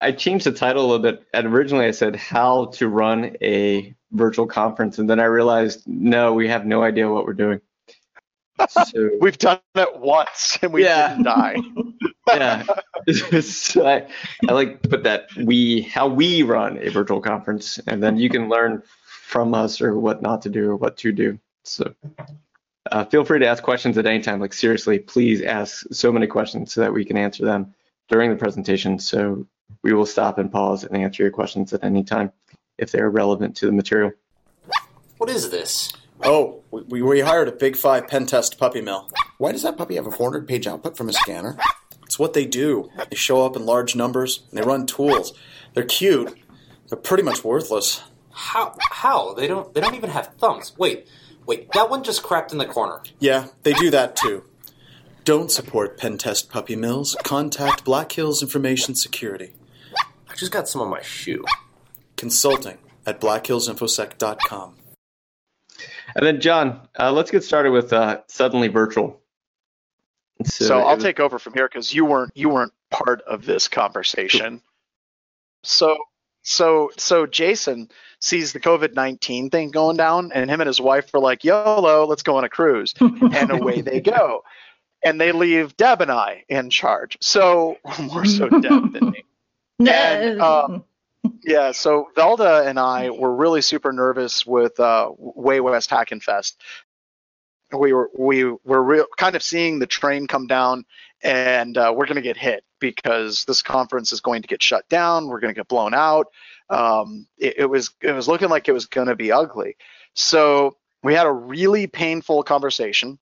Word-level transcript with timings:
I 0.00 0.12
changed 0.12 0.46
the 0.46 0.52
title 0.52 0.84
a 0.84 0.86
little 0.86 1.02
bit. 1.02 1.26
And 1.32 1.46
originally 1.46 1.86
I 1.86 1.90
said 1.92 2.16
how 2.16 2.66
to 2.74 2.88
run 2.88 3.36
a 3.42 3.94
virtual 4.12 4.46
conference, 4.46 4.98
and 4.98 5.08
then 5.08 5.20
I 5.20 5.24
realized 5.24 5.86
no, 5.86 6.32
we 6.32 6.48
have 6.48 6.66
no 6.66 6.82
idea 6.82 7.10
what 7.10 7.24
we're 7.24 7.34
doing. 7.34 7.60
So, 8.70 9.10
We've 9.20 9.38
done 9.38 9.60
it 9.74 9.98
once 9.98 10.58
and 10.62 10.72
we 10.72 10.84
yeah. 10.84 11.10
didn't 11.10 11.24
die. 11.24 11.56
yeah, 12.34 12.64
so 13.40 13.86
I, 13.86 14.08
I 14.48 14.52
like 14.52 14.82
to 14.82 14.88
put 14.88 15.04
that 15.04 15.28
we 15.36 15.82
how 15.82 16.08
we 16.08 16.42
run 16.42 16.76
a 16.78 16.88
virtual 16.88 17.20
conference, 17.20 17.78
and 17.86 18.02
then 18.02 18.16
you 18.16 18.28
can 18.28 18.48
learn 18.48 18.82
from 19.04 19.54
us 19.54 19.80
or 19.80 19.96
what 19.96 20.22
not 20.22 20.42
to 20.42 20.50
do 20.50 20.70
or 20.70 20.76
what 20.76 20.96
to 20.98 21.12
do. 21.12 21.38
So 21.62 21.94
uh, 22.90 23.04
feel 23.04 23.24
free 23.24 23.38
to 23.38 23.46
ask 23.46 23.62
questions 23.62 23.96
at 23.96 24.06
any 24.06 24.20
time. 24.20 24.40
Like 24.40 24.54
seriously, 24.54 24.98
please 24.98 25.40
ask 25.40 25.86
so 25.92 26.10
many 26.10 26.26
questions 26.26 26.72
so 26.72 26.80
that 26.80 26.92
we 26.92 27.04
can 27.04 27.16
answer 27.16 27.44
them 27.44 27.74
during 28.08 28.30
the 28.30 28.36
presentation. 28.36 28.98
So 28.98 29.46
we 29.82 29.92
will 29.92 30.06
stop 30.06 30.38
and 30.38 30.50
pause 30.50 30.84
and 30.84 30.96
answer 30.96 31.22
your 31.22 31.32
questions 31.32 31.72
at 31.72 31.84
any 31.84 32.02
time 32.02 32.32
if 32.78 32.92
they're 32.92 33.10
relevant 33.10 33.56
to 33.56 33.66
the 33.66 33.72
material. 33.72 34.12
What 35.18 35.30
is 35.30 35.50
this? 35.50 35.92
Oh, 36.22 36.62
we, 36.70 37.02
we 37.02 37.20
hired 37.20 37.48
a 37.48 37.52
Big 37.52 37.76
Five 37.76 38.08
pen 38.08 38.26
test 38.26 38.58
puppy 38.58 38.80
mill. 38.80 39.10
Why 39.38 39.52
does 39.52 39.62
that 39.62 39.76
puppy 39.76 39.96
have 39.96 40.06
a 40.06 40.10
400 40.10 40.48
page 40.48 40.66
output 40.66 40.96
from 40.96 41.08
a 41.08 41.12
scanner? 41.12 41.56
It's 42.04 42.18
what 42.18 42.32
they 42.32 42.46
do. 42.46 42.90
They 43.10 43.16
show 43.16 43.44
up 43.44 43.56
in 43.56 43.66
large 43.66 43.94
numbers, 43.96 44.44
and 44.50 44.58
they 44.58 44.66
run 44.66 44.86
tools. 44.86 45.32
They're 45.74 45.84
cute. 45.84 46.36
They're 46.88 46.98
pretty 46.98 47.22
much 47.22 47.44
worthless. 47.44 48.02
How? 48.32 48.76
How? 48.90 49.34
They 49.34 49.46
don't. 49.46 49.72
They 49.74 49.80
don't 49.80 49.94
even 49.94 50.10
have 50.10 50.34
thumbs. 50.38 50.72
Wait, 50.78 51.08
wait. 51.46 51.70
That 51.72 51.90
one 51.90 52.02
just 52.04 52.22
crapped 52.22 52.52
in 52.52 52.58
the 52.58 52.66
corner. 52.66 53.02
Yeah, 53.18 53.48
they 53.62 53.72
do 53.72 53.90
that 53.90 54.16
too. 54.16 54.44
Don't 55.26 55.50
support 55.50 55.98
pen 55.98 56.18
test 56.18 56.50
puppy 56.50 56.76
mills. 56.76 57.16
Contact 57.24 57.84
Black 57.84 58.12
Hills 58.12 58.42
Information 58.42 58.94
Security. 58.94 59.54
I 60.30 60.36
just 60.36 60.52
got 60.52 60.68
some 60.68 60.80
on 60.80 60.88
my 60.88 61.02
shoe. 61.02 61.44
Consulting 62.16 62.78
at 63.04 63.20
blackhillsinfosec.com. 63.20 64.76
And 66.14 66.24
then, 66.24 66.40
John, 66.40 66.86
uh, 66.96 67.10
let's 67.10 67.32
get 67.32 67.42
started 67.42 67.72
with 67.72 67.92
uh, 67.92 68.20
suddenly 68.28 68.68
virtual. 68.68 69.20
So, 70.44 70.66
so 70.66 70.78
I'll 70.78 70.94
was... 70.94 71.02
take 71.02 71.18
over 71.18 71.40
from 71.40 71.54
here 71.54 71.66
because 71.66 71.92
you 71.92 72.04
weren't 72.04 72.30
you 72.36 72.48
weren't 72.48 72.72
part 72.92 73.20
of 73.22 73.44
this 73.44 73.66
conversation. 73.66 74.62
So 75.64 75.98
so 76.42 76.92
so 76.98 77.26
Jason 77.26 77.90
sees 78.20 78.52
the 78.52 78.60
COVID 78.60 78.94
nineteen 78.94 79.50
thing 79.50 79.72
going 79.72 79.96
down, 79.96 80.30
and 80.32 80.48
him 80.48 80.60
and 80.60 80.68
his 80.68 80.80
wife 80.80 81.12
are 81.14 81.20
like, 81.20 81.42
"YOLO, 81.42 82.06
let's 82.06 82.22
go 82.22 82.36
on 82.36 82.44
a 82.44 82.48
cruise," 82.48 82.94
and 83.00 83.50
away 83.50 83.80
they 83.80 84.00
go. 84.00 84.44
And 85.06 85.20
they 85.20 85.30
leave 85.30 85.76
Deb 85.76 86.00
and 86.00 86.10
I 86.10 86.42
in 86.48 86.68
charge. 86.68 87.16
So 87.20 87.76
more 88.00 88.24
so 88.24 88.48
Deb 88.48 88.92
than 88.92 89.10
me. 89.10 89.24
And, 89.78 90.40
um, 90.40 90.84
yeah, 91.44 91.72
so 91.72 92.08
Velda 92.16 92.66
and 92.66 92.78
I 92.78 93.10
were 93.10 93.34
really 93.34 93.60
super 93.60 93.92
nervous 93.92 94.46
with 94.46 94.80
uh, 94.80 95.10
Wild 95.18 95.64
West 95.64 95.90
Hackin' 95.90 96.22
Fest. 96.22 96.62
We 97.76 97.92
were 97.92 98.10
we 98.16 98.44
were 98.44 98.82
real, 98.82 99.04
kind 99.18 99.36
of 99.36 99.42
seeing 99.42 99.78
the 99.78 99.86
train 99.86 100.26
come 100.26 100.46
down, 100.46 100.86
and 101.22 101.76
uh, 101.76 101.92
we're 101.94 102.06
going 102.06 102.16
to 102.16 102.22
get 102.22 102.38
hit 102.38 102.64
because 102.80 103.44
this 103.44 103.60
conference 103.60 104.12
is 104.12 104.20
going 104.22 104.40
to 104.40 104.48
get 104.48 104.62
shut 104.62 104.88
down. 104.88 105.28
We're 105.28 105.40
going 105.40 105.52
to 105.52 105.58
get 105.58 105.68
blown 105.68 105.92
out. 105.92 106.28
Um, 106.70 107.26
it, 107.36 107.54
it 107.58 107.66
was 107.66 107.92
it 108.00 108.12
was 108.12 108.28
looking 108.28 108.48
like 108.48 108.68
it 108.68 108.72
was 108.72 108.86
going 108.86 109.08
to 109.08 109.16
be 109.16 109.30
ugly. 109.30 109.76
So 110.14 110.78
we 111.02 111.12
had 111.14 111.26
a 111.26 111.32
really 111.32 111.86
painful 111.86 112.44
conversation 112.44 113.18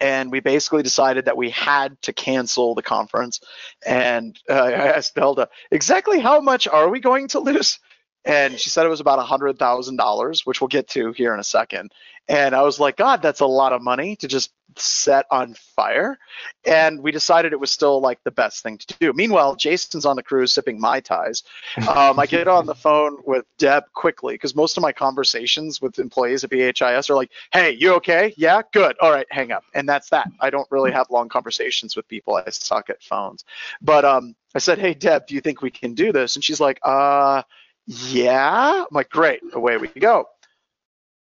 and 0.00 0.30
we 0.30 0.40
basically 0.40 0.82
decided 0.82 1.26
that 1.26 1.36
we 1.36 1.50
had 1.50 2.00
to 2.02 2.12
cancel 2.12 2.74
the 2.74 2.82
conference. 2.82 3.40
And 3.86 4.38
uh, 4.48 4.54
I 4.54 4.72
asked 4.72 5.14
Velda, 5.14 5.48
exactly 5.70 6.20
how 6.20 6.40
much 6.40 6.66
are 6.66 6.88
we 6.88 7.00
going 7.00 7.28
to 7.28 7.40
lose? 7.40 7.78
And 8.24 8.58
she 8.58 8.68
said 8.68 8.84
it 8.84 8.90
was 8.90 9.00
about 9.00 9.18
a 9.18 9.22
hundred 9.22 9.58
thousand 9.58 9.96
dollars, 9.96 10.44
which 10.44 10.60
we'll 10.60 10.68
get 10.68 10.88
to 10.88 11.12
here 11.12 11.32
in 11.32 11.40
a 11.40 11.44
second. 11.44 11.92
And 12.28 12.54
I 12.54 12.62
was 12.62 12.78
like, 12.78 12.96
God, 12.96 13.22
that's 13.22 13.40
a 13.40 13.46
lot 13.46 13.72
of 13.72 13.82
money 13.82 14.14
to 14.16 14.28
just 14.28 14.52
set 14.76 15.26
on 15.30 15.54
fire. 15.54 16.16
And 16.64 17.00
we 17.02 17.10
decided 17.10 17.52
it 17.52 17.58
was 17.58 17.72
still 17.72 18.00
like 18.00 18.22
the 18.22 18.30
best 18.30 18.62
thing 18.62 18.78
to 18.78 18.94
do. 19.00 19.12
Meanwhile, 19.12 19.56
Jason's 19.56 20.06
on 20.06 20.16
the 20.16 20.22
cruise 20.22 20.52
sipping 20.52 20.80
mai 20.80 21.00
tais. 21.00 21.42
Um, 21.88 22.20
I 22.20 22.26
get 22.26 22.46
on 22.46 22.66
the 22.66 22.74
phone 22.74 23.16
with 23.26 23.46
Deb 23.58 23.84
quickly 23.94 24.34
because 24.34 24.54
most 24.54 24.76
of 24.76 24.82
my 24.82 24.92
conversations 24.92 25.80
with 25.80 25.98
employees 25.98 26.44
at 26.44 26.50
BHIS 26.50 27.10
are 27.10 27.14
like, 27.14 27.30
"Hey, 27.52 27.72
you 27.72 27.94
okay? 27.94 28.32
Yeah, 28.36 28.62
good. 28.72 28.96
All 29.00 29.10
right, 29.10 29.26
hang 29.30 29.50
up." 29.50 29.64
And 29.74 29.88
that's 29.88 30.10
that. 30.10 30.28
I 30.40 30.50
don't 30.50 30.70
really 30.70 30.92
have 30.92 31.10
long 31.10 31.28
conversations 31.28 31.96
with 31.96 32.06
people. 32.06 32.36
I 32.36 32.48
suck 32.50 32.90
at 32.90 33.02
phones. 33.02 33.44
But 33.80 34.04
um, 34.04 34.36
I 34.54 34.58
said, 34.58 34.78
"Hey, 34.78 34.94
Deb, 34.94 35.26
do 35.26 35.34
you 35.34 35.40
think 35.40 35.62
we 35.62 35.70
can 35.70 35.94
do 35.94 36.12
this?" 36.12 36.36
And 36.36 36.44
she's 36.44 36.60
like, 36.60 36.78
"Uh." 36.84 37.42
Yeah. 37.86 38.84
I'm 38.84 38.86
like, 38.90 39.10
great, 39.10 39.40
away 39.52 39.76
we 39.76 39.88
go. 39.88 40.26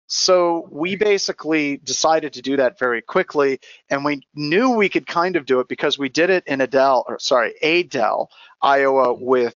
So 0.08 0.68
we 0.70 0.96
basically 0.96 1.78
decided 1.78 2.34
to 2.34 2.42
do 2.42 2.58
that 2.58 2.78
very 2.78 3.02
quickly, 3.02 3.60
and 3.90 4.06
we 4.06 4.22
knew 4.36 4.70
we 4.70 4.90
could 4.90 5.08
kind 5.08 5.36
of 5.36 5.46
do 5.46 5.60
it 5.60 5.68
because 5.68 5.98
we 5.98 6.10
did 6.10 6.30
it 6.30 6.44
in 6.46 6.62
Adel, 6.62 7.04
or 7.08 7.18
sorry, 7.20 7.56
Adel, 7.64 8.30
Iowa, 8.62 9.14
with 9.14 9.56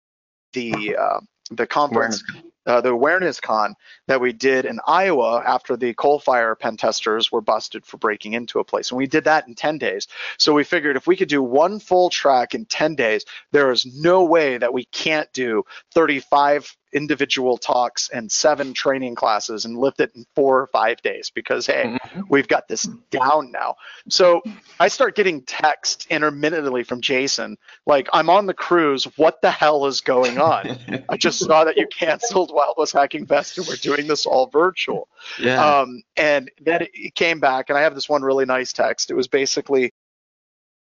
the 0.54 0.96
uh, 0.98 1.20
the 1.50 1.66
conference 1.66 2.24
uh, 2.68 2.80
the 2.82 2.90
awareness 2.90 3.40
con 3.40 3.74
that 4.06 4.20
we 4.20 4.32
did 4.32 4.66
in 4.66 4.78
Iowa 4.86 5.42
after 5.44 5.76
the 5.76 5.94
Coalfire 5.94 6.58
pen 6.58 6.76
testers 6.76 7.32
were 7.32 7.40
busted 7.40 7.86
for 7.86 7.96
breaking 7.96 8.34
into 8.34 8.58
a 8.58 8.64
place. 8.64 8.90
And 8.90 8.98
we 8.98 9.06
did 9.06 9.24
that 9.24 9.48
in 9.48 9.54
10 9.54 9.78
days. 9.78 10.06
So 10.36 10.52
we 10.52 10.64
figured 10.64 10.96
if 10.96 11.06
we 11.06 11.16
could 11.16 11.28
do 11.28 11.42
one 11.42 11.80
full 11.80 12.10
track 12.10 12.54
in 12.54 12.66
10 12.66 12.94
days, 12.94 13.24
there 13.52 13.70
is 13.70 13.86
no 13.86 14.24
way 14.24 14.58
that 14.58 14.74
we 14.74 14.84
can't 14.84 15.32
do 15.32 15.64
35 15.94 16.76
individual 16.92 17.58
talks 17.58 18.08
and 18.08 18.30
seven 18.30 18.72
training 18.72 19.14
classes 19.14 19.64
and 19.64 19.76
lift 19.76 20.00
it 20.00 20.10
in 20.14 20.24
four 20.34 20.60
or 20.60 20.66
five 20.68 21.00
days 21.02 21.30
because 21.30 21.66
hey 21.66 21.84
mm-hmm. 21.84 22.22
we've 22.28 22.48
got 22.48 22.68
this 22.68 22.84
down 23.10 23.50
now. 23.52 23.74
So 24.08 24.42
i 24.80 24.88
start 24.88 25.14
getting 25.14 25.42
texts 25.42 26.06
intermittently 26.10 26.84
from 26.84 27.00
jason 27.00 27.56
like 27.86 28.08
i'm 28.12 28.30
on 28.30 28.46
the 28.46 28.54
cruise. 28.54 29.04
What 29.16 29.40
the 29.42 29.50
hell 29.50 29.86
is 29.86 30.00
going 30.00 30.38
on? 30.38 30.78
I 31.08 31.16
just 31.16 31.38
saw 31.46 31.64
that 31.64 31.76
you 31.76 31.86
canceled 31.86 32.52
wild 32.52 32.74
west 32.78 32.92
hacking 32.92 33.26
fest 33.26 33.58
and 33.58 33.66
we're 33.66 33.76
doing 33.76 34.06
this 34.06 34.26
all 34.26 34.46
virtual. 34.46 35.08
Yeah. 35.40 35.80
um, 35.80 36.02
and 36.16 36.50
then 36.60 36.86
it 36.92 37.14
came 37.14 37.40
back 37.40 37.68
and 37.68 37.78
i 37.78 37.82
have 37.82 37.94
this 37.94 38.08
one 38.08 38.22
really 38.22 38.46
nice 38.46 38.72
text. 38.72 39.10
It 39.10 39.14
was 39.14 39.28
basically 39.28 39.92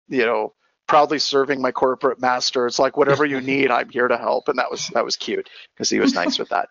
you 0.07 0.25
know 0.25 0.53
proudly 0.87 1.19
serving 1.19 1.61
my 1.61 1.71
corporate 1.71 2.19
master. 2.19 2.67
It's 2.67 2.79
like 2.79 2.97
whatever 2.97 3.25
you 3.25 3.41
need, 3.53 3.71
I'm 3.71 3.89
here 3.89 4.07
to 4.07 4.17
help, 4.17 4.47
and 4.47 4.57
that 4.57 4.71
was 4.71 4.87
that 4.89 5.05
was 5.05 5.15
cute 5.15 5.49
because 5.73 5.89
he 5.89 5.99
was 5.99 6.13
nice 6.13 6.39
with 6.39 6.49
that. 6.49 6.69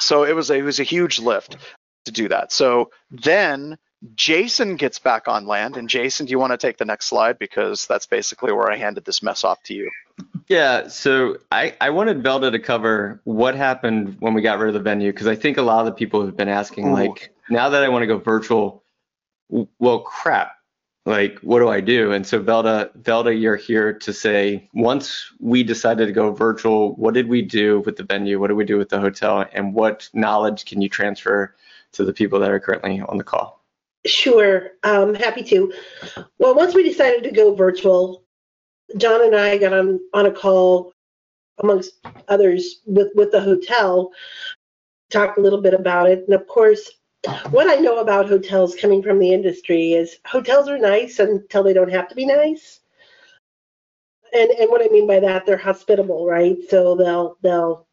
So 0.00 0.24
it 0.24 0.34
was 0.34 0.50
a, 0.50 0.54
it 0.54 0.62
was 0.62 0.80
a 0.80 0.84
huge 0.84 1.18
lift 1.18 1.56
to 2.04 2.12
do 2.12 2.28
that. 2.28 2.52
So 2.52 2.90
then 3.10 3.78
Jason 4.14 4.76
gets 4.76 4.98
back 4.98 5.28
on 5.28 5.46
land, 5.46 5.76
and 5.76 5.88
Jason, 5.88 6.26
do 6.26 6.30
you 6.30 6.38
want 6.38 6.52
to 6.52 6.58
take 6.58 6.76
the 6.76 6.84
next 6.84 7.06
slide 7.06 7.38
because 7.38 7.86
that's 7.86 8.06
basically 8.06 8.52
where 8.52 8.70
I 8.70 8.76
handed 8.76 9.04
this 9.04 9.22
mess 9.22 9.44
off 9.44 9.62
to 9.64 9.74
you. 9.74 9.90
Yeah, 10.48 10.88
so 10.88 11.38
I, 11.50 11.74
I 11.80 11.90
wanted 11.90 12.22
Velda 12.22 12.52
to 12.52 12.58
cover 12.58 13.20
what 13.24 13.54
happened 13.54 14.16
when 14.20 14.34
we 14.34 14.42
got 14.42 14.58
rid 14.58 14.68
of 14.68 14.74
the 14.74 14.80
venue 14.80 15.10
because 15.10 15.26
I 15.26 15.36
think 15.36 15.56
a 15.56 15.62
lot 15.62 15.80
of 15.80 15.86
the 15.86 15.92
people 15.92 16.24
have 16.24 16.36
been 16.36 16.48
asking, 16.48 16.88
Ooh. 16.88 16.94
like, 16.94 17.34
now 17.48 17.70
that 17.70 17.82
I 17.82 17.88
want 17.88 18.02
to 18.02 18.06
go 18.06 18.18
virtual, 18.18 18.84
well, 19.78 20.00
crap, 20.00 20.52
like 21.06 21.38
what 21.40 21.58
do 21.58 21.68
I 21.68 21.80
do? 21.80 22.12
And 22.12 22.26
so 22.26 22.42
Velda, 22.42 22.90
Velda, 23.02 23.38
you're 23.38 23.56
here 23.56 23.92
to 23.92 24.12
say 24.12 24.68
once 24.72 25.30
we 25.38 25.62
decided 25.62 26.06
to 26.06 26.12
go 26.12 26.32
virtual, 26.32 26.94
what 26.96 27.14
did 27.14 27.28
we 27.28 27.42
do 27.42 27.80
with 27.80 27.96
the 27.96 28.04
venue? 28.04 28.40
What 28.40 28.48
did 28.48 28.54
we 28.54 28.64
do 28.64 28.78
with 28.78 28.88
the 28.88 29.00
hotel? 29.00 29.44
And 29.52 29.74
what 29.74 30.08
knowledge 30.14 30.64
can 30.64 30.80
you 30.80 30.88
transfer 30.88 31.54
to 31.92 32.04
the 32.04 32.12
people 32.12 32.38
that 32.40 32.50
are 32.50 32.60
currently 32.60 33.00
on 33.00 33.18
the 33.18 33.24
call? 33.24 33.62
Sure, 34.06 34.72
um, 34.82 35.14
happy 35.14 35.42
to. 35.44 35.72
Well, 36.38 36.54
once 36.54 36.74
we 36.74 36.82
decided 36.82 37.22
to 37.24 37.30
go 37.30 37.54
virtual, 37.54 38.22
John 38.98 39.24
and 39.24 39.34
I 39.34 39.56
got 39.56 39.72
on 39.72 40.00
on 40.12 40.26
a 40.26 40.32
call 40.32 40.92
amongst 41.62 41.92
others 42.28 42.80
with 42.86 43.08
with 43.14 43.30
the 43.30 43.40
hotel, 43.40 44.10
talked 45.10 45.38
a 45.38 45.40
little 45.40 45.60
bit 45.60 45.72
about 45.72 46.10
it, 46.10 46.24
and 46.26 46.34
of 46.34 46.46
course 46.46 46.90
what 47.50 47.70
I 47.70 47.76
know 47.76 47.98
about 47.98 48.28
hotels 48.28 48.74
coming 48.74 49.02
from 49.02 49.18
the 49.18 49.32
industry 49.32 49.92
is 49.92 50.18
hotels 50.26 50.68
are 50.68 50.78
nice 50.78 51.18
until 51.18 51.62
they 51.62 51.72
don't 51.72 51.92
have 51.92 52.08
to 52.08 52.14
be 52.14 52.26
nice. 52.26 52.80
And 54.32 54.50
and 54.50 54.70
what 54.70 54.82
I 54.82 54.88
mean 54.88 55.06
by 55.06 55.20
that, 55.20 55.46
they're 55.46 55.56
hospitable, 55.56 56.26
right? 56.26 56.56
So 56.68 56.94
they'll 56.96 57.36
they'll 57.42 57.86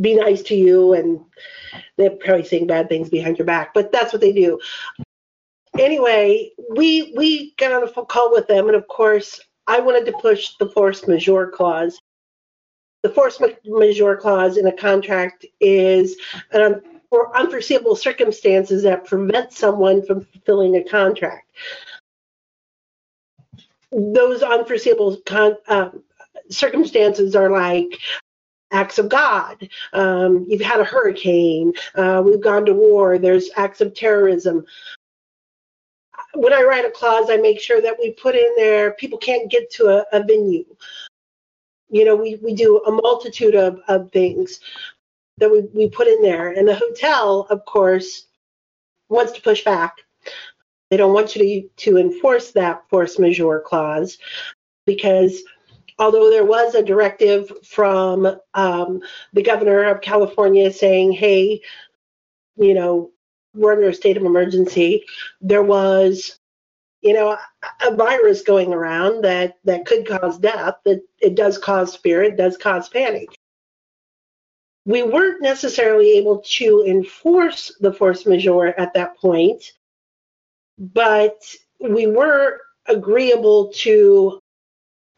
be 0.00 0.14
nice 0.14 0.42
to 0.42 0.54
you 0.54 0.92
and 0.94 1.20
they're 1.96 2.10
probably 2.10 2.44
saying 2.44 2.66
bad 2.66 2.88
things 2.88 3.08
behind 3.08 3.38
your 3.38 3.46
back, 3.46 3.72
but 3.74 3.90
that's 3.92 4.12
what 4.12 4.20
they 4.20 4.32
do. 4.32 4.58
Anyway, 5.78 6.50
we 6.76 7.12
we 7.16 7.54
got 7.56 7.72
on 7.72 7.82
a 7.82 7.88
phone 7.88 8.06
call 8.06 8.30
with 8.30 8.46
them, 8.46 8.68
and 8.68 8.76
of 8.76 8.86
course, 8.88 9.40
I 9.66 9.80
wanted 9.80 10.06
to 10.06 10.18
push 10.20 10.52
the 10.60 10.68
force 10.68 11.06
majeure 11.08 11.48
clause. 11.48 11.98
The 13.02 13.10
force 13.10 13.42
majeure 13.66 14.16
clause 14.16 14.56
in 14.56 14.66
a 14.66 14.72
contract 14.72 15.44
is 15.60 16.16
an 16.52 16.80
or 17.14 17.36
unforeseeable 17.36 17.94
circumstances 17.94 18.82
that 18.82 19.04
prevent 19.04 19.52
someone 19.52 20.04
from 20.04 20.24
fulfilling 20.24 20.76
a 20.76 20.82
contract. 20.82 21.48
Those 23.92 24.42
unforeseeable 24.42 25.18
con- 25.24 25.56
uh, 25.68 25.90
circumstances 26.50 27.36
are 27.36 27.50
like 27.50 27.98
acts 28.72 28.98
of 28.98 29.08
God. 29.08 29.68
Um, 29.92 30.44
you've 30.48 30.60
had 30.60 30.80
a 30.80 30.84
hurricane. 30.84 31.72
Uh, 31.94 32.20
we've 32.24 32.40
gone 32.42 32.66
to 32.66 32.74
war. 32.74 33.18
There's 33.18 33.50
acts 33.56 33.80
of 33.80 33.94
terrorism. 33.94 34.66
When 36.34 36.52
I 36.52 36.62
write 36.62 36.84
a 36.84 36.90
clause, 36.90 37.30
I 37.30 37.36
make 37.36 37.60
sure 37.60 37.80
that 37.80 37.96
we 38.00 38.10
put 38.12 38.34
in 38.34 38.54
there 38.56 38.94
people 38.94 39.18
can't 39.18 39.48
get 39.48 39.70
to 39.74 39.86
a, 39.86 40.04
a 40.12 40.24
venue. 40.24 40.64
You 41.88 42.04
know, 42.04 42.16
we, 42.16 42.40
we 42.42 42.54
do 42.54 42.78
a 42.78 42.90
multitude 42.90 43.54
of, 43.54 43.78
of 43.86 44.10
things 44.10 44.58
that 45.38 45.50
we, 45.50 45.62
we 45.74 45.88
put 45.88 46.06
in 46.06 46.22
there. 46.22 46.50
And 46.50 46.66
the 46.66 46.74
hotel, 46.74 47.46
of 47.50 47.64
course, 47.64 48.26
wants 49.08 49.32
to 49.32 49.42
push 49.42 49.64
back. 49.64 49.96
They 50.90 50.96
don't 50.96 51.14
want 51.14 51.34
you 51.34 51.42
to, 51.42 51.68
to 51.90 51.98
enforce 51.98 52.52
that 52.52 52.88
force 52.88 53.18
majeure 53.18 53.60
clause 53.60 54.18
because 54.86 55.42
although 55.98 56.30
there 56.30 56.44
was 56.44 56.74
a 56.74 56.82
directive 56.82 57.50
from 57.64 58.36
um, 58.54 59.00
the 59.32 59.42
governor 59.42 59.84
of 59.84 60.00
California 60.00 60.72
saying, 60.72 61.12
hey, 61.12 61.60
you 62.56 62.74
know, 62.74 63.10
we're 63.54 63.72
under 63.72 63.88
a 63.88 63.94
state 63.94 64.16
of 64.16 64.24
emergency, 64.24 65.04
there 65.40 65.62
was, 65.62 66.38
you 67.02 67.12
know, 67.12 67.36
a, 67.86 67.94
virus 67.94 68.42
going 68.42 68.72
around 68.72 69.22
that, 69.22 69.56
that 69.64 69.86
could 69.86 70.06
cause 70.06 70.38
death. 70.38 70.74
It, 70.84 71.02
it 71.20 71.34
does 71.34 71.58
cause 71.58 71.94
fear, 71.96 72.22
it 72.22 72.36
does 72.36 72.56
cause 72.56 72.88
panic. 72.88 73.28
We 74.86 75.02
weren't 75.02 75.40
necessarily 75.40 76.18
able 76.18 76.42
to 76.56 76.84
enforce 76.86 77.72
the 77.80 77.92
force 77.92 78.26
majeure 78.26 78.78
at 78.78 78.92
that 78.94 79.16
point, 79.16 79.72
but 80.78 81.42
we 81.80 82.06
were 82.06 82.60
agreeable 82.86 83.72
to 83.74 84.40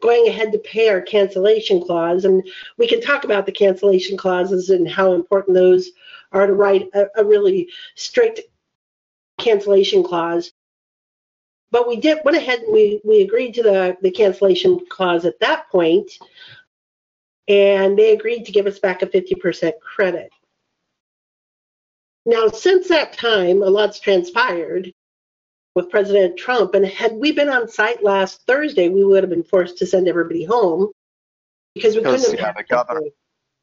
going 0.03 0.29
ahead 0.29 0.53
to 0.53 0.59
pay 0.59 0.89
our 0.89 1.01
cancellation 1.01 1.83
clause. 1.83 2.25
And 2.25 2.47
we 2.79 2.87
can 2.87 3.01
talk 3.01 3.25
about 3.25 3.47
the 3.47 3.53
cancellation 3.53 4.17
clauses 4.17 4.71
and 4.71 4.89
how 4.89 5.13
important 5.13 5.55
those 5.55 5.91
are 6.33 6.47
to 6.47 6.53
write 6.53 6.89
a, 6.95 7.07
a 7.17 7.25
really 7.25 7.69
strict 7.95 8.41
cancellation 9.39 10.03
clause. 10.03 10.53
But 11.71 11.89
we 11.89 11.97
did 11.97 12.19
went 12.25 12.37
ahead 12.37 12.61
and 12.61 12.73
we, 12.73 13.01
we 13.05 13.23
agreed 13.23 13.55
to 13.55 13.63
the, 13.63 13.97
the 14.01 14.11
cancellation 14.11 14.81
clause 14.89 15.25
at 15.25 15.41
that 15.41 15.69
point, 15.71 16.11
and 17.49 17.99
they 17.99 18.13
agreed 18.13 18.45
to 18.45 18.53
give 18.53 18.67
us 18.67 18.79
back 18.79 19.03
a 19.03 19.07
50% 19.07 19.73
credit. 19.81 20.31
Now, 22.25 22.49
since 22.49 22.89
that 22.89 23.13
time, 23.13 23.63
a 23.63 23.67
lot's 23.67 24.01
transpired 24.01 24.93
with 25.77 25.91
President 25.91 26.37
Trump. 26.37 26.75
And 26.75 26.85
had 26.85 27.13
we 27.13 27.31
been 27.31 27.49
on 27.49 27.69
site 27.69 28.03
last 28.03 28.43
Thursday, 28.47 28.89
we 28.89 29.05
would 29.05 29.23
have 29.23 29.31
been 29.31 29.45
forced 29.45 29.79
to 29.79 29.87
send 29.87 30.09
everybody 30.09 30.45
home 30.45 30.91
because 31.75 31.95
we 31.95 32.01
because, 32.01 32.27
couldn't 32.27 32.45
have. 32.45 32.57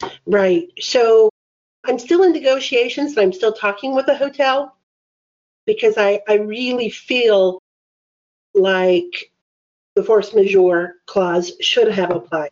Yeah. 0.01 0.09
Right. 0.25 0.67
So 0.79 1.29
I'm 1.83 1.99
still 1.99 2.23
in 2.23 2.31
negotiations 2.31 3.17
and 3.17 3.19
I'm 3.19 3.33
still 3.33 3.51
talking 3.51 3.95
with 3.95 4.05
the 4.05 4.15
hotel 4.15 4.77
because 5.65 5.97
I, 5.97 6.21
I 6.27 6.35
really 6.35 6.89
feel 6.89 7.59
like 8.53 9.31
the 9.95 10.03
force 10.03 10.33
majeure 10.33 10.95
clause 11.05 11.53
should 11.59 11.91
have 11.91 12.11
applied. 12.11 12.51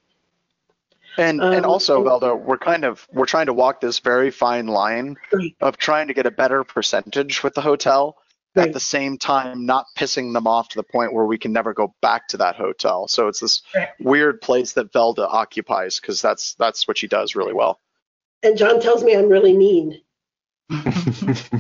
And 1.18 1.42
um, 1.42 1.54
and 1.54 1.66
also, 1.66 2.04
Velda, 2.04 2.40
we're 2.40 2.58
kind 2.58 2.86
of 2.86 3.08
we're 3.12 3.26
trying 3.26 3.48
to 3.48 3.54
walk 3.54 3.82
this 3.82 4.00
very 4.00 4.32
fine 4.32 4.68
line 4.68 5.18
right. 5.32 5.56
of 5.60 5.78
trying 5.78 6.08
to 6.08 6.14
get 6.14 6.26
a 6.26 6.32
better 6.32 6.64
percentage 6.64 7.44
with 7.44 7.54
the 7.54 7.62
hotel 7.62 8.18
right. 8.56 8.68
at 8.68 8.74
the 8.74 8.80
same 8.80 9.18
time 9.18 9.66
not 9.66 9.86
pissing 9.98 10.34
them 10.34 10.48
off 10.48 10.70
to 10.70 10.78
the 10.78 10.84
point 10.84 11.14
where 11.14 11.26
we 11.26 11.38
can 11.38 11.52
never 11.54 11.74
go 11.74 11.94
back 12.02 12.28
to 12.30 12.38
that 12.38 12.56
hotel. 12.56 13.08
So 13.08 13.28
it's 13.28 13.40
this 13.40 13.62
right. 13.76 13.90
weird 14.00 14.42
place 14.42 14.74
that 14.74 14.92
Velda 14.94 15.28
occupies 15.28 16.00
because 16.00 16.22
that's 16.22 16.56
that's 16.56 16.88
what 16.88 16.98
she 16.98 17.08
does 17.08 17.36
really 17.36 17.54
well. 17.54 17.80
And 18.44 18.58
John 18.58 18.82
tells 18.82 19.04
me 19.04 19.16
I'm 19.16 19.30
really 19.30 19.56
mean. 19.56 20.02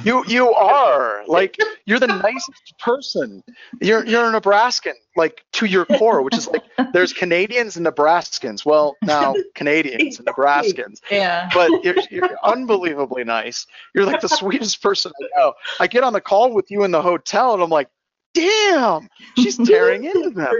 You 0.04 0.24
you 0.28 0.54
are 0.54 1.24
like 1.28 1.58
you're 1.86 2.00
the 2.00 2.08
nicest 2.08 2.78
person. 2.80 3.44
You're 3.81 4.06
you're 4.06 4.28
a 4.28 4.31
Nebraskan 4.31 4.94
like 5.16 5.44
to 5.54 5.66
your 5.66 5.86
core, 5.86 6.22
which 6.22 6.36
is 6.36 6.48
like 6.48 6.63
there's 6.94 7.13
Canadians 7.13 7.78
and 7.78 7.86
Nebraskans. 7.86 8.66
Well, 8.66 8.96
now 9.02 9.36
Canadians 9.56 10.19
and 10.19 10.28
Nebraskans. 10.28 11.02
Yeah. 11.10 11.50
But 11.54 11.84
you're, 11.84 11.96
you're 12.10 12.38
unbelievably 12.44 13.24
nice. 13.25 13.68
You're 13.94 14.06
like 14.06 14.22
the 14.22 14.30
sweetest 14.30 14.81
person 14.81 15.12
I 15.22 15.28
know. 15.38 15.54
I 15.80 15.88
get 15.88 16.04
on 16.04 16.13
the 16.13 16.22
call 16.22 16.54
with 16.54 16.72
you 16.72 16.84
in 16.84 16.92
the 16.92 17.02
hotel 17.02 17.54
and 17.54 17.63
I'm 17.63 17.69
like, 17.69 17.90
damn, 18.33 19.10
she's 19.38 19.57
tearing 19.57 20.06
into 20.06 20.30
them. 20.30 20.54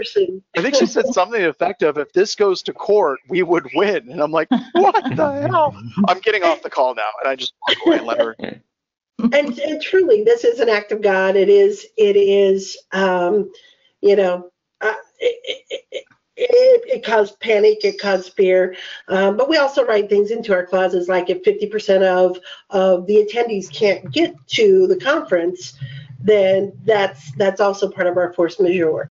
I 0.56 0.62
think 0.62 0.74
she 0.74 0.86
said 0.86 1.06
something 1.06 1.40
effective. 1.40 1.98
If 1.98 2.12
this 2.12 2.34
goes 2.34 2.62
to 2.62 2.72
court, 2.72 3.20
we 3.28 3.42
would 3.42 3.68
win. 3.74 4.10
And 4.10 4.20
I'm 4.20 4.30
like, 4.32 4.48
what 4.74 4.94
the 5.16 5.48
hell? 5.48 5.76
I'm 6.08 6.20
getting 6.20 6.42
off 6.42 6.62
the 6.62 6.70
call 6.70 6.94
now, 6.94 7.08
and 7.22 7.30
I 7.30 7.36
just 7.36 7.54
walk 7.68 7.78
away 7.86 7.98
and 7.98 8.06
let 8.06 8.18
her. 8.18 8.36
And, 8.38 9.58
and 9.58 9.80
truly, 9.80 10.24
this 10.24 10.44
is 10.44 10.60
an 10.60 10.68
act 10.68 10.92
of 10.92 11.00
God. 11.00 11.36
It 11.36 11.48
is. 11.48 11.86
It 11.96 12.16
is. 12.16 12.76
Um, 12.92 13.52
you 14.00 14.16
know, 14.16 14.50
uh, 14.80 14.94
it, 15.20 15.62
it, 15.90 16.04
it, 16.36 16.82
it, 16.86 17.04
caused 17.04 17.38
panic, 17.40 17.84
it 17.84 18.00
caused 18.00 18.32
fear. 18.34 18.76
Um, 19.08 19.36
but 19.36 19.48
we 19.48 19.58
also 19.58 19.84
write 19.84 20.08
things 20.08 20.30
into 20.30 20.52
our 20.52 20.64
clauses 20.64 21.08
like 21.08 21.28
if 21.28 21.42
50% 21.42 22.02
of, 22.02 22.38
of 22.70 23.06
the 23.06 23.16
attendees 23.16 23.72
can't 23.72 24.10
get 24.12 24.34
to 24.48 24.86
the 24.86 24.96
conference, 24.96 25.78
then 26.20 26.72
that's 26.84 27.32
that's 27.32 27.60
also 27.60 27.90
part 27.90 28.06
of 28.06 28.16
our 28.16 28.32
force 28.32 28.60
majeure. 28.60 29.10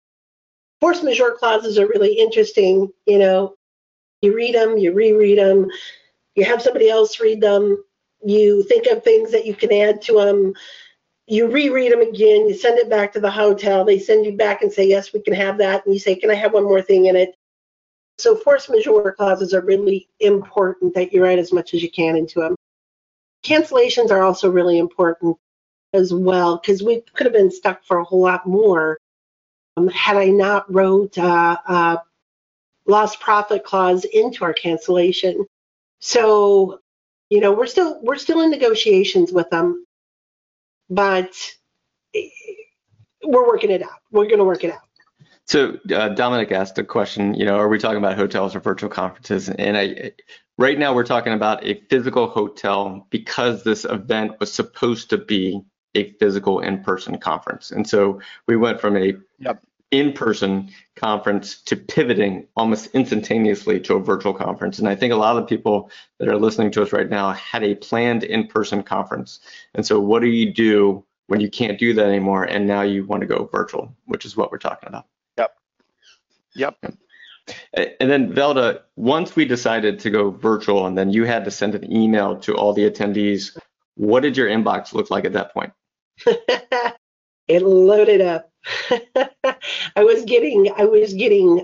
Force 0.80 1.04
majeure 1.04 1.36
clauses 1.38 1.78
are 1.78 1.88
really 1.88 2.14
interesting. 2.14 2.90
You 3.06 3.20
know, 3.20 3.56
you 4.22 4.36
read 4.36 4.56
them, 4.56 4.78
you 4.78 4.94
reread 4.94 5.38
them, 5.38 5.68
you 6.36 6.46
have 6.46 6.62
somebody 6.62 6.90
else 6.90 7.20
read 7.20 7.42
them, 7.42 7.84
you 8.24 8.64
think 8.64 8.88
of 8.88 9.04
things 9.04 9.32
that 9.32 9.46
you 9.46 9.54
can 9.54 9.74
add 9.74 10.02
to 10.04 10.14
them, 10.14 10.54
you 11.32 11.48
reread 11.48 11.94
them 11.94 12.02
again, 12.02 12.50
you 12.50 12.54
send 12.54 12.78
it 12.78 12.90
back 12.90 13.14
to 13.14 13.22
the 13.22 13.32
hotel, 13.32 13.86
they 13.86 13.98
send 13.98 14.26
you 14.26 14.34
back 14.34 14.62
and 14.62 14.72
say, 14.72 14.86
yes, 14.86 15.14
we 15.14 15.22
can 15.22 15.34
have 15.34 15.58
that, 15.60 15.86
and 15.86 15.94
you 15.94 16.00
say, 16.00 16.14
can 16.14 16.30
I 16.30 16.36
have 16.36 16.54
one 16.54 16.66
more 16.66 16.82
thing 16.82 17.06
in 17.06 17.16
it? 17.16 17.36
So 18.18 18.36
force 18.36 18.68
majeure 18.68 19.16
clauses 19.18 19.54
are 19.54 19.62
really 19.62 20.10
important 20.20 20.94
that 20.94 21.14
you 21.14 21.24
write 21.24 21.40
as 21.40 21.54
much 21.54 21.74
as 21.74 21.82
you 21.82 21.90
can 21.90 22.18
into 22.18 22.42
them. 22.42 22.56
Cancellations 23.46 24.12
are 24.12 24.22
also 24.24 24.52
really 24.52 24.78
important 24.78 25.38
as 25.94 26.14
well 26.14 26.58
because 26.58 26.84
we 26.84 27.00
could 27.14 27.26
have 27.26 27.34
been 27.34 27.50
stuck 27.50 27.82
for 27.86 28.00
a 28.00 28.04
whole 28.04 28.22
lot 28.22 28.46
more 28.46 28.98
um, 29.78 29.88
had 29.88 30.18
I 30.18 30.26
not 30.26 30.72
wrote 30.72 31.18
uh, 31.18 31.58
uh, 31.66 31.98
lost 32.86 33.22
profit 33.22 33.64
clause 33.64 34.04
into 34.04 34.44
our 34.44 34.54
cancellation. 34.54 35.46
So, 36.00 36.82
you 37.30 37.40
know, 37.40 37.54
we're 37.54 37.68
still 37.68 38.02
we're 38.04 38.18
still 38.18 38.42
in 38.42 38.52
negotiations 38.52 39.32
with 39.32 39.50
them, 39.50 39.86
but 40.92 41.34
we're 43.24 43.48
working 43.48 43.72
it 43.72 43.82
out. 43.82 44.00
We're 44.12 44.26
going 44.26 44.40
to 44.40 44.44
work 44.44 44.64
it 44.64 44.72
out. 44.72 44.82
So 45.48 45.78
uh, 45.94 46.10
Dominic 46.10 46.52
asked 46.52 46.78
a 46.78 46.84
question. 46.84 47.34
You 47.34 47.46
know, 47.46 47.56
are 47.56 47.68
we 47.68 47.80
talking 47.80 47.98
about 47.98 48.18
hotels 48.18 48.56
or 48.56 48.60
virtual 48.60 48.90
conferences? 48.90 49.50
And 49.50 49.78
I, 49.78 50.12
right 50.58 50.78
now, 50.78 50.94
we're 50.94 51.06
talking 51.06 51.34
about 51.34 51.66
a 51.66 51.82
physical 51.90 52.28
hotel 52.28 53.08
because 53.10 53.64
this 53.64 53.86
event 53.86 54.40
was 54.40 54.52
supposed 54.54 55.10
to 55.10 55.18
be 55.18 55.62
a 55.96 56.14
physical 56.20 56.60
in-person 56.60 57.18
conference. 57.20 57.72
And 57.72 57.88
so 57.88 58.22
we 58.48 58.56
went 58.56 58.80
from 58.80 58.96
a 58.96 59.14
yep. 59.40 59.62
In-person 59.92 60.70
conference 60.96 61.62
to 61.64 61.76
pivoting 61.76 62.48
almost 62.56 62.88
instantaneously 62.94 63.80
to 63.82 63.96
a 63.96 64.00
virtual 64.00 64.34
conference. 64.34 64.80
And 64.80 64.88
I 64.88 64.96
think 64.96 65.14
a 65.14 65.18
lot 65.18 65.36
of 65.36 65.44
the 65.44 65.48
people 65.48 65.92
that 66.20 66.30
are 66.30 66.38
listening 66.38 66.72
to 66.72 66.82
us 66.82 66.94
right 66.94 67.10
now 67.10 67.32
had 67.34 67.64
a 67.64 67.76
planned 67.76 68.24
in-person 68.24 68.84
conference. 68.84 69.40
And 69.76 69.86
so 69.86 70.00
what 70.00 70.22
do 70.22 70.28
you 70.28 70.54
do 70.54 71.06
when 71.28 71.40
you 71.40 71.50
can't 71.50 71.80
do 71.80 71.94
that 71.94 72.06
anymore 72.06 72.44
and 72.44 72.68
now 72.68 72.82
you 72.82 73.06
want 73.06 73.22
to 73.22 73.28
go 73.28 73.50
virtual, 73.52 73.96
which 74.06 74.26
is 74.26 74.36
what 74.36 74.52
we're 74.52 74.58
talking 74.58 74.90
about. 74.90 75.06
Yep. 75.38 75.58
Yep. 76.56 76.78
And 77.74 78.12
then 78.12 78.34
Velda, 78.34 78.82
once 78.96 79.36
we 79.36 79.46
decided 79.46 80.00
to 80.00 80.10
go 80.10 80.32
virtual 80.32 80.86
and 80.86 80.98
then 80.98 81.12
you 81.12 81.24
had 81.26 81.46
to 81.46 81.52
send 81.52 81.76
an 81.76 81.92
email 81.92 82.38
to 82.40 82.56
all 82.56 82.74
the 82.74 82.90
attendees, 82.90 83.58
what 83.96 84.22
did 84.22 84.38
your 84.38 84.48
inbox 84.48 84.94
look 84.94 85.10
like 85.10 85.26
at 85.26 85.34
that 85.34 85.54
point? 85.54 85.72
it 87.48 87.62
loaded 87.62 88.22
up. 88.22 88.51
I 89.96 90.04
was 90.04 90.24
getting, 90.26 90.72
I 90.78 90.86
was 90.86 91.14
getting, 91.14 91.64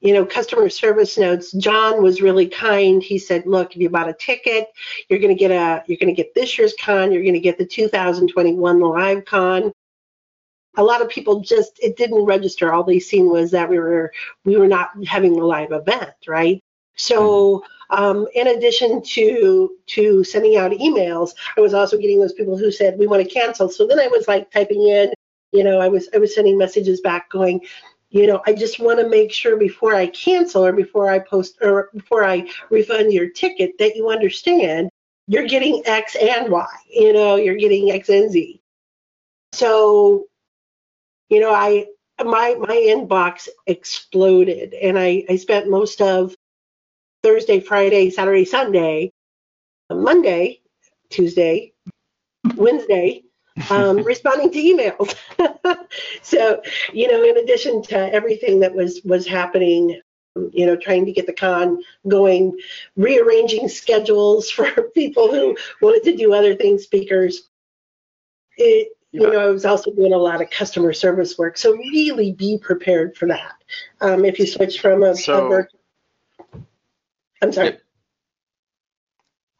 you 0.00 0.14
know, 0.14 0.24
customer 0.24 0.68
service 0.68 1.18
notes. 1.18 1.52
John 1.52 2.02
was 2.02 2.22
really 2.22 2.48
kind. 2.48 3.02
He 3.02 3.18
said, 3.18 3.46
"Look, 3.46 3.74
if 3.74 3.80
you 3.80 3.90
bought 3.90 4.08
a 4.08 4.14
ticket, 4.14 4.68
you're 5.08 5.18
going 5.18 5.34
to 5.34 5.38
get 5.38 5.50
a, 5.50 5.84
you're 5.86 5.98
going 5.98 6.14
to 6.14 6.22
get 6.22 6.34
this 6.34 6.58
year's 6.58 6.74
con. 6.80 7.12
You're 7.12 7.22
going 7.22 7.34
to 7.34 7.40
get 7.40 7.58
the 7.58 7.66
2021 7.66 8.80
live 8.80 9.24
con." 9.24 9.72
A 10.76 10.82
lot 10.82 11.02
of 11.02 11.08
people 11.08 11.40
just 11.40 11.78
it 11.82 11.96
didn't 11.96 12.24
register. 12.24 12.72
All 12.72 12.84
they 12.84 13.00
seen 13.00 13.28
was 13.28 13.50
that 13.50 13.68
we 13.68 13.78
were 13.78 14.12
we 14.44 14.56
were 14.56 14.68
not 14.68 14.90
having 15.06 15.38
a 15.38 15.44
live 15.44 15.72
event, 15.72 16.14
right? 16.26 16.60
So 16.96 17.64
um, 17.90 18.26
in 18.34 18.46
addition 18.48 19.02
to 19.02 19.76
to 19.88 20.24
sending 20.24 20.56
out 20.56 20.72
emails, 20.72 21.32
I 21.56 21.60
was 21.60 21.74
also 21.74 21.98
getting 21.98 22.20
those 22.20 22.32
people 22.32 22.56
who 22.56 22.70
said 22.70 22.98
we 22.98 23.06
want 23.06 23.22
to 23.22 23.28
cancel. 23.28 23.68
So 23.68 23.86
then 23.86 23.98
I 23.98 24.06
was 24.06 24.28
like 24.28 24.50
typing 24.50 24.86
in, 24.88 25.12
you 25.52 25.64
know, 25.64 25.80
I 25.80 25.88
was 25.88 26.08
I 26.14 26.18
was 26.18 26.34
sending 26.34 26.58
messages 26.58 27.00
back 27.00 27.30
going, 27.30 27.64
you 28.10 28.26
know, 28.26 28.42
I 28.46 28.52
just 28.52 28.80
want 28.80 29.00
to 29.00 29.08
make 29.08 29.32
sure 29.32 29.56
before 29.56 29.94
I 29.94 30.06
cancel 30.08 30.64
or 30.64 30.72
before 30.72 31.08
I 31.08 31.18
post 31.18 31.58
or 31.60 31.90
before 31.94 32.24
I 32.24 32.48
refund 32.70 33.12
your 33.12 33.28
ticket 33.28 33.78
that 33.78 33.96
you 33.96 34.10
understand 34.10 34.90
you're 35.30 35.46
getting 35.46 35.80
X 35.86 36.16
and 36.16 36.50
Y, 36.50 36.66
you 36.88 37.12
know, 37.12 37.36
you're 37.36 37.54
getting 37.54 37.92
X 37.92 38.08
and 38.08 38.32
Z. 38.32 38.60
So, 39.52 40.26
you 41.28 41.38
know, 41.38 41.54
I 41.54 41.86
my 42.18 42.56
my 42.58 42.74
inbox 42.74 43.48
exploded 43.68 44.74
and 44.74 44.98
I, 44.98 45.24
I 45.28 45.36
spent 45.36 45.70
most 45.70 46.02
of 46.02 46.34
Thursday, 47.22 47.60
Friday, 47.60 48.10
Saturday, 48.10 48.44
Sunday, 48.44 49.12
Monday, 49.88 50.62
Tuesday, 51.10 51.74
Wednesday, 52.56 53.22
um, 53.68 53.98
responding 54.04 54.50
to 54.50 54.58
emails. 54.58 55.14
so, 56.22 56.62
you 56.92 57.10
know, 57.10 57.22
in 57.22 57.36
addition 57.38 57.82
to 57.82 58.12
everything 58.12 58.60
that 58.60 58.74
was 58.74 59.00
was 59.04 59.26
happening, 59.26 60.00
you 60.52 60.66
know, 60.66 60.76
trying 60.76 61.06
to 61.06 61.12
get 61.12 61.26
the 61.26 61.32
con 61.32 61.82
going, 62.08 62.58
rearranging 62.96 63.68
schedules 63.68 64.50
for 64.50 64.70
people 64.94 65.30
who 65.30 65.56
wanted 65.82 66.04
to 66.04 66.16
do 66.16 66.32
other 66.32 66.54
things, 66.54 66.84
speakers. 66.84 67.48
It. 68.56 68.88
You 69.12 69.22
know, 69.22 69.40
I 69.40 69.46
was 69.46 69.64
also 69.64 69.90
doing 69.90 70.12
a 70.12 70.16
lot 70.16 70.40
of 70.40 70.50
customer 70.50 70.92
service 70.92 71.36
work. 71.36 71.58
So 71.58 71.72
really 71.72 72.30
be 72.30 72.58
prepared 72.58 73.16
for 73.16 73.26
that. 73.26 73.56
Um, 74.00 74.24
if 74.24 74.38
you 74.38 74.46
switch 74.46 74.80
from 74.80 75.02
a, 75.02 75.16
so, 75.16 75.52
a 75.52 75.66
I'm 77.42 77.52
sorry. 77.52 77.78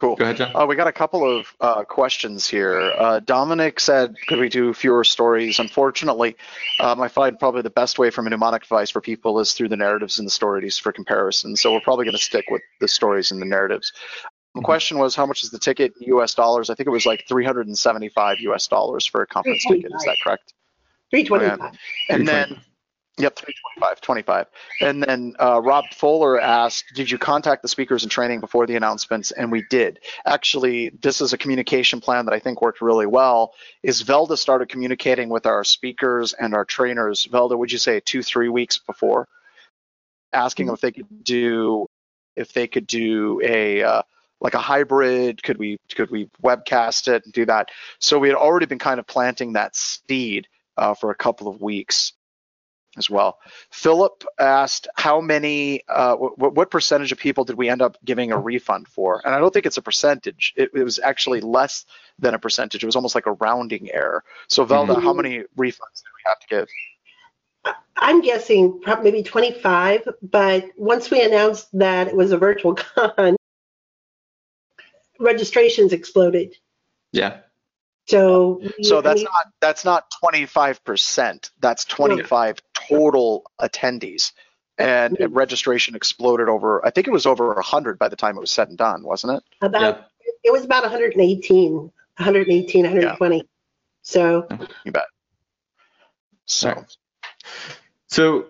Cool. 0.00 0.16
Go 0.16 0.24
ahead, 0.24 0.38
John. 0.38 0.56
Uh, 0.56 0.64
we 0.64 0.76
got 0.76 0.86
a 0.86 0.92
couple 0.92 1.28
of 1.28 1.54
uh, 1.60 1.84
questions 1.84 2.48
here. 2.48 2.80
Uh, 2.98 3.20
Dominic 3.20 3.78
said, 3.78 4.14
could 4.28 4.38
we 4.38 4.48
do 4.48 4.72
fewer 4.72 5.04
stories? 5.04 5.58
Unfortunately, 5.58 6.36
um, 6.80 7.02
I 7.02 7.08
find 7.08 7.38
probably 7.38 7.60
the 7.60 7.68
best 7.68 7.98
way 7.98 8.08
from 8.08 8.26
a 8.26 8.30
mnemonic 8.30 8.62
device 8.62 8.88
for 8.88 9.02
people 9.02 9.40
is 9.40 9.52
through 9.52 9.68
the 9.68 9.76
narratives 9.76 10.18
and 10.18 10.26
the 10.26 10.30
stories 10.30 10.78
for 10.78 10.90
comparison. 10.90 11.54
So 11.54 11.74
we're 11.74 11.82
probably 11.82 12.06
going 12.06 12.16
to 12.16 12.22
stick 12.22 12.46
with 12.50 12.62
the 12.80 12.88
stories 12.88 13.30
and 13.30 13.42
the 13.42 13.46
narratives. 13.46 13.92
The 14.54 14.60
mm-hmm. 14.60 14.64
question 14.64 14.98
was, 14.98 15.14
how 15.14 15.26
much 15.26 15.44
is 15.44 15.50
the 15.50 15.58
ticket 15.58 15.92
in 16.00 16.14
US 16.16 16.34
dollars? 16.34 16.70
I 16.70 16.74
think 16.74 16.86
it 16.86 16.92
was 16.92 17.04
like 17.04 17.24
375 17.28 18.40
US 18.40 18.68
dollars 18.68 19.04
for 19.04 19.20
a 19.20 19.26
conference 19.26 19.62
ticket. 19.68 19.92
Is 19.94 20.04
that 20.04 20.16
correct? 20.24 20.54
325. 21.10 21.78
And 22.08 22.26
then 22.26 22.58
Yep, 23.20 23.36
325, 23.36 24.00
25. 24.00 24.46
And 24.80 25.02
then 25.02 25.34
uh, 25.38 25.60
Rob 25.62 25.84
Fuller 25.92 26.40
asked, 26.40 26.86
did 26.94 27.10
you 27.10 27.18
contact 27.18 27.62
the 27.62 27.68
speakers 27.68 28.02
in 28.02 28.08
training 28.08 28.40
before 28.40 28.66
the 28.66 28.76
announcements? 28.76 29.30
And 29.30 29.52
we 29.52 29.64
did. 29.68 30.00
Actually, 30.24 30.90
this 31.02 31.20
is 31.20 31.32
a 31.32 31.38
communication 31.38 32.00
plan 32.00 32.24
that 32.26 32.34
I 32.34 32.38
think 32.38 32.62
worked 32.62 32.80
really 32.80 33.06
well. 33.06 33.52
Is 33.82 34.02
Velda 34.02 34.38
started 34.38 34.68
communicating 34.68 35.28
with 35.28 35.44
our 35.44 35.64
speakers 35.64 36.32
and 36.32 36.54
our 36.54 36.64
trainers, 36.64 37.26
Velda, 37.26 37.58
would 37.58 37.72
you 37.72 37.78
say 37.78 38.00
two, 38.00 38.22
three 38.22 38.48
weeks 38.48 38.78
before, 38.78 39.28
asking 40.32 40.68
if 40.68 40.80
they 40.80 40.92
could 40.92 41.24
do, 41.24 41.86
if 42.36 42.52
they 42.52 42.66
could 42.66 42.86
do 42.86 43.40
a, 43.44 43.82
uh, 43.82 44.02
like 44.40 44.54
a 44.54 44.58
hybrid, 44.58 45.42
could 45.42 45.58
we, 45.58 45.76
could 45.94 46.10
we 46.10 46.30
webcast 46.42 47.08
it 47.08 47.24
and 47.24 47.34
do 47.34 47.44
that? 47.44 47.68
So 47.98 48.18
we 48.18 48.28
had 48.28 48.36
already 48.36 48.66
been 48.66 48.78
kind 48.78 48.98
of 48.98 49.06
planting 49.06 49.52
that 49.52 49.76
seed 49.76 50.46
uh, 50.78 50.94
for 50.94 51.10
a 51.10 51.14
couple 51.14 51.46
of 51.46 51.60
weeks 51.60 52.14
as 52.96 53.08
well. 53.08 53.38
Philip 53.70 54.24
asked 54.38 54.88
how 54.96 55.20
many, 55.20 55.82
uh, 55.88 56.16
what, 56.16 56.54
what, 56.54 56.70
percentage 56.70 57.12
of 57.12 57.18
people 57.18 57.44
did 57.44 57.56
we 57.56 57.68
end 57.68 57.82
up 57.82 57.96
giving 58.04 58.32
a 58.32 58.38
refund 58.38 58.88
for? 58.88 59.22
And 59.24 59.34
I 59.34 59.38
don't 59.38 59.52
think 59.52 59.66
it's 59.66 59.76
a 59.76 59.82
percentage. 59.82 60.52
It, 60.56 60.70
it 60.74 60.82
was 60.82 60.98
actually 60.98 61.40
less 61.40 61.84
than 62.18 62.34
a 62.34 62.38
percentage. 62.38 62.82
It 62.82 62.86
was 62.86 62.96
almost 62.96 63.14
like 63.14 63.26
a 63.26 63.32
rounding 63.32 63.90
error. 63.92 64.24
So 64.48 64.66
Velda, 64.66 64.88
mm-hmm. 64.88 65.02
how 65.02 65.12
many 65.12 65.38
refunds 65.56 66.02
did 66.02 66.12
we 66.16 66.22
have 66.26 66.40
to 66.40 66.46
give? 66.48 66.68
I'm 67.96 68.22
guessing 68.22 68.80
probably 68.80 69.12
maybe 69.12 69.22
25, 69.22 70.08
but 70.22 70.64
once 70.76 71.10
we 71.10 71.22
announced 71.22 71.68
that 71.78 72.08
it 72.08 72.16
was 72.16 72.32
a 72.32 72.38
virtual 72.38 72.74
con, 72.96 73.36
registrations 75.18 75.92
exploded. 75.92 76.56
Yeah. 77.12 77.40
So 78.08 78.62
So 78.82 79.00
that's 79.02 79.22
not 79.22 79.46
that's 79.60 79.84
not 79.84 80.06
25%. 80.22 81.50
That's 81.60 81.84
25 81.84 82.56
total 82.90 83.50
attendees. 83.60 84.32
And 84.78 85.16
mm-hmm. 85.16 85.34
registration 85.34 85.94
exploded 85.94 86.48
over 86.48 86.84
I 86.86 86.90
think 86.90 87.06
it 87.06 87.10
was 87.10 87.26
over 87.26 87.52
100 87.54 87.98
by 87.98 88.08
the 88.08 88.16
time 88.16 88.36
it 88.36 88.40
was 88.40 88.50
said 88.50 88.68
and 88.68 88.78
done, 88.78 89.02
wasn't 89.02 89.34
it? 89.34 89.42
About 89.60 90.08
yeah. 90.24 90.28
it 90.44 90.52
was 90.52 90.64
about 90.64 90.82
118, 90.82 91.72
118, 91.72 92.82
120. 92.84 93.36
Yeah. 93.36 93.42
So 94.02 94.48
you 94.84 94.92
bet. 94.92 95.04
So 96.46 96.84
so 98.08 98.46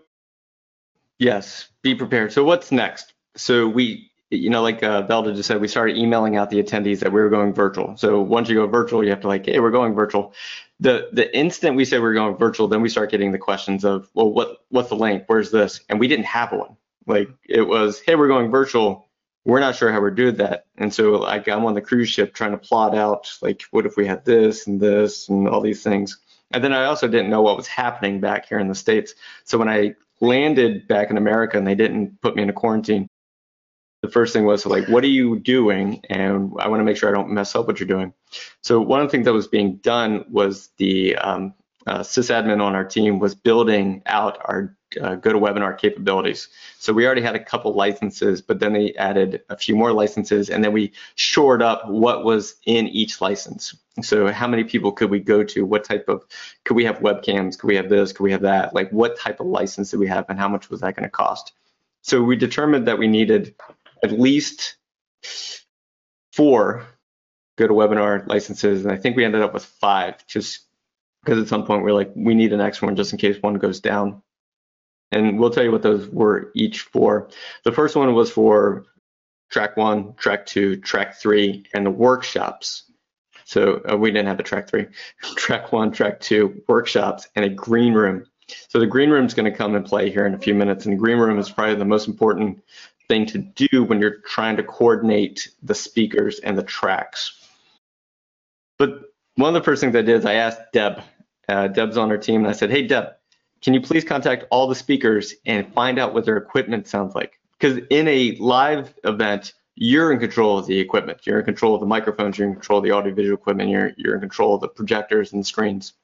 yes, 1.19 1.69
be 1.83 1.95
prepared. 1.95 2.33
So 2.33 2.45
what's 2.45 2.71
next? 2.71 3.13
So 3.37 3.69
we 3.69 4.10
you 4.31 4.49
know, 4.49 4.63
like 4.63 4.83
uh, 4.83 5.07
Velda 5.07 5.35
just 5.35 5.49
said, 5.49 5.61
we 5.61 5.69
started 5.69 5.97
emailing 5.97 6.37
out 6.37 6.51
the 6.51 6.63
attendees 6.63 7.01
that 7.01 7.13
we 7.13 7.21
were 7.21 7.31
going 7.31 7.53
virtual. 7.53 7.97
So 7.97 8.21
once 8.21 8.49
you 8.49 8.55
go 8.55 8.67
virtual, 8.67 9.03
you 9.03 9.11
have 9.11 9.23
to 9.23 9.29
like, 9.29 9.47
hey, 9.47 9.59
we're 9.59 9.73
going 9.73 9.95
virtual. 9.95 10.35
The 10.79 11.09
the 11.13 11.37
instant 11.37 11.77
we 11.77 11.85
said 11.85 12.01
we 12.01 12.09
are 12.09 12.15
going 12.15 12.37
virtual, 12.37 12.69
then 12.69 12.81
we 12.81 12.89
start 12.89 13.11
getting 13.11 13.33
the 13.33 13.39
questions 13.39 13.85
of, 13.85 14.09
well, 14.15 14.33
what 14.33 14.65
what's 14.69 14.89
the 14.89 14.97
link? 14.97 15.25
Where's 15.27 15.51
this? 15.51 15.81
And 15.89 15.99
we 15.99 16.09
didn't 16.09 16.27
have 16.27 16.53
one. 16.53 16.77
Like 17.07 17.29
it 17.49 17.63
was, 17.63 18.01
hey, 18.01 18.15
we're 18.15 18.29
going 18.29 18.51
virtual. 18.51 19.09
We're 19.45 19.61
not 19.61 19.75
sure 19.75 19.91
how 19.91 20.01
we're 20.01 20.11
doing 20.11 20.37
that. 20.37 20.67
And 20.77 20.95
so 20.95 21.13
like 21.13 21.49
I'm 21.49 21.65
on 21.65 21.75
the 21.75 21.81
cruise 21.81 22.09
ship 22.09 22.33
trying 22.33 22.53
to 22.53 22.59
plot 22.59 22.95
out 22.95 23.33
like, 23.43 23.63
what 23.73 23.85
if 23.87 23.97
we 23.97 24.07
had 24.07 24.25
this 24.25 24.67
and 24.67 24.81
this 24.81 25.29
and 25.29 25.49
all 25.49 25.61
these 25.61 25.83
things. 25.83 26.19
And 26.53 26.63
then 26.63 26.73
I 26.73 26.85
also 26.85 27.09
didn't 27.09 27.31
know 27.31 27.43
what 27.43 27.57
was 27.57 27.67
happening 27.67 28.21
back 28.21 28.49
here 28.49 28.59
in 28.59 28.69
the 28.69 28.75
States. 28.75 29.15
So 29.45 29.59
when 29.59 29.69
I 29.69 29.95
landed 30.21 30.87
back 30.89 31.11
in 31.11 31.17
America 31.17 31.57
and 31.57 31.67
they 31.67 31.75
didn't 31.75 32.21
put 32.21 32.37
me 32.37 32.43
in 32.43 32.51
a 32.51 32.55
quarantine, 32.55 33.09
the 34.03 34.09
first 34.09 34.33
thing 34.33 34.45
was 34.45 34.65
like, 34.65 34.89
what 34.89 35.05
are 35.05 35.09
you 35.09 35.39
doing? 35.39 36.03
And 36.09 36.53
I 36.59 36.69
want 36.69 36.81
to 36.81 36.85
make 36.85 36.97
sure 36.97 37.09
I 37.09 37.13
don't 37.13 37.31
mess 37.31 37.55
up 37.55 37.67
what 37.67 37.81
you're 37.81 37.87
doing. 37.87 38.13
So 38.63 38.81
one 38.81 39.01
of 39.01 39.07
the 39.07 39.11
things 39.11 39.27
that 39.27 39.33
was 39.33 39.49
being 39.49 39.77
done 39.77 40.25
was 40.31 40.71
the 40.79 41.17
um, 41.17 41.55
uh, 41.87 42.01
sysadmin 42.01 42.63
on 42.63 42.75
our 42.75 42.85
team 42.85 43.19
was 43.19 43.35
building 43.35 44.03
out 44.07 44.39
our 44.45 44.77
uh, 45.01 45.17
GoToWebinar 45.17 45.79
capabilities. 45.79 46.49
So 46.79 46.93
we 46.93 47.07
already 47.07 47.23
had 47.23 47.37
a 47.37 47.45
couple 47.45 47.75
licenses, 47.75 48.43
but 48.43 48.59
then 48.59 48.73
they 48.73 48.95
added 48.95 49.43
a 49.49 49.57
few 49.57 49.77
more 49.77 49.93
licenses, 49.93 50.51
and 50.51 50.65
then 50.65 50.73
we 50.73 50.93
shored 51.15 51.63
up 51.63 51.89
what 51.89 52.25
was 52.25 52.57
in 52.67 52.89
each 52.89 53.21
license. 53.21 53.77
So 54.03 54.33
how 54.33 54.49
many 54.49 54.65
people 54.65 54.93
could 54.93 55.11
we 55.11 55.21
go 55.21 55.45
to? 55.45 55.65
What 55.65 55.85
type 55.85 56.09
of, 56.09 56.25
could 56.65 56.75
we 56.75 56.85
have 56.85 56.99
webcams? 56.99 57.59
Could 57.59 57.69
we 57.69 57.77
have 57.77 57.89
this? 57.89 58.13
Could 58.13 58.25
we 58.25 58.33
have 58.33 58.43
that? 58.43 58.75
Like 58.75 58.91
what 58.91 59.19
type 59.19 59.41
of 59.41 59.47
license 59.47 59.91
did 59.91 60.01
we 60.01 60.09
have, 60.09 60.27
and 60.29 60.39
how 60.39 60.49
much 60.49 60.71
was 60.71 60.81
that 60.81 60.97
going 60.97 61.05
to 61.05 61.11
cost? 61.11 61.53
So 62.03 62.23
we 62.23 62.37
determined 62.37 62.89
that 62.89 62.99
we 62.99 63.09
needed 63.09 63.55
at 64.03 64.19
least 64.19 64.77
four 66.33 66.87
GoToWebinar 67.59 68.27
licenses, 68.27 68.85
and 68.85 68.93
I 68.93 68.97
think 68.97 69.17
we 69.17 69.25
ended 69.25 69.43
up 69.43 69.53
with 69.53 69.65
five, 69.65 70.27
just 70.27 70.61
because 71.23 71.41
at 71.41 71.49
some 71.49 71.67
point 71.67 71.83
we're 71.83 71.93
like, 71.93 72.11
we 72.15 72.35
need 72.35 72.53
an 72.53 72.61
extra 72.61 72.87
one 72.87 72.97
just 72.97 73.13
in 73.13 73.19
case 73.19 73.37
one 73.41 73.55
goes 73.55 73.81
down. 73.81 74.23
And 75.13 75.39
we'll 75.39 75.51
tell 75.51 75.65
you 75.65 75.73
what 75.73 75.83
those 75.83 76.09
were 76.09 76.51
each 76.55 76.83
for. 76.83 77.29
The 77.65 77.73
first 77.73 77.97
one 77.97 78.15
was 78.15 78.31
for 78.31 78.87
track 79.51 79.77
one, 79.77 80.15
track 80.15 80.47
two, 80.47 80.77
track 80.77 81.17
three, 81.17 81.67
and 81.75 81.85
the 81.85 81.91
workshops. 81.91 82.85
So 83.45 83.83
uh, 83.91 83.97
we 83.97 84.13
didn't 84.13 84.29
have 84.29 84.39
a 84.39 84.45
track 84.45 84.69
three, 84.69 84.87
track 85.37 85.73
one, 85.73 85.91
track 85.91 86.21
two, 86.21 86.63
workshops, 86.69 87.29
and 87.35 87.45
a 87.45 87.49
green 87.49 87.93
room. 87.93 88.25
So 88.69 88.79
the 88.79 88.87
green 88.87 89.11
room 89.11 89.27
is 89.27 89.35
going 89.35 89.51
to 89.51 89.57
come 89.57 89.75
and 89.75 89.85
play 89.85 90.11
here 90.11 90.27
in 90.27 90.35
a 90.35 90.39
few 90.39 90.55
minutes, 90.55 90.87
and 90.87 90.95
the 90.95 90.99
green 90.99 91.19
room 91.19 91.39
is 91.39 91.51
probably 91.51 91.75
the 91.75 91.85
most 91.85 92.09
important 92.09 92.63
thing 93.11 93.27
to 93.27 93.39
do 93.39 93.83
when 93.83 94.01
you're 94.01 94.21
trying 94.21 94.57
to 94.57 94.63
coordinate 94.63 95.51
the 95.65 95.75
speakers 95.75 96.39
and 96.39 96.57
the 96.57 96.63
tracks. 96.63 97.45
But 98.79 99.01
one 99.35 99.49
of 99.49 99.55
the 99.61 99.65
first 99.65 99.81
things 99.81 99.97
I 99.97 100.03
did 100.03 100.21
is 100.21 100.25
I 100.25 100.35
asked 100.35 100.61
Deb. 100.73 101.03
Uh, 101.49 101.67
Deb's 101.67 101.97
on 101.97 102.13
our 102.13 102.17
team, 102.17 102.43
and 102.43 102.49
I 102.49 102.53
said, 102.53 102.71
"Hey, 102.71 102.87
Deb, 102.87 103.09
can 103.63 103.75
you 103.75 103.81
please 103.81 104.05
contact 104.05 104.45
all 104.51 104.69
the 104.69 104.77
speakers 104.77 105.35
and 105.45 105.75
find 105.75 105.99
out 105.99 106.15
what 106.15 106.25
their 106.25 106.37
equipment 106.37 106.87
sounds 106.87 107.17
like? 107.17 107.41
Because 107.59 107.81
in 107.91 108.07
a 108.07 108.37
live 108.37 108.95
event, 109.03 109.55
you're 109.75 110.13
in 110.13 110.21
control 110.21 110.59
of 110.59 110.67
the 110.67 110.79
equipment. 110.79 111.27
You're 111.27 111.41
in 111.41 111.45
control 111.45 111.75
of 111.75 111.81
the 111.81 111.87
microphones. 111.87 112.39
You're 112.39 112.47
in 112.49 112.55
control 112.55 112.79
of 112.79 112.85
the 112.85 112.93
audiovisual 112.93 113.35
equipment. 113.35 113.71
You're 113.71 113.91
you're 113.97 114.15
in 114.15 114.21
control 114.21 114.55
of 114.55 114.61
the 114.61 114.69
projectors 114.69 115.33
and 115.33 115.43
the 115.43 115.47
screens. 115.47 115.95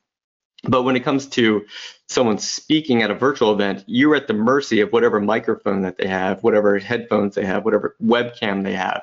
But 0.68 0.82
when 0.82 0.96
it 0.96 1.04
comes 1.04 1.26
to 1.28 1.64
someone 2.08 2.38
speaking 2.38 3.02
at 3.02 3.10
a 3.10 3.14
virtual 3.14 3.52
event, 3.52 3.84
you're 3.86 4.14
at 4.14 4.26
the 4.26 4.34
mercy 4.34 4.80
of 4.80 4.92
whatever 4.92 5.20
microphone 5.20 5.82
that 5.82 5.98
they 5.98 6.06
have, 6.06 6.42
whatever 6.42 6.78
headphones 6.78 7.34
they 7.34 7.44
have, 7.44 7.64
whatever 7.64 7.96
webcam 8.02 8.64
they 8.64 8.74
have. 8.74 9.02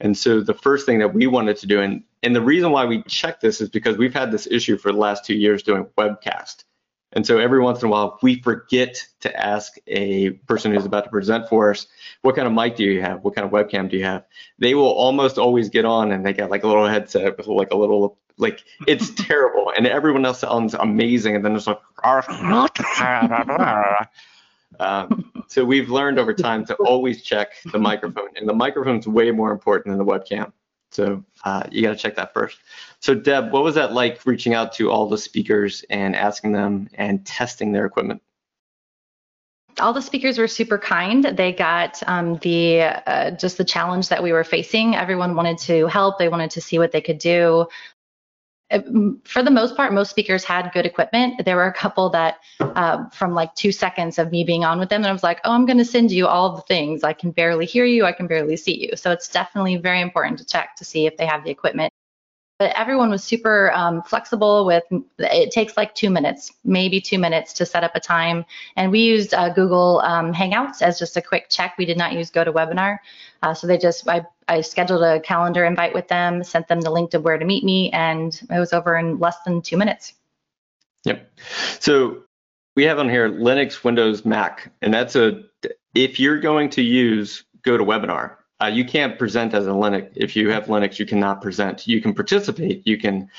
And 0.00 0.16
so 0.16 0.40
the 0.40 0.54
first 0.54 0.86
thing 0.86 0.98
that 1.00 1.12
we 1.12 1.26
wanted 1.26 1.58
to 1.58 1.66
do, 1.66 1.80
and, 1.80 2.02
and 2.22 2.34
the 2.34 2.40
reason 2.40 2.70
why 2.70 2.86
we 2.86 3.02
check 3.02 3.40
this 3.40 3.60
is 3.60 3.68
because 3.68 3.98
we've 3.98 4.14
had 4.14 4.32
this 4.32 4.46
issue 4.50 4.78
for 4.78 4.92
the 4.92 4.98
last 4.98 5.24
two 5.24 5.34
years 5.34 5.62
doing 5.62 5.86
webcast. 5.98 6.64
And 7.12 7.26
so 7.26 7.38
every 7.38 7.60
once 7.60 7.82
in 7.82 7.88
a 7.88 7.90
while, 7.90 8.18
we 8.22 8.40
forget 8.40 9.04
to 9.20 9.36
ask 9.36 9.74
a 9.88 10.30
person 10.30 10.72
who's 10.72 10.84
about 10.84 11.04
to 11.04 11.10
present 11.10 11.48
for 11.48 11.70
us, 11.70 11.86
what 12.22 12.36
kind 12.36 12.46
of 12.46 12.54
mic 12.54 12.76
do 12.76 12.84
you 12.84 13.02
have? 13.02 13.22
What 13.24 13.34
kind 13.34 13.44
of 13.44 13.52
webcam 13.52 13.90
do 13.90 13.96
you 13.96 14.04
have? 14.04 14.24
They 14.58 14.74
will 14.74 14.92
almost 14.92 15.36
always 15.36 15.68
get 15.70 15.84
on 15.84 16.12
and 16.12 16.24
they 16.24 16.32
got 16.32 16.50
like 16.50 16.62
a 16.62 16.68
little 16.68 16.86
headset 16.86 17.36
with 17.36 17.48
like 17.48 17.72
a 17.72 17.76
little 17.76 18.16
Like 18.38 18.64
it's 18.86 19.10
terrible, 19.16 19.72
and 19.76 19.86
everyone 19.86 20.24
else 20.24 20.40
sounds 20.40 20.74
amazing, 20.74 21.36
and 21.36 21.44
then 21.44 21.56
it's 21.56 21.66
like. 21.66 21.80
Ah, 22.04 22.24
ah, 22.28 23.44
ah, 23.48 24.08
um, 24.78 25.30
so 25.48 25.64
we've 25.64 25.90
learned 25.90 26.18
over 26.18 26.32
time 26.32 26.64
to 26.66 26.74
always 26.76 27.22
check 27.22 27.52
the 27.72 27.78
microphone, 27.78 28.28
and 28.36 28.48
the 28.48 28.54
microphone's 28.54 29.06
way 29.06 29.30
more 29.30 29.50
important 29.52 29.96
than 29.96 30.06
the 30.06 30.10
webcam. 30.10 30.52
So 30.90 31.24
uh, 31.44 31.64
you 31.70 31.82
got 31.82 31.90
to 31.90 31.96
check 31.96 32.16
that 32.16 32.34
first. 32.34 32.58
So 33.00 33.14
Deb, 33.14 33.52
what 33.52 33.62
was 33.62 33.76
that 33.76 33.92
like 33.92 34.20
reaching 34.26 34.54
out 34.54 34.72
to 34.74 34.90
all 34.90 35.08
the 35.08 35.18
speakers 35.18 35.84
and 35.88 36.16
asking 36.16 36.52
them 36.52 36.88
and 36.94 37.24
testing 37.24 37.72
their 37.72 37.86
equipment? 37.86 38.22
all 39.78 39.92
the 39.92 40.02
speakers 40.02 40.38
were 40.38 40.48
super 40.48 40.78
kind. 40.78 41.24
They 41.24 41.52
got 41.52 42.02
um, 42.06 42.36
the 42.38 42.82
uh, 42.82 43.30
just 43.32 43.58
the 43.58 43.64
challenge 43.64 44.08
that 44.08 44.22
we 44.22 44.32
were 44.32 44.44
facing. 44.44 44.94
Everyone 44.94 45.34
wanted 45.34 45.58
to 45.58 45.86
help. 45.86 46.18
They 46.18 46.28
wanted 46.28 46.50
to 46.52 46.60
see 46.60 46.78
what 46.78 46.92
they 46.92 47.00
could 47.00 47.18
do. 47.18 47.66
For 49.24 49.42
the 49.42 49.50
most 49.50 49.76
part, 49.76 49.92
most 49.92 50.10
speakers 50.10 50.44
had 50.44 50.70
good 50.72 50.86
equipment. 50.86 51.44
There 51.44 51.56
were 51.56 51.66
a 51.66 51.72
couple 51.72 52.08
that, 52.10 52.38
uh, 52.60 53.08
from 53.08 53.34
like 53.34 53.54
two 53.54 53.72
seconds 53.72 54.18
of 54.18 54.30
me 54.30 54.44
being 54.44 54.64
on 54.64 54.78
with 54.78 54.88
them, 54.88 55.02
and 55.02 55.08
I 55.08 55.12
was 55.12 55.24
like, 55.24 55.40
"Oh, 55.44 55.52
I'm 55.52 55.66
going 55.66 55.78
to 55.78 55.84
send 55.84 56.12
you 56.12 56.26
all 56.28 56.54
the 56.54 56.62
things. 56.62 57.02
I 57.02 57.12
can 57.12 57.32
barely 57.32 57.66
hear 57.66 57.84
you. 57.84 58.04
I 58.04 58.12
can 58.12 58.26
barely 58.28 58.56
see 58.56 58.80
you." 58.80 58.96
So 58.96 59.10
it's 59.10 59.28
definitely 59.28 59.76
very 59.76 60.00
important 60.00 60.38
to 60.38 60.46
check 60.46 60.76
to 60.76 60.84
see 60.84 61.06
if 61.06 61.16
they 61.16 61.26
have 61.26 61.42
the 61.44 61.50
equipment 61.50 61.89
but 62.60 62.76
everyone 62.76 63.08
was 63.08 63.24
super 63.24 63.72
um, 63.72 64.02
flexible 64.02 64.66
with 64.66 64.84
it 65.18 65.50
takes 65.50 65.78
like 65.78 65.94
two 65.94 66.10
minutes 66.10 66.52
maybe 66.62 67.00
two 67.00 67.18
minutes 67.18 67.54
to 67.54 67.64
set 67.64 67.82
up 67.82 67.92
a 67.96 68.00
time. 68.00 68.44
And 68.76 68.92
we 68.92 69.00
used 69.00 69.32
uh, 69.32 69.48
google 69.48 70.00
um, 70.04 70.32
hangouts 70.32 70.82
as 70.82 70.98
just 70.98 71.16
a 71.16 71.22
quick 71.22 71.48
check. 71.48 71.76
We 71.78 71.86
did 71.86 71.96
not 71.96 72.12
use 72.12 72.30
gotowebinar. 72.30 72.98
Uh, 73.42 73.54
so 73.54 73.66
they 73.66 73.78
just 73.78 74.06
I, 74.06 74.26
I 74.46 74.60
scheduled 74.60 75.02
a 75.02 75.20
calendar 75.20 75.64
invite 75.64 75.94
with 75.94 76.06
them 76.08 76.44
sent 76.44 76.68
them 76.68 76.82
the 76.82 76.90
link 76.90 77.10
to 77.12 77.18
where 77.18 77.38
to 77.38 77.46
meet 77.46 77.64
me 77.64 77.90
and 77.92 78.38
it 78.50 78.58
was 78.58 78.74
over 78.74 78.94
in 78.96 79.18
less 79.18 79.36
than 79.46 79.62
two 79.62 79.78
minutes. 79.78 80.12
Yep. 81.04 81.32
So 81.80 82.24
we 82.76 82.84
have 82.84 82.98
on 82.98 83.08
here 83.08 83.30
linux 83.30 83.82
windows 83.84 84.26
mac 84.26 84.70
and 84.82 84.92
that's 84.92 85.16
a 85.16 85.42
if 85.94 86.20
you're 86.20 86.38
going 86.38 86.68
to 86.70 86.82
use 86.82 87.42
gotowebinar 87.62 88.36
uh, 88.62 88.66
you 88.66 88.84
can't 88.84 89.18
present 89.18 89.54
as 89.54 89.66
a 89.66 89.70
Linux. 89.70 90.10
If 90.16 90.36
you 90.36 90.50
have 90.50 90.66
Linux, 90.66 90.98
you 90.98 91.06
cannot 91.06 91.40
present. 91.40 91.86
You 91.86 92.00
can 92.00 92.14
participate, 92.14 92.86
you 92.86 92.98
can 92.98 93.30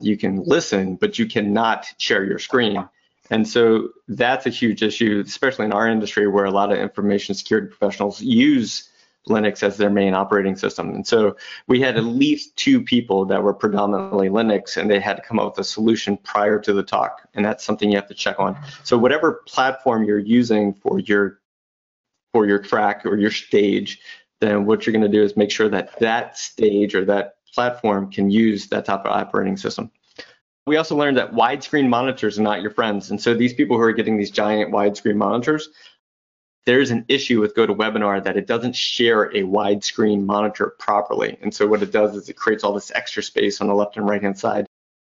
you 0.00 0.16
can 0.16 0.42
listen, 0.44 0.96
but 0.96 1.18
you 1.18 1.26
cannot 1.26 1.86
share 1.98 2.24
your 2.24 2.38
screen. 2.38 2.88
And 3.28 3.46
so 3.46 3.90
that's 4.08 4.46
a 4.46 4.50
huge 4.50 4.82
issue, 4.82 5.22
especially 5.24 5.66
in 5.66 5.72
our 5.72 5.86
industry 5.86 6.26
where 6.26 6.46
a 6.46 6.50
lot 6.50 6.72
of 6.72 6.78
information 6.78 7.34
security 7.34 7.68
professionals 7.68 8.20
use 8.20 8.88
Linux 9.28 9.62
as 9.62 9.76
their 9.76 9.90
main 9.90 10.14
operating 10.14 10.56
system. 10.56 10.90
And 10.94 11.06
so 11.06 11.36
we 11.66 11.80
had 11.80 11.96
at 11.96 12.04
least 12.04 12.56
two 12.56 12.82
people 12.82 13.26
that 13.26 13.42
were 13.42 13.52
predominantly 13.52 14.30
Linux 14.30 14.76
and 14.76 14.90
they 14.90 14.98
had 14.98 15.16
to 15.16 15.22
come 15.22 15.38
up 15.38 15.52
with 15.52 15.58
a 15.58 15.68
solution 15.68 16.16
prior 16.16 16.58
to 16.58 16.72
the 16.72 16.82
talk. 16.82 17.28
And 17.34 17.44
that's 17.44 17.62
something 17.62 17.90
you 17.90 17.96
have 17.96 18.08
to 18.08 18.14
check 18.14 18.40
on. 18.40 18.56
So 18.82 18.96
whatever 18.96 19.42
platform 19.46 20.04
you're 20.04 20.18
using 20.18 20.72
for 20.72 20.98
your 20.98 21.40
for 22.32 22.46
your 22.46 22.60
track 22.60 23.04
or 23.04 23.16
your 23.16 23.30
stage, 23.30 24.00
then 24.40 24.66
what 24.66 24.86
you're 24.86 24.92
going 24.92 25.02
to 25.02 25.08
do 25.08 25.22
is 25.22 25.36
make 25.36 25.50
sure 25.50 25.68
that 25.68 25.98
that 26.00 26.38
stage 26.38 26.94
or 26.94 27.04
that 27.04 27.34
platform 27.54 28.10
can 28.10 28.30
use 28.30 28.68
that 28.68 28.84
type 28.84 29.00
of 29.00 29.12
operating 29.12 29.56
system. 29.56 29.90
We 30.66 30.76
also 30.76 30.96
learned 30.96 31.16
that 31.16 31.32
widescreen 31.32 31.88
monitors 31.88 32.38
are 32.38 32.42
not 32.42 32.62
your 32.62 32.70
friends. 32.70 33.10
And 33.10 33.20
so 33.20 33.34
these 33.34 33.54
people 33.54 33.76
who 33.76 33.82
are 33.82 33.92
getting 33.92 34.16
these 34.16 34.30
giant 34.30 34.72
widescreen 34.72 35.16
monitors, 35.16 35.68
there's 36.66 36.90
an 36.90 37.04
issue 37.08 37.40
with 37.40 37.54
GoToWebinar 37.54 38.22
that 38.24 38.36
it 38.36 38.46
doesn't 38.46 38.76
share 38.76 39.24
a 39.24 39.42
widescreen 39.42 40.24
monitor 40.24 40.74
properly. 40.78 41.38
And 41.42 41.52
so 41.52 41.66
what 41.66 41.82
it 41.82 41.90
does 41.90 42.14
is 42.14 42.28
it 42.28 42.36
creates 42.36 42.62
all 42.62 42.74
this 42.74 42.92
extra 42.94 43.22
space 43.22 43.60
on 43.60 43.68
the 43.68 43.74
left 43.74 43.96
and 43.96 44.08
right 44.08 44.22
hand 44.22 44.38
side. 44.38 44.66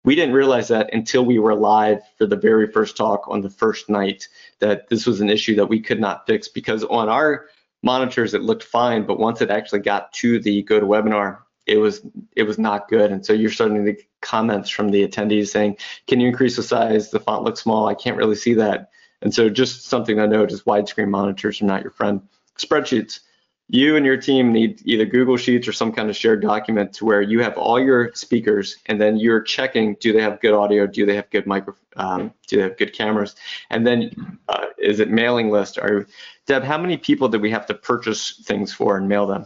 We 0.03 0.15
didn't 0.15 0.35
realize 0.35 0.67
that 0.69 0.93
until 0.93 1.25
we 1.25 1.39
were 1.39 1.55
live 1.55 2.01
for 2.17 2.27
the 2.27 2.35
very 2.35 2.71
first 2.71 2.95
talk 2.95 3.27
on 3.27 3.41
the 3.41 3.49
first 3.49 3.89
night 3.89 4.27
that 4.59 4.87
this 4.89 5.05
was 5.05 5.21
an 5.21 5.29
issue 5.29 5.55
that 5.55 5.65
we 5.65 5.81
could 5.81 5.99
not 5.99 6.27
fix 6.27 6.47
because 6.47 6.83
on 6.83 7.09
our 7.09 7.47
monitors 7.87 8.33
it 8.33 8.43
looked 8.43 8.63
fine, 8.63 9.05
but 9.05 9.17
once 9.17 9.41
it 9.41 9.49
actually 9.49 9.79
got 9.79 10.11
to 10.11 10.39
the 10.39 10.61
GoToWebinar, 10.63 11.39
it 11.65 11.77
was 11.77 12.01
it 12.35 12.43
was 12.43 12.59
not 12.59 12.89
good. 12.89 13.11
And 13.11 13.25
so 13.25 13.31
you're 13.33 13.49
starting 13.49 13.83
to 13.83 13.93
get 13.93 14.03
comments 14.21 14.69
from 14.69 14.89
the 14.89 15.07
attendees 15.07 15.47
saying, 15.47 15.77
"Can 16.05 16.19
you 16.19 16.27
increase 16.27 16.57
the 16.57 16.63
size? 16.63 17.11
The 17.11 17.19
font 17.19 17.43
looks 17.43 17.61
small. 17.61 17.87
I 17.87 17.95
can't 17.95 18.17
really 18.17 18.35
see 18.35 18.53
that." 18.55 18.89
And 19.21 19.33
so 19.33 19.49
just 19.49 19.85
something 19.85 20.17
to 20.17 20.27
note 20.27 20.51
is 20.51 20.63
widescreen 20.63 21.09
monitors 21.09 21.61
are 21.61 21.65
not 21.65 21.81
your 21.81 21.91
friend. 21.91 22.21
Spreadsheets. 22.57 23.21
You 23.69 23.97
and 23.97 24.05
your 24.05 24.15
team 24.15 24.53
need 24.53 24.81
either 24.85 25.05
Google 25.05 25.35
Sheets 25.35 25.67
or 25.67 25.73
some 25.73 25.91
kind 25.91 26.09
of 26.09 26.15
shared 26.15 26.41
document 26.41 26.93
to 26.93 27.05
where 27.05 27.21
you 27.21 27.41
have 27.41 27.57
all 27.57 27.79
your 27.79 28.13
speakers 28.13 28.77
and 28.85 28.99
then 29.01 29.17
you're 29.17 29.41
checking 29.41 29.95
do 29.99 30.13
they 30.13 30.21
have 30.21 30.39
good 30.39 30.53
audio, 30.53 30.87
do 30.87 31.05
they 31.05 31.15
have 31.15 31.29
good 31.31 31.45
micro, 31.45 31.75
um, 31.97 32.31
do 32.47 32.55
they 32.57 32.63
have 32.63 32.77
good 32.77 32.93
cameras, 32.93 33.35
and 33.69 33.85
then 33.85 34.39
uh, 34.47 34.67
is 34.77 35.01
it 35.01 35.09
mailing 35.09 35.49
list? 35.49 35.77
Are 35.77 36.07
Deb, 36.45 36.63
how 36.63 36.77
many 36.77 36.95
people 36.95 37.27
did 37.27 37.41
we 37.41 37.51
have 37.51 37.65
to 37.65 37.73
purchase 37.73 38.41
things 38.45 38.73
for 38.73 38.95
and 38.95 39.09
mail 39.09 39.27
them? 39.27 39.45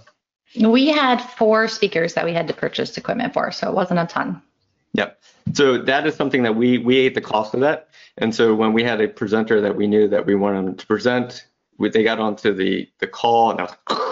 We 0.59 0.89
had 0.89 1.17
four 1.17 1.67
speakers 1.67 2.13
that 2.13 2.25
we 2.25 2.33
had 2.33 2.47
to 2.47 2.53
purchase 2.53 2.95
equipment 2.97 3.33
for, 3.33 3.51
so 3.51 3.69
it 3.69 3.73
wasn't 3.73 4.01
a 4.01 4.05
ton. 4.05 4.41
Yep. 4.93 5.19
So 5.53 5.77
that 5.79 6.05
is 6.05 6.15
something 6.15 6.43
that 6.43 6.55
we 6.55 6.77
we 6.77 6.97
ate 6.97 7.15
the 7.15 7.21
cost 7.21 7.53
of 7.53 7.61
that. 7.61 7.89
And 8.17 8.35
so 8.35 8.53
when 8.53 8.73
we 8.73 8.83
had 8.83 9.01
a 9.01 9.07
presenter 9.07 9.61
that 9.61 9.75
we 9.75 9.87
knew 9.87 10.07
that 10.09 10.25
we 10.25 10.35
wanted 10.35 10.67
them 10.67 10.75
to 10.75 10.85
present, 10.85 11.47
we, 11.77 11.89
they 11.89 12.03
got 12.03 12.19
onto 12.19 12.53
the 12.53 12.89
the 12.99 13.07
call 13.07 13.51
and 13.51 13.61
I 13.61 13.63
was 13.63 13.71
like, 13.89 14.10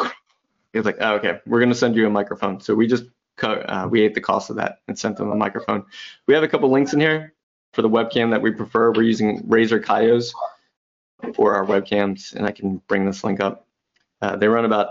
it 0.73 0.77
was 0.77 0.85
like, 0.85 0.97
oh, 0.99 1.15
okay, 1.15 1.39
we're 1.45 1.59
gonna 1.59 1.75
send 1.75 1.95
you 1.95 2.07
a 2.07 2.09
microphone. 2.09 2.59
So 2.59 2.75
we 2.75 2.87
just 2.87 3.05
uh, 3.41 3.87
we 3.89 4.01
ate 4.01 4.15
the 4.15 4.21
cost 4.21 4.49
of 4.49 4.57
that 4.57 4.79
and 4.87 4.97
sent 4.97 5.17
them 5.17 5.31
a 5.31 5.35
microphone. 5.35 5.85
We 6.27 6.33
have 6.33 6.43
a 6.43 6.47
couple 6.47 6.69
links 6.69 6.93
in 6.93 6.99
here 6.99 7.33
for 7.73 7.81
the 7.81 7.89
webcam 7.89 8.31
that 8.31 8.41
we 8.41 8.51
prefer. 8.51 8.91
We're 8.91 9.03
using 9.03 9.43
Razer 9.43 9.83
Kiyos 9.83 10.33
for 11.35 11.55
our 11.55 11.65
webcams, 11.65 12.33
and 12.33 12.45
I 12.45 12.51
can 12.51 12.81
bring 12.87 13.05
this 13.05 13.23
link 13.23 13.39
up. 13.39 13.67
Uh, 14.21 14.35
they 14.35 14.47
run 14.47 14.65
about 14.65 14.89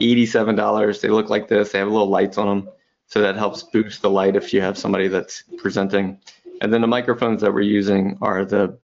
$87. 0.00 1.00
They 1.00 1.08
look 1.08 1.28
like 1.28 1.48
this. 1.48 1.72
They 1.72 1.78
have 1.78 1.88
little 1.88 2.08
lights 2.08 2.38
on 2.38 2.46
them, 2.46 2.68
so 3.06 3.20
that 3.22 3.36
helps 3.36 3.62
boost 3.62 4.02
the 4.02 4.10
light 4.10 4.36
if 4.36 4.52
you 4.52 4.60
have 4.60 4.78
somebody 4.78 5.08
that's 5.08 5.42
presenting. 5.58 6.20
And 6.60 6.72
then 6.72 6.80
the 6.80 6.86
microphones 6.86 7.42
that 7.42 7.52
we're 7.52 7.62
using 7.62 8.18
are 8.20 8.44
the 8.44 8.78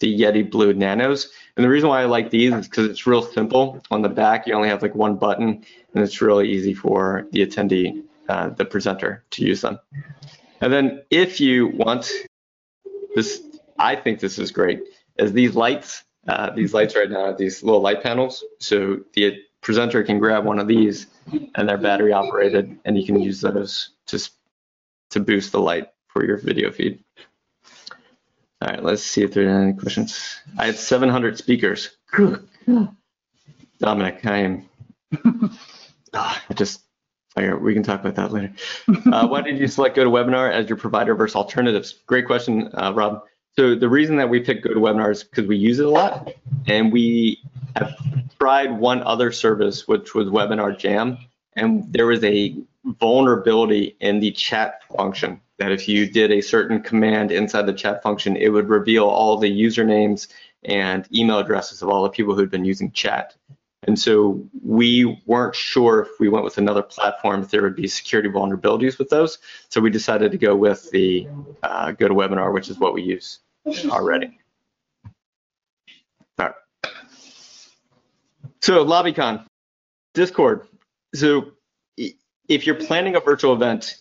the 0.00 0.20
Yeti 0.20 0.48
Blue 0.48 0.72
Nanos. 0.72 1.30
And 1.56 1.64
the 1.64 1.68
reason 1.68 1.88
why 1.88 2.02
I 2.02 2.04
like 2.06 2.30
these 2.30 2.52
is 2.54 2.68
because 2.68 2.86
it's 2.86 3.06
real 3.06 3.22
simple. 3.22 3.82
On 3.90 4.02
the 4.02 4.08
back, 4.08 4.46
you 4.46 4.54
only 4.54 4.68
have 4.68 4.82
like 4.82 4.94
one 4.94 5.16
button, 5.16 5.64
and 5.94 6.04
it's 6.04 6.20
really 6.20 6.50
easy 6.50 6.74
for 6.74 7.26
the 7.32 7.44
attendee, 7.46 8.02
uh, 8.28 8.50
the 8.50 8.64
presenter, 8.64 9.24
to 9.30 9.44
use 9.44 9.60
them. 9.60 9.78
And 10.60 10.72
then 10.72 11.02
if 11.10 11.40
you 11.40 11.68
want 11.68 12.10
this, 13.14 13.42
I 13.78 13.96
think 13.96 14.20
this 14.20 14.38
is 14.38 14.50
great 14.50 14.82
is 15.18 15.32
these 15.32 15.54
lights. 15.54 16.04
Uh, 16.26 16.50
these 16.50 16.74
lights 16.74 16.94
right 16.94 17.10
now 17.10 17.24
are 17.24 17.36
these 17.36 17.62
little 17.62 17.80
light 17.80 18.02
panels. 18.02 18.44
So 18.60 19.00
the 19.14 19.38
presenter 19.60 20.02
can 20.02 20.18
grab 20.18 20.44
one 20.44 20.58
of 20.58 20.68
these 20.68 21.06
and 21.54 21.68
they're 21.68 21.78
battery 21.78 22.12
operated 22.12 22.78
and 22.84 22.96
you 22.98 23.04
can 23.04 23.20
use 23.20 23.40
those 23.40 23.90
to, 24.06 24.30
to 25.10 25.20
boost 25.20 25.52
the 25.52 25.60
light 25.60 25.88
for 26.08 26.24
your 26.24 26.36
video 26.36 26.70
feed. 26.70 27.02
All 28.60 28.68
right, 28.68 28.82
let's 28.82 29.02
see 29.02 29.22
if 29.22 29.32
there 29.32 29.48
are 29.48 29.62
any 29.62 29.72
questions. 29.72 30.40
I 30.58 30.66
have 30.66 30.78
700 30.78 31.38
speakers. 31.38 31.96
Dominic, 33.78 34.26
I 34.26 34.38
am. 34.38 34.68
oh, 35.24 35.56
I 36.14 36.54
just, 36.54 36.82
we 37.36 37.72
can 37.72 37.84
talk 37.84 38.00
about 38.00 38.16
that 38.16 38.32
later. 38.32 38.52
Uh, 39.12 39.28
why 39.28 39.42
did 39.42 39.58
you 39.58 39.68
select 39.68 39.96
GoToWebinar 39.96 40.50
as 40.52 40.68
your 40.68 40.76
provider 40.76 41.14
versus 41.14 41.36
alternatives? 41.36 42.00
Great 42.06 42.26
question, 42.26 42.68
uh, 42.74 42.92
Rob. 42.92 43.22
So 43.56 43.76
the 43.76 43.88
reason 43.88 44.16
that 44.16 44.28
we 44.28 44.40
pick 44.40 44.64
GoToWebinar 44.64 45.12
is 45.12 45.22
because 45.22 45.46
we 45.46 45.56
use 45.56 45.78
it 45.78 45.86
a 45.86 45.90
lot, 45.90 46.32
and 46.66 46.92
we 46.92 47.40
have 47.76 47.94
tried 48.40 48.76
one 48.76 49.02
other 49.04 49.30
service, 49.30 49.86
which 49.86 50.16
was 50.16 50.28
Webinar 50.28 50.76
Jam, 50.76 51.18
and 51.54 51.92
there 51.92 52.06
was 52.06 52.24
a 52.24 52.56
vulnerability 53.00 53.96
in 54.00 54.20
the 54.20 54.30
chat 54.32 54.82
function 54.96 55.40
that 55.58 55.72
if 55.72 55.88
you 55.88 56.08
did 56.08 56.30
a 56.30 56.40
certain 56.40 56.80
command 56.80 57.32
inside 57.32 57.62
the 57.62 57.72
chat 57.72 58.02
function, 58.02 58.36
it 58.36 58.48
would 58.48 58.68
reveal 58.68 59.06
all 59.06 59.36
the 59.36 59.50
usernames 59.50 60.28
and 60.64 61.06
email 61.12 61.38
addresses 61.38 61.82
of 61.82 61.88
all 61.88 62.02
the 62.02 62.08
people 62.08 62.34
who'd 62.34 62.50
been 62.50 62.64
using 62.64 62.90
chat. 62.92 63.34
And 63.86 63.98
so 63.98 64.42
we 64.62 65.20
weren't 65.26 65.54
sure 65.54 66.00
if 66.00 66.08
we 66.20 66.28
went 66.28 66.44
with 66.44 66.58
another 66.58 66.82
platform 66.82 67.42
if 67.42 67.50
there 67.50 67.62
would 67.62 67.76
be 67.76 67.88
security 67.88 68.28
vulnerabilities 68.28 68.98
with 68.98 69.08
those. 69.08 69.38
So 69.68 69.80
we 69.80 69.90
decided 69.90 70.32
to 70.32 70.38
go 70.38 70.54
with 70.54 70.90
the 70.90 71.28
uh, 71.62 71.92
GoToWebinar, 71.92 72.52
which 72.52 72.68
is 72.68 72.78
what 72.78 72.92
we 72.92 73.02
use 73.02 73.38
already. 73.88 74.38
All 76.38 76.46
right. 76.46 76.54
So 78.60 78.84
LobbyCon, 78.84 79.46
Discord. 80.14 80.66
So 81.14 81.52
if 82.48 82.66
you're 82.66 82.74
planning 82.74 83.16
a 83.16 83.20
virtual 83.20 83.52
event 83.52 83.96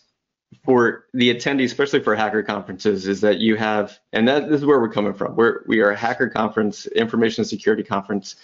for 0.63 1.05
the 1.13 1.33
attendees, 1.33 1.65
especially 1.65 2.01
for 2.01 2.15
hacker 2.15 2.41
conferences, 2.43 3.07
is 3.07 3.21
that 3.21 3.39
you 3.39 3.55
have, 3.57 3.99
and 4.13 4.27
that 4.27 4.49
this 4.49 4.61
is 4.61 4.65
where 4.65 4.79
we're 4.79 4.89
coming 4.89 5.13
from. 5.13 5.35
We're 5.35 5.63
we 5.67 5.81
are 5.81 5.91
a 5.91 5.97
hacker 5.97 6.29
conference, 6.29 6.87
information 6.87 7.45
security 7.45 7.83
conference. 7.83 8.35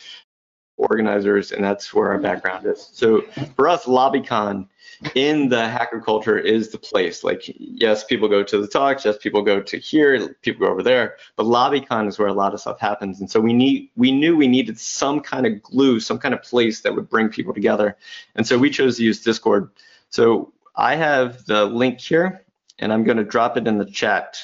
organizers, 0.77 1.51
and 1.51 1.63
that's 1.63 1.93
where 1.93 2.11
our 2.11 2.17
background 2.17 2.65
is. 2.65 2.89
So 2.93 3.21
for 3.55 3.69
us, 3.69 3.85
LobbyCon 3.85 4.67
in 5.15 5.49
the 5.49 5.67
hacker 5.67 6.01
culture 6.01 6.37
is 6.37 6.69
the 6.69 6.77
place. 6.77 7.23
Like, 7.23 7.43
yes, 7.45 8.03
people 8.03 8.27
go 8.27 8.43
to 8.43 8.59
the 8.59 8.67
talks, 8.67 9.05
yes, 9.05 9.17
people 9.17 9.43
go 9.43 9.61
to 9.61 9.77
here, 9.77 10.35
people 10.41 10.65
go 10.65 10.71
over 10.71 10.83
there, 10.83 11.17
but 11.35 11.45
LobbyCon 11.45 12.07
is 12.07 12.17
where 12.17 12.27
a 12.27 12.33
lot 12.33 12.53
of 12.53 12.59
stuff 12.59 12.79
happens. 12.79 13.19
And 13.19 13.29
so 13.29 13.39
we 13.39 13.53
need, 13.53 13.91
we 13.95 14.11
knew 14.11 14.35
we 14.35 14.47
needed 14.47 14.79
some 14.79 15.19
kind 15.19 15.45
of 15.45 15.61
glue, 15.61 15.99
some 15.99 16.17
kind 16.17 16.33
of 16.33 16.41
place 16.41 16.81
that 16.81 16.95
would 16.95 17.09
bring 17.09 17.29
people 17.29 17.53
together. 17.53 17.95
And 18.35 18.47
so 18.47 18.57
we 18.57 18.69
chose 18.69 18.97
to 18.97 19.03
use 19.03 19.21
Discord. 19.21 19.69
So 20.13 20.54
I 20.76 20.95
have 20.95 21.43
the 21.47 21.65
link 21.65 21.99
here, 21.99 22.45
and 22.78 22.93
I'm 22.93 23.04
going 23.04 23.17
to 23.17 23.23
drop 23.23 23.58
it 23.58 23.67
in 23.67 23.80
the 23.80 23.86
chat. 23.86 24.38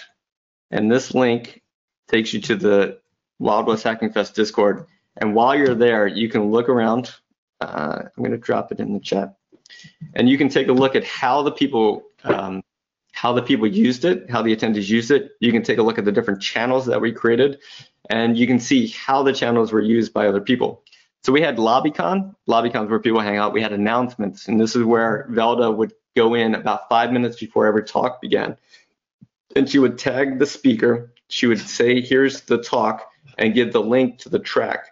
And 0.71 0.91
this 0.91 1.13
link 1.13 1.61
takes 2.07 2.33
you 2.33 2.41
to 2.41 2.55
the 2.55 2.99
Wild 3.37 3.67
West 3.67 3.83
Hacking 3.83 4.11
Fest 4.11 4.33
Discord. 4.33 4.87
And 5.17 5.35
while 5.35 5.55
you're 5.55 5.75
there, 5.75 6.07
you 6.07 6.27
can 6.27 6.49
look 6.49 6.69
around. 6.69 7.13
Uh, 7.61 7.99
I'm 7.99 8.23
going 8.23 8.31
to 8.31 8.37
drop 8.37 8.71
it 8.71 8.79
in 8.79 8.93
the 8.93 8.99
chat, 8.99 9.35
and 10.15 10.27
you 10.27 10.39
can 10.39 10.49
take 10.49 10.69
a 10.69 10.73
look 10.73 10.95
at 10.95 11.03
how 11.03 11.43
the 11.43 11.51
people 11.51 12.03
um, 12.23 12.63
how 13.11 13.33
the 13.33 13.43
people 13.43 13.67
used 13.67 14.05
it, 14.05 14.27
how 14.27 14.41
the 14.41 14.55
attendees 14.55 14.89
used 14.89 15.11
it. 15.11 15.33
You 15.39 15.51
can 15.51 15.61
take 15.61 15.77
a 15.77 15.83
look 15.83 15.99
at 15.99 16.05
the 16.05 16.11
different 16.11 16.41
channels 16.41 16.87
that 16.87 16.99
we 16.99 17.11
created, 17.11 17.59
and 18.09 18.35
you 18.35 18.47
can 18.47 18.59
see 18.59 18.87
how 18.87 19.21
the 19.21 19.33
channels 19.33 19.71
were 19.71 19.81
used 19.81 20.13
by 20.13 20.25
other 20.25 20.41
people. 20.41 20.83
So 21.23 21.33
we 21.33 21.41
had 21.41 21.57
LobbyCon. 21.57 22.35
LobbyCon 22.47 22.85
is 22.85 22.89
where 22.89 22.99
people 22.99 23.19
hang 23.19 23.37
out. 23.37 23.53
We 23.53 23.61
had 23.61 23.73
announcements, 23.73 24.47
and 24.47 24.59
this 24.59 24.75
is 24.75 24.83
where 24.83 25.27
Velda 25.31 25.75
would 25.75 25.93
go 26.15 26.33
in 26.33 26.55
about 26.55 26.89
five 26.89 27.11
minutes 27.11 27.39
before 27.39 27.67
every 27.67 27.83
talk 27.83 28.21
began. 28.21 28.57
And 29.55 29.69
she 29.69 29.79
would 29.79 29.97
tag 29.97 30.39
the 30.39 30.45
speaker. 30.45 31.13
She 31.27 31.47
would 31.47 31.59
say, 31.59 32.01
here's 32.01 32.41
the 32.41 32.61
talk, 32.61 33.09
and 33.37 33.53
give 33.53 33.73
the 33.73 33.81
link 33.81 34.19
to 34.19 34.29
the 34.29 34.39
track 34.39 34.87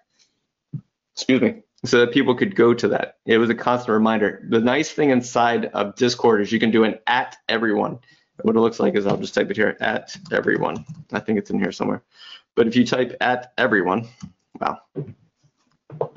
excuse 1.18 1.42
me, 1.42 1.64
so 1.84 2.00
that 2.02 2.14
people 2.14 2.36
could 2.36 2.56
go 2.56 2.76
to 2.76 2.90
that. 2.90 3.18
It 3.26 3.40
was 3.40 3.50
a 3.50 3.56
constant 3.56 3.90
reminder. 3.90 4.44
The 4.50 4.62
nice 4.62 4.92
thing 4.92 5.10
inside 5.10 5.66
of 5.66 5.96
Discord 5.96 6.42
is 6.42 6.52
you 6.52 6.60
can 6.60 6.70
do 6.70 6.84
an 6.84 7.00
at 7.08 7.36
everyone. 7.50 7.98
What 8.44 8.56
it 8.56 8.60
looks 8.60 8.80
like 8.80 8.96
is 8.96 9.08
I'll 9.08 9.18
just 9.18 9.34
type 9.34 9.50
it 9.50 9.58
here 9.58 9.76
at 9.80 10.16
everyone. 10.32 10.86
I 11.12 11.20
think 11.20 11.40
it's 11.40 11.50
in 11.50 11.60
here 11.60 11.72
somewhere. 11.72 12.04
But 12.56 12.68
if 12.68 12.76
you 12.76 12.86
type 12.86 13.18
at 13.20 13.52
everyone, 13.58 14.08
wow, 14.62 14.78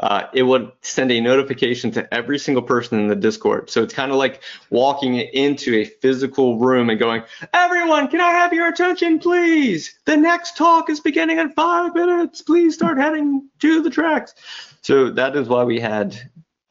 uh, 0.00 0.26
it 0.33 0.42
would 0.42 0.72
send 0.83 1.12
a 1.12 1.20
notification 1.20 1.90
to 1.92 2.12
every 2.12 2.38
single 2.38 2.62
person 2.62 2.98
in 2.98 3.09
the 3.09 3.14
Discord. 3.14 3.70
So 3.70 3.83
it's 3.83 3.94
kind 3.94 4.11
of 4.11 4.18
like 4.18 4.42
walking 4.70 5.16
into 5.16 5.74
a 5.76 5.85
physical 5.85 6.59
room 6.59 6.90
and 6.90 6.98
going, 6.98 7.22
everyone, 7.54 8.09
can 8.09 8.20
I 8.20 8.30
have 8.30 8.52
your 8.52 8.68
attention, 8.68 9.18
please? 9.18 9.98
The 10.06 10.16
next 10.16 10.56
talk 10.56 10.90
is 10.90 11.00
beginning 11.00 11.38
in 11.38 11.52
five 11.52 11.94
minutes. 11.94 12.42
Please 12.42 12.74
start 12.74 12.98
heading 12.98 13.48
to 13.61 13.83
the 13.83 13.90
tracks. 13.90 14.35
So 14.83 15.11
that 15.11 15.37
is 15.37 15.48
why 15.48 15.64
we 15.64 15.78
had, 15.78 16.18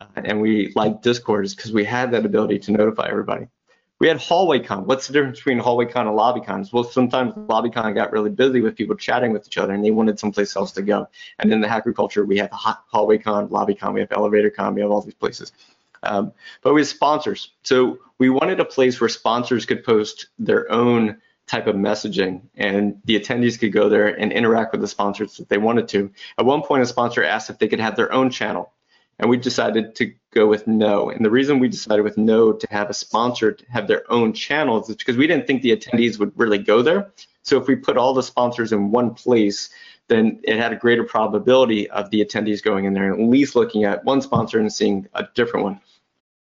uh, 0.02 0.06
and 0.16 0.42
we 0.42 0.74
like 0.76 1.02
Discord 1.02 1.46
is 1.46 1.56
because 1.56 1.72
we 1.72 1.86
had 1.86 2.12
that 2.12 2.26
ability 2.26 2.60
to 2.60 2.72
notify 2.72 3.08
everybody. 3.08 3.48
We 4.00 4.08
had 4.08 4.18
hallway 4.18 4.60
con. 4.60 4.86
What's 4.86 5.08
the 5.08 5.14
difference 5.14 5.40
between 5.40 5.60
hallway 5.60 5.86
con 5.86 6.08
and 6.08 6.18
LobbyCon? 6.18 6.72
Well, 6.72 6.86
sometimes 6.86 7.34
lobby 7.36 7.70
con 7.70 7.94
got 7.94 8.14
really 8.14 8.30
busy 8.30 8.62
with 8.62 8.78
people 8.78 8.96
chatting 8.96 9.34
with 9.34 9.46
each 9.46 9.58
other 9.58 9.74
and 9.74 9.84
they 9.84 9.92
wanted 9.92 10.18
someplace 10.18 10.56
else 10.56 10.72
to 10.74 10.82
go. 10.82 11.10
And 11.38 11.52
in 11.52 11.60
the 11.60 11.68
hacker 11.68 11.92
culture, 11.92 12.26
we 12.26 12.38
have 12.38 12.50
hallway 12.52 13.18
con, 13.18 13.50
lobby 13.50 13.76
con, 13.76 13.94
we 13.94 14.00
have 14.00 14.12
elevator 14.14 14.50
con, 14.50 14.74
we 14.74 14.82
have 14.82 14.90
all 14.90 15.02
these 15.02 15.14
places. 15.14 15.52
Um, 16.02 16.32
but 16.62 16.74
we 16.74 16.80
have 16.80 16.88
sponsors. 16.88 17.52
So 17.64 18.00
we 18.20 18.30
wanted 18.30 18.62
a 18.62 18.66
place 18.66 19.02
where 19.02 19.10
sponsors 19.10 19.66
could 19.66 19.84
post 19.84 20.28
their 20.40 20.72
own 20.72 21.18
type 21.46 21.68
of 21.68 21.76
messaging 21.76 22.44
and 22.56 23.02
the 23.04 23.20
attendees 23.20 23.60
could 23.60 23.74
go 23.74 23.90
there 23.90 24.08
and 24.08 24.32
interact 24.32 24.72
with 24.72 24.80
the 24.80 24.88
sponsors 24.88 25.40
if 25.40 25.50
they 25.50 25.58
wanted 25.58 25.90
to. 25.90 26.10
At 26.38 26.46
one 26.46 26.62
point, 26.62 26.84
a 26.84 26.86
sponsor 26.86 27.24
asked 27.24 27.50
if 27.50 27.58
they 27.58 27.68
could 27.68 27.82
have 27.82 27.98
their 27.98 28.14
own 28.14 28.30
channel 28.30 28.72
and 29.20 29.30
we 29.30 29.38
decided 29.38 29.96
to 29.96 30.14
go 30.32 30.48
with 30.48 30.66
no. 30.66 31.10
And 31.10 31.24
the 31.24 31.30
reason 31.30 31.60
we 31.60 31.68
decided 31.68 32.04
with 32.04 32.18
no 32.18 32.54
to 32.54 32.68
have 32.72 32.90
a 32.90 32.94
sponsor 32.94 33.52
to 33.52 33.66
have 33.70 33.88
their 33.88 34.10
own 34.12 34.34
channels 34.34 34.90
is 34.90 34.96
because 34.96 35.18
we 35.18 35.28
didn't 35.28 35.46
think 35.46 35.62
the 35.62 35.76
attendees 35.76 36.18
would 36.20 36.32
really 36.38 36.58
go 36.58 36.82
there. 36.82 37.12
So 37.44 37.60
if 37.60 37.68
we 37.68 37.76
put 37.76 37.98
all 37.98 38.14
the 38.14 38.24
sponsors 38.24 38.72
in 38.72 38.92
one 38.92 39.14
place, 39.14 39.70
then 40.08 40.40
it 40.44 40.58
had 40.58 40.72
a 40.72 40.78
greater 40.78 41.04
probability 41.04 41.90
of 41.90 42.10
the 42.10 42.24
attendees 42.24 42.64
going 42.64 42.86
in 42.86 42.94
there 42.94 43.12
and 43.12 43.22
at 43.22 43.30
least 43.30 43.56
looking 43.56 43.84
at 43.84 44.06
one 44.06 44.22
sponsor 44.22 44.60
and 44.60 44.72
seeing 44.72 45.08
a 45.14 45.28
different 45.36 45.66
one. 45.66 45.82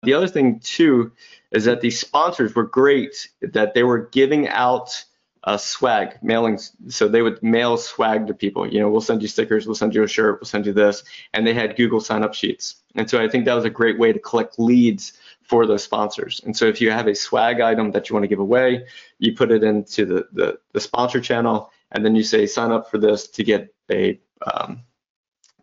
The 0.02 0.14
other 0.14 0.26
thing 0.26 0.60
too 0.60 1.12
is 1.50 1.64
that 1.66 1.80
these 1.80 2.00
sponsors 2.00 2.54
were 2.54 2.64
great 2.64 3.28
that 3.40 3.74
they 3.74 3.82
were 3.82 4.08
giving 4.10 4.48
out 4.48 5.04
uh, 5.44 5.56
swag 5.56 6.18
mailings. 6.22 6.70
So 6.88 7.08
they 7.08 7.22
would 7.22 7.42
mail 7.42 7.76
swag 7.76 8.26
to 8.28 8.34
people. 8.34 8.70
You 8.70 8.80
know, 8.80 8.90
we'll 8.90 9.00
send 9.00 9.22
you 9.22 9.28
stickers, 9.28 9.66
we'll 9.66 9.74
send 9.74 9.94
you 9.94 10.02
a 10.02 10.08
shirt, 10.08 10.40
we'll 10.40 10.48
send 10.48 10.66
you 10.66 10.72
this, 10.72 11.04
and 11.34 11.46
they 11.46 11.54
had 11.54 11.76
Google 11.76 12.00
sign 12.00 12.22
up 12.22 12.34
sheets. 12.34 12.76
And 12.94 13.08
so 13.08 13.22
I 13.22 13.28
think 13.28 13.44
that 13.44 13.54
was 13.54 13.64
a 13.64 13.70
great 13.70 13.98
way 13.98 14.12
to 14.12 14.18
collect 14.18 14.58
leads 14.58 15.14
for 15.42 15.66
those 15.66 15.82
sponsors. 15.82 16.40
And 16.44 16.56
so 16.56 16.66
if 16.66 16.80
you 16.80 16.90
have 16.90 17.08
a 17.08 17.14
swag 17.14 17.60
item 17.60 17.90
that 17.92 18.08
you 18.08 18.14
want 18.14 18.24
to 18.24 18.28
give 18.28 18.38
away, 18.38 18.86
you 19.18 19.34
put 19.34 19.50
it 19.50 19.62
into 19.62 20.06
the 20.06 20.28
the, 20.32 20.58
the 20.72 20.80
sponsor 20.80 21.20
channel, 21.20 21.70
and 21.90 22.04
then 22.04 22.14
you 22.14 22.22
say 22.22 22.46
sign 22.46 22.70
up 22.70 22.90
for 22.90 22.98
this 22.98 23.28
to 23.28 23.44
get 23.44 23.74
a 23.90 24.20
um, 24.54 24.82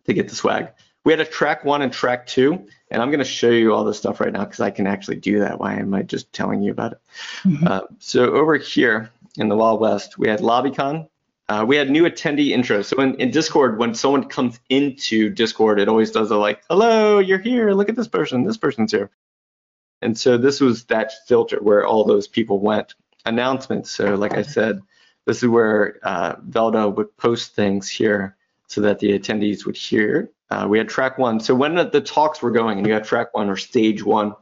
to 0.04 0.12
get 0.12 0.28
the 0.28 0.34
swag. 0.34 0.68
We 1.04 1.12
had 1.12 1.20
a 1.20 1.24
track 1.24 1.64
one 1.64 1.82
and 1.82 1.92
track 1.92 2.26
two, 2.26 2.66
and 2.90 3.02
I'm 3.02 3.08
going 3.08 3.20
to 3.20 3.24
show 3.24 3.50
you 3.50 3.72
all 3.72 3.84
this 3.84 3.98
stuff 3.98 4.20
right 4.20 4.32
now 4.32 4.44
because 4.44 4.60
I 4.60 4.70
can 4.70 4.86
actually 4.86 5.16
do 5.16 5.40
that. 5.40 5.58
Why 5.58 5.74
am 5.74 5.94
I 5.94 6.02
just 6.02 6.32
telling 6.32 6.62
you 6.62 6.72
about 6.72 6.92
it? 6.92 7.00
Mm-hmm. 7.44 7.66
Uh, 7.66 7.80
so 7.98 8.34
over 8.34 8.56
here, 8.56 9.10
in 9.36 9.48
the 9.48 9.56
Wild 9.56 9.80
West. 9.80 10.18
We 10.18 10.28
had 10.28 10.40
LobbyCon. 10.40 11.08
Uh, 11.48 11.64
we 11.66 11.76
had 11.76 11.90
new 11.90 12.04
attendee 12.04 12.50
intro. 12.50 12.82
So 12.82 13.00
in, 13.00 13.16
in, 13.16 13.30
Discord, 13.30 13.78
when 13.78 13.94
someone 13.94 14.28
comes 14.28 14.60
into 14.68 15.30
Discord, 15.30 15.80
it 15.80 15.88
always 15.88 16.12
does 16.12 16.30
a 16.30 16.36
like, 16.36 16.62
hello, 16.68 17.18
you're 17.18 17.38
here. 17.38 17.72
Look 17.72 17.88
at 17.88 17.96
this 17.96 18.08
person. 18.08 18.44
This 18.44 18.56
person's 18.56 18.92
here. 18.92 19.10
And 20.00 20.16
so 20.16 20.38
this 20.38 20.60
was 20.60 20.84
that 20.84 21.12
filter 21.26 21.58
where 21.60 21.84
all 21.84 22.04
those 22.04 22.28
people 22.28 22.60
went. 22.60 22.94
Announcements. 23.26 23.90
So 23.90 24.14
like 24.14 24.34
I 24.34 24.42
said, 24.42 24.80
this 25.26 25.42
is 25.42 25.48
where 25.48 25.98
uh, 26.02 26.36
Velda 26.36 26.94
would 26.94 27.16
post 27.16 27.54
things 27.54 27.88
here 27.88 28.36
so 28.68 28.80
that 28.82 29.00
the 29.00 29.18
attendees 29.18 29.66
would 29.66 29.76
hear. 29.76 30.30
Uh, 30.50 30.66
we 30.68 30.78
had 30.78 30.88
track 30.88 31.16
one. 31.16 31.38
So 31.38 31.54
when 31.54 31.74
the 31.74 32.00
talks 32.00 32.42
were 32.42 32.50
going, 32.50 32.78
and 32.78 32.86
you 32.86 32.92
had 32.92 33.04
track 33.04 33.34
one 33.34 33.48
or 33.48 33.56
stage 33.56 34.02
one, 34.02 34.34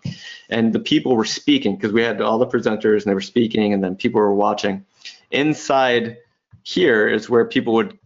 and 0.48 0.72
the 0.72 0.80
people 0.80 1.14
were 1.14 1.24
speaking 1.24 1.76
because 1.76 1.92
we 1.92 2.02
had 2.02 2.20
all 2.20 2.38
the 2.38 2.46
presenters 2.46 3.02
and 3.02 3.10
they 3.10 3.14
were 3.14 3.20
speaking, 3.20 3.72
and 3.74 3.84
then 3.84 3.94
people 3.94 4.20
were 4.20 4.34
watching. 4.34 4.86
Inside 5.30 6.16
here 6.62 7.08
is 7.08 7.28
where 7.28 7.44
people 7.44 7.74
would, 7.74 7.98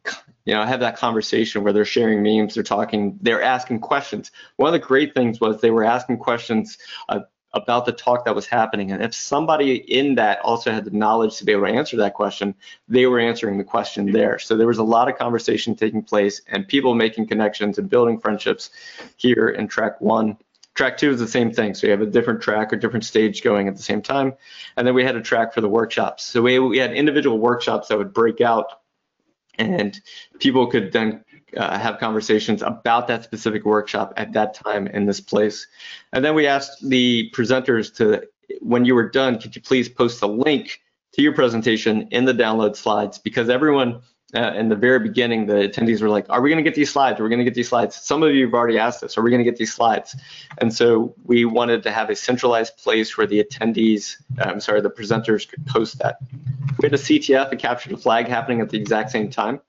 you 0.45 0.55
know, 0.55 0.65
have 0.65 0.81
that 0.81 0.97
conversation 0.97 1.63
where 1.63 1.73
they're 1.73 1.85
sharing 1.85 2.23
memes, 2.23 2.55
they're 2.55 2.65
talking, 2.65 3.19
they're 3.23 3.43
asking 3.43 3.81
questions. 3.81 4.33
One 4.57 4.75
of 4.75 4.81
the 4.81 4.87
great 4.87 5.15
things 5.15 5.41
was 5.41 5.61
they 5.61 5.71
were 5.71 5.85
asking 5.85 6.19
questions 6.19 6.79
uh, 7.09 7.21
about 7.55 7.85
the 7.85 7.93
talk 7.93 8.25
that 8.25 8.35
was 8.35 8.47
happening. 8.47 8.93
And 8.93 9.03
if 9.03 9.15
somebody 9.15 9.77
in 9.77 10.15
that 10.15 10.41
also 10.41 10.73
had 10.73 10.85
the 10.85 10.91
knowledge 10.91 11.37
to 11.37 11.45
be 11.45 11.53
able 11.53 11.67
to 11.67 11.73
answer 11.73 11.97
that 11.99 12.15
question, 12.15 12.55
they 12.89 13.07
were 13.07 13.21
answering 13.21 13.59
the 13.59 13.65
question 13.65 14.11
there. 14.11 14.39
So 14.39 14.57
there 14.57 14.67
was 14.67 14.79
a 14.79 14.85
lot 14.85 15.09
of 15.09 15.19
conversation 15.19 15.75
taking 15.75 16.03
place 16.03 16.41
and 16.49 16.67
people 16.67 16.95
making 16.95 17.29
connections 17.29 17.79
and 17.79 17.91
building 17.91 18.19
friendships 18.19 18.71
here 19.17 19.49
in 19.49 19.69
track 19.69 20.01
one. 20.01 20.39
Track 20.75 20.97
two 20.97 21.11
is 21.11 21.21
the 21.21 21.29
same 21.29 21.53
thing. 21.53 21.75
So 21.75 21.87
you 21.87 21.91
have 21.91 22.01
a 22.01 22.07
different 22.07 22.41
track 22.41 22.73
or 22.73 22.77
different 22.77 23.05
stage 23.05 23.43
going 23.43 23.69
at 23.69 23.77
the 23.77 23.83
same 23.83 24.01
time. 24.01 24.33
And 24.77 24.87
then 24.87 24.95
we 24.95 25.05
had 25.05 25.17
a 25.17 25.21
track 25.21 25.53
for 25.53 25.61
the 25.61 25.69
workshops. 25.69 26.25
So 26.25 26.41
we, 26.41 26.59
we 26.59 26.79
had 26.79 26.95
individual 26.95 27.39
workshops 27.39 27.89
that 27.89 27.99
would 27.99 28.15
break 28.15 28.41
out 28.41 28.81
and 29.59 30.01
people 30.39 30.67
could 30.67 30.93
then 30.93 31.25
uh, 31.57 31.79
have 31.79 31.99
conversations 31.99 32.63
about 32.63 33.09
that 33.09 33.25
specific 33.25 33.65
workshop 33.65 34.13
at 34.17 34.33
that 34.33 34.55
time 34.55 34.87
in 34.87 35.07
this 35.07 35.21
place. 35.21 35.67
And 36.13 36.25
then 36.25 36.35
we 36.35 36.47
asked 36.47 36.89
the 36.89 37.31
presenters 37.35 37.95
to, 37.97 38.27
when 38.61 38.85
you 38.85 38.95
were 38.95 39.09
done, 39.09 39.39
could 39.39 39.55
you 39.55 39.63
please 39.63 39.89
post 39.89 40.23
a 40.23 40.27
link 40.27 40.81
to 41.13 41.23
your 41.23 41.35
presentation 41.35 42.09
in 42.11 42.25
the 42.25 42.33
download 42.33 42.77
slides 42.77 43.19
because 43.19 43.49
everyone 43.49 44.03
uh, 44.35 44.53
in 44.55 44.69
the 44.69 44.77
very 44.77 44.99
beginning, 44.99 45.47
the 45.47 45.69
attendees 45.69 46.01
were 46.01 46.09
like, 46.09 46.25
are 46.31 46.41
we 46.41 46.49
going 46.49 46.63
to 46.63 46.69
get 46.69 46.75
these 46.75 46.91
slides? 46.91 47.21
Are 47.21 47.23
we 47.23 47.29
going 47.29 47.39
to 47.39 47.45
get 47.45 47.55
these 47.55 47.69
slides? 47.69 47.97
Some 47.97 48.23
of 48.23 48.35
you 48.35 48.47
have 48.47 48.55
already 48.55 48.79
asked 48.79 49.03
us, 49.03 49.19
are 49.19 49.23
we 49.23 49.31
going 49.31 49.45
to 49.45 49.51
get 49.51 49.59
these 49.59 49.75
slides? 49.75 50.17
And 50.59 50.73
so 50.73 51.15
we 51.25 51.45
wanted 51.45 51.83
to 51.83 51.91
have 51.91 52.09
a 52.09 52.17
centralized 52.17 52.79
place 52.79 53.19
where 53.19 53.27
the 53.27 53.45
attendees, 53.45 54.17
I'm 54.39 54.61
sorry, 54.61 54.81
the 54.81 54.91
presenters 54.91 55.47
could 55.47 55.67
post 55.67 55.99
that. 55.99 56.17
We 56.79 56.87
had 56.87 56.95
a 56.95 56.99
CTF, 56.99 57.53
a 57.53 57.57
capture 57.57 57.91
the 57.91 57.99
flag 57.99 58.27
happening 58.27 58.63
at 58.63 58.71
the 58.71 58.79
exact 58.79 59.11
same 59.11 59.29
time. 59.29 59.61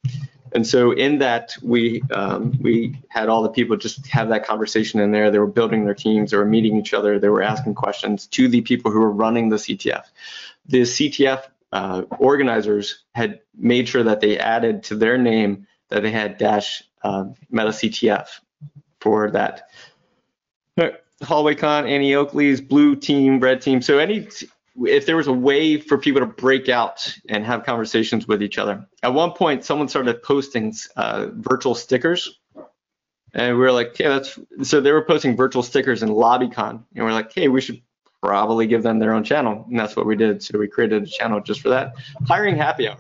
And 0.54 0.68
so 0.68 0.92
in 0.92 1.18
that, 1.20 1.58
we 1.62 2.04
um, 2.12 2.58
we 2.62 3.00
had 3.10 3.28
all 3.28 3.42
the 3.42 3.50
people 3.50 3.76
just 3.76 4.06
have 4.08 4.30
that 4.30 4.46
conversation 4.46 5.00
in 5.00 5.12
there. 5.12 5.32
They 5.32 5.40
were 5.40 5.48
building 5.48 5.86
their 5.86 5.96
teams, 5.96 6.32
they 6.32 6.38
were 6.38 6.46
meeting 6.46 6.78
each 6.78 6.94
other, 6.94 7.20
they 7.20 7.30
were 7.30 7.42
asking 7.42 7.76
questions 7.76 8.28
to 8.28 8.48
the 8.48 8.62
people 8.62 8.92
who 8.92 9.00
were 9.00 9.12
running 9.12 9.50
the 9.50 9.56
CTF. 9.56 10.04
The 10.68 10.82
CTF 10.82 11.44
uh, 11.72 12.04
organizers 12.20 13.04
had 13.16 13.42
made 13.56 13.90
sure 13.90 14.04
that 14.04 14.22
they 14.22 14.38
added 14.38 14.84
to 14.84 14.96
their 14.96 15.18
name 15.18 15.68
that 15.90 16.04
they 16.04 16.12
had 16.12 16.38
dash 16.38 16.84
uh, 17.04 17.26
Meta 17.50 17.70
CTF 17.70 18.28
for 19.02 19.32
that. 19.32 19.70
HallwayCon, 21.24 21.90
Annie 21.90 22.16
Oakley's 22.16 22.62
blue 22.62 22.96
team, 22.96 23.40
red 23.40 23.62
team. 23.62 23.82
So 23.82 23.98
any 23.98 24.28
if 24.76 25.06
there 25.06 25.16
was 25.16 25.28
a 25.28 25.34
way 25.34 25.80
for 25.80 25.98
people 25.98 26.22
to 26.22 26.28
break 26.28 26.70
out 26.70 27.16
and 27.30 27.46
have 27.46 27.64
conversations 27.64 28.28
with 28.28 28.42
each 28.42 28.58
other. 28.58 28.86
At 29.02 29.14
one 29.14 29.32
point, 29.32 29.64
someone 29.64 29.88
started 29.88 30.24
posting 30.24 30.74
uh, 30.96 31.28
virtual 31.34 31.76
stickers. 31.76 32.40
And 33.36 33.58
we 33.58 33.64
were 33.64 33.72
like, 33.72 33.90
okay, 33.90 34.08
that's 34.08 34.38
so 34.62 34.80
they 34.80 34.92
were 34.92 35.04
posting 35.04 35.36
virtual 35.36 35.64
stickers 35.64 36.04
in 36.04 36.10
LobbyCon, 36.10 36.84
and 36.96 37.06
we're 37.06 37.14
like, 37.14 37.34
hey, 37.34 37.48
we 37.48 37.62
should 37.62 37.82
probably 38.22 38.68
give 38.68 38.84
them 38.84 39.00
their 39.00 39.12
own 39.12 39.24
channel, 39.24 39.66
and 39.68 39.80
that's 39.80 39.96
what 39.96 40.06
we 40.06 40.16
did. 40.16 40.44
So 40.44 40.60
we 40.60 40.68
created 40.68 41.02
a 41.02 41.08
channel 41.08 41.42
just 41.42 41.62
for 41.62 41.70
that. 41.70 41.96
Hiring 42.28 42.56
happy 42.56 42.88
hour. 42.88 42.98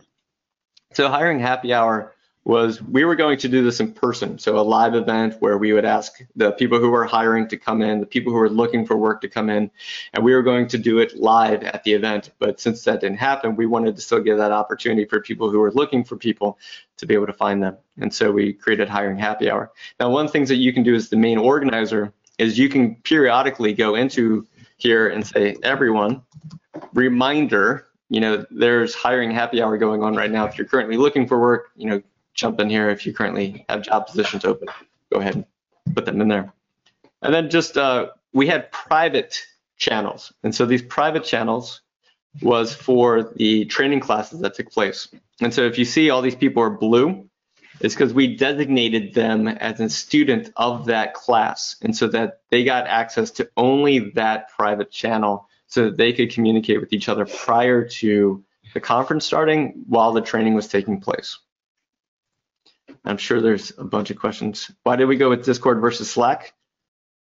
So 0.93 1.07
hiring 1.07 1.39
happy 1.39 1.71
hour 1.71 2.15
was 2.45 2.81
we 2.81 3.05
were 3.05 3.15
going 3.15 3.37
to 3.37 3.47
do 3.47 3.63
this 3.63 3.79
in 3.79 3.93
person, 3.93 4.37
so 4.37 4.57
a 4.57 4.61
live 4.61 4.95
event 4.95 5.35
where 5.39 5.57
we 5.57 5.71
would 5.71 5.85
ask 5.85 6.21
the 6.35 6.51
people 6.51 6.77
who 6.77 6.89
were 6.89 7.05
hiring 7.05 7.47
to 7.47 7.57
come 7.57 7.81
in, 7.81 8.01
the 8.01 8.05
people 8.05 8.33
who 8.33 8.39
were 8.39 8.49
looking 8.49 8.85
for 8.85 8.97
work 8.97 9.21
to 9.21 9.29
come 9.29 9.49
in, 9.49 9.71
and 10.13 10.25
we 10.25 10.33
were 10.33 10.43
going 10.43 10.67
to 10.67 10.77
do 10.77 10.99
it 10.99 11.17
live 11.17 11.63
at 11.63 11.83
the 11.85 11.93
event. 11.93 12.31
But 12.39 12.59
since 12.59 12.83
that 12.83 12.99
didn't 12.99 13.19
happen, 13.19 13.55
we 13.55 13.65
wanted 13.65 13.95
to 13.95 14.01
still 14.01 14.19
give 14.19 14.37
that 14.37 14.51
opportunity 14.51 15.05
for 15.05 15.21
people 15.21 15.49
who 15.49 15.59
were 15.59 15.71
looking 15.71 16.03
for 16.03 16.17
people 16.17 16.59
to 16.97 17.05
be 17.05 17.13
able 17.13 17.27
to 17.27 17.33
find 17.33 17.63
them. 17.63 17.77
And 17.97 18.13
so 18.13 18.31
we 18.31 18.51
created 18.51 18.89
Hiring 18.89 19.17
Happy 19.17 19.49
Hour. 19.49 19.71
Now, 19.99 20.09
one 20.09 20.25
of 20.25 20.29
the 20.29 20.33
things 20.33 20.49
that 20.49 20.57
you 20.57 20.73
can 20.73 20.83
do 20.83 20.95
as 20.95 21.09
the 21.09 21.17
main 21.17 21.37
organizer 21.37 22.13
is 22.37 22.59
you 22.59 22.67
can 22.67 22.95
periodically 22.95 23.73
go 23.73 23.95
into 23.95 24.45
here 24.77 25.07
and 25.07 25.25
say, 25.25 25.55
everyone, 25.63 26.21
reminder, 26.93 27.87
you 28.09 28.19
know, 28.19 28.45
there's 28.51 28.93
hiring 28.93 29.31
happy 29.31 29.61
hour 29.61 29.77
going 29.77 30.03
on 30.03 30.15
right 30.15 30.29
now. 30.29 30.45
If 30.45 30.57
you're 30.57 30.67
currently 30.67 30.97
looking 30.97 31.27
for 31.27 31.39
work, 31.39 31.71
you 31.75 31.87
know, 31.89 32.01
jump 32.33 32.59
in 32.59 32.69
here. 32.69 32.89
If 32.89 33.05
you 33.05 33.13
currently 33.13 33.65
have 33.69 33.81
job 33.81 34.07
positions 34.07 34.45
open, 34.45 34.67
go 35.11 35.19
ahead 35.19 35.35
and 35.35 35.95
put 35.95 36.05
them 36.05 36.21
in 36.21 36.27
there. 36.27 36.53
And 37.21 37.33
then 37.33 37.49
just, 37.49 37.77
uh, 37.77 38.09
we 38.33 38.47
had 38.47 38.71
private 38.71 39.41
channels. 39.77 40.33
And 40.43 40.53
so 40.53 40.65
these 40.65 40.81
private 40.81 41.23
channels 41.23 41.81
was 42.41 42.73
for 42.73 43.31
the 43.35 43.65
training 43.65 43.99
classes 43.99 44.39
that 44.41 44.55
took 44.55 44.71
place. 44.71 45.07
And 45.39 45.53
so 45.53 45.63
if 45.63 45.77
you 45.77 45.85
see 45.85 46.09
all 46.09 46.21
these 46.21 46.35
people 46.35 46.63
are 46.63 46.69
blue, 46.69 47.29
it's 47.79 47.93
because 47.93 48.13
we 48.13 48.35
designated 48.35 49.13
them 49.13 49.47
as 49.47 49.79
a 49.79 49.89
student 49.89 50.51
of 50.55 50.85
that 50.85 51.13
class. 51.13 51.75
And 51.81 51.95
so 51.95 52.07
that 52.07 52.41
they 52.49 52.63
got 52.63 52.87
access 52.87 53.31
to 53.31 53.49
only 53.57 54.11
that 54.11 54.49
private 54.49 54.91
channel 54.91 55.47
so 55.67 55.85
that 55.85 55.97
they 55.97 56.13
could 56.13 56.31
communicate 56.31 56.79
with 56.79 56.93
each 56.93 57.09
other 57.09 57.25
prior 57.25 57.87
to 57.87 58.43
the 58.73 58.79
conference 58.79 59.25
starting 59.25 59.83
while 59.87 60.11
the 60.11 60.21
training 60.21 60.53
was 60.53 60.67
taking 60.67 61.01
place. 61.01 61.39
I'm 63.05 63.17
sure 63.17 63.41
there's 63.41 63.71
a 63.77 63.83
bunch 63.83 64.09
of 64.11 64.17
questions. 64.17 64.71
Why 64.83 64.95
did 64.95 65.05
we 65.05 65.17
go 65.17 65.29
with 65.29 65.45
Discord 65.45 65.81
versus 65.81 66.11
Slack? 66.11 66.53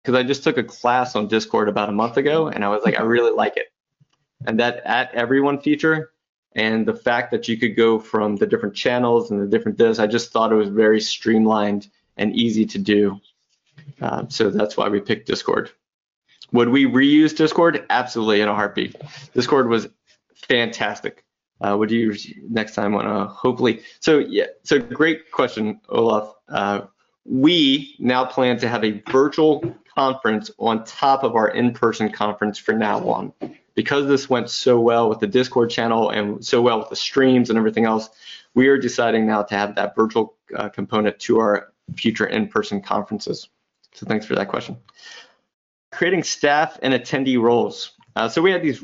Because 0.03 0.17
I 0.17 0.23
just 0.23 0.43
took 0.43 0.57
a 0.57 0.63
class 0.63 1.15
on 1.15 1.27
Discord 1.27 1.69
about 1.69 1.89
a 1.89 1.93
month 1.93 2.17
ago 2.17 2.47
and 2.47 2.65
I 2.65 2.69
was 2.69 2.83
like, 2.83 2.99
I 2.99 3.03
really 3.03 3.31
like 3.31 3.57
it. 3.57 3.67
And 4.45 4.59
that 4.59 4.81
at 4.85 5.13
everyone 5.13 5.61
feature 5.61 6.11
and 6.53 6.85
the 6.85 6.95
fact 6.95 7.31
that 7.31 7.47
you 7.47 7.57
could 7.57 7.75
go 7.75 7.99
from 7.99 8.35
the 8.35 8.47
different 8.47 8.75
channels 8.75 9.31
and 9.31 9.41
the 9.41 9.45
different 9.45 9.77
this, 9.77 9.99
I 9.99 10.07
just 10.07 10.31
thought 10.31 10.51
it 10.51 10.55
was 10.55 10.69
very 10.69 10.99
streamlined 10.99 11.87
and 12.17 12.35
easy 12.35 12.65
to 12.65 12.79
do. 12.79 13.19
Uh, 14.01 14.25
so 14.29 14.49
that's 14.49 14.75
why 14.75 14.89
we 14.89 14.99
picked 14.99 15.27
Discord. 15.27 15.71
Would 16.51 16.69
we 16.69 16.85
reuse 16.85 17.35
Discord? 17.35 17.85
Absolutely, 17.89 18.41
in 18.41 18.49
a 18.49 18.55
heartbeat. 18.55 18.95
Discord 19.33 19.69
was 19.69 19.87
fantastic. 20.33 21.23
Uh, 21.61 21.77
would 21.77 21.91
you 21.91 22.15
next 22.49 22.73
time 22.73 22.93
want 22.93 23.07
to 23.07 23.25
hopefully? 23.33 23.81
So 23.99 24.19
yeah, 24.19 24.45
so 24.63 24.79
great 24.79 25.31
question, 25.31 25.79
Olaf. 25.89 26.33
Uh, 26.49 26.81
we 27.25 27.95
now 27.99 28.25
plan 28.25 28.57
to 28.59 28.67
have 28.67 28.83
a 28.83 29.01
virtual 29.11 29.75
conference 29.93 30.49
on 30.57 30.83
top 30.85 31.23
of 31.23 31.35
our 31.35 31.49
in-person 31.49 32.11
conference 32.11 32.57
for 32.57 32.73
now 32.73 33.07
on. 33.09 33.33
Because 33.75 34.07
this 34.07 34.29
went 34.29 34.49
so 34.49 34.79
well 34.79 35.07
with 35.07 35.19
the 35.19 35.27
Discord 35.27 35.69
channel 35.69 36.09
and 36.09 36.43
so 36.43 36.61
well 36.61 36.79
with 36.79 36.89
the 36.89 36.95
streams 36.95 37.49
and 37.49 37.57
everything 37.57 37.85
else, 37.85 38.09
we 38.53 38.67
are 38.67 38.77
deciding 38.77 39.25
now 39.27 39.43
to 39.43 39.55
have 39.55 39.75
that 39.75 39.95
virtual 39.95 40.35
uh, 40.55 40.69
component 40.69 41.19
to 41.19 41.39
our 41.39 41.71
future 41.95 42.25
in-person 42.25 42.81
conferences. 42.81 43.49
So 43.93 44.05
thanks 44.05 44.25
for 44.25 44.35
that 44.35 44.49
question. 44.49 44.77
Creating 45.91 46.23
staff 46.23 46.79
and 46.81 46.93
attendee 46.93 47.39
roles. 47.39 47.91
Uh, 48.15 48.27
so 48.27 48.41
we 48.41 48.51
had 48.51 48.61
these 48.61 48.83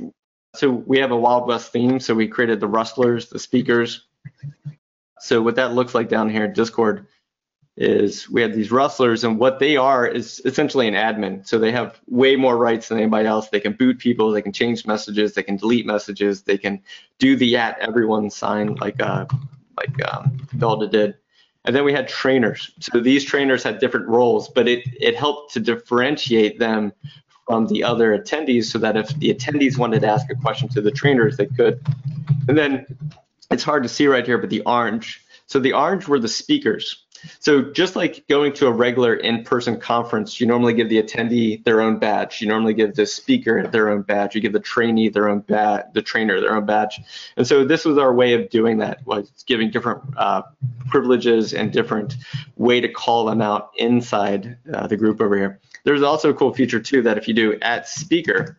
so 0.58 0.70
we 0.72 1.00
have 1.00 1.12
a 1.12 1.17
Wild 1.17 1.48
West 1.48 1.72
theme. 1.72 2.00
So 2.00 2.15
we 2.15 2.28
created 2.28 2.60
the 2.60 2.67
rustlers, 2.67 3.30
the 3.30 3.39
speakers. 3.39 4.06
So 5.20 5.41
what 5.41 5.56
that 5.56 5.74
looks 5.74 5.96
like 5.96 6.10
down 6.10 6.30
here 6.30 6.46
in 6.46 6.54
Discord 6.54 7.08
is 7.78 8.28
we 8.28 8.41
have 8.41 8.56
these 8.56 8.72
rustlers 8.72 9.24
and 9.24 9.38
what 9.38 9.60
they 9.60 9.78
are 9.78 10.06
is 10.08 10.41
essentially 10.46 10.88
an 10.88 10.96
admin. 10.96 11.48
So 11.48 11.60
they 11.60 11.72
have 11.72 12.00
way 12.08 12.36
more 12.36 12.58
rights 12.58 12.89
than 12.89 12.98
anybody 12.98 13.28
else. 13.28 13.50
They 13.50 13.60
can 13.60 13.74
boot 13.74 14.00
people, 14.00 14.32
they 14.32 14.41
can 14.41 14.52
change 14.52 14.88
messages, 14.88 15.34
they 15.34 15.43
can 15.43 15.58
delete 15.58 15.86
messages, 15.86 16.41
they 16.41 16.58
can 16.58 16.82
do 17.20 17.36
the 17.36 17.56
at 17.56 17.78
everyone 17.80 18.32
sign 18.32 18.76
like 18.76 19.00
uh, 19.00 19.26
like 19.78 20.12
um, 20.12 20.38
Velda 20.56 20.89
did. 20.89 21.17
And 21.65 21.76
then 21.76 21.84
we 21.84 21.93
had 21.93 22.08
trainers. 22.08 22.72
So 22.80 23.00
these 23.00 23.26
trainers 23.26 23.62
had 23.62 23.80
different 23.80 24.08
roles, 24.08 24.48
but 24.48 24.67
it, 24.67 24.88
it 25.00 25.15
helped 25.15 25.54
to 25.54 25.60
differentiate 25.60 26.60
them 26.60 26.93
from 27.47 27.65
the 27.67 27.83
other 27.83 28.17
attendees 28.17 28.65
so 28.65 28.77
that 28.77 28.97
if 28.97 29.07
the 29.19 29.33
attendees 29.33 29.77
wanted 29.77 30.01
to 30.01 30.07
ask 30.07 30.29
a 30.29 30.36
question 30.36 30.67
to 30.69 30.81
the 30.81 30.91
trainers, 30.91 31.38
they 31.38 31.45
could. 31.45 31.79
And 32.47 32.57
then 32.57 32.86
it's 33.49 33.63
hard 33.63 33.83
to 33.83 33.89
see 33.89 34.05
right 34.07 34.25
here, 34.25 34.38
but 34.38 34.49
the 34.49 34.62
orange. 34.65 35.21
So 35.45 35.60
the 35.60 35.71
orange 35.71 36.07
were 36.07 36.19
the 36.19 36.27
speakers. 36.27 37.05
So 37.39 37.62
just 37.62 37.95
like 37.95 38.27
going 38.27 38.53
to 38.53 38.67
a 38.67 38.71
regular 38.71 39.15
in-person 39.15 39.80
conference, 39.80 40.39
you 40.39 40.47
normally 40.47 40.73
give 40.73 40.89
the 40.89 41.01
attendee 41.01 41.63
their 41.63 41.82
own 41.82 41.99
badge. 41.99 42.41
You 42.41 42.47
normally 42.47 42.73
give 42.73 42.95
the 42.95 43.06
speaker 43.06 43.67
their 43.67 43.89
own 43.89 44.01
badge. 44.01 44.36
You 44.36 44.41
give 44.41 44.53
the 44.53 44.60
trainee 44.60 45.10
their 45.10 45.30
own 45.30 45.39
badge, 45.39 45.86
the 45.93 46.01
trainer 46.01 46.39
their 46.39 46.56
own 46.56 46.65
badge. 46.65 46.99
And 47.36 47.47
so 47.47 47.63
this 47.63 47.86
was 47.86 47.97
our 47.97 48.13
way 48.13 48.34
of 48.34 48.49
doing 48.49 48.77
that, 48.80 49.06
was 49.06 49.32
giving 49.45 49.71
different 49.71 50.01
uh, 50.17 50.43
privileges 50.89 51.53
and 51.53 51.71
different 51.71 52.15
way 52.56 52.82
to 52.82 52.89
call 52.89 53.25
them 53.25 53.41
out 53.41 53.71
inside 53.77 54.58
uh, 54.73 54.88
the 54.88 54.97
group 54.97 55.21
over 55.21 55.36
here. 55.36 55.60
There's 55.84 56.03
also 56.03 56.30
a 56.30 56.34
cool 56.34 56.53
feature 56.53 56.80
too 56.80 57.01
that 57.03 57.17
if 57.17 57.27
you 57.27 57.34
do 57.34 57.58
at 57.62 57.88
speaker, 57.88 58.58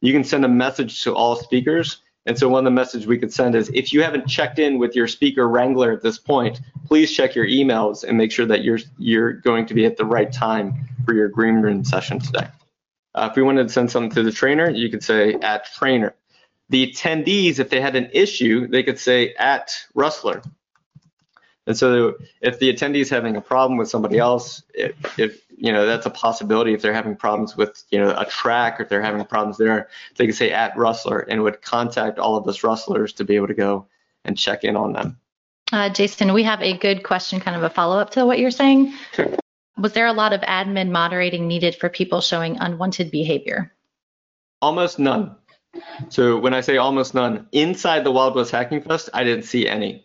you 0.00 0.12
can 0.12 0.24
send 0.24 0.44
a 0.44 0.48
message 0.48 1.02
to 1.04 1.14
all 1.14 1.36
speakers. 1.36 1.98
And 2.26 2.38
so 2.38 2.48
one 2.48 2.60
of 2.60 2.64
the 2.64 2.70
messages 2.70 3.06
we 3.06 3.18
could 3.18 3.32
send 3.32 3.54
is 3.54 3.70
if 3.72 3.92
you 3.92 4.02
haven't 4.02 4.26
checked 4.26 4.58
in 4.58 4.78
with 4.78 4.94
your 4.94 5.08
speaker 5.08 5.48
wrangler 5.48 5.90
at 5.92 6.02
this 6.02 6.18
point, 6.18 6.60
please 6.86 7.10
check 7.12 7.34
your 7.34 7.46
emails 7.46 8.04
and 8.04 8.16
make 8.18 8.30
sure 8.30 8.46
that 8.46 8.62
you're 8.62 8.78
you're 8.98 9.32
going 9.32 9.66
to 9.66 9.74
be 9.74 9.86
at 9.86 9.96
the 9.96 10.04
right 10.04 10.30
time 10.32 10.88
for 11.04 11.14
your 11.14 11.28
green 11.28 11.56
room 11.62 11.82
session 11.84 12.18
today. 12.18 12.46
Uh, 13.14 13.28
if 13.30 13.36
we 13.36 13.42
wanted 13.42 13.66
to 13.66 13.72
send 13.72 13.90
something 13.90 14.10
to 14.10 14.22
the 14.22 14.32
trainer, 14.32 14.70
you 14.70 14.90
could 14.90 15.02
say 15.02 15.34
at 15.34 15.64
trainer. 15.72 16.14
The 16.68 16.86
attendees, 16.86 17.58
if 17.58 17.70
they 17.70 17.80
had 17.80 17.96
an 17.96 18.10
issue, 18.12 18.68
they 18.68 18.82
could 18.82 18.98
say 18.98 19.34
at 19.34 19.72
Rustler. 19.94 20.42
And 21.66 21.76
so 21.76 22.14
if 22.40 22.58
the 22.58 22.72
attendee 22.72 23.00
is 23.00 23.10
having 23.10 23.36
a 23.36 23.40
problem 23.40 23.78
with 23.78 23.88
somebody 23.88 24.18
else, 24.18 24.62
if, 24.74 25.18
if, 25.18 25.40
you 25.60 25.72
know 25.72 25.86
that's 25.86 26.06
a 26.06 26.10
possibility. 26.10 26.72
If 26.72 26.80
they're 26.82 26.94
having 26.94 27.14
problems 27.14 27.56
with 27.56 27.84
you 27.90 27.98
know 27.98 28.14
a 28.16 28.24
track, 28.24 28.80
or 28.80 28.84
if 28.84 28.88
they're 28.88 29.02
having 29.02 29.24
problems 29.26 29.58
there, 29.58 29.88
they 30.16 30.24
can 30.24 30.34
say 30.34 30.50
at 30.50 30.76
Rustler 30.76 31.20
and 31.20 31.42
would 31.42 31.62
contact 31.62 32.18
all 32.18 32.36
of 32.36 32.44
those 32.44 32.64
Rustlers 32.64 33.12
to 33.14 33.24
be 33.24 33.36
able 33.36 33.46
to 33.48 33.54
go 33.54 33.86
and 34.24 34.36
check 34.36 34.64
in 34.64 34.74
on 34.74 34.94
them. 34.94 35.18
Uh, 35.72 35.88
Jason, 35.88 36.32
we 36.32 36.42
have 36.42 36.60
a 36.62 36.76
good 36.76 37.04
question, 37.04 37.40
kind 37.40 37.56
of 37.56 37.62
a 37.62 37.70
follow 37.70 37.98
up 37.98 38.10
to 38.10 38.26
what 38.26 38.38
you're 38.38 38.50
saying. 38.50 38.94
Sure. 39.12 39.28
Was 39.78 39.92
there 39.92 40.06
a 40.06 40.12
lot 40.12 40.32
of 40.32 40.40
admin 40.40 40.90
moderating 40.90 41.46
needed 41.46 41.74
for 41.74 41.88
people 41.88 42.20
showing 42.20 42.58
unwanted 42.58 43.10
behavior? 43.10 43.72
Almost 44.60 44.98
none. 44.98 45.36
So 46.08 46.38
when 46.38 46.54
I 46.54 46.60
say 46.60 46.76
almost 46.76 47.14
none, 47.14 47.46
inside 47.52 48.02
the 48.02 48.10
Wild 48.10 48.34
West 48.34 48.50
Hacking 48.50 48.82
Fest, 48.82 49.10
I 49.14 49.22
didn't 49.22 49.44
see 49.44 49.68
any 49.68 50.04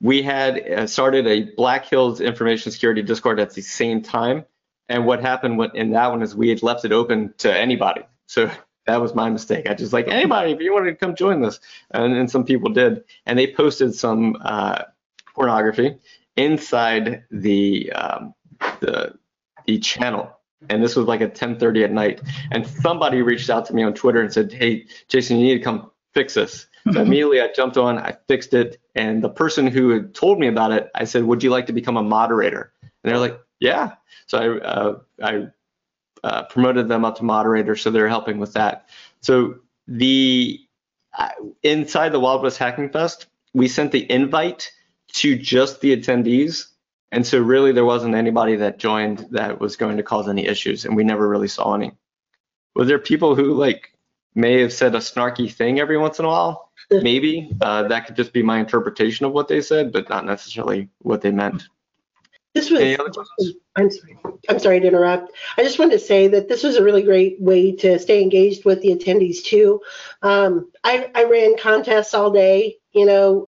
we 0.00 0.22
had 0.22 0.58
uh, 0.58 0.86
started 0.86 1.26
a 1.26 1.42
Black 1.56 1.86
Hills 1.86 2.20
information 2.20 2.72
security 2.72 3.02
Discord 3.02 3.40
at 3.40 3.54
the 3.54 3.62
same 3.62 4.02
time. 4.02 4.44
And 4.88 5.06
what 5.06 5.20
happened 5.20 5.60
in 5.74 5.92
that 5.92 6.10
one 6.10 6.22
is 6.22 6.34
we 6.34 6.50
had 6.50 6.62
left 6.62 6.84
it 6.84 6.92
open 6.92 7.32
to 7.38 7.56
anybody. 7.56 8.02
So 8.26 8.50
that 8.86 9.00
was 9.00 9.14
my 9.14 9.30
mistake. 9.30 9.68
I 9.68 9.74
just 9.74 9.92
like 9.92 10.08
anybody 10.08 10.52
if 10.52 10.60
you 10.60 10.72
wanted 10.72 10.90
to 10.90 10.96
come 10.96 11.16
join 11.16 11.40
this, 11.40 11.60
and, 11.90 12.14
and 12.14 12.30
some 12.30 12.44
people 12.44 12.70
did, 12.70 13.04
and 13.26 13.38
they 13.38 13.52
posted 13.52 13.94
some 13.94 14.36
uh, 14.40 14.82
pornography 15.34 15.96
inside 16.36 17.24
the 17.30 17.92
um, 17.92 18.34
the 18.80 19.14
the 19.66 19.78
channel. 19.78 20.30
And 20.68 20.82
this 20.82 20.96
was 20.96 21.06
like 21.06 21.20
at 21.20 21.34
10:30 21.34 21.84
at 21.84 21.92
night, 21.92 22.22
and 22.50 22.66
somebody 22.66 23.22
reached 23.22 23.50
out 23.50 23.66
to 23.66 23.74
me 23.74 23.82
on 23.82 23.94
Twitter 23.94 24.20
and 24.20 24.32
said, 24.32 24.52
"Hey, 24.52 24.86
Jason, 25.08 25.38
you 25.38 25.44
need 25.44 25.58
to 25.58 25.64
come 25.64 25.90
fix 26.12 26.34
this." 26.34 26.66
So 26.92 27.00
immediately 27.00 27.40
I 27.40 27.50
jumped 27.50 27.78
on, 27.78 27.98
I 27.98 28.14
fixed 28.28 28.52
it, 28.52 28.78
and 28.94 29.24
the 29.24 29.30
person 29.30 29.66
who 29.66 29.88
had 29.90 30.14
told 30.14 30.38
me 30.38 30.48
about 30.48 30.70
it, 30.70 30.90
I 30.94 31.04
said, 31.04 31.24
"Would 31.24 31.42
you 31.42 31.48
like 31.48 31.66
to 31.66 31.72
become 31.72 31.96
a 31.96 32.02
moderator?" 32.02 32.72
And 32.82 33.10
they're 33.10 33.18
like, 33.18 33.40
"Yeah." 33.58 33.94
So 34.26 34.38
I 34.38 34.66
uh, 34.66 34.98
I 35.22 35.46
uh, 36.22 36.42
promoted 36.44 36.88
them 36.88 37.04
up 37.04 37.16
to 37.16 37.24
moderator, 37.24 37.74
so 37.76 37.90
they're 37.90 38.08
helping 38.08 38.38
with 38.38 38.52
that. 38.54 38.88
So 39.22 39.56
the 39.86 40.60
uh, 41.16 41.28
inside 41.62 42.10
the 42.12 42.20
Wild 42.20 42.42
West 42.42 42.58
Hacking 42.58 42.90
Fest, 42.90 43.26
we 43.54 43.68
sent 43.68 43.92
the 43.92 44.10
invite 44.10 44.70
to 45.14 45.38
just 45.38 45.80
the 45.80 45.96
attendees, 45.96 46.66
and 47.12 47.26
so 47.26 47.38
really 47.38 47.72
there 47.72 47.84
wasn't 47.84 48.14
anybody 48.14 48.56
that 48.56 48.78
joined 48.78 49.26
that 49.30 49.60
was 49.60 49.76
going 49.76 49.96
to 49.96 50.02
cause 50.02 50.28
any 50.28 50.46
issues, 50.46 50.84
and 50.84 50.96
we 50.96 51.04
never 51.04 51.26
really 51.28 51.48
saw 51.48 51.74
any. 51.74 51.92
Were 52.74 52.84
there 52.84 52.98
people 52.98 53.34
who 53.36 53.54
like 53.54 53.92
may 54.34 54.60
have 54.60 54.72
said 54.72 54.94
a 54.94 54.98
snarky 54.98 55.50
thing 55.50 55.78
every 55.80 55.96
once 55.96 56.18
in 56.18 56.24
a 56.24 56.28
while? 56.28 56.63
Maybe 56.90 57.50
uh, 57.60 57.88
that 57.88 58.06
could 58.06 58.16
just 58.16 58.32
be 58.32 58.42
my 58.42 58.58
interpretation 58.58 59.26
of 59.26 59.32
what 59.32 59.48
they 59.48 59.60
said, 59.60 59.92
but 59.92 60.08
not 60.08 60.24
necessarily 60.24 60.88
what 60.98 61.20
they 61.20 61.30
meant. 61.30 61.68
This 62.54 62.70
was. 62.70 62.80
I'm 63.76 63.90
sorry. 63.90 64.18
I'm 64.48 64.58
sorry 64.60 64.80
to 64.80 64.86
interrupt. 64.86 65.32
I 65.56 65.64
just 65.64 65.78
wanted 65.78 65.92
to 65.92 65.98
say 65.98 66.28
that 66.28 66.48
this 66.48 66.62
was 66.62 66.76
a 66.76 66.84
really 66.84 67.02
great 67.02 67.40
way 67.40 67.72
to 67.76 67.98
stay 67.98 68.22
engaged 68.22 68.64
with 68.64 68.80
the 68.80 68.94
attendees 68.94 69.42
too. 69.42 69.80
Um, 70.22 70.70
I, 70.84 71.10
I 71.14 71.24
ran 71.24 71.56
contests 71.58 72.14
all 72.14 72.30
day. 72.30 72.76
You 72.92 73.06
know, 73.06 73.48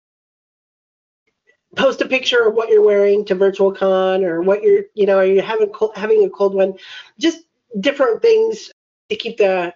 post 1.78 2.02
a 2.02 2.08
picture 2.08 2.48
of 2.48 2.56
what 2.56 2.70
you're 2.70 2.84
wearing 2.84 3.24
to 3.26 3.36
virtual 3.36 3.72
con 3.72 4.24
or 4.24 4.42
what 4.42 4.63
you're 4.63 4.84
you 4.96 5.06
know 5.06 5.18
are 5.18 5.26
you 5.26 5.42
having 5.42 5.72
having 5.96 6.24
a 6.26 6.30
cold 6.30 6.56
one 6.56 6.74
just 7.20 7.44
different 7.80 8.22
things 8.22 8.72
to 9.10 9.16
keep 9.16 9.38
the 9.38 9.74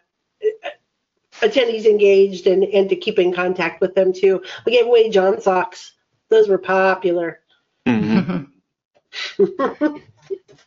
attendees 1.41 1.86
engaged 1.86 2.47
and 2.47 2.63
and 2.63 2.89
to 2.89 2.95
keep 2.95 3.19
in 3.19 3.34
contact 3.34 3.82
with 3.82 3.95
them 3.95 4.13
too 4.13 4.41
we 4.65 4.71
gave 4.71 4.86
away 4.86 5.10
john 5.10 5.39
socks 5.41 5.93
those 6.30 6.47
were 6.47 6.58
popular 6.58 7.39
mm-hmm. 7.88 8.43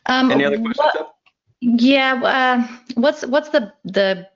um, 0.05 0.31
any 0.31 0.45
other 0.45 0.59
questions 0.59 0.77
what, 0.95 1.15
yeah 1.61 2.13
uh, 2.23 2.77
what's 2.95 3.25
what's 3.25 3.49
the 3.49 3.71
the 3.83 4.27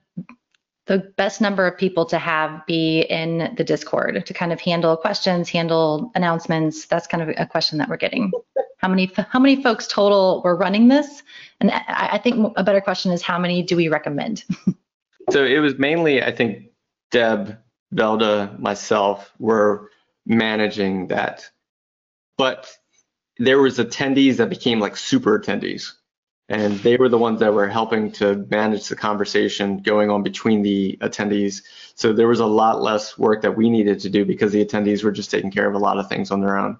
the 0.90 0.98
best 1.16 1.40
number 1.40 1.68
of 1.68 1.78
people 1.78 2.04
to 2.04 2.18
have 2.18 2.66
be 2.66 3.02
in 3.02 3.54
the 3.56 3.62
Discord 3.62 4.26
to 4.26 4.34
kind 4.34 4.52
of 4.52 4.60
handle 4.60 4.96
questions, 4.96 5.48
handle 5.48 6.10
announcements. 6.16 6.86
That's 6.86 7.06
kind 7.06 7.22
of 7.22 7.28
a 7.38 7.46
question 7.46 7.78
that 7.78 7.88
we're 7.88 7.96
getting. 7.96 8.32
How 8.78 8.88
many 8.88 9.08
how 9.14 9.38
many 9.38 9.62
folks 9.62 9.86
total 9.86 10.42
were 10.42 10.56
running 10.56 10.88
this? 10.88 11.22
And 11.60 11.70
I, 11.70 12.08
I 12.14 12.18
think 12.18 12.52
a 12.56 12.64
better 12.64 12.80
question 12.80 13.12
is 13.12 13.22
how 13.22 13.38
many 13.38 13.62
do 13.62 13.76
we 13.76 13.86
recommend? 13.86 14.42
so 15.30 15.44
it 15.44 15.58
was 15.58 15.78
mainly 15.78 16.22
I 16.22 16.32
think 16.32 16.66
Deb, 17.10 17.58
Velda, 17.94 18.58
myself 18.58 19.32
were 19.38 19.90
managing 20.26 21.08
that, 21.08 21.50
but 22.38 22.70
there 23.38 23.60
was 23.60 23.78
attendees 23.78 24.36
that 24.36 24.50
became 24.50 24.80
like 24.80 24.96
super 24.96 25.38
attendees 25.38 25.92
and 26.50 26.80
they 26.80 26.96
were 26.96 27.08
the 27.08 27.16
ones 27.16 27.38
that 27.40 27.54
were 27.54 27.68
helping 27.68 28.10
to 28.10 28.44
manage 28.50 28.88
the 28.88 28.96
conversation 28.96 29.78
going 29.78 30.10
on 30.10 30.24
between 30.24 30.62
the 30.62 30.98
attendees. 31.00 31.62
So 31.94 32.12
there 32.12 32.26
was 32.26 32.40
a 32.40 32.46
lot 32.46 32.82
less 32.82 33.16
work 33.16 33.42
that 33.42 33.56
we 33.56 33.70
needed 33.70 34.00
to 34.00 34.10
do 34.10 34.24
because 34.24 34.50
the 34.50 34.64
attendees 34.64 35.04
were 35.04 35.12
just 35.12 35.30
taking 35.30 35.52
care 35.52 35.68
of 35.68 35.76
a 35.76 35.78
lot 35.78 35.98
of 35.98 36.08
things 36.08 36.32
on 36.32 36.40
their 36.40 36.58
own. 36.58 36.76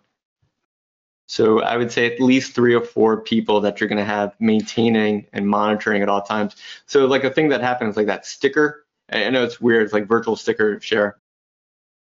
So 1.30 1.62
I 1.62 1.76
would 1.76 1.92
say 1.92 2.12
at 2.12 2.20
least 2.20 2.56
three 2.56 2.74
or 2.74 2.80
four 2.80 3.20
people 3.20 3.60
that 3.60 3.80
you're 3.80 3.86
going 3.86 3.98
to 3.98 4.04
have 4.04 4.34
maintaining 4.40 5.28
and 5.32 5.46
monitoring 5.46 6.02
at 6.02 6.08
all 6.08 6.22
times. 6.22 6.56
So 6.86 7.06
like 7.06 7.22
a 7.22 7.30
thing 7.30 7.50
that 7.50 7.60
happens 7.60 7.96
like 7.96 8.08
that 8.08 8.26
sticker. 8.26 8.84
I 9.12 9.30
know 9.30 9.44
it's 9.44 9.60
weird, 9.60 9.84
it's 9.84 9.92
like 9.92 10.08
virtual 10.08 10.34
sticker 10.34 10.80
share, 10.80 11.18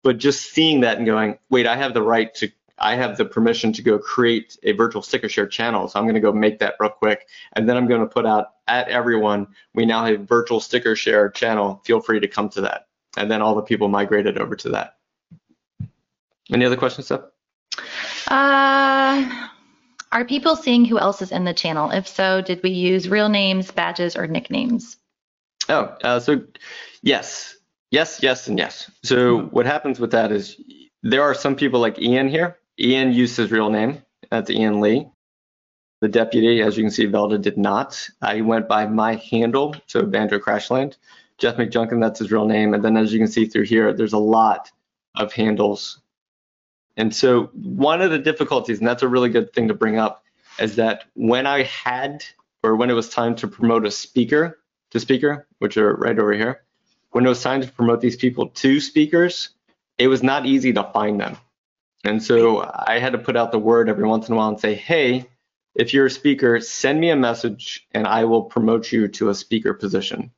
but 0.01 0.17
just 0.17 0.51
seeing 0.51 0.79
that 0.79 0.97
and 0.97 1.05
going, 1.05 1.38
wait, 1.51 1.67
I 1.67 1.75
have 1.75 1.93
the 1.93 2.01
right 2.01 2.34
to 2.36 2.51
I 2.79 2.95
have 2.95 3.15
the 3.15 3.25
permission 3.25 3.71
to 3.73 3.84
go 3.84 3.99
create 3.99 4.57
a 4.63 4.71
virtual 4.71 5.03
sticker 5.03 5.29
share 5.29 5.45
channel. 5.45 5.88
So 5.88 5.99
I'm 5.99 6.05
going 6.05 6.15
to 6.15 6.19
go 6.19 6.34
make 6.34 6.57
that 6.57 6.77
real 6.79 6.89
quick. 6.89 7.27
And 7.53 7.69
then 7.69 7.77
I'm 7.77 7.86
going 7.88 8.01
to 8.01 8.07
put 8.07 8.25
out 8.25 8.53
at 8.67 8.88
everyone, 8.88 9.49
we 9.75 9.86
now 9.86 10.03
have 10.03 10.21
virtual 10.21 10.60
sticker 10.60 10.95
share 10.95 11.29
channel. 11.29 11.79
Feel 11.86 12.01
free 12.01 12.19
to 12.19 12.27
come 12.27 12.49
to 12.49 12.62
that. 12.62 12.88
And 13.17 13.29
then 13.29 13.43
all 13.43 13.53
the 13.53 13.62
people 13.62 13.88
migrated 13.88 14.39
over 14.39 14.55
to 14.55 14.69
that. 14.69 14.97
Any 16.51 16.65
other 16.65 16.75
questions, 16.75 17.05
Steph? 17.05 17.21
Uh, 18.31 19.47
are 20.11 20.25
people 20.25 20.55
seeing 20.55 20.85
who 20.85 20.97
else 20.97 21.21
is 21.21 21.31
in 21.31 21.43
the 21.43 21.53
channel? 21.53 21.91
If 21.91 22.07
so, 22.07 22.41
did 22.41 22.63
we 22.63 22.69
use 22.69 23.09
real 23.09 23.29
names, 23.29 23.71
badges, 23.71 24.15
or 24.15 24.25
nicknames? 24.25 24.97
Oh, 25.69 25.95
uh, 26.03 26.19
so 26.19 26.41
yes, 27.01 27.55
yes, 27.91 28.23
yes, 28.23 28.47
and 28.47 28.57
yes. 28.57 28.89
So 29.03 29.39
hmm. 29.39 29.45
what 29.47 29.65
happens 29.65 29.99
with 29.99 30.11
that 30.11 30.31
is 30.31 30.59
there 31.03 31.21
are 31.21 31.33
some 31.33 31.55
people 31.55 31.79
like 31.79 31.99
Ian 31.99 32.29
here 32.29 32.57
Ian 32.81 33.13
used 33.13 33.37
his 33.37 33.51
real 33.51 33.69
name. 33.69 34.01
That's 34.29 34.49
Ian 34.49 34.81
Lee. 34.81 35.07
The 36.01 36.07
deputy, 36.07 36.61
as 36.61 36.77
you 36.77 36.83
can 36.83 36.91
see, 36.91 37.05
Velda 37.05 37.39
did 37.39 37.57
not. 37.57 38.09
I 38.21 38.41
went 38.41 38.67
by 38.67 38.87
my 38.87 39.15
handle, 39.15 39.75
so 39.85 40.03
Banjo 40.03 40.39
Crashland. 40.39 40.97
Jeff 41.37 41.57
McJunkin, 41.57 42.01
that's 42.01 42.19
his 42.19 42.31
real 42.31 42.45
name. 42.45 42.73
And 42.73 42.83
then 42.83 42.97
as 42.97 43.13
you 43.13 43.19
can 43.19 43.27
see 43.27 43.45
through 43.45 43.65
here, 43.65 43.93
there's 43.93 44.13
a 44.13 44.17
lot 44.17 44.71
of 45.15 45.31
handles. 45.31 46.00
And 46.97 47.15
so 47.15 47.49
one 47.54 48.01
of 48.01 48.12
the 48.12 48.19
difficulties, 48.19 48.80
and 48.80 48.88
that's 48.88 49.04
a 49.04 49.08
really 49.08 49.30
good 49.30 49.54
thing 49.54 49.69
to 49.69 49.73
bring 49.73 49.97
up, 49.97 50.23
is 50.60 50.75
that 50.75 51.06
when 51.13 51.47
I 51.47 51.63
had, 51.63 52.23
or 52.63 52.75
when 52.75 52.89
it 52.89 52.93
was 52.93 53.10
time 53.10 53.36
to 53.38 53.47
promote 53.47 53.86
a 53.86 53.91
speaker 53.91 54.60
to 54.91 54.99
speaker, 54.99 55.47
which 55.60 55.77
are 55.77 55.95
right 55.95 56.17
over 56.17 56.34
here, 56.34 56.63
when 57.12 57.25
it 57.25 57.30
was 57.30 57.41
time 57.41 57.62
to 57.62 57.71
promote 57.71 58.01
these 58.01 58.15
people 58.15 58.47
to 58.49 58.80
speakers, 58.80 59.49
it 59.97 60.08
was 60.08 60.23
not 60.23 60.45
easy 60.45 60.73
to 60.73 60.84
find 60.91 61.19
them. 61.19 61.38
And 62.04 62.21
so 62.21 62.69
I 62.73 62.99
had 62.99 63.13
to 63.13 63.19
put 63.19 63.38
out 63.38 63.51
the 63.51 63.60
word 63.60 63.89
every 63.89 64.08
once 64.08 64.27
in 64.27 64.34
a 64.34 64.38
while 64.38 64.49
and 64.49 64.60
say, 64.60 64.75
hey, 64.75 65.25
if 65.75 65.93
you're 65.93 66.08
a 66.08 66.12
speaker, 66.12 66.60
send 66.60 66.99
me 66.99 67.10
a 67.10 67.15
message 67.15 67.88
and 67.91 68.08
I 68.08 68.25
will 68.25 68.43
promote 68.43 68.91
you 68.91 69.08
to 69.08 69.30
a 69.30 69.36
speaker 69.36 69.73
position. 69.73 70.32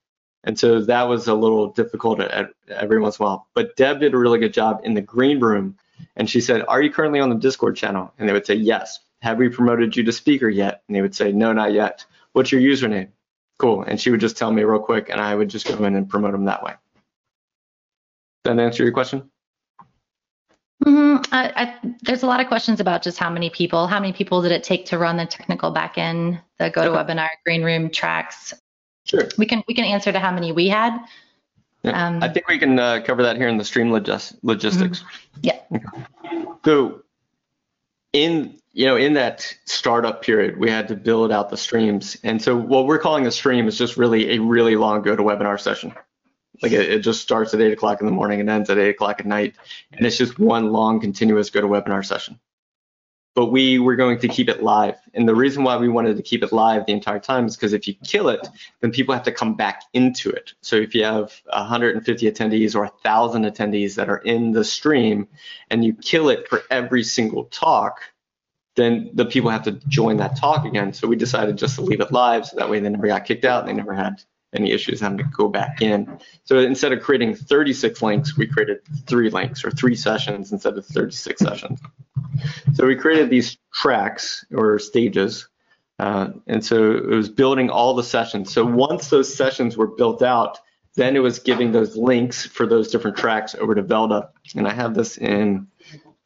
And 0.44 0.60
so 0.60 0.82
that 0.82 1.04
was 1.04 1.28
a 1.28 1.34
little 1.34 1.70
difficult 1.70 2.20
at, 2.20 2.50
every 2.68 3.00
once 3.00 3.18
in 3.18 3.24
a 3.24 3.28
while. 3.28 3.48
But 3.54 3.76
Deb 3.78 4.02
did 4.02 4.14
a 4.14 4.18
really 4.18 4.40
good 4.40 4.54
job 4.54 4.82
in 4.84 4.94
the 4.94 5.02
green 5.02 5.40
room. 5.40 5.78
And 6.16 6.30
she 6.30 6.42
said, 6.42 6.64
Are 6.68 6.82
you 6.82 6.92
currently 6.92 7.20
on 7.20 7.30
the 7.30 7.36
Discord 7.36 7.76
channel? 7.76 8.14
And 8.18 8.28
they 8.28 8.34
would 8.34 8.46
say, 8.46 8.56
Yes. 8.56 9.00
Have 9.22 9.38
we 9.38 9.48
promoted 9.50 9.96
you 9.96 10.04
to 10.04 10.12
speaker 10.12 10.50
yet? 10.50 10.84
And 10.88 10.96
they 10.96 11.02
would 11.02 11.16
say, 11.16 11.32
No, 11.32 11.54
not 11.54 11.74
yet. 11.74 12.06
What's 12.34 12.52
your 12.52 12.62
username? 12.62 13.10
Cool. 13.60 13.84
And 13.84 14.00
she 14.00 14.10
would 14.10 14.20
just 14.20 14.38
tell 14.38 14.52
me 14.52 14.64
real 14.64 14.80
quick, 14.80 15.10
and 15.10 15.22
I 15.22 15.36
would 15.36 15.50
just 15.50 15.68
go 15.68 15.84
in 15.86 15.96
and 15.96 16.10
promote 16.10 16.32
them 16.32 16.46
that 16.46 16.64
way. 16.64 16.74
Does 18.44 18.56
that 18.56 18.60
answer 18.60 18.84
your 18.84 18.92
question? 18.92 19.30
Mm-hmm. 20.86 21.34
I, 21.34 21.54
I, 21.56 21.96
there's 22.02 22.24
a 22.24 22.28
lot 22.28 22.42
of 22.42 22.48
questions 22.48 22.82
about 22.82 23.04
just 23.04 23.18
how 23.18 23.30
many 23.30 23.50
people, 23.50 23.88
how 23.88 24.00
many 24.00 24.12
people 24.12 24.42
did 24.42 24.52
it 24.52 24.64
take 24.64 24.86
to 24.88 24.98
run 24.98 25.16
the 25.16 25.26
technical 25.26 25.74
backend, 25.74 26.42
the 26.60 26.70
GoToWebinar, 26.70 27.30
Green 27.46 27.64
Room 27.64 27.90
tracks? 27.90 28.54
Sure. 29.06 29.30
We 29.38 29.46
can 29.46 29.64
we 29.68 29.74
can 29.74 29.86
answer 29.86 30.12
to 30.12 30.20
how 30.20 30.32
many 30.32 30.52
we 30.52 30.68
had. 30.68 30.98
Yeah. 31.84 32.08
Um, 32.08 32.24
I 32.24 32.30
think 32.30 32.48
we 32.48 32.58
can 32.58 32.80
uh, 32.80 33.02
cover 33.06 33.24
that 33.24 33.36
here 33.36 33.48
in 33.48 33.58
the 33.58 33.66
stream 33.66 33.90
logis- 33.90 34.38
logistics. 34.42 35.00
Mm-hmm. 35.00 35.40
Yeah. 35.42 35.60
Okay. 35.76 36.46
So, 36.64 37.04
in 38.14 38.58
you 38.72 38.86
know 38.86 38.96
in 38.96 39.14
that 39.14 39.54
startup 39.66 40.22
period, 40.22 40.58
we 40.58 40.70
had 40.70 40.88
to 40.88 40.96
build 40.96 41.32
out 41.32 41.50
the 41.50 41.58
streams, 41.58 42.18
and 42.24 42.42
so 42.42 42.56
what 42.56 42.86
we're 42.86 43.00
calling 43.00 43.28
a 43.28 43.32
stream 43.32 43.68
is 43.68 43.78
just 43.78 43.98
really 43.98 44.36
a 44.36 44.40
really 44.40 44.76
long 44.76 45.04
GoToWebinar 45.04 45.60
session. 45.60 45.94
Like 46.62 46.72
it, 46.72 46.90
it, 46.90 47.00
just 47.00 47.22
starts 47.22 47.54
at 47.54 47.62
eight 47.62 47.74
o'clock 47.74 48.00
in 48.00 48.06
the 48.06 48.12
morning 48.12 48.40
and 48.40 48.50
ends 48.50 48.70
at 48.70 48.78
eight 48.78 48.92
o'clock 48.92 49.20
at 49.20 49.26
night. 49.26 49.56
And 49.92 50.06
it's 50.06 50.18
just 50.18 50.38
one 50.40 50.72
long 50.72 51.02
continuous 51.02 51.50
GoToWebinar 51.50 52.06
session. 52.06 52.40
But 53.36 53.48
we 53.48 53.80
were 53.80 53.96
going 53.96 54.20
to 54.20 54.28
keep 54.28 54.48
it 54.48 54.62
live. 54.62 54.96
And 55.16 55.28
the 55.28 55.34
reason 55.34 55.64
why 55.64 55.78
we 55.78 55.90
wanted 55.90 56.18
to 56.18 56.24
keep 56.24 56.44
it 56.44 56.52
live 56.52 56.86
the 56.86 56.94
entire 56.94 57.20
time 57.20 57.48
is 57.48 57.56
because 57.56 57.74
if 57.74 57.88
you 57.88 57.96
kill 58.04 58.30
it, 58.30 58.48
then 58.82 58.92
people 58.92 59.14
have 59.16 59.24
to 59.24 59.32
come 59.32 59.56
back 59.56 59.84
into 59.94 60.30
it. 60.30 60.54
So 60.62 60.76
if 60.76 60.94
you 60.94 61.04
have 61.04 61.34
150 61.46 62.32
attendees 62.32 62.76
or 62.76 62.82
1,000 62.82 63.46
attendees 63.46 63.96
that 63.96 64.08
are 64.10 64.20
in 64.20 64.52
the 64.52 64.64
stream 64.64 65.28
and 65.72 65.84
you 65.84 65.94
kill 65.94 66.30
it 66.30 66.48
for 66.48 66.62
every 66.70 67.04
single 67.04 67.46
talk, 67.46 68.02
then 68.76 69.10
the 69.14 69.26
people 69.26 69.50
have 69.50 69.64
to 69.64 69.74
join 69.88 70.18
that 70.18 70.38
talk 70.38 70.66
again. 70.66 70.94
So 70.94 71.08
we 71.08 71.16
decided 71.16 71.58
just 71.58 71.76
to 71.76 71.82
leave 71.82 72.02
it 72.02 72.12
live 72.12 72.46
so 72.46 72.58
that 72.58 72.70
way 72.70 72.80
they 72.80 72.90
never 72.90 73.08
got 73.08 73.26
kicked 73.26 73.46
out 73.46 73.62
and 73.62 73.70
they 73.70 73.74
never 73.74 73.94
had 73.94 74.24
any 74.54 74.72
issues 74.72 75.00
having 75.00 75.18
to 75.18 75.24
go 75.24 75.48
back 75.48 75.82
in. 75.82 76.20
So 76.44 76.60
instead 76.60 76.92
of 76.92 77.02
creating 77.02 77.36
36 77.36 78.02
links, 78.02 78.38
we 78.38 78.48
created 78.48 78.80
three 79.08 79.30
links 79.30 79.64
or 79.66 79.72
three 79.72 79.96
sessions 79.96 80.52
instead 80.52 80.78
of 80.78 80.86
36 80.86 81.40
sessions. 81.40 81.80
So 82.74 82.86
we 82.86 82.96
created 82.96 83.30
these 83.30 83.58
tracks 83.74 84.46
or 84.54 84.80
stages. 84.80 85.48
Uh, 86.00 86.30
and 86.48 86.66
so 86.66 86.92
it 86.92 87.06
was 87.06 87.30
building 87.30 87.70
all 87.70 87.94
the 87.94 88.04
sessions. 88.04 88.52
So 88.52 88.66
once 88.66 89.10
those 89.10 89.34
sessions 89.34 89.78
were 89.78 89.88
built 89.88 90.22
out, 90.22 90.60
then 90.96 91.16
it 91.16 91.20
was 91.20 91.40
giving 91.40 91.72
those 91.72 91.96
links 91.96 92.46
for 92.46 92.68
those 92.68 92.92
different 92.92 93.18
tracks 93.18 93.56
over 93.56 93.74
to 93.74 93.84
Velda. 93.84 94.30
And 94.56 94.68
I 94.68 94.74
have 94.74 94.94
this 94.94 95.18
in, 95.18 95.68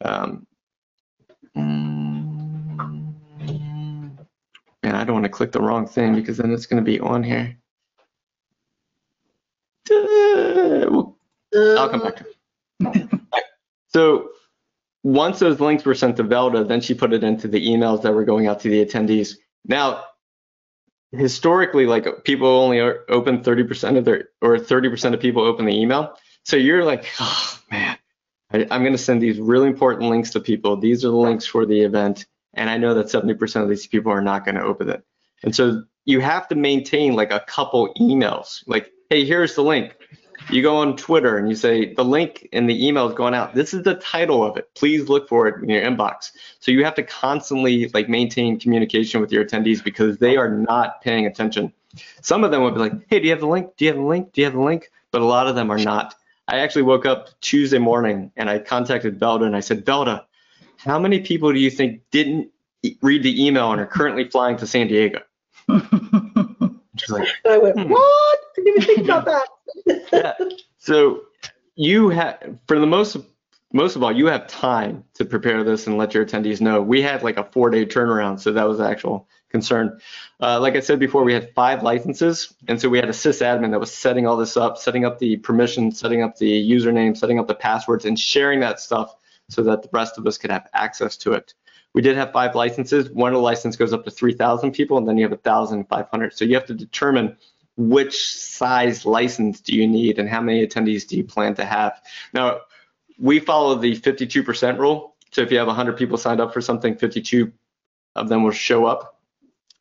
um, 0.03 0.45
and 1.55 2.55
I 4.83 5.03
don't 5.03 5.13
want 5.13 5.25
to 5.25 5.29
click 5.29 5.51
the 5.51 5.61
wrong 5.61 5.87
thing 5.87 6.15
because 6.15 6.37
then 6.37 6.51
it's 6.51 6.65
going 6.65 6.83
to 6.83 6.91
be 6.91 6.99
on 6.99 7.23
here. 7.23 7.57
Uh, 10.67 11.75
I'll 11.75 11.89
come 11.89 12.01
back 12.01 12.17
to 12.17 12.25
it. 12.81 13.09
so 13.87 14.29
once 15.03 15.39
those 15.39 15.59
links 15.59 15.85
were 15.85 15.95
sent 15.95 16.17
to 16.17 16.23
Velda, 16.23 16.67
then 16.67 16.81
she 16.81 16.93
put 16.93 17.13
it 17.13 17.23
into 17.23 17.47
the 17.47 17.65
emails 17.65 18.01
that 18.03 18.13
were 18.13 18.25
going 18.25 18.47
out 18.47 18.59
to 18.61 18.69
the 18.69 18.85
attendees. 18.85 19.35
Now, 19.65 20.03
historically, 21.11 21.85
like 21.85 22.23
people 22.23 22.47
only 22.47 22.81
open 22.81 23.43
30% 23.43 23.97
of 23.97 24.05
their, 24.05 24.29
or 24.41 24.57
30% 24.57 25.13
of 25.13 25.19
people 25.19 25.43
open 25.43 25.65
the 25.65 25.75
email. 25.79 26.13
So 26.43 26.57
you're 26.57 26.83
like, 26.83 27.05
oh 27.19 27.59
man, 27.71 27.97
I, 28.51 28.57
am 28.69 28.81
going 28.81 28.93
to 28.93 28.97
send 28.97 29.21
these 29.21 29.39
really 29.39 29.67
important 29.67 30.09
links 30.09 30.31
to 30.31 30.39
people. 30.39 30.77
These 30.77 31.05
are 31.05 31.09
the 31.09 31.15
links 31.15 31.45
for 31.45 31.65
the 31.65 31.81
event. 31.81 32.25
And 32.53 32.69
I 32.69 32.77
know 32.77 32.93
that 32.95 33.07
70% 33.07 33.63
of 33.63 33.69
these 33.69 33.87
people 33.87 34.11
are 34.11 34.21
not 34.21 34.45
going 34.45 34.55
to 34.55 34.63
open 34.63 34.89
it. 34.89 35.03
And 35.43 35.55
so 35.55 35.83
you 36.05 36.19
have 36.21 36.47
to 36.47 36.55
maintain 36.55 37.13
like 37.13 37.31
a 37.31 37.39
couple 37.39 37.93
emails. 37.99 38.63
Like 38.67 38.91
hey, 39.09 39.25
here's 39.25 39.55
the 39.55 39.63
link. 39.63 39.95
You 40.49 40.61
go 40.61 40.77
on 40.77 40.95
Twitter 40.95 41.37
and 41.37 41.49
you 41.49 41.55
say 41.55 41.93
the 41.93 42.05
link 42.05 42.47
in 42.53 42.67
the 42.67 42.87
email 42.87 43.07
is 43.09 43.15
going 43.15 43.33
out. 43.33 43.53
This 43.53 43.73
is 43.73 43.83
the 43.83 43.95
title 43.95 44.43
of 44.43 44.55
it. 44.55 44.73
Please 44.75 45.09
look 45.09 45.27
for 45.27 45.47
it 45.47 45.61
in 45.61 45.69
your 45.69 45.81
inbox. 45.81 46.31
So 46.59 46.71
you 46.71 46.85
have 46.85 46.95
to 46.95 47.03
constantly 47.03 47.89
like 47.93 48.07
maintain 48.07 48.57
communication 48.57 49.19
with 49.19 49.31
your 49.31 49.43
attendees 49.43 49.83
because 49.83 50.19
they 50.19 50.37
are 50.37 50.49
not 50.49 51.01
paying 51.01 51.25
attention. 51.25 51.73
Some 52.21 52.45
of 52.45 52.51
them 52.51 52.61
will 52.63 52.71
be 52.71 52.79
like, 52.79 52.93
"Hey, 53.09 53.19
do 53.19 53.25
you 53.25 53.31
have 53.31 53.41
the 53.41 53.47
link? 53.47 53.75
Do 53.75 53.85
you 53.85 53.91
have 53.91 53.99
the 53.99 54.07
link? 54.07 54.31
Do 54.31 54.41
you 54.41 54.45
have 54.45 54.53
the 54.53 54.61
link?" 54.61 54.89
But 55.11 55.21
a 55.21 55.25
lot 55.25 55.47
of 55.47 55.55
them 55.55 55.69
are 55.69 55.77
not. 55.77 56.15
I 56.47 56.59
actually 56.59 56.83
woke 56.83 57.05
up 57.05 57.29
Tuesday 57.41 57.79
morning 57.79 58.31
and 58.37 58.49
I 58.49 58.59
contacted 58.59 59.19
Velda 59.19 59.45
and 59.45 59.55
I 59.55 59.59
said, 59.59 59.85
"Velda, 59.85 60.25
how 60.77 60.97
many 60.97 61.19
people 61.19 61.51
do 61.51 61.59
you 61.59 61.69
think 61.69 62.01
didn't 62.11 62.49
read 63.01 63.23
the 63.23 63.45
email 63.45 63.71
and 63.73 63.81
are 63.81 63.85
currently 63.85 64.29
flying 64.29 64.55
to 64.57 64.67
San 64.67 64.87
Diego?" 64.87 65.19
She's 66.97 67.09
like, 67.09 67.27
I 67.45 67.57
went, 67.57 67.79
hmm. 67.79 67.89
"What? 67.89 68.39
Didn't 68.73 68.83
even 68.83 68.95
think 68.95 69.07
about 69.07 69.25
that." 69.25 70.09
yeah. 70.11 70.33
So 70.77 71.23
you 71.75 72.09
have, 72.09 72.57
for 72.67 72.79
the 72.79 72.87
most 72.87 73.17
most 73.73 73.97
of 73.97 74.03
all, 74.03 74.11
you 74.11 74.27
have 74.27 74.47
time 74.47 75.03
to 75.15 75.25
prepare 75.25 75.63
this 75.63 75.87
and 75.87 75.97
let 75.97 76.13
your 76.13 76.25
attendees 76.25 76.61
know. 76.61 76.81
We 76.81 77.01
had 77.01 77.23
like 77.23 77.37
a 77.37 77.43
four 77.43 77.69
day 77.69 77.85
turnaround, 77.85 78.39
so 78.39 78.53
that 78.53 78.67
was 78.67 78.79
actual 78.79 79.27
concern. 79.49 79.99
Uh, 80.41 80.59
like 80.59 80.75
I 80.75 80.79
said 80.79 80.99
before, 80.99 81.23
we 81.23 81.33
had 81.33 81.53
five 81.53 81.83
licenses, 81.83 82.53
and 82.67 82.79
so 82.79 82.89
we 82.89 82.97
had 82.97 83.09
a 83.09 83.13
sysadmin 83.13 83.71
that 83.71 83.79
was 83.79 83.93
setting 83.93 84.25
all 84.25 84.37
this 84.37 84.55
up, 84.55 84.77
setting 84.77 85.05
up 85.05 85.19
the 85.19 85.37
permissions, 85.37 85.99
setting 85.99 86.23
up 86.23 86.37
the 86.37 86.71
username, 86.71 87.17
setting 87.17 87.39
up 87.39 87.47
the 87.47 87.55
passwords, 87.55 88.05
and 88.05 88.17
sharing 88.17 88.61
that 88.61 88.79
stuff 88.79 89.15
so 89.49 89.63
that 89.63 89.83
the 89.83 89.89
rest 89.91 90.17
of 90.17 90.25
us 90.27 90.37
could 90.37 90.51
have 90.51 90.67
access 90.73 91.17
to 91.17 91.33
it. 91.33 91.53
We 91.93 92.01
did 92.01 92.15
have 92.15 92.31
five 92.31 92.53
licenses. 92.55 93.09
One 93.09 93.31
of 93.31 93.37
the 93.37 93.41
license 93.41 93.75
goes 93.75 93.91
up 93.91 94.05
to 94.05 94.11
3,000 94.11 94.71
people, 94.71 94.97
and 94.97 95.07
then 95.07 95.17
you 95.17 95.23
have 95.23 95.31
1,500. 95.31 96.33
So 96.33 96.45
you 96.45 96.53
have 96.53 96.65
to 96.65 96.73
determine 96.73 97.37
which 97.77 98.27
size 98.27 99.05
license 99.05 99.61
do 99.61 99.75
you 99.75 99.87
need 99.87 100.17
and 100.19 100.27
how 100.27 100.41
many 100.41 100.65
attendees 100.65 101.07
do 101.07 101.15
you 101.15 101.23
plan 101.23 101.53
to 101.55 101.63
have. 101.63 102.01
Now, 102.33 102.61
we 103.19 103.39
follow 103.39 103.75
the 103.75 103.95
52% 103.95 104.79
rule. 104.79 105.15
So 105.31 105.41
if 105.41 105.51
you 105.51 105.59
have 105.59 105.67
100 105.67 105.95
people 105.95 106.17
signed 106.17 106.41
up 106.41 106.53
for 106.53 106.61
something, 106.61 106.95
52 106.95 107.51
of 108.15 108.29
them 108.29 108.43
will 108.43 108.51
show 108.51 108.85
up. 108.85 109.16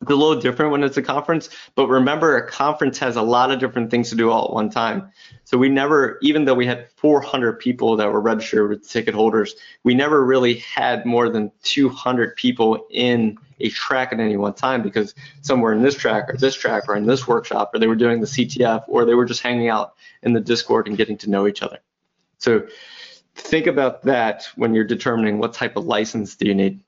It's 0.03 0.11
a 0.11 0.15
little 0.15 0.41
different 0.41 0.73
when 0.73 0.85
it's 0.85 0.99
a 0.99 1.03
conference, 1.03 1.49
but 1.75 1.89
remember 1.89 2.37
a 2.37 2.47
conference 2.47 2.99
has 2.99 3.17
a 3.17 3.23
lot 3.23 3.51
of 3.51 3.59
different 3.59 3.91
things 3.91 4.11
to 4.11 4.15
do 4.15 4.31
all 4.31 4.45
at 4.45 4.53
one 4.53 4.69
time. 4.69 5.11
So 5.45 5.57
we 5.57 5.71
never, 5.71 6.19
even 6.21 6.45
though 6.45 6.55
we 6.55 6.67
had 6.67 6.91
400 6.97 7.59
people 7.59 7.97
that 7.97 8.13
were 8.13 8.21
registered 8.21 8.69
with 8.69 8.87
ticket 8.87 9.15
holders, 9.15 9.55
we 9.85 9.95
never 9.95 10.23
really 10.23 10.57
had 10.59 11.07
more 11.07 11.31
than 11.31 11.51
200 11.63 12.37
people 12.37 12.87
in 12.91 13.39
a 13.59 13.71
track 13.71 14.13
at 14.13 14.21
any 14.21 14.37
one 14.37 14.53
time 14.53 14.83
because 14.83 15.15
some 15.41 15.63
were 15.63 15.73
in 15.73 15.83
this 15.83 15.97
track 15.97 16.29
or 16.29 16.37
this 16.37 16.55
track 16.55 16.85
or 16.89 16.97
in 16.97 17.07
this 17.07 17.27
workshop 17.27 17.71
or 17.73 17.79
they 17.79 17.87
were 17.87 17.97
doing 17.97 18.21
the 18.21 18.27
CTF 18.27 18.85
or 18.89 19.07
they 19.07 19.15
were 19.15 19.25
just 19.25 19.43
hanging 19.43 19.71
out 19.71 19.95
in 20.23 20.35
the 20.35 20.41
Discord 20.41 20.89
and 20.89 20.99
getting 20.99 21.17
to 21.19 21.31
know 21.31 21.47
each 21.47 21.63
other. 21.63 21.79
So 22.37 22.67
think 23.35 23.67
about 23.67 24.03
that 24.03 24.47
when 24.57 24.75
you're 24.75 24.85
determining 24.85 25.39
what 25.39 25.55
type 25.55 25.77
of 25.77 25.87
license 25.87 26.37
do 26.37 26.47
you 26.47 26.55
need. 26.55 26.81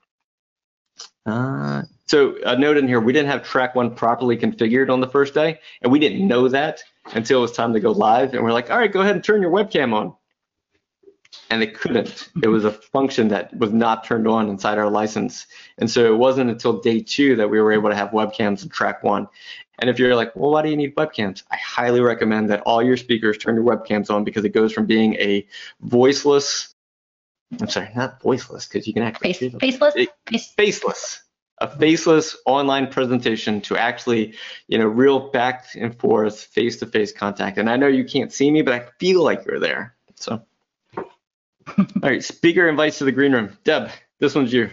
Uh, 1.25 1.83
so 2.09 2.37
a 2.43 2.57
note 2.57 2.77
in 2.77 2.87
here, 2.87 2.99
we 2.99 3.13
didn't 3.13 3.29
have 3.29 3.43
track 3.43 3.75
one 3.75 3.93
properly 3.93 4.35
configured 4.35 4.89
on 4.89 4.99
the 4.99 5.07
first 5.07 5.35
day, 5.35 5.59
and 5.83 5.91
we 5.91 5.99
didn't 5.99 6.27
know 6.27 6.47
that 6.47 6.81
until 7.13 7.37
it 7.37 7.41
was 7.43 7.51
time 7.51 7.71
to 7.73 7.79
go 7.79 7.91
live. 7.91 8.33
And 8.33 8.43
we're 8.43 8.51
like, 8.51 8.71
all 8.71 8.79
right, 8.79 8.91
go 8.91 9.01
ahead 9.01 9.13
and 9.13 9.23
turn 9.23 9.43
your 9.43 9.51
webcam 9.51 9.93
on. 9.93 10.15
And 11.51 11.61
they 11.61 11.67
couldn't. 11.67 12.29
It 12.41 12.47
was 12.47 12.65
a 12.65 12.71
function 12.71 13.27
that 13.27 13.55
was 13.55 13.71
not 13.71 14.05
turned 14.05 14.27
on 14.27 14.49
inside 14.49 14.79
our 14.79 14.89
license. 14.89 15.45
And 15.77 15.89
so 15.89 16.11
it 16.11 16.17
wasn't 16.17 16.49
until 16.49 16.79
day 16.81 16.99
two 16.99 17.35
that 17.35 17.47
we 17.47 17.61
were 17.61 17.71
able 17.71 17.89
to 17.89 17.95
have 17.95 18.09
webcams 18.09 18.63
in 18.63 18.69
track 18.69 19.03
one. 19.03 19.27
And 19.77 19.87
if 19.87 19.99
you're 19.99 20.15
like, 20.15 20.35
well, 20.35 20.49
why 20.49 20.63
do 20.63 20.69
you 20.69 20.77
need 20.77 20.95
webcams? 20.95 21.43
I 21.51 21.57
highly 21.57 22.01
recommend 22.01 22.49
that 22.49 22.61
all 22.61 22.81
your 22.81 22.97
speakers 22.97 23.37
turn 23.37 23.53
your 23.53 23.65
webcams 23.65 24.09
on 24.09 24.23
because 24.23 24.45
it 24.45 24.49
goes 24.49 24.73
from 24.73 24.87
being 24.87 25.13
a 25.15 25.45
voiceless, 25.81 26.73
I'm 27.61 27.69
sorry, 27.69 27.91
not 27.95 28.19
voiceless 28.19 28.67
because 28.67 28.87
you 28.87 28.95
can 28.95 29.03
actually 29.03 29.33
Face, 29.33 29.53
faceless, 29.59 30.07
faceless 30.57 31.21
a 31.61 31.67
faceless 31.67 32.37
online 32.45 32.87
presentation 32.87 33.61
to 33.61 33.77
actually, 33.77 34.35
you 34.67 34.77
know, 34.77 34.87
real 34.87 35.29
back 35.29 35.65
and 35.75 35.97
forth 35.99 36.39
face-to-face 36.39 37.11
contact. 37.11 37.57
And 37.57 37.69
I 37.69 37.75
know 37.75 37.87
you 37.87 38.05
can't 38.05 38.31
see 38.31 38.49
me, 38.49 38.61
but 38.61 38.73
I 38.73 38.85
feel 38.99 39.23
like 39.23 39.45
you're 39.45 39.59
there. 39.59 39.95
So, 40.15 40.41
all 40.97 41.05
right, 42.01 42.23
speaker 42.23 42.67
invites 42.67 42.99
to 42.99 43.05
the 43.05 43.11
green 43.11 43.33
room. 43.33 43.57
Deb, 43.63 43.89
this 44.19 44.35
one's 44.35 44.53
you. 44.53 44.69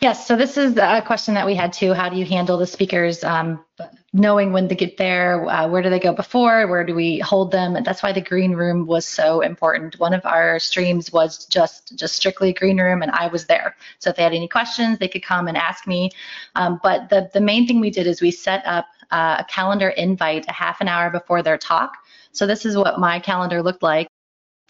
Yes, 0.00 0.26
so 0.26 0.36
this 0.36 0.56
is 0.56 0.76
a 0.76 1.02
question 1.04 1.34
that 1.34 1.46
we 1.46 1.54
had 1.54 1.72
too. 1.72 1.92
How 1.92 2.08
do 2.08 2.16
you 2.16 2.24
handle 2.24 2.58
the 2.58 2.66
speakers 2.66 3.24
um, 3.24 3.64
knowing 4.12 4.52
when 4.52 4.68
to 4.68 4.74
get 4.74 4.96
there? 4.96 5.44
Uh, 5.48 5.68
where 5.68 5.82
do 5.82 5.90
they 5.90 5.98
go 5.98 6.12
before? 6.12 6.66
Where 6.66 6.84
do 6.84 6.94
we 6.94 7.18
hold 7.18 7.52
them? 7.52 7.76
That's 7.84 8.02
why 8.02 8.12
the 8.12 8.20
green 8.20 8.52
room 8.52 8.86
was 8.86 9.06
so 9.06 9.40
important. 9.40 9.98
One 9.98 10.14
of 10.14 10.24
our 10.24 10.58
streams 10.58 11.12
was 11.12 11.44
just 11.46 11.96
just 11.96 12.14
strictly 12.16 12.52
green 12.52 12.80
room, 12.80 13.02
and 13.02 13.10
I 13.12 13.28
was 13.28 13.46
there. 13.46 13.76
So 13.98 14.10
if 14.10 14.16
they 14.16 14.22
had 14.22 14.32
any 14.34 14.48
questions, 14.48 14.98
they 14.98 15.08
could 15.08 15.24
come 15.24 15.48
and 15.48 15.56
ask 15.56 15.86
me. 15.86 16.10
Um, 16.54 16.80
but 16.82 17.08
the 17.10 17.30
the 17.32 17.40
main 17.40 17.66
thing 17.66 17.80
we 17.80 17.90
did 17.90 18.06
is 18.06 18.20
we 18.20 18.30
set 18.30 18.64
up 18.66 18.86
uh, 19.10 19.36
a 19.40 19.44
calendar 19.44 19.90
invite 19.90 20.46
a 20.48 20.52
half 20.52 20.80
an 20.80 20.88
hour 20.88 21.10
before 21.10 21.42
their 21.42 21.58
talk. 21.58 21.92
So 22.32 22.46
this 22.46 22.64
is 22.64 22.76
what 22.76 22.98
my 22.98 23.18
calendar 23.20 23.62
looked 23.62 23.82
like. 23.82 24.08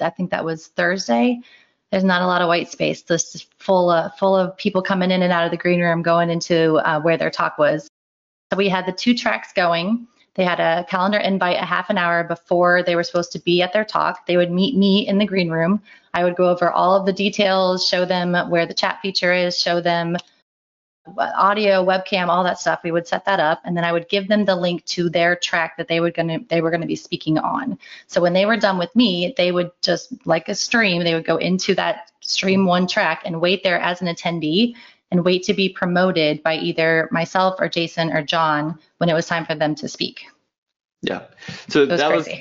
I 0.01 0.11
think 0.11 0.31
that 0.31 0.45
was 0.45 0.69
Thursday 0.69 1.41
there's 1.91 2.05
not 2.05 2.23
a 2.23 2.27
lot 2.27 2.43
of 2.43 2.49
white 2.49 2.71
space. 2.71 3.03
This 3.03 3.35
is 3.35 3.47
full 3.59 3.91
of 3.91 4.15
full 4.19 4.37
of 4.37 4.57
people 4.59 4.83
coming 4.83 5.11
in 5.11 5.23
and 5.23 5.33
out 5.33 5.47
of 5.47 5.51
the 5.51 5.57
green 5.57 5.81
room, 5.81 6.03
going 6.03 6.29
into 6.29 6.75
uh, 6.87 7.01
where 7.01 7.17
their 7.17 7.31
talk 7.31 7.57
was. 7.59 7.89
So 8.51 8.57
we 8.57 8.69
had 8.69 8.87
the 8.87 8.93
two 8.93 9.15
tracks 9.15 9.53
going. 9.53 10.07
They 10.35 10.45
had 10.45 10.61
a 10.61 10.87
calendar 10.89 11.19
invite 11.19 11.57
a 11.57 11.67
half 11.67 11.91
an 11.91 11.99
hour 11.99 12.25
before 12.25 12.83
they 12.83 12.95
were 12.95 13.03
supposed 13.03 13.33
to 13.33 13.41
be 13.41 13.61
at 13.61 13.73
their 13.73 13.85
talk. 13.85 14.25
They 14.27 14.37
would 14.37 14.53
meet 14.53 14.77
me 14.77 15.07
in 15.07 15.19
the 15.19 15.27
green 15.27 15.51
room. 15.51 15.83
I 16.15 16.25
would 16.25 16.37
go 16.37 16.49
over 16.49 16.71
all 16.71 16.95
of 16.95 17.07
the 17.07 17.13
details, 17.13 17.87
show 17.87 18.05
them 18.05 18.35
where 18.49 18.65
the 18.65 18.75
chat 18.75 19.01
feature 19.03 19.33
is, 19.33 19.61
show 19.61 19.81
them 19.81 20.17
audio, 21.17 21.85
webcam, 21.85 22.29
all 22.29 22.45
that 22.45 22.59
stuff. 22.59 22.81
We 22.85 22.93
would 22.93 23.07
set 23.07 23.25
that 23.25 23.41
up, 23.41 23.61
and 23.65 23.77
then 23.77 23.85
I 23.85 23.93
would 23.93 24.09
give 24.09 24.29
them 24.29 24.45
the 24.45 24.57
link 24.57 24.85
to 24.87 25.09
their 25.09 25.37
track 25.37 25.77
that 25.77 25.89
they 25.89 26.01
were 26.01 26.11
gonna 26.11 26.39
they 26.49 26.61
were 26.61 26.71
gonna 26.71 26.87
be 26.87 26.97
speaking 26.97 27.39
on. 27.39 27.79
So 28.07 28.21
when 28.21 28.33
they 28.33 28.47
were 28.47 28.57
done 28.57 28.79
with 28.79 28.95
me, 28.95 29.35
they 29.37 29.53
would 29.53 29.71
just 29.83 30.13
like 30.27 30.49
a 30.49 30.55
stream, 30.55 31.05
they 31.05 31.15
would 31.15 31.27
go 31.27 31.37
into 31.37 31.75
that 31.77 32.11
stream 32.21 32.67
one 32.67 32.87
track 32.87 33.23
and 33.25 33.41
wait 33.41 33.63
there 33.63 33.81
as 33.81 34.03
an 34.03 34.09
attendee 34.09 34.75
and 35.11 35.25
wait 35.25 35.43
to 35.45 35.55
be 35.55 35.69
promoted 35.69 36.43
by 36.43 36.57
either 36.57 37.09
myself 37.11 37.57
or 37.59 37.69
Jason 37.69 38.11
or 38.11 38.23
John 38.23 38.79
when 38.99 39.09
it 39.09 39.15
was 39.15 39.27
time 39.27 39.47
for 39.47 39.55
them 39.55 39.75
to 39.77 39.89
speak. 39.89 40.27
Yeah. 41.03 41.25
So 41.69 41.87
was 41.87 42.01
that 42.01 42.11
crazy. 42.11 42.31
was 42.31 42.41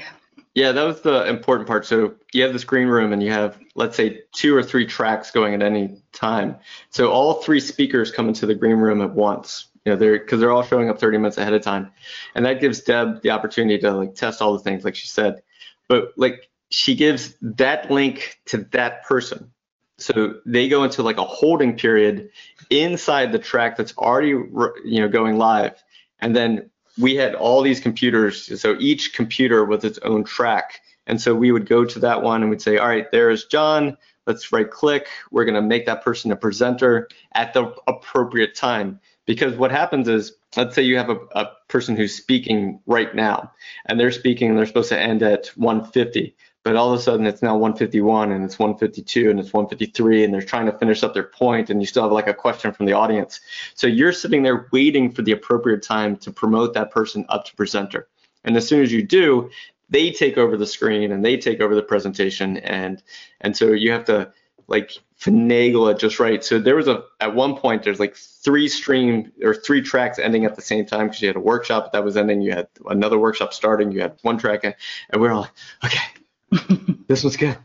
yeah, 0.58 0.72
that 0.72 0.84
was 0.86 1.02
the 1.02 1.28
important 1.28 1.68
part. 1.68 1.86
So 1.86 2.16
you 2.34 2.42
have 2.42 2.52
this 2.52 2.64
green 2.64 2.88
room 2.88 3.14
and 3.14 3.22
you 3.22 3.32
have, 3.32 3.60
let's 3.76 3.96
say, 3.96 4.22
two 4.34 4.56
or 4.56 4.64
three 4.64 4.88
tracks 4.88 5.30
going 5.30 5.54
at 5.54 5.62
any 5.62 6.02
time. 6.14 6.56
So 6.90 7.12
all 7.12 7.36
three 7.44 7.60
speakers 7.60 8.12
come 8.12 8.28
into 8.28 8.48
the 8.48 8.56
green 8.56 8.78
room 8.78 9.04
at 9.04 9.14
once. 9.14 9.68
You 9.86 9.92
know, 9.92 10.00
they're 10.00 10.18
because 10.18 10.40
they're 10.40 10.52
all 10.52 10.64
showing 10.64 10.90
up 10.90 11.00
30 11.00 11.20
minutes 11.20 11.38
ahead 11.38 11.54
of 11.54 11.62
time, 11.62 11.92
and 12.34 12.44
that 12.48 12.60
gives 12.60 12.82
Deb 12.82 13.22
the 13.22 13.30
opportunity 13.30 13.78
to 13.78 13.92
like 13.92 14.16
test 14.16 14.42
all 14.42 14.54
the 14.54 14.60
things, 14.60 14.84
like 14.84 14.96
she 14.96 15.08
said. 15.08 15.44
But 15.88 16.14
like 16.18 16.50
she 16.72 16.96
gives 16.96 17.36
that 17.42 17.92
link 17.92 18.40
to 18.48 18.58
that 18.72 19.06
person, 19.06 19.52
so 19.98 20.36
they 20.46 20.70
go 20.70 20.84
into 20.84 21.04
like 21.04 21.18
a 21.18 21.24
holding 21.24 21.76
period 21.78 22.30
inside 22.70 23.32
the 23.32 23.40
track 23.40 23.78
that's 23.78 23.98
already 23.98 24.30
you 24.30 25.02
know 25.02 25.10
going 25.10 25.38
live, 25.38 25.84
and 26.20 26.36
then 26.36 26.70
we 26.98 27.16
had 27.16 27.36
all 27.36 27.62
these 27.62 27.80
computers. 27.80 28.60
So 28.60 28.76
each 28.80 29.14
computer 29.14 29.64
with 29.66 29.86
its 29.86 30.00
own 30.00 30.24
track. 30.24 30.82
And 31.06 31.22
so 31.22 31.34
we 31.36 31.52
would 31.52 31.68
go 31.68 31.86
to 31.86 32.00
that 32.00 32.22
one 32.22 32.42
and 32.42 32.50
we'd 32.50 32.62
say, 32.62 32.78
all 32.78 32.88
right, 32.88 33.10
there's 33.12 33.46
John. 33.46 33.98
Let's 34.26 34.52
right 34.52 34.70
click. 34.70 35.08
We're 35.32 35.46
going 35.46 35.56
to 35.56 35.62
make 35.62 35.86
that 35.86 36.04
person 36.04 36.32
a 36.32 36.36
presenter 36.36 37.08
at 37.34 37.54
the 37.54 37.74
appropriate 37.88 38.56
time. 38.56 39.00
Because 39.26 39.56
what 39.56 39.72
happens 39.72 40.08
is, 40.08 40.34
let's 40.56 40.76
say 40.76 40.82
you 40.82 40.98
have 40.98 41.10
a, 41.10 41.18
a 41.36 41.52
person 41.68 41.96
who's 41.96 42.16
speaking 42.16 42.80
right 42.88 43.14
now 43.14 43.52
and 43.86 44.00
they're 44.00 44.12
speaking 44.12 44.50
and 44.50 44.58
they're 44.58 44.66
supposed 44.66 44.90
to 44.90 45.00
end 45.00 45.22
at 45.22 45.48
150 45.56 46.36
but 46.68 46.76
all 46.76 46.92
of 46.92 47.00
a 47.00 47.02
sudden 47.02 47.26
it's 47.26 47.42
now 47.42 47.54
151 47.54 48.30
and 48.34 48.44
it's 48.44 48.60
152 48.60 49.30
and 49.30 49.40
it's 49.40 49.54
153 49.54 50.26
and 50.26 50.34
they're 50.34 50.42
trying 50.42 50.66
to 50.66 50.78
finish 50.78 51.02
up 51.02 51.14
their 51.14 51.24
point 51.24 51.70
and 51.70 51.82
you 51.82 51.86
still 51.86 52.04
have 52.04 52.12
like 52.12 52.28
a 52.28 52.34
question 52.34 52.74
from 52.74 52.86
the 52.86 52.92
audience. 52.92 53.40
So 53.74 53.88
you're 53.88 54.12
sitting 54.12 54.44
there 54.44 54.68
waiting 54.74 55.10
for 55.10 55.22
the 55.22 55.32
appropriate 55.32 55.82
time 55.82 56.18
to 56.18 56.30
promote 56.30 56.74
that 56.74 56.92
person 56.92 57.26
up 57.30 57.46
to 57.46 57.56
presenter. 57.56 58.10
And 58.44 58.58
as 58.58 58.68
soon 58.68 58.82
as 58.82 58.92
you 58.92 59.02
do, 59.02 59.50
they 59.90 60.12
take 60.12 60.38
over 60.38 60.58
the 60.58 60.68
screen 60.68 61.14
and 61.14 61.24
they 61.24 61.38
take 61.38 61.62
over 61.62 61.74
the 61.74 61.82
presentation 61.82 62.58
and 62.58 63.02
and 63.40 63.56
so 63.56 63.72
you 63.72 63.94
have 63.94 64.04
to 64.04 64.34
like 64.68 64.92
finagle 65.18 65.90
it 65.90 66.00
just 66.00 66.20
right. 66.20 66.44
So 66.44 66.60
there 66.60 66.76
was 66.76 66.90
a 66.90 67.06
at 67.22 67.34
one 67.34 67.56
point 67.56 67.84
there's 67.84 68.02
like 68.02 68.18
three 68.18 68.68
stream 68.68 69.32
or 69.42 69.56
three 69.56 69.82
tracks 69.82 70.20
ending 70.20 70.44
at 70.44 70.58
the 70.58 70.62
same 70.62 70.86
time 70.86 71.08
because 71.08 71.22
you 71.22 71.30
had 71.30 71.38
a 71.38 71.40
workshop 71.40 71.94
that 71.94 72.04
was 72.04 72.18
ending, 72.18 72.42
you 72.42 72.52
had 72.52 72.68
another 72.90 73.18
workshop 73.18 73.54
starting, 73.54 73.90
you 73.94 74.02
had 74.02 74.18
one 74.24 74.38
track, 74.38 74.66
and 74.66 74.76
we 75.14 75.20
we're 75.20 75.32
all 75.32 75.44
like, 75.44 75.52
okay, 75.86 76.04
this 77.08 77.24
one's 77.24 77.38
good. 77.38 77.58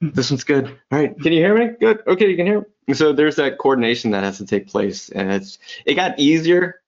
This 0.00 0.30
one's 0.30 0.44
good. 0.44 0.66
All 0.90 0.98
right, 0.98 1.18
can 1.20 1.32
you 1.32 1.40
hear 1.40 1.56
me? 1.56 1.74
Good. 1.80 2.02
Okay, 2.06 2.30
you 2.30 2.36
can 2.36 2.46
hear 2.46 2.66
me. 2.86 2.94
So 2.94 3.12
there's 3.12 3.36
that 3.36 3.58
coordination 3.58 4.12
that 4.12 4.24
has 4.24 4.38
to 4.38 4.46
take 4.46 4.68
place, 4.68 5.08
and 5.10 5.32
it's 5.32 5.58
it 5.84 5.94
got 5.94 6.18
easier 6.18 6.80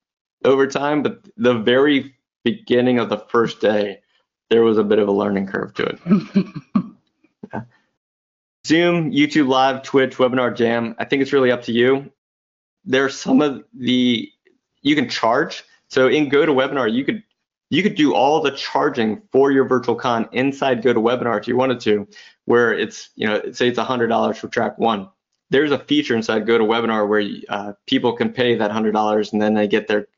over 0.44 0.66
time, 0.66 1.02
but 1.02 1.20
the 1.36 1.54
very 1.54 2.14
beginning 2.44 2.98
of 2.98 3.08
the 3.08 3.18
first 3.18 3.60
day 3.60 4.00
there 4.48 4.62
was 4.62 4.78
a 4.78 4.84
bit 4.84 4.98
of 4.98 5.08
a 5.08 5.12
learning 5.12 5.46
curve 5.46 5.72
to 5.74 5.84
it. 5.84 6.00
yeah. 7.54 7.62
Zoom, 8.66 9.12
YouTube 9.12 9.48
Live, 9.48 9.82
Twitch, 9.82 10.16
Webinar 10.16 10.54
Jam. 10.54 10.94
I 10.98 11.04
think 11.04 11.22
it's 11.22 11.32
really 11.32 11.52
up 11.52 11.62
to 11.64 11.72
you. 11.72 12.10
There's 12.84 13.16
some 13.16 13.40
of 13.40 13.64
the 13.72 14.28
you 14.82 14.94
can 14.94 15.08
charge. 15.08 15.64
So 15.88 16.08
in 16.08 16.30
GoToWebinar, 16.30 16.92
you 16.92 17.04
could 17.04 17.22
you 17.70 17.84
could 17.84 17.94
do 17.94 18.14
all 18.14 18.42
the 18.42 18.50
charging 18.50 19.22
for 19.32 19.50
your 19.52 19.64
virtual 19.64 19.94
con 19.94 20.28
inside 20.32 20.82
GoToWebinar 20.82 21.38
if 21.38 21.48
you 21.48 21.56
wanted 21.56 21.80
to, 21.80 22.06
where 22.44 22.72
it's 22.76 23.10
you 23.14 23.26
know 23.26 23.52
say 23.52 23.68
it's 23.68 23.78
$100 23.78 24.36
for 24.36 24.48
track 24.48 24.76
one. 24.78 25.08
There's 25.50 25.70
a 25.70 25.78
feature 25.78 26.14
inside 26.14 26.46
GoToWebinar 26.46 27.08
where 27.08 27.28
uh, 27.48 27.72
people 27.86 28.12
can 28.12 28.32
pay 28.32 28.56
that 28.56 28.70
$100 28.70 29.32
and 29.32 29.40
then 29.40 29.54
they 29.54 29.68
get 29.68 29.88
their 29.88 30.08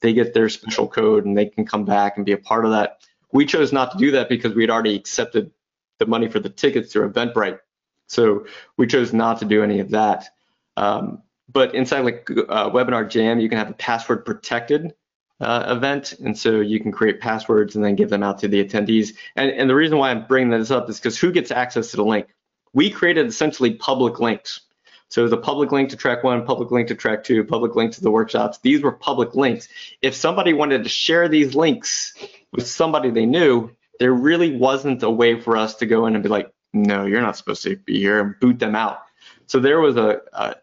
they 0.00 0.12
get 0.14 0.34
their 0.34 0.48
special 0.48 0.88
code 0.88 1.24
and 1.26 1.36
they 1.36 1.46
can 1.46 1.64
come 1.64 1.84
back 1.84 2.16
and 2.16 2.26
be 2.26 2.32
a 2.32 2.38
part 2.38 2.64
of 2.64 2.72
that. 2.72 2.98
We 3.32 3.46
chose 3.46 3.72
not 3.72 3.92
to 3.92 3.98
do 3.98 4.10
that 4.12 4.28
because 4.28 4.54
we 4.54 4.62
had 4.62 4.70
already 4.70 4.96
accepted 4.96 5.52
the 5.98 6.06
money 6.06 6.28
for 6.28 6.40
the 6.40 6.48
tickets 6.48 6.92
through 6.92 7.10
Eventbrite. 7.10 7.60
So 8.08 8.46
we 8.76 8.86
chose 8.86 9.12
not 9.12 9.38
to 9.38 9.44
do 9.44 9.62
any 9.62 9.80
of 9.80 9.90
that. 9.90 10.28
Um, 10.76 11.22
but 11.50 11.74
inside 11.74 12.00
like 12.00 12.28
uh, 12.30 12.70
Webinar 12.70 13.08
Jam, 13.08 13.38
you 13.38 13.48
can 13.48 13.58
have 13.58 13.70
a 13.70 13.74
password 13.74 14.24
protected 14.24 14.94
uh, 15.40 15.64
event. 15.76 16.14
And 16.24 16.36
so 16.38 16.60
you 16.60 16.80
can 16.80 16.92
create 16.92 17.20
passwords 17.20 17.74
and 17.74 17.84
then 17.84 17.96
give 17.96 18.10
them 18.10 18.22
out 18.22 18.38
to 18.38 18.48
the 18.48 18.64
attendees. 18.64 19.14
And, 19.36 19.50
and 19.50 19.68
the 19.68 19.74
reason 19.74 19.98
why 19.98 20.10
I'm 20.10 20.26
bringing 20.26 20.50
this 20.50 20.70
up 20.70 20.88
is 20.88 20.98
because 20.98 21.18
who 21.18 21.32
gets 21.32 21.50
access 21.50 21.90
to 21.90 21.96
the 21.96 22.04
link? 22.04 22.28
We 22.72 22.90
created 22.90 23.26
essentially 23.26 23.74
public 23.74 24.20
links. 24.20 24.60
So 25.08 25.28
the 25.28 25.36
public 25.36 25.72
link 25.72 25.90
to 25.90 25.96
track 25.96 26.24
one, 26.24 26.46
public 26.46 26.70
link 26.70 26.88
to 26.88 26.94
track 26.94 27.22
two, 27.22 27.44
public 27.44 27.74
link 27.74 27.92
to 27.92 28.00
the 28.00 28.10
workshops. 28.10 28.58
These 28.62 28.82
were 28.82 28.92
public 28.92 29.34
links. 29.34 29.68
If 30.00 30.14
somebody 30.14 30.54
wanted 30.54 30.84
to 30.84 30.88
share 30.88 31.28
these 31.28 31.54
links 31.54 32.14
with 32.52 32.66
somebody 32.66 33.10
they 33.10 33.26
knew, 33.26 33.70
there 33.98 34.14
really 34.14 34.56
wasn't 34.56 35.02
a 35.02 35.10
way 35.10 35.38
for 35.38 35.56
us 35.56 35.74
to 35.76 35.86
go 35.86 36.06
in 36.06 36.14
and 36.14 36.22
be 36.22 36.30
like, 36.30 36.50
no, 36.72 37.04
you're 37.04 37.20
not 37.20 37.36
supposed 37.36 37.62
to 37.64 37.76
be 37.76 37.98
here 37.98 38.20
and 38.20 38.40
boot 38.40 38.58
them 38.58 38.74
out. 38.74 39.00
So 39.48 39.60
there 39.60 39.80
was 39.80 39.98
a, 39.98 40.22
a, 40.32 40.54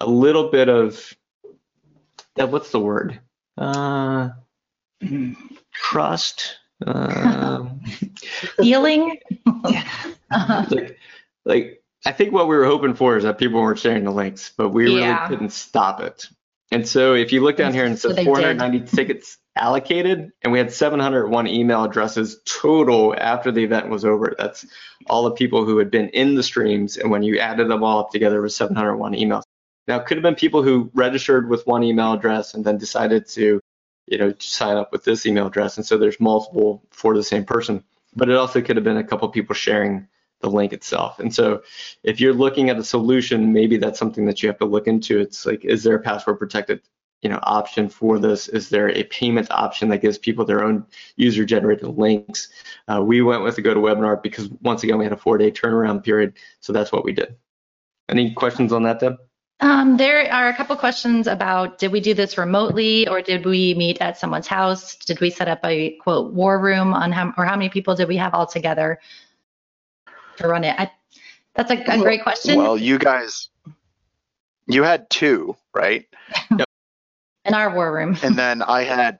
a 0.00 0.06
little 0.06 0.50
bit 0.50 0.70
of, 0.70 1.14
what's 2.34 2.70
the 2.70 2.80
word? 2.80 3.20
Uh, 3.58 4.30
trust. 5.72 6.58
Uh, 6.86 7.70
Feeling. 8.56 9.18
like, 10.42 10.98
like 11.44 11.82
I 12.06 12.12
think 12.12 12.32
what 12.32 12.48
we 12.48 12.56
were 12.56 12.64
hoping 12.64 12.94
for 12.94 13.16
is 13.16 13.24
that 13.24 13.38
people 13.38 13.60
weren't 13.60 13.78
sharing 13.78 14.04
the 14.04 14.12
links, 14.12 14.52
but 14.56 14.70
we 14.70 14.84
really 14.84 15.00
yeah. 15.00 15.26
couldn't 15.28 15.52
stop 15.52 16.00
it. 16.00 16.26
And 16.70 16.86
so 16.86 17.14
if 17.14 17.32
you 17.32 17.42
look 17.42 17.56
down 17.56 17.72
here 17.72 17.84
and 17.84 17.94
it 17.94 17.98
says 17.98 18.16
490 18.16 18.78
did. 18.78 18.88
tickets 18.94 19.38
allocated, 19.56 20.30
and 20.42 20.52
we 20.52 20.58
had 20.58 20.72
701 20.72 21.46
email 21.48 21.84
addresses 21.84 22.40
total 22.44 23.14
after 23.16 23.50
the 23.50 23.64
event 23.64 23.88
was 23.88 24.04
over. 24.04 24.34
That's 24.38 24.66
all 25.06 25.24
the 25.24 25.32
people 25.32 25.64
who 25.64 25.78
had 25.78 25.90
been 25.90 26.10
in 26.10 26.34
the 26.34 26.42
streams, 26.42 26.96
and 26.96 27.10
when 27.10 27.22
you 27.22 27.38
added 27.38 27.68
them 27.68 27.82
all 27.82 28.00
up 28.00 28.10
together, 28.10 28.38
it 28.38 28.42
was 28.42 28.54
701 28.54 29.14
emails. 29.14 29.42
Now, 29.88 29.98
it 29.98 30.06
could 30.06 30.18
have 30.18 30.22
been 30.22 30.34
people 30.34 30.62
who 30.62 30.90
registered 30.92 31.48
with 31.48 31.66
one 31.66 31.82
email 31.82 32.12
address 32.12 32.52
and 32.52 32.64
then 32.64 32.76
decided 32.76 33.26
to, 33.30 33.58
you 34.06 34.18
know, 34.18 34.34
sign 34.38 34.76
up 34.76 34.92
with 34.92 35.04
this 35.04 35.24
email 35.24 35.46
address, 35.46 35.78
and 35.78 35.86
so 35.86 35.96
there's 35.96 36.20
multiple 36.20 36.84
for 36.90 37.16
the 37.16 37.24
same 37.24 37.44
person. 37.44 37.82
But 38.14 38.28
it 38.28 38.36
also 38.36 38.60
could 38.60 38.76
have 38.76 38.84
been 38.84 38.98
a 38.98 39.04
couple 39.04 39.28
people 39.30 39.54
sharing 39.54 40.06
the 40.40 40.50
link 40.50 40.72
itself. 40.72 41.18
And 41.18 41.34
so 41.34 41.62
if 42.04 42.20
you're 42.20 42.34
looking 42.34 42.70
at 42.70 42.78
a 42.78 42.84
solution, 42.84 43.52
maybe 43.52 43.76
that's 43.76 43.98
something 43.98 44.26
that 44.26 44.42
you 44.42 44.48
have 44.48 44.58
to 44.58 44.66
look 44.66 44.86
into. 44.86 45.18
It's 45.18 45.44
like, 45.44 45.64
is 45.64 45.82
there 45.82 45.96
a 45.96 46.00
password 46.00 46.38
protected 46.38 46.82
you 47.22 47.28
know 47.28 47.40
option 47.42 47.88
for 47.88 48.18
this? 48.18 48.48
Is 48.48 48.68
there 48.68 48.90
a 48.90 49.04
payment 49.04 49.50
option 49.50 49.88
that 49.88 50.02
gives 50.02 50.18
people 50.18 50.44
their 50.44 50.62
own 50.62 50.86
user 51.16 51.44
generated 51.44 51.98
links? 51.98 52.48
Uh, 52.86 53.02
we 53.02 53.22
went 53.22 53.42
with 53.42 53.56
the 53.56 53.62
GoToWebinar 53.62 54.22
because 54.22 54.48
once 54.62 54.82
again 54.84 54.98
we 54.98 55.04
had 55.04 55.12
a 55.12 55.16
four 55.16 55.38
day 55.38 55.50
turnaround 55.50 56.04
period, 56.04 56.34
so 56.60 56.72
that's 56.72 56.92
what 56.92 57.04
we 57.04 57.12
did. 57.12 57.36
Any 58.08 58.32
questions 58.32 58.72
on 58.72 58.84
that, 58.84 59.00
Deb? 59.00 59.16
Um, 59.60 59.96
there 59.96 60.32
are 60.32 60.48
a 60.48 60.54
couple 60.54 60.76
questions 60.76 61.26
about 61.26 61.78
did 61.78 61.90
we 61.90 62.00
do 62.00 62.14
this 62.14 62.38
remotely 62.38 63.08
or 63.08 63.20
did 63.20 63.44
we 63.44 63.74
meet 63.74 64.00
at 64.00 64.16
someone's 64.16 64.46
house? 64.46 64.94
Did 64.94 65.20
we 65.20 65.30
set 65.30 65.48
up 65.48 65.60
a 65.64 65.96
quote 65.96 66.32
war 66.32 66.60
room 66.60 66.94
on 66.94 67.10
how 67.10 67.32
or 67.36 67.44
how 67.44 67.56
many 67.56 67.68
people 67.68 67.96
did 67.96 68.06
we 68.06 68.16
have 68.18 68.34
all 68.34 68.46
together 68.46 69.00
to 70.36 70.46
run 70.46 70.62
it? 70.62 70.76
I, 70.78 70.90
that's 71.54 71.72
a, 71.72 71.74
a 71.74 71.98
great 71.98 72.22
question. 72.22 72.56
Well, 72.56 72.78
you 72.78 72.98
guys, 72.98 73.48
you 74.68 74.84
had 74.84 75.10
two, 75.10 75.56
right? 75.74 76.06
yep. 76.56 76.68
In 77.44 77.54
our 77.54 77.74
war 77.74 77.92
room. 77.92 78.16
and 78.22 78.36
then 78.36 78.62
I 78.62 78.82
had, 78.84 79.18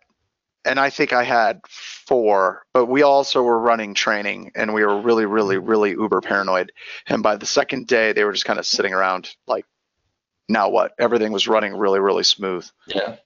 and 0.65 0.79
I 0.79 0.91
think 0.91 1.13
I 1.13 1.25
had 1.25 1.63
four, 1.67 2.65
but 2.73 2.87
we 2.87 3.03
also 3.03 3.43
were 3.43 3.59
running 3.59 3.95
training 3.95 4.53
and 4.55 4.73
we 4.73 4.85
were 4.85 5.01
really, 5.01 5.27
really, 5.27 5.59
really 5.59 5.91
uber 5.91 6.21
paranoid. 6.21 6.71
And 7.09 7.25
by 7.25 7.37
the 7.37 7.47
second 7.47 7.89
day, 7.89 8.13
they 8.13 8.23
were 8.23 8.33
just 8.33 8.45
kind 8.45 8.61
of 8.61 8.67
sitting 8.67 8.95
around 8.95 9.35
like, 9.49 9.65
now 10.49 10.69
what? 10.69 10.93
Everything 10.99 11.33
was 11.33 11.49
running 11.49 11.75
really, 11.75 12.01
really 12.01 12.25
smooth. 12.25 12.69
Yeah. 12.87 13.17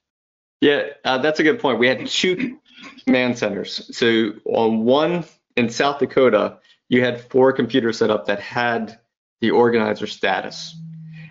Yeah, 0.60 0.90
uh, 1.04 1.18
that's 1.18 1.40
a 1.40 1.42
good 1.42 1.58
point. 1.58 1.80
We 1.80 1.88
had 1.88 2.06
two 2.06 2.58
command 3.04 3.36
centers. 3.36 3.96
So 3.96 4.32
on 4.44 4.84
one 4.84 5.24
in 5.56 5.68
South 5.68 5.98
Dakota, 5.98 6.58
you 6.88 7.02
had 7.02 7.20
four 7.20 7.52
computers 7.52 7.98
set 7.98 8.10
up 8.10 8.26
that 8.26 8.38
had 8.38 8.98
the 9.40 9.50
organizer 9.50 10.06
status. 10.06 10.76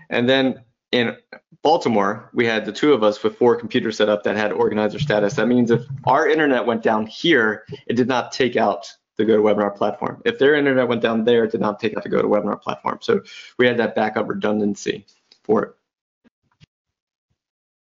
And 0.10 0.28
then 0.28 0.62
in 0.92 1.16
Baltimore, 1.64 2.30
we 2.34 2.46
had 2.46 2.66
the 2.66 2.74
two 2.74 2.92
of 2.92 3.04
us 3.04 3.24
with 3.24 3.38
four 3.38 3.56
computers 3.56 3.98
set 3.98 4.10
up 4.10 4.24
that 4.24 4.36
had 4.36 4.52
organizer 4.52 5.00
status. 5.00 5.36
That 5.36 5.48
means 5.48 5.72
if 5.72 5.84
our 6.06 6.28
internet 6.28 6.66
went 6.66 6.84
down 6.84 7.06
here, 7.06 7.66
it 7.88 7.96
did 7.96 8.08
not 8.08 8.32
take 8.32 8.58
out 8.58 8.92
the 9.18 9.24
GoToWebinar 9.24 9.76
platform. 9.76 10.22
If 10.26 10.40
their 10.40 10.56
internet 10.56 10.88
went 10.88 11.02
down 11.02 11.24
there, 11.24 11.46
it 11.46 11.52
did 11.52 11.62
not 11.62 11.80
take 11.80 11.96
out 11.96 12.04
the 12.04 12.10
GoToWebinar 12.10 12.62
platform. 12.62 13.00
So 13.02 13.22
we 13.58 13.68
had 13.68 13.78
that 13.78 13.96
backup 13.96 14.28
redundancy 14.28 15.06
for 15.44 15.64
it. 15.64 15.76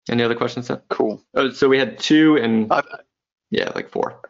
Any 0.08 0.22
other 0.22 0.34
questions, 0.34 0.66
Seth? 0.66 0.82
Cool. 0.88 1.22
Oh, 1.34 1.50
so 1.50 1.68
we 1.68 1.78
had 1.78 1.98
two 1.98 2.36
and 2.36 2.70
uh, 2.70 2.82
yeah, 3.50 3.70
like 3.74 3.90
four. 3.90 4.20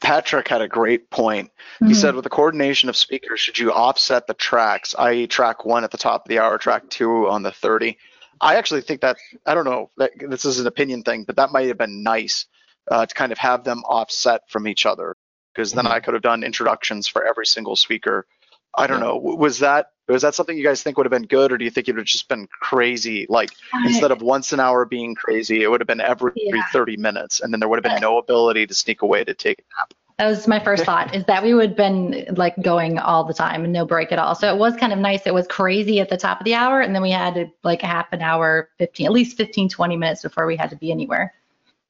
Patrick 0.00 0.48
had 0.48 0.62
a 0.62 0.68
great 0.68 1.10
point. 1.10 1.48
Mm-hmm. 1.48 1.88
He 1.88 1.94
said, 1.94 2.14
with 2.14 2.24
the 2.24 2.30
coordination 2.30 2.88
of 2.88 2.96
speakers, 2.96 3.40
should 3.40 3.58
you 3.58 3.72
offset 3.72 4.26
the 4.26 4.34
tracks, 4.34 4.94
i.e., 4.98 5.26
track 5.26 5.64
one 5.64 5.84
at 5.84 5.90
the 5.90 5.98
top 5.98 6.24
of 6.24 6.28
the 6.28 6.38
hour, 6.38 6.56
track 6.58 6.88
two 6.88 7.28
on 7.28 7.42
the 7.42 7.52
30? 7.52 7.98
I 8.40 8.56
actually 8.56 8.80
think 8.80 9.02
that, 9.02 9.18
I 9.44 9.54
don't 9.54 9.66
know, 9.66 9.90
that, 9.98 10.12
this 10.18 10.46
is 10.46 10.58
an 10.58 10.66
opinion 10.66 11.02
thing, 11.02 11.24
but 11.24 11.36
that 11.36 11.52
might 11.52 11.68
have 11.68 11.76
been 11.76 12.02
nice 12.02 12.46
uh, 12.90 13.04
to 13.04 13.14
kind 13.14 13.30
of 13.30 13.38
have 13.38 13.64
them 13.64 13.82
offset 13.84 14.42
from 14.48 14.66
each 14.66 14.86
other 14.86 15.16
because 15.54 15.72
then 15.72 15.84
mm-hmm. 15.84 15.94
I 15.94 16.00
could 16.00 16.14
have 16.14 16.22
done 16.22 16.42
introductions 16.42 17.06
for 17.06 17.26
every 17.26 17.46
single 17.46 17.76
speaker. 17.76 18.26
I 18.74 18.86
don't 18.86 19.00
yeah. 19.00 19.06
know. 19.06 19.16
Was 19.16 19.58
that 19.58 19.88
was 20.12 20.22
that 20.22 20.34
something 20.34 20.56
you 20.56 20.64
guys 20.64 20.82
think 20.82 20.96
would 20.96 21.06
have 21.06 21.10
been 21.10 21.26
good, 21.26 21.52
or 21.52 21.58
do 21.58 21.64
you 21.64 21.70
think 21.70 21.88
it 21.88 21.92
would 21.92 22.00
have 22.00 22.06
just 22.06 22.28
been 22.28 22.46
crazy? 22.48 23.26
Like 23.28 23.50
I, 23.72 23.86
instead 23.86 24.10
of 24.10 24.22
once 24.22 24.52
an 24.52 24.60
hour 24.60 24.84
being 24.84 25.14
crazy, 25.14 25.62
it 25.62 25.70
would 25.70 25.80
have 25.80 25.88
been 25.88 26.00
every 26.00 26.32
yeah. 26.36 26.62
30 26.72 26.96
minutes, 26.96 27.40
and 27.40 27.52
then 27.52 27.60
there 27.60 27.68
would 27.68 27.84
have 27.84 27.92
been 27.92 28.00
no 28.00 28.18
ability 28.18 28.66
to 28.66 28.74
sneak 28.74 29.02
away 29.02 29.24
to 29.24 29.34
take 29.34 29.58
a 29.58 29.62
nap. 29.78 29.94
That 30.20 30.26
was 30.26 30.46
my 30.46 30.60
first 30.60 30.84
thought 30.84 31.14
is 31.14 31.24
that 31.24 31.42
we 31.42 31.54
would 31.54 31.70
have 31.70 31.76
been 31.78 32.26
like 32.36 32.54
going 32.60 32.98
all 32.98 33.24
the 33.24 33.32
time 33.32 33.64
and 33.64 33.72
no 33.72 33.86
break 33.86 34.12
at 34.12 34.18
all. 34.18 34.34
So 34.34 34.54
it 34.54 34.58
was 34.58 34.76
kind 34.76 34.92
of 34.92 34.98
nice. 34.98 35.22
It 35.24 35.32
was 35.32 35.46
crazy 35.46 35.98
at 35.98 36.10
the 36.10 36.18
top 36.18 36.42
of 36.42 36.44
the 36.44 36.52
hour. 36.52 36.82
And 36.82 36.94
then 36.94 37.00
we 37.00 37.10
had 37.10 37.50
like 37.64 37.82
a 37.82 37.86
half 37.86 38.12
an 38.12 38.20
hour, 38.20 38.68
15, 38.76 39.06
at 39.06 39.12
least 39.12 39.38
15, 39.38 39.70
20 39.70 39.96
minutes 39.96 40.20
before 40.20 40.44
we 40.44 40.56
had 40.56 40.68
to 40.68 40.76
be 40.76 40.92
anywhere. 40.92 41.32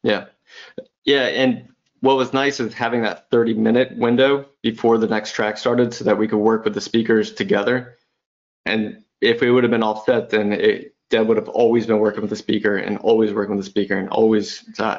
Yeah. 0.04 0.26
Yeah. 1.04 1.22
And 1.22 1.70
what 2.02 2.16
was 2.16 2.32
nice 2.32 2.60
is 2.60 2.72
having 2.72 3.02
that 3.02 3.28
30 3.30 3.54
minute 3.54 3.96
window 3.96 4.46
before 4.62 4.96
the 4.98 5.08
next 5.08 5.32
track 5.32 5.58
started 5.58 5.92
so 5.92 6.04
that 6.04 6.16
we 6.16 6.28
could 6.28 6.38
work 6.38 6.64
with 6.64 6.74
the 6.74 6.80
speakers 6.80 7.32
together. 7.32 7.98
And 8.66 9.04
if 9.20 9.40
we 9.40 9.50
would 9.50 9.64
have 9.64 9.70
been 9.70 9.82
offset, 9.82 10.30
then 10.30 10.52
it, 10.52 10.94
Deb 11.10 11.26
would 11.26 11.36
have 11.36 11.48
always 11.48 11.86
been 11.86 11.98
working 11.98 12.20
with 12.20 12.30
the 12.30 12.36
speaker 12.36 12.76
and 12.76 12.98
always 12.98 13.32
working 13.32 13.56
with 13.56 13.64
the 13.64 13.70
speaker 13.70 13.96
and 13.96 14.08
always 14.10 14.64
uh, 14.78 14.98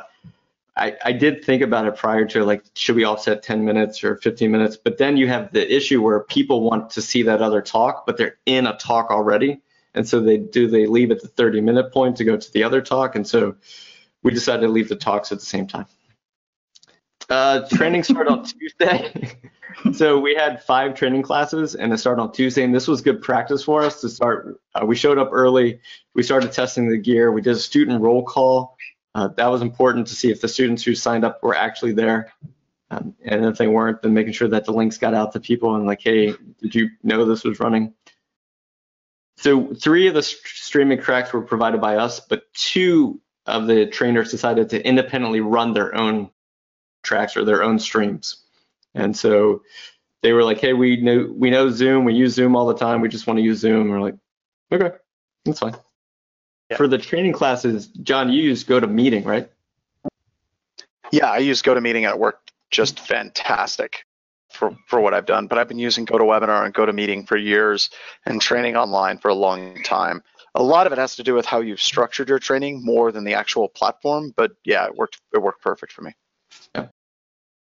I, 0.76 0.96
I 1.04 1.12
did 1.12 1.44
think 1.44 1.62
about 1.62 1.86
it 1.86 1.96
prior 1.98 2.26
to 2.28 2.46
like, 2.46 2.64
should 2.76 2.96
we 2.96 3.04
offset 3.04 3.44
10 3.44 3.66
minutes 3.66 4.04
or 4.04 4.18
15 4.18 4.50
minutes? 4.50 4.78
But 4.78 4.98
then 4.98 5.18
you 5.18 5.28
have 5.28 5.52
the 5.52 5.74
issue 5.74 6.02
where 6.02 6.22
people 6.22 6.62
want 6.62 6.92
to 6.92 7.02
see 7.02 7.24
that 7.24 7.42
other 7.42 7.62
talk, 7.62 8.06
but 8.06 8.18
they're 8.18 8.38
in 8.46 8.66
a 8.66 8.78
talk 8.78 9.12
already. 9.12 9.62
And 9.94 10.08
so 10.08 10.22
they 10.22 10.38
do 10.38 10.68
they 10.68 10.86
leave 10.86 11.12
at 11.12 11.22
the 11.22 11.28
30 11.28 11.62
minute 11.62 11.92
point 11.92 12.18
to 12.18 12.24
go 12.24 12.38
to 12.38 12.52
the 12.54 12.64
other 12.64 12.82
talk. 12.82 13.16
And 13.16 13.28
so 13.28 13.56
we 14.24 14.32
decided 14.32 14.62
to 14.62 14.70
leave 14.70 14.88
the 14.88 14.96
talks 14.96 15.32
at 15.32 15.40
the 15.40 15.46
same 15.46 15.68
time. 15.68 15.88
Uh, 17.32 17.66
training 17.70 18.04
started 18.04 18.30
on 18.30 18.44
Tuesday. 18.44 19.38
so 19.94 20.20
we 20.20 20.36
had 20.36 20.62
five 20.62 20.94
training 20.96 21.22
classes 21.22 21.76
and 21.76 21.94
it 21.94 21.98
started 21.98 22.22
on 22.22 22.32
Tuesday. 22.34 22.62
And 22.64 22.76
this 22.76 22.90
was 22.90 23.00
good 23.00 23.22
practice 23.22 23.64
for 23.64 23.84
us 23.84 24.02
to 24.02 24.10
start. 24.10 24.60
Uh, 24.76 24.86
we 24.86 24.98
showed 24.98 25.18
up 25.18 25.30
early. 25.32 25.80
We 26.14 26.24
started 26.24 26.52
testing 26.52 26.90
the 26.90 26.98
gear. 26.98 27.32
We 27.32 27.42
did 27.42 27.54
a 27.54 27.60
student 27.60 28.02
roll 28.02 28.26
call 28.26 28.76
uh, 29.16 29.30
that 29.38 29.48
was 29.48 29.62
important 29.62 30.08
to 30.08 30.16
see 30.16 30.30
if 30.30 30.42
the 30.42 30.50
students 30.50 30.84
who 30.84 30.94
signed 30.94 31.24
up 31.24 31.42
were 31.42 31.56
actually 31.56 31.94
there. 31.94 32.34
Um, 32.90 33.16
and 33.24 33.46
if 33.46 33.58
they 33.58 33.68
weren't, 33.68 34.02
then 34.02 34.14
making 34.14 34.34
sure 34.34 34.50
that 34.50 34.66
the 34.66 34.74
links 34.74 34.98
got 34.98 35.14
out 35.14 35.32
to 35.32 35.40
people 35.40 35.76
and 35.76 35.86
like, 35.86 36.02
hey, 36.02 36.34
did 36.62 36.76
you 36.76 36.90
know 37.02 37.24
this 37.24 37.46
was 37.46 37.62
running? 37.62 37.94
So 39.38 39.74
three 39.74 40.08
of 40.08 40.14
the 40.14 40.24
streaming 40.24 41.00
tracks 41.00 41.32
were 41.32 41.42
provided 41.42 41.80
by 41.80 41.96
us, 41.96 42.20
but 42.20 42.44
two 42.54 43.22
of 43.46 43.68
the 43.68 43.86
trainers 43.86 44.32
decided 44.32 44.70
to 44.70 44.86
independently 44.86 45.40
run 45.40 45.74
their 45.74 45.96
own 45.96 46.30
tracks 47.04 47.36
or 47.38 47.46
their 47.46 47.64
own 47.64 47.80
streams. 47.80 48.38
And 48.94 49.16
so 49.16 49.64
they 50.22 50.34
were 50.34 50.44
like, 50.44 50.60
"Hey, 50.60 50.74
we 50.74 50.98
know 50.98 51.32
we 51.34 51.50
know 51.50 51.70
Zoom. 51.70 52.06
We 52.06 52.14
use 52.14 52.34
Zoom 52.34 52.56
all 52.56 52.68
the 52.68 52.76
time. 52.76 53.02
We 53.02 53.10
just 53.10 53.28
want 53.28 53.38
to 53.38 53.44
use 53.44 53.60
Zoom." 53.60 53.82
And 53.82 53.92
we're 53.92 54.02
like, 54.02 54.16
"Okay, 54.72 54.92
that's 55.46 55.60
fine." 55.60 55.76
Yeah. 56.70 56.78
For 56.78 56.88
the 56.88 56.98
training 56.98 57.34
classes, 57.34 57.88
John, 57.88 58.32
you 58.32 58.42
use 58.42 58.64
GoToMeeting, 58.64 59.26
right? 59.26 59.52
Yeah, 61.12 61.30
I 61.30 61.40
use 61.40 61.62
GoToMeeting 61.62 62.04
at 62.04 62.18
work. 62.18 62.50
Just 62.70 63.02
fantastic 63.02 64.06
for, 64.50 64.76
for 64.88 65.02
what 65.02 65.14
I've 65.14 65.26
done. 65.26 65.48
But 65.48 65.58
I've 65.58 65.68
been 65.68 65.80
using 65.80 66.06
GoToWebinar 66.06 66.64
and 66.64 66.74
GoToMeeting 66.74 67.28
for 67.28 67.36
years 67.36 67.90
and 68.26 68.42
training 68.42 68.78
online 68.78 69.18
for 69.18 69.28
a 69.28 69.34
long 69.36 69.84
time. 69.84 70.24
A 70.56 70.64
lot 70.64 70.88
of 70.88 70.94
it 70.94 70.98
has 70.98 71.18
to 71.18 71.24
do 71.24 71.34
with 71.34 71.46
how 71.46 71.60
you've 71.60 71.82
structured 71.82 72.30
your 72.30 72.40
training 72.40 72.84
more 72.84 73.12
than 73.12 73.26
the 73.26 73.34
actual 73.34 73.68
platform. 73.68 74.34
But 74.36 74.52
yeah, 74.64 74.86
it 74.86 74.96
worked. 74.96 75.20
It 75.34 75.40
worked 75.40 75.62
perfect 75.62 75.92
for 75.92 76.04
me. 76.04 76.14
Yeah. 76.76 76.88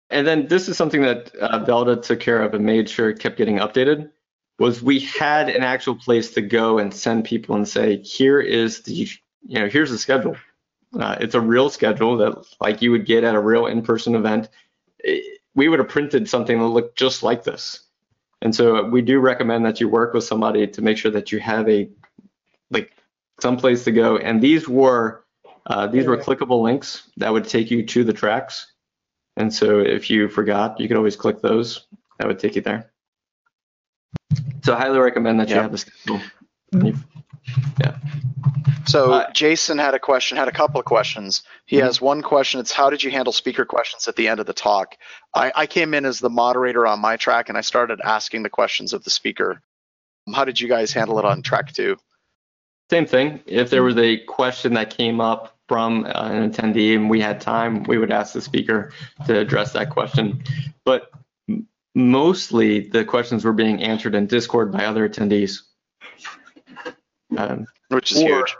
And 0.09 0.27
then 0.27 0.47
this 0.47 0.67
is 0.67 0.77
something 0.77 1.01
that 1.01 1.33
uh, 1.35 1.63
Velda 1.65 2.01
took 2.01 2.19
care 2.19 2.41
of 2.41 2.53
and 2.53 2.65
made 2.65 2.89
sure 2.89 3.09
it 3.09 3.19
kept 3.19 3.37
getting 3.37 3.57
updated. 3.57 4.11
Was 4.59 4.81
we 4.83 4.99
had 4.99 5.49
an 5.49 5.63
actual 5.63 5.95
place 5.95 6.33
to 6.35 6.41
go 6.41 6.77
and 6.77 6.93
send 6.93 7.25
people 7.25 7.55
and 7.55 7.67
say, 7.67 7.97
here 8.01 8.39
is 8.39 8.81
the, 8.81 8.93
you 8.93 9.59
know, 9.59 9.67
here's 9.67 9.89
the 9.89 9.97
schedule. 9.97 10.35
Uh, 10.99 11.15
it's 11.19 11.35
a 11.35 11.41
real 11.41 11.69
schedule 11.69 12.17
that 12.17 12.45
like 12.59 12.81
you 12.81 12.91
would 12.91 13.05
get 13.05 13.23
at 13.23 13.35
a 13.35 13.39
real 13.39 13.65
in-person 13.65 14.13
event. 14.13 14.49
It, 14.99 15.39
we 15.55 15.67
would 15.67 15.79
have 15.79 15.89
printed 15.89 16.29
something 16.29 16.59
that 16.59 16.65
looked 16.65 16.97
just 16.97 17.23
like 17.23 17.43
this. 17.43 17.83
And 18.41 18.55
so 18.55 18.83
we 18.83 19.01
do 19.01 19.19
recommend 19.19 19.65
that 19.65 19.79
you 19.79 19.87
work 19.87 20.13
with 20.13 20.23
somebody 20.23 20.67
to 20.67 20.81
make 20.81 20.97
sure 20.97 21.11
that 21.11 21.31
you 21.31 21.39
have 21.39 21.67
a 21.69 21.89
like 22.69 22.91
some 23.39 23.57
place 23.57 23.83
to 23.85 23.91
go. 23.91 24.17
And 24.17 24.41
these 24.41 24.67
were 24.67 25.23
uh, 25.65 25.87
these 25.87 26.07
were 26.07 26.17
clickable 26.17 26.61
links 26.61 27.09
that 27.17 27.31
would 27.31 27.47
take 27.47 27.69
you 27.71 27.85
to 27.85 28.03
the 28.03 28.13
tracks. 28.13 28.70
And 29.41 29.51
so 29.51 29.79
if 29.79 30.07
you 30.11 30.29
forgot, 30.29 30.79
you 30.79 30.87
could 30.87 30.97
always 30.97 31.15
click 31.15 31.41
those. 31.41 31.87
That 32.19 32.27
would 32.27 32.37
take 32.37 32.55
you 32.55 32.61
there. 32.61 32.91
So 34.63 34.75
I 34.75 34.77
highly 34.77 34.99
recommend 34.99 35.39
that 35.39 35.49
yep. 35.49 35.55
you 35.55 35.61
have 35.63 35.71
this. 35.71 35.81
schedule. 35.81 36.21
Yeah. 37.79 37.97
So 38.85 39.13
uh, 39.13 39.31
Jason 39.31 39.79
had 39.79 39.95
a 39.95 39.99
question, 39.99 40.37
had 40.37 40.47
a 40.47 40.51
couple 40.51 40.79
of 40.79 40.85
questions. 40.85 41.41
He 41.65 41.77
mm-hmm. 41.77 41.85
has 41.87 41.99
one 41.99 42.21
question. 42.21 42.59
It's 42.59 42.71
how 42.71 42.91
did 42.91 43.01
you 43.01 43.09
handle 43.09 43.33
speaker 43.33 43.65
questions 43.65 44.07
at 44.07 44.15
the 44.15 44.27
end 44.27 44.39
of 44.39 44.45
the 44.45 44.53
talk? 44.53 44.95
I, 45.33 45.51
I 45.55 45.65
came 45.65 45.95
in 45.95 46.05
as 46.05 46.19
the 46.19 46.29
moderator 46.29 46.85
on 46.85 46.99
my 46.99 47.17
track 47.17 47.49
and 47.49 47.57
I 47.57 47.61
started 47.61 47.99
asking 48.03 48.43
the 48.43 48.49
questions 48.49 48.93
of 48.93 49.03
the 49.03 49.09
speaker. 49.09 49.59
How 50.35 50.45
did 50.45 50.61
you 50.61 50.67
guys 50.67 50.93
handle 50.93 51.17
it 51.17 51.25
on 51.25 51.41
track 51.41 51.73
two? 51.73 51.97
Same 52.91 53.07
thing. 53.07 53.41
If 53.47 53.71
there 53.71 53.81
was 53.81 53.97
a 53.97 54.17
question 54.17 54.75
that 54.75 54.95
came 54.95 55.19
up 55.19 55.57
from 55.71 56.03
uh, 56.03 56.09
an 56.09 56.51
attendee 56.51 56.95
and 56.97 57.09
we 57.09 57.21
had 57.21 57.39
time, 57.39 57.83
we 57.83 57.97
would 57.97 58.11
ask 58.11 58.33
the 58.33 58.41
speaker 58.41 58.91
to 59.25 59.39
address 59.39 59.71
that 59.71 59.89
question. 59.89 60.43
But 60.83 61.09
mostly 61.95 62.89
the 62.89 63.05
questions 63.05 63.45
were 63.45 63.53
being 63.53 63.81
answered 63.81 64.13
in 64.13 64.27
Discord 64.27 64.73
by 64.73 64.83
other 64.83 65.07
attendees. 65.07 65.61
Um, 67.37 67.67
Which 67.87 68.11
is 68.11 68.17
or, 68.17 68.27
huge. 68.27 68.57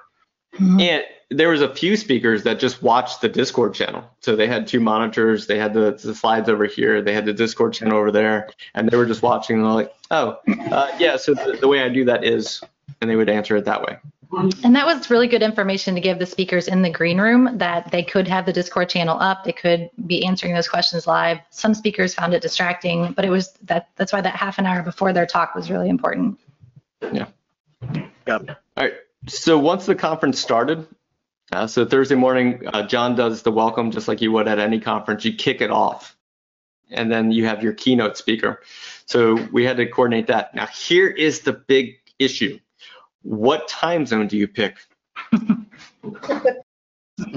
And 0.58 1.04
there 1.30 1.50
was 1.50 1.62
a 1.62 1.76
few 1.76 1.98
speakers 1.98 2.44
that 2.44 2.62
just 2.62 2.82
watched 2.82 3.20
the 3.20 3.28
Discord 3.28 3.74
channel. 3.74 4.10
So 4.22 4.38
they 4.38 4.48
had 4.48 4.66
two 4.66 4.80
monitors, 4.80 5.48
they 5.48 5.60
had 5.60 5.74
the, 5.74 6.00
the 6.02 6.16
slides 6.16 6.48
over 6.48 6.64
here, 6.64 7.02
they 7.02 7.14
had 7.14 7.26
the 7.26 7.34
Discord 7.34 7.74
channel 7.74 7.98
over 7.98 8.14
there, 8.14 8.50
and 8.74 8.88
they 8.88 8.96
were 8.96 9.06
just 9.06 9.22
watching 9.22 9.58
and 9.58 9.66
they're 9.66 9.74
like, 9.74 9.94
oh, 10.12 10.38
uh, 10.72 10.90
yeah, 10.98 11.18
so 11.18 11.34
the, 11.34 11.58
the 11.60 11.68
way 11.68 11.82
I 11.82 11.90
do 11.90 12.06
that 12.06 12.24
is, 12.24 12.64
and 13.02 13.10
they 13.10 13.18
would 13.18 13.30
answer 13.30 13.58
it 13.58 13.66
that 13.66 13.82
way. 13.82 13.98
And 14.34 14.76
that 14.76 14.86
was 14.86 15.10
really 15.10 15.28
good 15.28 15.42
information 15.42 15.96
to 15.96 16.02
give 16.02 16.18
the 16.18 16.26
speakers 16.26 16.68
in 16.68 16.82
the 16.82 16.90
green 16.90 17.20
room 17.20 17.58
that 17.58 17.92
they 17.92 18.04
could 18.04 18.28
have 18.28 18.46
the 18.46 18.54
Discord 18.54 18.90
channel 18.90 19.18
up. 19.20 19.44
They 19.44 19.52
could 19.52 19.90
be 20.06 20.26
answering 20.26 20.54
those 20.54 20.70
questions 20.70 21.06
live. 21.06 21.40
Some 21.50 21.74
speakers 21.74 22.14
found 22.14 22.34
it 22.34 22.42
distracting, 22.42 23.12
but 23.12 23.26
it 23.26 23.30
was 23.30 23.52
that 23.64 23.90
that's 23.98 24.14
why 24.14 24.22
that 24.22 24.36
half 24.36 24.58
an 24.58 24.66
hour 24.66 24.84
before 24.84 25.12
their 25.12 25.26
talk 25.26 25.54
was 25.54 25.70
really 25.70 25.90
important. 25.90 26.40
Yeah. 27.02 27.28
Yep. 28.28 28.50
All 28.78 28.84
right. 28.84 28.94
So 29.28 29.60
once 29.60 29.86
the 29.86 29.96
conference 29.96 30.40
started, 30.40 30.88
uh, 31.52 31.68
so 31.68 31.86
Thursday 31.86 32.16
morning, 32.16 32.68
uh, 32.72 32.88
John 32.88 33.16
does 33.16 33.42
the 33.42 33.52
welcome 33.52 33.92
just 33.92 34.08
like 34.08 34.22
you 34.22 34.32
would 34.32 34.48
at 34.48 34.60
any 34.60 34.80
conference. 34.80 35.26
You 35.26 35.34
kick 35.34 35.60
it 35.60 35.72
off, 35.72 36.16
and 36.90 37.12
then 37.12 37.32
you 37.32 37.46
have 37.46 37.62
your 37.62 37.74
keynote 37.74 38.18
speaker. 38.18 38.62
So 39.06 39.36
we 39.52 39.66
had 39.66 39.78
to 39.78 39.86
coordinate 39.88 40.28
that. 40.28 40.56
Now 40.56 40.68
here 40.68 41.08
is 41.08 41.42
the 41.42 41.54
big 41.54 41.98
issue 42.18 42.60
what 43.24 43.68
time 43.68 44.06
zone 44.06 44.28
do 44.28 44.38
you 44.38 44.48
pick? 44.48 44.78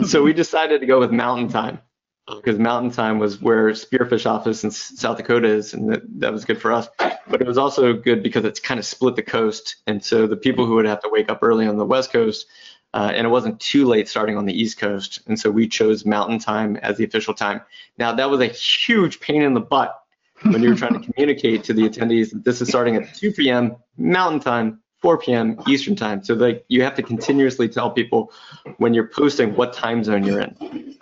so 0.07 0.22
we 0.22 0.32
decided 0.32 0.80
to 0.80 0.87
go 0.87 0.99
with 0.99 1.11
mountain 1.11 1.49
time 1.49 1.78
because 2.26 2.59
mountain 2.59 2.91
time 2.91 3.18
was 3.18 3.41
where 3.41 3.68
spearfish 3.70 4.24
office 4.24 4.64
in 4.64 4.70
south 4.70 5.18
dakota 5.18 5.49
is 5.49 5.74
and 5.74 5.93
that, 5.93 6.03
that 6.20 6.32
was 6.32 6.45
good 6.45 6.61
for 6.61 6.72
us 6.72 6.89
but 7.26 7.41
it 7.41 7.47
was 7.47 7.59
also 7.59 7.93
good 7.93 8.22
because 8.22 8.45
it's 8.45 8.61
kind 8.61 8.80
of 8.80 8.87
split 8.87 9.16
the 9.16 9.22
coast 9.22 9.76
and 9.87 10.03
so 10.03 10.26
the 10.26 10.37
people 10.37 10.64
who 10.64 10.74
would 10.74 10.87
have 10.87 11.01
to 11.01 11.09
wake 11.11 11.28
up 11.30 11.41
early 11.43 11.66
on 11.66 11.76
the 11.76 11.85
west 11.85 12.12
coast 12.12 12.47
uh, 12.95 13.11
and 13.12 13.26
it 13.26 13.30
wasn't 13.30 13.59
too 13.61 13.87
late 13.87 14.09
starting 14.09 14.37
on 14.37 14.47
the 14.47 14.59
east 14.59 14.78
coast 14.78 15.20
and 15.26 15.39
so 15.39 15.51
we 15.51 15.68
chose 15.68 16.07
mountain 16.07 16.39
time 16.39 16.76
as 16.76 16.97
the 16.97 17.05
official 17.05 17.35
time 17.35 17.61
now 17.99 18.12
that 18.12 18.30
was 18.30 18.41
a 18.41 18.47
huge 18.47 19.20
pain 19.20 19.43
in 19.43 19.53
the 19.53 19.61
butt 19.61 19.95
when 20.45 20.62
you 20.62 20.70
were 20.70 20.76
trying 20.76 20.99
to 20.99 21.07
communicate 21.12 21.62
to 21.64 21.74
the 21.74 21.82
attendees 21.82 22.30
that 22.30 22.43
this 22.45 22.62
is 22.62 22.68
starting 22.68 22.97
at 22.97 23.14
2 23.14 23.32
p.m 23.32 23.76
mountain 23.99 24.41
time 24.41 24.80
4 25.05 25.18
p.m. 25.18 25.61
Eastern 25.68 25.94
time. 25.94 26.24
So 26.24 26.32
like 26.32 26.64
you 26.68 26.82
have 26.82 26.94
to 26.94 27.02
continuously 27.02 27.68
tell 27.68 27.90
people 27.90 28.32
when 28.78 28.94
you're 28.94 29.07
posting 29.07 29.55
what 29.55 29.74
time 29.74 30.02
zone 30.02 30.24
you're 30.24 30.40
in. 30.40 30.96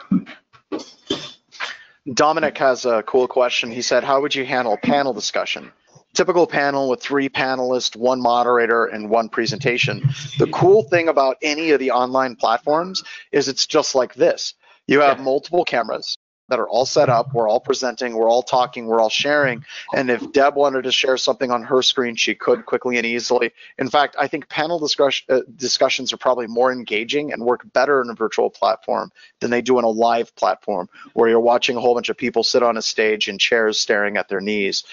Dominic 2.13 2.59
has 2.59 2.85
a 2.85 3.05
cool 3.05 3.29
question. 3.29 3.71
He 3.71 3.81
said, 3.81 4.03
"How 4.03 4.21
would 4.21 4.35
you 4.35 4.45
handle 4.45 4.77
panel 4.77 5.13
discussion?" 5.13 5.71
Typical 6.15 6.49
panel 6.49 6.89
with 6.89 7.01
three 7.01 7.29
panelists, 7.29 7.95
one 7.95 8.21
moderator, 8.21 8.87
and 8.87 9.09
one 9.09 9.29
presentation. 9.29 10.03
The 10.37 10.49
cool 10.49 10.83
thing 10.83 11.07
about 11.07 11.37
any 11.41 11.71
of 11.71 11.79
the 11.79 11.93
online 11.93 12.35
platforms 12.35 13.05
is 13.31 13.47
it's 13.47 13.69
just 13.69 13.95
like 13.95 14.15
this. 14.15 14.55
You 14.89 15.01
have 15.03 15.21
multiple 15.21 15.65
cameras 15.65 16.19
that 16.53 16.61
are 16.61 16.69
all 16.69 16.85
set 16.85 17.09
up. 17.09 17.33
We're 17.33 17.49
all 17.49 17.61
presenting, 17.61 18.15
we're 18.15 18.29
all 18.29 18.43
talking, 18.43 18.85
we're 18.85 19.01
all 19.01 19.09
sharing. 19.09 19.65
And 19.95 20.11
if 20.11 20.33
Deb 20.33 20.55
wanted 20.55 20.83
to 20.83 20.93
share 20.93 21.17
something 21.17 21.51
on 21.51 21.63
her 21.63 21.81
screen, 21.81 22.15
she 22.15 22.35
could 22.35 22.67
quickly 22.67 22.99
and 22.99 23.07
easily. 23.07 23.53
In 23.79 23.89
fact, 23.89 24.17
I 24.19 24.29
think 24.29 24.51
panel 24.51 24.79
discuss- 24.79 25.23
uh, 25.31 25.41
discussions 25.57 26.13
are 26.13 26.19
probably 26.19 26.47
more 26.47 26.71
engaging 26.71 27.33
and 27.33 27.43
work 27.43 27.63
better 27.73 28.03
in 28.03 28.11
a 28.11 28.15
virtual 28.15 28.51
platform 28.51 29.11
than 29.41 29.51
they 29.51 29.63
do 29.63 29.79
in 29.79 29.85
a 29.87 29.89
live 29.89 30.37
platform 30.37 30.91
where 31.15 31.31
you're 31.31 31.41
watching 31.41 31.79
a 31.79 31.81
whole 31.81 31.95
bunch 31.95 32.11
of 32.11 32.19
people 32.19 32.45
sit 32.45 32.63
on 32.63 32.77
a 32.77 32.83
stage 32.83 33.31
in 33.31 33.39
chairs 33.39 33.81
staring 33.81 34.19
at 34.19 34.29
their 34.29 34.43
knees. 34.43 34.85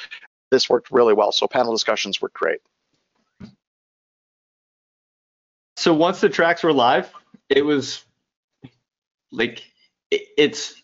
This 0.51 0.70
worked 0.70 0.91
really 0.91 1.14
well. 1.14 1.34
So 1.34 1.45
panel 1.45 1.74
discussions 1.74 2.22
worked 2.22 2.36
great. 2.36 2.62
So 5.76 5.93
once 5.93 6.22
the 6.22 6.30
tracks 6.30 6.64
were 6.64 6.72
live, 6.72 7.12
it 7.49 7.66
was 7.66 8.05
like 9.32 9.64
it's 10.12 10.79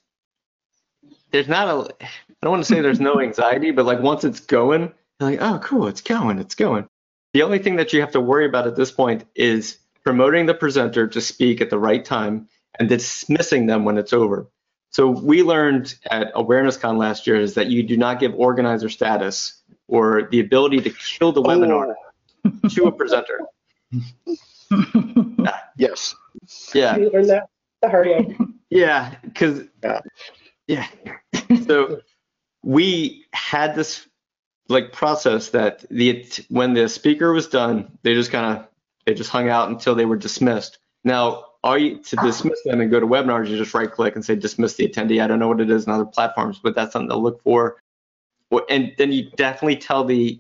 there's 1.36 1.48
not 1.50 1.68
a 1.68 1.94
I 2.02 2.08
don't 2.42 2.52
want 2.52 2.64
to 2.64 2.74
say 2.74 2.82
there's 2.82 3.00
no 3.00 3.20
anxiety, 3.20 3.72
but 3.72 3.86
like 3.86 4.00
once 4.00 4.24
it's 4.24 4.40
going, 4.40 4.94
you're 5.20 5.30
like, 5.32 5.42
oh 5.42 5.60
cool, 5.60 5.88
it's 5.88 6.02
going, 6.02 6.40
it's 6.40 6.56
going. 6.56 6.88
The 7.34 7.44
only 7.44 7.60
thing 7.60 7.76
that 7.76 7.92
you 7.92 8.00
have 8.00 8.12
to 8.12 8.22
worry 8.22 8.46
about 8.46 8.68
at 8.68 8.76
this 8.76 8.92
point 8.92 9.26
is 9.36 9.78
promoting 10.04 10.46
the 10.46 10.54
presenter 10.54 11.08
to 11.08 11.20
speak 11.20 11.60
at 11.60 11.70
the 11.70 11.80
right 11.80 12.06
time 12.06 12.48
and 12.80 12.88
dismissing 12.88 13.66
them 13.66 13.84
when 13.84 13.98
it's 13.98 14.14
over. 14.14 14.48
So 14.92 15.10
we 15.10 15.44
learned 15.44 15.96
at 16.10 16.34
AwarenessCon 16.36 16.98
last 16.98 17.28
year 17.28 17.36
is 17.36 17.56
that 17.56 17.68
you 17.68 17.84
do 17.84 17.98
not 17.98 18.22
give 18.22 18.34
organizer 18.36 18.88
status 18.88 19.62
or 19.90 20.30
the 20.32 20.40
ability 20.40 20.80
to 20.82 20.90
kill 20.90 21.34
the 21.34 21.42
webinar 21.42 21.96
oh. 22.46 22.70
to 22.70 22.86
a 22.86 22.92
presenter. 22.94 23.42
yes. 25.78 26.16
Yeah. 26.74 26.96
You 26.96 27.10
learned 27.12 27.30
that 27.30 27.50
the 27.82 27.90
hard 27.90 28.08
way. 28.08 28.38
Yeah, 28.70 29.16
because 29.24 29.64
yeah. 29.84 30.00
Yeah. 30.68 30.88
So 31.68 32.02
we 32.64 33.26
had 33.34 33.76
this 33.76 34.08
like 34.68 34.92
process 34.92 35.50
that 35.50 35.86
the 35.90 36.26
when 36.50 36.74
the 36.74 36.90
speaker 36.90 37.32
was 37.32 37.48
done, 37.48 37.98
they 38.04 38.14
just 38.14 38.32
kind 38.32 38.58
of 38.58 38.68
they 39.06 39.14
just 39.14 39.30
hung 39.30 39.50
out 39.50 39.70
until 39.70 39.96
they 39.96 40.06
were 40.06 40.18
dismissed. 40.18 40.80
Now, 41.04 41.46
are 41.64 41.78
you 41.78 41.98
to 41.98 42.16
dismiss 42.18 42.62
them 42.64 42.82
and 42.82 42.92
GoToWebinars, 42.92 43.50
you 43.50 43.58
just 43.58 43.74
right 43.74 43.92
click 43.92 44.16
and 44.16 44.24
say 44.24 44.36
dismiss 44.36 44.76
the 44.76 44.88
attendee. 44.88 45.22
I 45.22 45.28
don't 45.28 45.40
know 45.40 45.48
what 45.48 45.62
it 45.62 45.70
is 45.70 45.86
in 45.86 45.92
other 45.92 46.06
platforms, 46.06 46.60
but 46.62 46.76
that's 46.76 46.94
something 46.94 47.10
to 47.10 47.16
look 47.16 47.42
for. 47.44 47.78
And 48.70 48.94
then 48.98 49.12
you 49.12 49.30
definitely 49.32 49.78
tell 49.78 50.04
the 50.04 50.40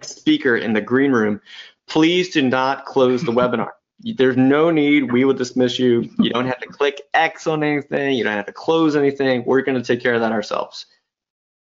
speaker 0.00 0.56
in 0.56 0.72
the 0.72 0.80
green 0.80 1.12
room, 1.12 1.40
please 1.88 2.30
do 2.30 2.42
not 2.42 2.86
close 2.86 3.22
the 3.22 3.32
webinar. 3.32 3.70
There's 4.00 4.36
no 4.36 4.70
need. 4.70 5.12
We 5.12 5.24
will 5.24 5.34
dismiss 5.34 5.78
you. 5.78 6.10
You 6.18 6.30
don't 6.30 6.46
have 6.46 6.58
to 6.60 6.66
click 6.66 7.00
X 7.14 7.46
on 7.46 7.62
anything. 7.62 8.16
You 8.16 8.24
don't 8.24 8.34
have 8.34 8.46
to 8.46 8.52
close 8.52 8.96
anything. 8.96 9.44
We're 9.46 9.62
going 9.62 9.80
to 9.80 9.84
take 9.84 10.02
care 10.02 10.14
of 10.14 10.20
that 10.22 10.32
ourselves. 10.32 10.86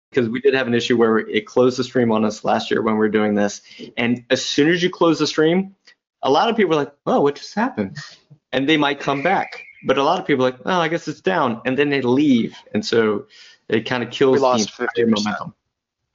Because 0.10 0.28
we 0.28 0.42
did 0.42 0.56
have 0.56 0.68
an 0.68 0.74
issue 0.74 0.98
where 0.98 1.20
it 1.20 1.46
closed 1.46 1.78
the 1.78 1.84
stream 1.84 2.12
on 2.12 2.26
us 2.26 2.44
last 2.44 2.72
year 2.72 2.82
when 2.82 2.96
we 2.96 3.00
were 3.00 3.10
doing 3.10 3.36
this. 3.36 3.62
And 3.96 4.26
as 4.30 4.44
soon 4.44 4.70
as 4.70 4.84
you 4.84 4.90
close 4.90 5.20
the 5.20 5.28
stream, 5.28 5.76
a 6.22 6.30
lot 6.30 6.50
of 6.50 6.58
people 6.58 6.74
are 6.74 6.80
like, 6.84 6.94
oh, 7.06 7.22
what 7.22 7.36
just 7.36 7.54
happened? 7.56 7.98
And 8.52 8.68
they 8.68 8.78
might 8.78 9.00
come 9.00 9.22
back. 9.22 9.64
But 9.86 9.98
a 9.98 10.04
lot 10.04 10.20
of 10.20 10.28
people 10.28 10.46
are 10.46 10.52
like, 10.52 10.60
oh, 10.66 10.80
I 10.80 10.88
guess 10.90 11.08
it's 11.08 11.22
down. 11.22 11.62
And 11.66 11.78
then 11.78 11.90
they 11.90 12.02
leave. 12.02 12.56
And 12.74 12.86
so 12.86 13.28
it 13.70 13.86
kind 13.86 14.04
of 14.04 14.12
kills 14.12 14.34
we 14.34 14.40
lost 14.40 14.78
the 14.78 14.88
50%. 14.98 15.10
momentum. 15.10 15.56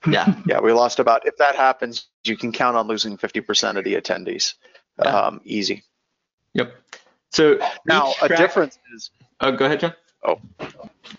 Yeah. 0.09 0.35
Yeah, 0.47 0.61
we 0.61 0.73
lost 0.73 0.99
about, 0.99 1.27
if 1.27 1.37
that 1.39 1.57
happens, 1.57 2.07
you 2.25 2.37
can 2.37 2.53
count 2.53 2.77
on 2.77 2.87
losing 2.87 3.17
50% 3.17 3.79
of 3.79 3.85
the 3.85 3.95
attendees. 3.95 4.55
Yeah. 5.03 5.11
Um, 5.11 5.41
easy. 5.45 5.85
Yep. 6.57 6.75
So 7.31 7.59
now 7.87 8.13
track, 8.15 8.31
a 8.31 8.37
difference 8.37 8.79
is. 8.95 9.11
Oh, 9.41 9.53
go 9.53 9.67
ahead, 9.67 9.81
John. 9.81 9.95
Oh, 10.25 10.41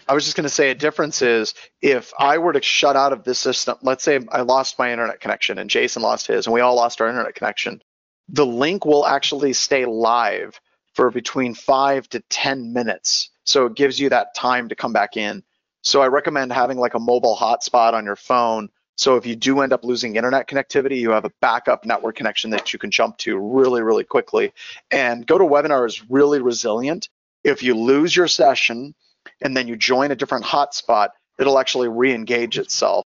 I 0.10 0.14
was 0.14 0.26
just 0.26 0.36
going 0.36 0.44
to 0.44 0.50
say 0.50 0.72
a 0.72 0.76
difference 0.76 1.22
is 1.22 1.54
if 1.82 2.12
I 2.20 2.40
were 2.40 2.54
to 2.54 2.62
shut 2.62 2.96
out 2.96 3.14
of 3.14 3.24
this 3.24 3.40
system, 3.40 3.78
let's 3.82 4.04
say 4.04 4.20
I 4.32 4.42
lost 4.42 4.80
my 4.80 4.92
internet 4.92 5.22
connection 5.22 5.60
and 5.60 5.70
Jason 5.70 6.02
lost 6.02 6.28
his 6.28 6.46
and 6.46 6.54
we 6.54 6.62
all 6.62 6.76
lost 6.76 7.00
our 7.00 7.08
internet 7.08 7.36
connection, 7.36 7.82
the 8.28 8.46
link 8.46 8.86
will 8.86 9.06
actually 9.06 9.54
stay 9.54 9.86
live 9.86 10.60
for 10.94 11.12
between 11.12 11.54
five 11.54 12.10
to 12.10 12.20
10 12.30 12.74
minutes. 12.74 13.30
So 13.44 13.68
it 13.68 13.76
gives 13.76 14.00
you 14.00 14.10
that 14.10 14.34
time 14.36 14.70
to 14.70 14.76
come 14.76 14.92
back 14.92 15.16
in. 15.16 15.44
So 15.84 16.02
I 16.02 16.08
recommend 16.08 16.52
having 16.52 16.78
like 16.78 16.96
a 16.96 17.00
mobile 17.00 17.38
hotspot 17.40 17.94
on 17.94 18.04
your 18.04 18.16
phone. 18.16 18.70
So 18.98 19.16
if 19.16 19.26
you 19.28 19.36
do 19.36 19.62
end 19.62 19.74
up 19.74 19.84
losing 19.84 20.16
internet 20.16 20.48
connectivity, 20.48 21.00
you 21.00 21.12
have 21.12 21.24
a 21.24 21.32
backup 21.40 21.86
network 21.86 22.16
connection 22.16 22.50
that 22.50 22.74
you 22.74 22.80
can 22.80 22.90
jump 22.90 23.18
to 23.20 23.38
really, 23.38 23.84
really 23.84 24.04
quickly. 24.04 24.54
And 24.90 25.26
GoToWebinar 25.26 25.86
is 25.86 26.10
really 26.10 26.42
resilient. 26.42 27.08
If 27.44 27.62
you 27.62 27.76
lose 27.76 28.16
your 28.16 28.28
session 28.28 28.96
and 29.42 29.56
then 29.56 29.68
you 29.68 29.76
join 29.76 30.10
a 30.10 30.16
different 30.16 30.46
hotspot, 30.46 31.10
it'll 31.38 31.60
actually 31.60 31.90
re-engage 31.90 32.58
itself 32.58 33.06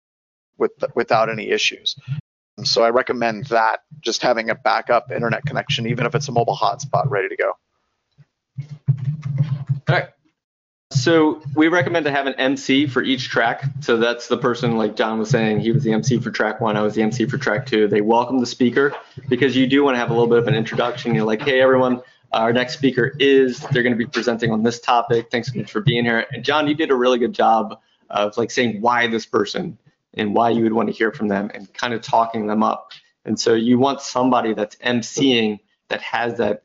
with, 0.60 0.72
without 0.94 1.30
any 1.30 1.50
issues. 1.50 1.96
So 2.64 2.84
I 2.84 2.92
recommend 2.92 3.46
that, 3.46 3.80
just 4.02 4.22
having 4.22 4.50
a 4.52 4.56
backup 4.56 5.12
internet 5.12 5.46
connection, 5.46 5.88
even 5.88 6.06
if 6.06 6.14
it's 6.14 6.28
a 6.28 6.32
mobile 6.32 6.56
hotspot 6.56 7.10
ready 7.10 7.30
to 7.30 7.36
go. 7.36 7.54
All 9.88 9.96
right. 9.96 10.10
So 10.92 11.40
we 11.56 11.68
recommend 11.68 12.06
to 12.06 12.12
have 12.12 12.26
an 12.26 12.34
MC 12.36 12.88
for 12.88 13.04
each 13.04 13.30
track. 13.30 13.64
So 13.82 13.98
that's 13.98 14.28
the 14.28 14.38
person, 14.38 14.76
like 14.76 14.96
John 14.96 15.20
was 15.20 15.30
saying, 15.30 15.60
he 15.60 15.72
was 15.72 15.84
the 15.84 15.94
MC 15.94 16.18
for 16.18 16.32
track 16.32 16.60
one, 16.60 16.76
I 16.76 16.82
was 16.82 16.96
the 16.96 17.04
MC 17.04 17.28
for 17.28 17.38
track 17.38 17.68
two. 17.68 17.88
They 17.88 18.02
welcome 18.02 18.40
the 18.40 18.48
speaker 18.48 18.96
because 19.28 19.56
you 19.56 19.68
do 19.68 19.84
want 19.84 19.96
to 19.96 20.00
have 20.00 20.10
a 20.10 20.14
little 20.14 20.28
bit 20.28 20.40
of 20.40 20.48
an 20.48 20.56
introduction. 20.56 21.14
You're 21.14 21.26
like, 21.26 21.42
hey, 21.44 21.62
everyone, 21.62 22.02
our 22.32 22.52
next 22.52 22.74
speaker 22.74 23.14
is, 23.20 23.60
they're 23.72 23.84
going 23.84 23.94
to 23.94 23.98
be 23.98 24.08
presenting 24.08 24.52
on 24.52 24.64
this 24.64 24.80
topic. 24.80 25.30
Thanks 25.30 25.54
so 25.54 25.60
much 25.60 25.72
for 25.72 25.82
being 25.82 26.06
here. 26.06 26.26
And 26.32 26.44
John, 26.44 26.68
you 26.68 26.74
did 26.74 26.90
a 26.90 26.96
really 26.96 27.20
good 27.20 27.34
job 27.34 27.80
of 28.10 28.36
like 28.38 28.50
saying 28.50 28.82
why 28.82 29.06
this 29.06 29.28
person 29.28 29.78
and 30.16 30.34
why 30.34 30.50
you 30.50 30.64
would 30.64 30.74
want 30.74 30.90
to 30.90 30.94
hear 30.94 31.12
from 31.12 31.28
them 31.28 31.52
and 31.54 31.72
kind 31.72 31.94
of 31.94 32.02
talking 32.02 32.48
them 32.48 32.64
up. 32.64 32.94
And 33.26 33.40
so 33.40 33.54
you 33.54 33.78
want 33.78 34.02
somebody 34.02 34.56
that's 34.56 34.76
MCing 34.78 35.60
that 35.90 36.02
has 36.02 36.40
that 36.40 36.64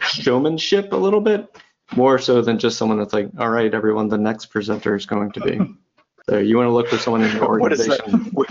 showmanship 0.00 0.92
a 0.92 0.96
little 0.96 1.20
bit 1.20 1.54
more 1.96 2.18
so 2.18 2.42
than 2.42 2.58
just 2.58 2.78
someone 2.78 2.98
that's 2.98 3.12
like, 3.12 3.28
all 3.38 3.48
right, 3.48 3.72
everyone, 3.72 4.08
the 4.08 4.18
next 4.18 4.46
presenter 4.46 4.94
is 4.94 5.06
going 5.06 5.32
to 5.32 5.40
be. 5.40 5.60
So 6.26 6.38
you 6.38 6.56
want 6.56 6.68
to 6.68 6.72
look 6.72 6.88
for 6.88 6.96
someone 6.96 7.22
in 7.22 7.36
your 7.36 7.44
organization. 7.44 8.30
We, 8.32 8.46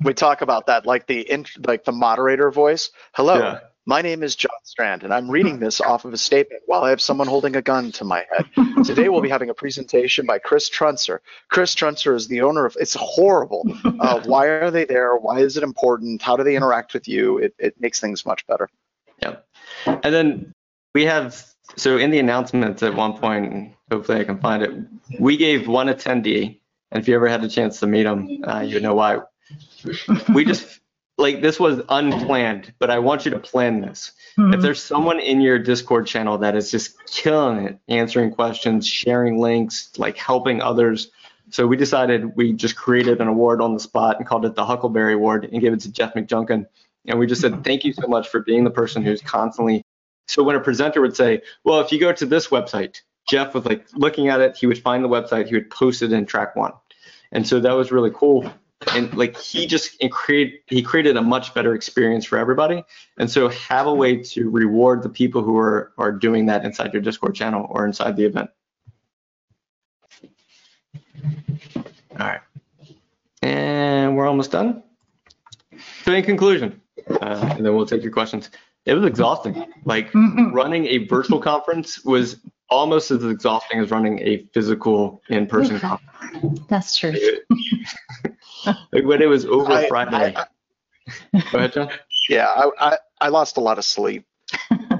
we 0.00 0.14
talk 0.14 0.40
about 0.40 0.66
that, 0.68 0.86
like 0.86 1.06
the 1.06 1.44
like 1.66 1.84
the 1.84 1.92
moderator 1.92 2.50
voice. 2.50 2.90
Hello, 3.12 3.38
yeah. 3.38 3.58
my 3.84 4.00
name 4.00 4.22
is 4.22 4.34
John 4.34 4.50
Strand, 4.64 5.02
and 5.02 5.12
I'm 5.12 5.30
reading 5.30 5.58
this 5.58 5.82
off 5.82 6.06
of 6.06 6.14
a 6.14 6.16
statement 6.16 6.62
while 6.64 6.84
I 6.84 6.88
have 6.88 7.02
someone 7.02 7.26
holding 7.26 7.54
a 7.56 7.60
gun 7.60 7.92
to 7.92 8.04
my 8.04 8.24
head. 8.32 8.46
Today 8.84 9.10
we'll 9.10 9.20
be 9.20 9.28
having 9.28 9.50
a 9.50 9.54
presentation 9.54 10.24
by 10.24 10.38
Chris 10.38 10.70
Trunzer. 10.70 11.18
Chris 11.50 11.74
Trunzer 11.74 12.16
is 12.16 12.28
the 12.28 12.40
owner 12.40 12.64
of. 12.64 12.78
It's 12.80 12.96
horrible. 12.98 13.70
Uh, 13.84 14.22
why 14.24 14.46
are 14.46 14.70
they 14.70 14.86
there? 14.86 15.16
Why 15.16 15.40
is 15.40 15.58
it 15.58 15.62
important? 15.62 16.22
How 16.22 16.36
do 16.36 16.44
they 16.44 16.56
interact 16.56 16.94
with 16.94 17.08
you? 17.08 17.36
It, 17.36 17.54
it 17.58 17.78
makes 17.78 18.00
things 18.00 18.24
much 18.24 18.46
better. 18.46 18.70
Yeah, 19.20 19.36
and 19.84 20.14
then 20.14 20.52
we 20.94 21.04
have 21.04 21.44
so 21.78 21.96
in 21.96 22.10
the 22.10 22.18
announcements 22.18 22.82
at 22.82 22.94
one 22.94 23.14
point, 23.18 23.74
hopefully 23.90 24.20
I 24.20 24.24
can 24.24 24.38
find 24.38 24.62
it, 24.62 24.72
we 25.18 25.36
gave 25.36 25.68
one 25.68 25.88
attendee, 25.88 26.58
and 26.90 27.00
if 27.00 27.08
you 27.08 27.14
ever 27.14 27.28
had 27.28 27.44
a 27.44 27.48
chance 27.48 27.80
to 27.80 27.86
meet 27.86 28.06
him, 28.06 28.44
uh, 28.44 28.60
you 28.60 28.80
know 28.80 28.94
why. 28.94 29.20
We 30.34 30.44
just 30.44 30.80
like 31.18 31.42
this 31.42 31.58
was 31.58 31.80
unplanned, 31.88 32.72
but 32.78 32.90
I 32.90 32.98
want 33.00 33.24
you 33.24 33.32
to 33.32 33.38
plan 33.38 33.80
this. 33.80 34.12
Mm-hmm. 34.38 34.54
If 34.54 34.60
there's 34.60 34.82
someone 34.82 35.20
in 35.20 35.40
your 35.40 35.58
Discord 35.58 36.06
channel 36.06 36.38
that 36.38 36.56
is 36.56 36.70
just 36.70 36.96
killing 37.06 37.66
it, 37.66 37.78
answering 37.88 38.32
questions, 38.32 38.86
sharing 38.86 39.38
links, 39.38 39.90
like 39.98 40.16
helping 40.16 40.62
others. 40.62 41.10
So 41.50 41.66
we 41.66 41.76
decided 41.76 42.36
we 42.36 42.52
just 42.52 42.76
created 42.76 43.20
an 43.20 43.26
award 43.26 43.60
on 43.60 43.74
the 43.74 43.80
spot 43.80 44.18
and 44.18 44.26
called 44.26 44.44
it 44.44 44.54
the 44.54 44.64
Huckleberry 44.64 45.14
Award 45.14 45.48
and 45.50 45.60
gave 45.60 45.72
it 45.72 45.80
to 45.80 45.90
Jeff 45.90 46.14
McJunkin. 46.14 46.66
And 47.06 47.18
we 47.18 47.26
just 47.26 47.40
said, 47.40 47.64
thank 47.64 47.84
you 47.84 47.92
so 47.94 48.06
much 48.06 48.28
for 48.28 48.40
being 48.40 48.64
the 48.64 48.70
person 48.70 49.02
who's 49.02 49.22
constantly 49.22 49.82
so 50.28 50.42
when 50.42 50.56
a 50.56 50.60
presenter 50.60 51.00
would 51.00 51.16
say, 51.16 51.42
well, 51.64 51.80
if 51.80 51.90
you 51.90 51.98
go 51.98 52.12
to 52.12 52.26
this 52.26 52.48
website, 52.48 53.00
Jeff 53.28 53.54
was 53.54 53.64
like 53.64 53.86
looking 53.94 54.28
at 54.28 54.40
it, 54.40 54.56
he 54.56 54.66
would 54.66 54.78
find 54.78 55.02
the 55.02 55.08
website, 55.08 55.48
he 55.48 55.54
would 55.54 55.70
post 55.70 56.02
it 56.02 56.12
in 56.12 56.26
track 56.26 56.54
one. 56.54 56.72
And 57.32 57.46
so 57.46 57.60
that 57.60 57.72
was 57.72 57.90
really 57.90 58.10
cool. 58.14 58.50
And 58.94 59.12
like 59.16 59.36
he 59.36 59.66
just 59.66 59.98
create 60.10 60.62
he 60.66 60.82
created 60.82 61.16
a 61.16 61.22
much 61.22 61.52
better 61.52 61.74
experience 61.74 62.24
for 62.24 62.38
everybody. 62.38 62.84
And 63.16 63.28
so 63.30 63.48
have 63.48 63.86
a 63.86 63.94
way 63.94 64.18
to 64.18 64.48
reward 64.50 65.02
the 65.02 65.08
people 65.08 65.42
who 65.42 65.58
are 65.58 65.92
are 65.98 66.12
doing 66.12 66.46
that 66.46 66.64
inside 66.64 66.92
your 66.92 67.02
Discord 67.02 67.34
channel 67.34 67.66
or 67.70 67.86
inside 67.86 68.16
the 68.16 68.24
event. 68.24 68.50
All 72.18 72.26
right. 72.26 72.40
And 73.42 74.16
we're 74.16 74.26
almost 74.26 74.52
done. 74.52 74.82
So 76.04 76.12
in 76.12 76.22
conclusion, 76.22 76.80
uh, 77.08 77.54
and 77.56 77.64
then 77.66 77.74
we'll 77.74 77.86
take 77.86 78.02
your 78.02 78.12
questions 78.12 78.50
it 78.88 78.94
was 78.94 79.04
exhausting. 79.04 79.66
Like 79.84 80.12
running 80.14 80.86
a 80.86 81.06
virtual 81.06 81.40
conference 81.40 82.02
was 82.04 82.36
almost 82.70 83.10
as 83.10 83.22
exhausting 83.22 83.80
as 83.80 83.90
running 83.90 84.18
a 84.20 84.46
physical 84.54 85.20
in-person 85.28 85.78
conference. 85.78 86.60
That's 86.68 86.96
true. 86.96 87.12
like 88.66 89.04
when 89.04 89.20
it 89.20 89.28
was 89.28 89.44
over 89.44 89.72
I, 89.72 89.88
Friday. 89.88 90.34
I, 90.34 90.40
I, 90.40 91.40
Go 91.52 91.58
ahead, 91.58 91.72
John. 91.72 91.90
Yeah, 92.28 92.48
I, 92.78 92.98
I, 93.20 93.28
lost 93.28 93.56
a 93.56 93.60
lot 93.60 93.78
of 93.78 93.84
sleep. 93.84 94.24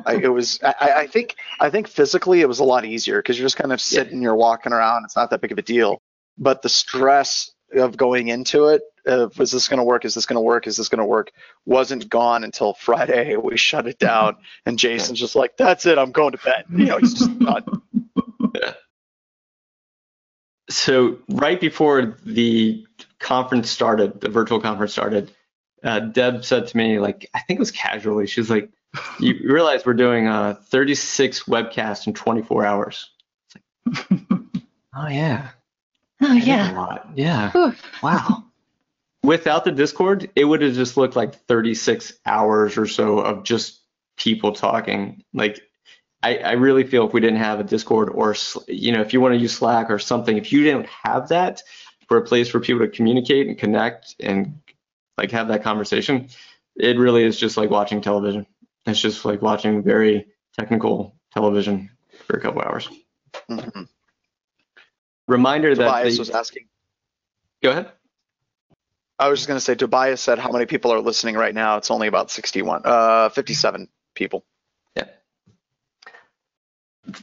I, 0.07 0.17
it 0.23 0.33
was 0.33 0.59
I, 0.63 0.93
I 0.97 1.07
think 1.07 1.37
I 1.61 1.69
think 1.69 1.87
physically 1.89 2.41
it 2.41 2.49
was 2.49 2.61
a 2.61 2.65
lot 2.65 2.87
easier 2.87 3.19
because 3.21 3.39
you're 3.39 3.45
just 3.45 3.57
kind 3.57 3.73
of 3.73 3.81
sitting, 3.81 4.19
yeah. 4.19 4.25
you're 4.25 4.35
walking 4.35 4.73
around. 4.73 5.05
It's 5.05 5.17
not 5.17 5.29
that 5.31 5.43
big 5.43 5.53
of 5.53 5.59
a 5.59 5.63
deal. 5.63 6.01
But 6.39 6.63
the 6.63 6.69
stress 6.69 7.51
of 7.75 7.97
going 7.97 8.29
into 8.29 8.69
it 8.69 8.83
of 9.09 9.41
is 9.41 9.51
this 9.51 9.69
going 9.69 9.79
to 9.79 9.85
work? 9.85 10.05
Is 10.05 10.15
this 10.15 10.27
going 10.27 10.37
to 10.37 10.41
work? 10.43 10.67
Is 10.67 10.77
this 10.77 10.89
going 10.89 11.01
to 11.01 11.05
work? 11.05 11.33
Wasn't 11.65 12.09
gone 12.09 12.45
until 12.45 12.75
Friday. 12.75 13.37
We 13.49 13.57
shut 13.57 13.87
it 13.87 13.99
down, 13.99 14.37
and 14.67 14.79
Jason's 14.79 15.19
just 15.19 15.35
like, 15.35 15.57
"That's 15.57 15.87
it. 15.87 15.97
I'm 15.97 16.13
going 16.13 16.33
to 16.33 16.39
bed." 16.39 16.65
You 16.71 16.87
know, 16.87 16.99
he's 16.99 17.15
just 17.15 17.31
not. 17.31 17.69
Yeah. 18.55 18.73
So 20.71 21.17
right 21.31 21.59
before 21.59 22.19
the 22.27 22.87
conference 23.19 23.71
started, 23.71 24.21
the 24.21 24.29
virtual 24.29 24.61
conference 24.61 24.93
started, 24.93 25.31
uh, 25.83 26.01
Deb 26.01 26.45
said 26.45 26.67
to 26.67 26.77
me, 26.77 26.99
like, 26.99 27.27
I 27.33 27.39
think 27.39 27.57
it 27.57 27.61
was 27.61 27.71
casually, 27.71 28.27
she's 28.27 28.51
like, 28.51 28.69
"You 29.19 29.41
realize 29.45 29.87
we're 29.87 29.95
doing 29.95 30.29
a 30.29 30.59
36 30.67 31.45
webcasts 31.45 32.07
in 32.07 32.13
24 32.13 32.67
hours?" 32.67 33.11
Like, 33.55 34.21
oh 34.95 35.09
yeah. 35.09 35.49
Oh 36.21 36.35
yeah. 36.35 36.99
Yeah. 37.15 37.73
Wow 38.03 38.48
without 39.23 39.65
the 39.65 39.73
Discord, 39.73 40.31
it 40.37 40.45
would 40.45 40.63
have 40.63 40.75
just 40.75 40.97
looked 40.97 41.17
like 41.17 41.35
36 41.47 42.13
hours 42.25 42.79
or 42.79 42.87
so 42.87 43.19
of 43.19 43.45
just 43.45 43.81
people 44.17 44.53
talking. 44.53 45.23
Like, 45.33 45.61
I, 46.23 46.39
I 46.39 46.53
really 46.53 46.85
feel 46.85 47.07
if 47.07 47.13
we 47.13 47.21
didn't 47.21 47.39
have 47.39 47.61
a 47.61 47.65
Discord 47.65 48.11
or, 48.11 48.35
you 48.67 48.93
know, 48.93 49.01
if 49.01 49.13
you 49.13 49.21
want 49.21 49.35
to 49.35 49.41
use 49.41 49.57
Slack 49.57 49.91
or 49.91 49.99
something, 49.99 50.37
if 50.37 50.53
you 50.53 50.65
didn't 50.65 50.87
have 50.87 51.29
that 51.29 51.63
for 52.09 52.17
a 52.17 52.23
place 52.23 52.49
for 52.49 52.61
people 52.61 52.85
to 52.85 52.89
communicate 52.91 53.47
and 53.47 53.57
connect 53.57 54.17
and 54.19 54.61
like 55.17 55.31
have 55.31 55.49
that 55.49 55.63
conversation, 55.63 56.29
it 56.77 56.99
really 56.99 57.25
is 57.25 57.39
just 57.39 57.57
like 57.57 57.71
watching 57.71 58.01
television. 58.01 58.47
It's 58.87 59.01
just 59.01 59.25
like 59.25 59.43
watching 59.43 59.83
very 59.83 60.27
technical 60.59 61.17
television 61.33 61.91
for 62.27 62.37
a 62.37 62.41
couple 62.41 62.63
hours. 62.63 62.89
Mm-hmm. 63.51 63.83
Reminder 65.29 65.75
Tobias 65.75 66.15
that 66.15 66.21
was 66.21 66.31
asking. 66.31 66.67
Go 67.63 67.71
ahead. 67.71 67.93
I 69.19 69.29
was 69.29 69.41
just 69.41 69.49
going 69.49 69.57
to 69.57 69.65
say, 69.65 69.75
Tobias 69.75 70.21
said 70.21 70.39
how 70.39 70.53
many 70.53 70.67
people 70.67 70.93
are 70.93 71.01
listening 71.01 71.35
right 71.35 71.55
now. 71.55 71.77
It's 71.77 71.91
only 71.91 72.07
about 72.07 72.31
61, 72.31 72.83
uh, 72.85 73.29
57 73.31 73.89
people. 74.15 74.45
Yeah. 74.97 75.07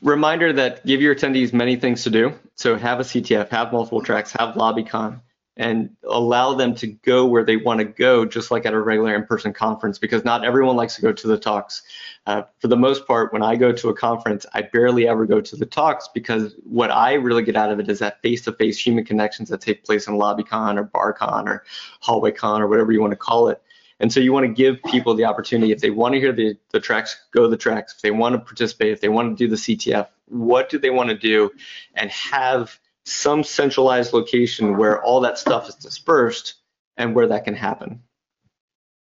Reminder 0.01 0.51
that 0.53 0.85
give 0.85 1.01
your 1.01 1.15
attendees 1.15 1.53
many 1.53 1.77
things 1.77 2.03
to 2.03 2.09
do. 2.09 2.33
So 2.55 2.75
have 2.75 2.99
a 2.99 3.03
CTF, 3.03 3.49
have 3.49 3.71
multiple 3.71 4.01
tracks, 4.01 4.33
have 4.33 4.55
LobbyCon, 4.55 5.21
and 5.57 5.95
allow 6.03 6.53
them 6.53 6.75
to 6.75 6.87
go 6.87 7.25
where 7.25 7.43
they 7.43 7.55
want 7.55 7.79
to 7.79 7.85
go, 7.85 8.25
just 8.25 8.51
like 8.51 8.65
at 8.65 8.73
a 8.73 8.79
regular 8.79 9.15
in-person 9.15 9.53
conference, 9.53 9.97
because 9.97 10.25
not 10.25 10.43
everyone 10.43 10.75
likes 10.75 10.95
to 10.95 11.01
go 11.01 11.13
to 11.13 11.27
the 11.27 11.37
talks. 11.37 11.83
Uh, 12.25 12.43
for 12.59 12.67
the 12.67 12.75
most 12.75 13.07
part, 13.07 13.31
when 13.31 13.41
I 13.41 13.55
go 13.55 13.71
to 13.71 13.89
a 13.89 13.93
conference, 13.93 14.45
I 14.53 14.63
barely 14.63 15.07
ever 15.07 15.25
go 15.25 15.39
to 15.39 15.55
the 15.55 15.65
talks 15.65 16.09
because 16.13 16.55
what 16.63 16.91
I 16.91 17.13
really 17.13 17.43
get 17.43 17.55
out 17.55 17.71
of 17.71 17.79
it 17.79 17.89
is 17.89 17.99
that 17.99 18.21
face-to-face 18.21 18.77
human 18.77 19.05
connections 19.05 19.49
that 19.49 19.61
take 19.61 19.85
place 19.85 20.07
in 20.07 20.15
LobbyCon 20.15 20.77
or 20.77 20.85
BarCon 20.85 21.47
or 21.47 21.63
HallwayCon 22.03 22.59
or 22.59 22.67
whatever 22.67 22.91
you 22.91 22.99
want 22.99 23.11
to 23.11 23.17
call 23.17 23.47
it. 23.47 23.61
And 24.01 24.11
so 24.11 24.19
you 24.19 24.33
want 24.33 24.45
to 24.45 24.51
give 24.51 24.83
people 24.83 25.15
the 25.15 25.23
opportunity, 25.23 25.71
if 25.71 25.79
they 25.79 25.89
want 25.89 26.13
to 26.15 26.19
hear 26.19 26.33
the, 26.33 26.57
the 26.71 26.81
tracks, 26.81 27.17
go 27.31 27.47
the 27.47 27.55
tracks. 27.55 27.93
If 27.95 28.01
they 28.01 28.11
want 28.11 28.33
to 28.33 28.39
participate, 28.39 28.91
if 28.91 28.99
they 28.99 29.07
want 29.07 29.37
to 29.37 29.41
do 29.41 29.49
the 29.49 29.55
CTF, 29.55 30.07
what 30.27 30.67
do 30.69 30.77
they 30.77 30.89
want 30.89 31.09
to 31.09 31.17
do? 31.17 31.51
And 31.93 32.11
have 32.11 32.77
some 33.05 33.43
centralized 33.43 34.13
location 34.13 34.77
where 34.77 35.01
all 35.01 35.21
that 35.21 35.37
stuff 35.37 35.69
is 35.69 35.75
dispersed 35.75 36.55
and 36.97 37.15
where 37.15 37.27
that 37.27 37.45
can 37.45 37.55
happen. 37.55 38.01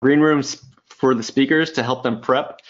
Green 0.02 0.20
rooms 0.20 0.64
for 0.88 1.14
the 1.14 1.24
speakers 1.24 1.74
to 1.74 1.84
help 1.84 2.04
them 2.04 2.22
prep. 2.22 2.62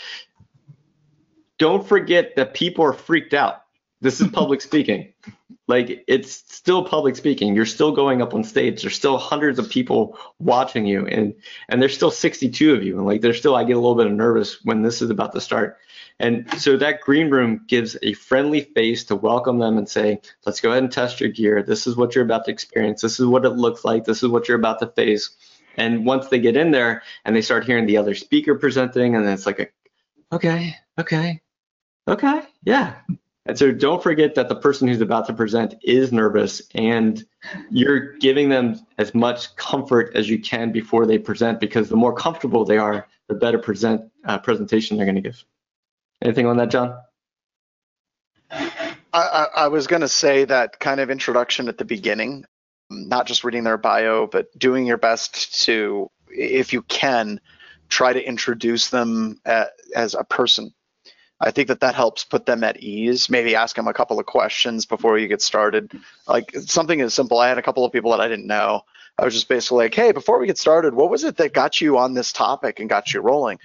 Don't 1.57 1.88
forget 1.88 2.36
that 2.36 2.53
people 2.53 2.84
are 2.84 2.93
freaked 2.93 3.34
out. 3.34 3.63
This 4.01 4.20
is 4.20 4.28
public 4.28 4.61
speaking. 4.70 5.13
Like 5.68 6.03
it's 6.07 6.32
still 6.53 6.86
public 6.86 7.16
speaking. 7.16 7.55
You're 7.55 7.66
still 7.66 7.91
going 7.91 8.22
up 8.22 8.34
on 8.34 8.43
stage. 8.43 8.82
There's 8.82 8.95
still 8.95 9.18
hundreds 9.18 9.57
of 9.57 9.70
people 9.70 10.18
watching 10.38 10.86
you 10.86 11.07
and 11.07 11.34
and 11.70 11.82
there's 11.82 11.95
still 11.95 12.11
62 12.11 12.74
of 12.74 12.84
you. 12.84 12.97
And 12.97 13.05
like 13.05 13.22
there's 13.22 13.39
still 13.39 13.55
I 13.55 13.63
get 13.63 13.74
a 13.74 13.80
little 13.80 13.95
bit 13.95 14.05
of 14.05 14.13
nervous 14.13 14.63
when 14.63 14.84
this 14.84 15.01
is 15.01 15.09
about 15.09 15.34
to 15.34 15.41
start. 15.41 15.78
And 16.20 16.49
so 16.59 16.78
that 16.78 17.01
green 17.01 17.30
room 17.30 17.66
gives 17.68 17.97
a 18.01 18.13
friendly 18.13 18.61
face 18.61 19.03
to 19.05 19.16
welcome 19.16 19.59
them 19.59 19.78
and 19.78 19.88
say, 19.88 20.22
let's 20.45 20.61
go 20.61 20.72
ahead 20.72 20.84
and 20.84 20.91
test 20.91 21.20
your 21.20 21.30
gear. 21.30 21.61
This 21.61 21.88
is 21.88 21.97
what 21.97 22.16
you're 22.16 22.24
about 22.24 22.45
to 22.45 22.51
experience. 22.51 23.01
This 23.01 23.20
is 23.20 23.26
what 23.26 23.45
it 23.45 23.51
looks 23.51 23.84
like. 23.84 24.05
This 24.05 24.24
is 24.24 24.30
what 24.30 24.47
you're 24.47 24.57
about 24.57 24.80
to 24.80 24.88
face. 24.88 25.32
And 25.78 26.05
once 26.05 26.30
they 26.30 26.39
get 26.39 26.55
in 26.55 26.72
there 26.72 27.03
and 27.26 27.36
they 27.36 27.41
start 27.41 27.66
hearing 27.66 27.86
the 27.86 27.97
other 27.97 28.16
speaker 28.16 28.55
presenting, 28.55 29.16
and 29.16 29.28
it's 29.28 29.45
like, 29.45 29.59
a, 29.59 29.68
okay, 30.34 30.78
okay, 30.97 31.41
okay, 32.07 32.41
yeah. 32.63 32.95
And 33.45 33.59
so 33.59 33.72
don't 33.72 34.01
forget 34.01 34.36
that 34.36 34.49
the 34.49 34.55
person 34.55 34.88
who's 34.88 35.01
about 35.01 35.28
to 35.28 35.34
present 35.34 35.76
is 35.84 36.11
nervous 36.11 36.61
and 36.74 37.24
you're 37.70 38.13
giving 38.18 38.49
them 38.49 38.80
as 38.97 39.13
much 39.13 39.55
comfort 39.55 40.16
as 40.16 40.30
you 40.30 40.39
can 40.39 40.72
before 40.72 41.05
they 41.05 41.20
present 41.20 41.59
because 41.59 41.89
the 41.89 41.95
more 41.95 42.13
comfortable 42.13 42.66
they 42.66 42.78
are, 42.78 43.07
the 43.28 43.36
better 43.36 43.59
present 43.59 44.01
uh, 44.24 44.39
presentation 44.39 44.97
they're 44.97 45.05
going 45.05 45.16
to 45.16 45.22
give. 45.22 45.43
Anything 46.22 46.45
on 46.45 46.57
that, 46.57 46.72
John? 46.72 46.97
I, 48.51 48.89
I, 49.13 49.47
I 49.55 49.68
was 49.68 49.88
going 49.88 50.01
to 50.01 50.07
say 50.07 50.45
that 50.45 50.80
kind 50.80 50.99
of 50.99 51.09
introduction 51.09 51.68
at 51.68 51.78
the 51.78 51.86
beginning, 51.86 52.45
not 52.89 53.28
just 53.28 53.43
reading 53.43 53.63
their 53.63 53.78
bio, 53.78 54.28
but 54.28 54.47
doing 54.57 54.86
your 54.86 54.97
best 54.97 55.63
to, 55.66 56.09
if 56.30 56.74
you 56.74 56.82
can, 56.84 57.39
try 57.89 58.13
to 58.13 58.22
introduce 58.22 58.89
them 58.89 59.39
as 59.45 60.16
a 60.16 60.24
person. 60.24 60.74
I 61.39 61.51
think 61.51 61.68
that 61.68 61.82
that 61.82 61.95
helps 61.95 62.24
put 62.24 62.45
them 62.45 62.63
at 62.63 62.82
ease. 62.82 63.30
Maybe 63.30 63.55
ask 63.55 63.76
them 63.76 63.88
a 63.88 63.93
couple 63.93 64.20
of 64.20 64.26
questions 64.26 64.86
before 64.86 65.18
you 65.18 65.28
get 65.28 65.41
started. 65.41 65.91
Like 66.28 66.55
something 66.66 67.01
as 67.01 67.13
simple. 67.13 67.39
I 67.39 67.49
had 67.49 67.57
a 67.57 67.61
couple 67.61 67.84
of 67.84 67.91
people 67.91 68.11
that 68.11 68.22
I 68.22 68.28
didn't 68.28 68.47
know. 68.47 68.82
I 69.18 69.26
was 69.26 69.34
just 69.34 69.47
basically 69.47 69.86
like, 69.86 69.93
hey, 69.93 70.11
before 70.11 70.39
we 70.39 70.47
get 70.47 70.57
started, 70.57 70.93
what 70.93 71.09
was 71.09 71.24
it 71.24 71.38
that 71.38 71.53
got 71.53 71.80
you 71.80 71.97
on 71.97 72.13
this 72.13 72.34
topic 72.34 72.80
and 72.80 72.89
got 72.89 73.13
you 73.13 73.22
rolling? 73.22 73.59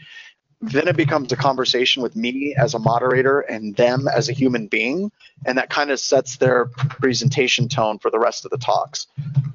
Then 0.61 0.89
it 0.89 0.97
becomes 0.97 1.33
a 1.33 1.37
conversation 1.37 2.03
with 2.03 2.15
me 2.15 2.55
as 2.55 2.75
a 2.75 2.79
moderator 2.79 3.41
and 3.41 3.75
them 3.77 4.07
as 4.09 4.29
a 4.29 4.33
human 4.33 4.67
being 4.67 5.11
and 5.47 5.57
that 5.57 5.71
kind 5.71 5.91
of 5.91 5.99
sets 5.99 6.37
their 6.37 6.67
presentation 6.67 7.69
tone 7.69 7.99
for 7.99 8.11
the 8.11 8.19
rest 8.19 8.45
of 8.45 8.51
the 8.51 8.59
talks 8.59 9.07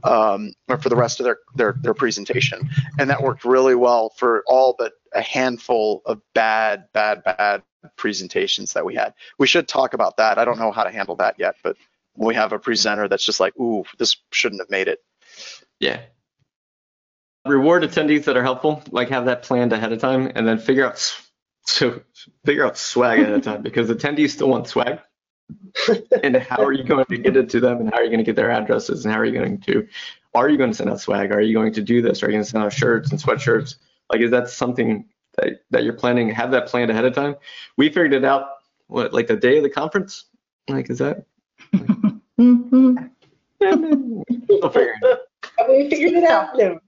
um, 0.03 0.53
or 0.68 0.78
for 0.78 0.89
the 0.89 0.95
rest 0.95 1.20
of 1.20 1.26
their, 1.26 1.38
their 1.56 1.76
their 1.82 1.93
presentation. 1.93 2.70
And 2.97 3.10
that 3.10 3.22
worked 3.22 3.45
really 3.45 3.76
well 3.76 4.10
for 4.10 4.43
all 4.47 4.76
but 4.78 4.93
a 5.14 5.22
handful 5.22 6.01
of 6.06 6.22
bad 6.34 6.86
bad 6.91 7.24
bad 7.24 7.62
presentations 7.97 8.74
that 8.74 8.86
we 8.86 8.95
had. 8.95 9.14
We 9.38 9.45
should 9.45 9.68
talk 9.68 9.93
about 9.93 10.18
that. 10.18 10.39
I 10.39 10.45
don't 10.45 10.58
know 10.58 10.72
how 10.72 10.84
to 10.84 10.91
handle 10.91 11.16
that 11.18 11.36
yet 11.38 11.56
but 11.64 11.78
we 12.18 12.34
have 12.34 12.53
a 12.53 12.60
presenter 12.60 13.08
that's 13.08 13.26
just 13.26 13.39
like 13.39 13.56
ooh 13.60 13.84
this 13.99 14.18
shouldn't 14.32 14.62
have 14.62 14.72
made 14.72 14.88
it. 14.88 14.99
Yeah 15.80 16.01
reward 17.46 17.84
attendees 17.84 18.26
that 18.26 18.38
are 18.38 18.43
helpful, 18.43 18.84
like 18.91 19.10
have 19.10 19.26
that 19.26 19.43
planned 19.43 19.74
ahead 19.74 19.91
of 19.91 20.00
time, 20.00 20.32
and 20.36 20.48
then 20.48 20.58
figure 20.58 20.86
out 20.86 21.16
so 21.66 22.02
figure 22.46 22.66
out 22.66 22.78
swag 22.78 23.20
ahead 23.20 23.34
of 23.34 23.43
time 23.43 23.62
because 23.62 23.89
attendees 23.89 24.32
still 24.32 24.50
want 24.50 24.68
swag. 24.68 25.00
and 26.24 26.36
how 26.38 26.64
are 26.64 26.72
you 26.72 26.84
going 26.84 27.06
to 27.06 27.18
get 27.18 27.38
it 27.38 27.50
to 27.52 27.60
them, 27.60 27.80
and 27.80 27.91
how 27.91 27.98
are 27.98 28.04
you 28.04 28.10
going 28.10 28.20
to 28.20 28.24
get 28.24 28.36
their 28.36 28.50
addresses, 28.50 29.06
and 29.06 29.14
how 29.14 29.20
are 29.20 29.26
you 29.26 29.34
going 29.34 29.60
to 29.62 29.88
are 30.34 30.50
you 30.50 30.58
going 30.58 30.72
to 30.72 30.76
send 30.76 30.89
out 30.89 31.00
swag? 31.00 31.32
Are 31.32 31.39
you 31.39 31.54
going 31.54 31.74
to 31.74 31.82
do 31.82 32.02
this? 32.02 32.22
Are 32.22 32.26
you 32.28 32.34
going 32.34 32.43
to 32.43 32.50
send 32.50 32.64
out 32.64 32.74
shirts 32.74 33.10
and 33.12 33.20
sweatshirts? 33.20 33.76
Like, 34.12 34.20
is 34.22 34.32
that 34.32 34.50
something 34.50 35.08
that, 35.38 35.62
that 35.72 35.84
you're 35.86 35.93
planning? 35.93 36.30
Have 36.30 36.52
that 36.52 36.68
planned 36.68 36.91
ahead 36.91 37.06
of 37.06 37.16
time. 37.16 37.36
We 37.78 37.88
figured 37.88 38.14
it 38.14 38.26
out. 38.26 38.50
What, 38.88 39.14
like 39.14 39.28
the 39.28 39.38
day 39.38 39.58
of 39.58 39.64
the 39.64 39.70
conference? 39.70 40.26
Like, 40.68 40.89
is 40.89 41.00
that? 41.00 41.26
mm-hmm. 41.74 42.98
we'll 43.62 44.70
figure 44.70 44.96
it 45.02 45.06
out. 45.10 45.20
We 45.70 45.89
figured 45.89 46.14
it 46.14 46.30
out. 46.30 46.58
No 46.58 46.80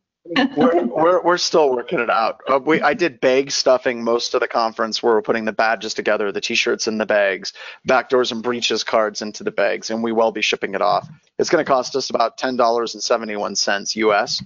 we're, 0.56 1.22
we're, 1.22 1.38
still 1.38 1.76
working 1.76 2.00
it 2.00 2.10
out. 2.10 2.42
Uh, 2.48 2.60
we 2.64 2.82
I 2.82 2.94
did 2.94 3.22
bag 3.22 3.52
stuffing 3.52 4.04
most 4.04 4.34
of 4.34 4.42
the 4.42 4.48
conference 4.48 5.02
where 5.02 5.14
we're 5.14 5.22
putting 5.22 5.46
the 5.46 5.54
badges 5.54 5.94
together, 5.94 6.32
the 6.32 6.42
t-shirts 6.42 6.88
in 6.88 6.98
the 6.98 7.06
bags, 7.06 7.54
Backdoors 7.88 8.32
and 8.32 8.44
Breaches 8.44 8.84
cards 8.84 9.22
into 9.22 9.44
the 9.44 9.52
bags, 9.52 9.90
and 9.90 10.04
we 10.04 10.12
will 10.12 10.32
be 10.32 10.42
shipping 10.42 10.76
it 10.76 10.82
off. 10.82 11.08
It's 11.38 11.50
going 11.50 11.64
to 11.64 11.70
cost 11.70 11.96
us 11.96 12.10
about 12.10 12.38
ten 12.38 12.56
dollars 12.56 12.94
and 12.94 13.04
seventy-one 13.04 13.56
cents 13.56 13.96
US 13.96 14.44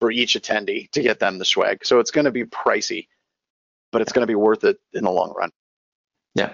for 0.00 0.10
each 0.10 0.34
attendee 0.34 0.90
to 0.92 1.02
get 1.02 1.18
them 1.18 1.38
the 1.38 1.44
swag. 1.44 1.84
So 1.84 1.98
it's 1.98 2.10
going 2.10 2.24
to 2.24 2.30
be 2.30 2.44
pricey, 2.44 3.08
but 3.92 4.02
it's 4.02 4.12
going 4.12 4.22
to 4.22 4.30
be 4.30 4.34
worth 4.34 4.64
it 4.64 4.78
in 4.92 5.04
the 5.04 5.10
long 5.10 5.34
run. 5.36 5.50
Yeah. 6.34 6.52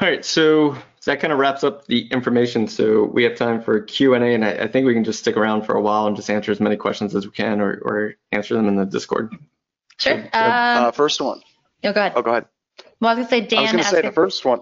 All 0.00 0.08
right, 0.08 0.24
so 0.24 0.76
that 1.08 1.20
kind 1.20 1.32
of 1.32 1.38
wraps 1.38 1.64
up 1.64 1.86
the 1.86 2.06
information. 2.08 2.68
So 2.68 3.04
we 3.04 3.22
have 3.24 3.34
time 3.34 3.62
for 3.62 3.80
Q 3.80 4.12
and 4.12 4.22
A, 4.22 4.34
and 4.34 4.44
I, 4.44 4.50
I, 4.50 4.68
think 4.68 4.86
we 4.86 4.92
can 4.92 5.04
just 5.04 5.18
stick 5.18 5.38
around 5.38 5.62
for 5.62 5.74
a 5.74 5.80
while 5.80 6.06
and 6.06 6.14
just 6.14 6.28
answer 6.28 6.52
as 6.52 6.60
many 6.60 6.76
questions 6.76 7.14
as 7.14 7.24
we 7.24 7.32
can, 7.32 7.62
or, 7.62 7.80
or 7.82 8.14
answer 8.30 8.54
them 8.54 8.68
in 8.68 8.76
the 8.76 8.84
Discord. 8.84 9.34
Sure. 9.98 10.18
um, 10.18 10.28
uh, 10.34 10.90
first 10.92 11.18
one. 11.18 11.40
No, 11.82 11.94
go 11.94 12.00
ahead. 12.00 12.12
Oh, 12.14 12.20
go 12.20 12.32
ahead. 12.32 12.44
Well, 13.00 13.10
I 13.10 13.14
was 13.14 13.26
gonna 13.26 13.30
say 13.30 13.46
Dan. 13.46 13.58
I 13.58 13.62
was 13.62 13.70
gonna 13.72 13.84
say 13.84 14.02
the 14.02 14.12
first 14.12 14.44
one. 14.44 14.60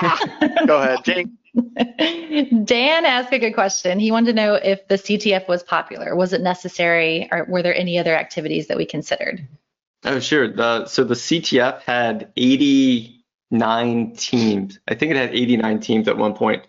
go 0.66 0.82
ahead, 0.82 1.04
Jane. 1.04 1.38
Dan 2.64 3.04
asked 3.04 3.32
a 3.32 3.38
good 3.38 3.54
question. 3.54 4.00
He 4.00 4.10
wanted 4.10 4.26
to 4.26 4.32
know 4.32 4.54
if 4.54 4.88
the 4.88 4.96
CTF 4.96 5.46
was 5.46 5.62
popular. 5.62 6.16
Was 6.16 6.32
it 6.32 6.40
necessary, 6.40 7.28
or 7.30 7.46
were 7.48 7.62
there 7.62 7.74
any 7.76 7.96
other 7.98 8.14
activities 8.14 8.66
that 8.66 8.76
we 8.76 8.86
considered? 8.86 9.46
Oh, 10.04 10.18
sure. 10.18 10.52
The, 10.52 10.86
so 10.86 11.04
the 11.04 11.14
CTF 11.14 11.82
had 11.82 12.32
80 12.36 13.15
nine 13.50 14.14
teams. 14.14 14.78
I 14.88 14.94
think 14.94 15.10
it 15.10 15.16
had 15.16 15.34
89 15.34 15.80
teams 15.80 16.08
at 16.08 16.16
one 16.16 16.34
point. 16.34 16.66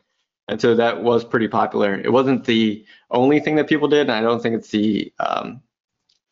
And 0.48 0.62
so 0.62 0.76
that 0.76 1.04
was 1.04 1.26
pretty 1.26 1.48
popular. 1.48 1.96
It 1.96 2.12
wasn't 2.12 2.46
the 2.46 2.86
only 3.12 3.40
thing 3.40 3.56
that 3.56 3.68
people 3.68 3.90
did, 3.90 4.02
and 4.02 4.12
I 4.12 4.22
don't 4.22 4.42
think 4.42 4.56
it's 4.56 4.70
the 4.70 5.12
um, 5.20 5.62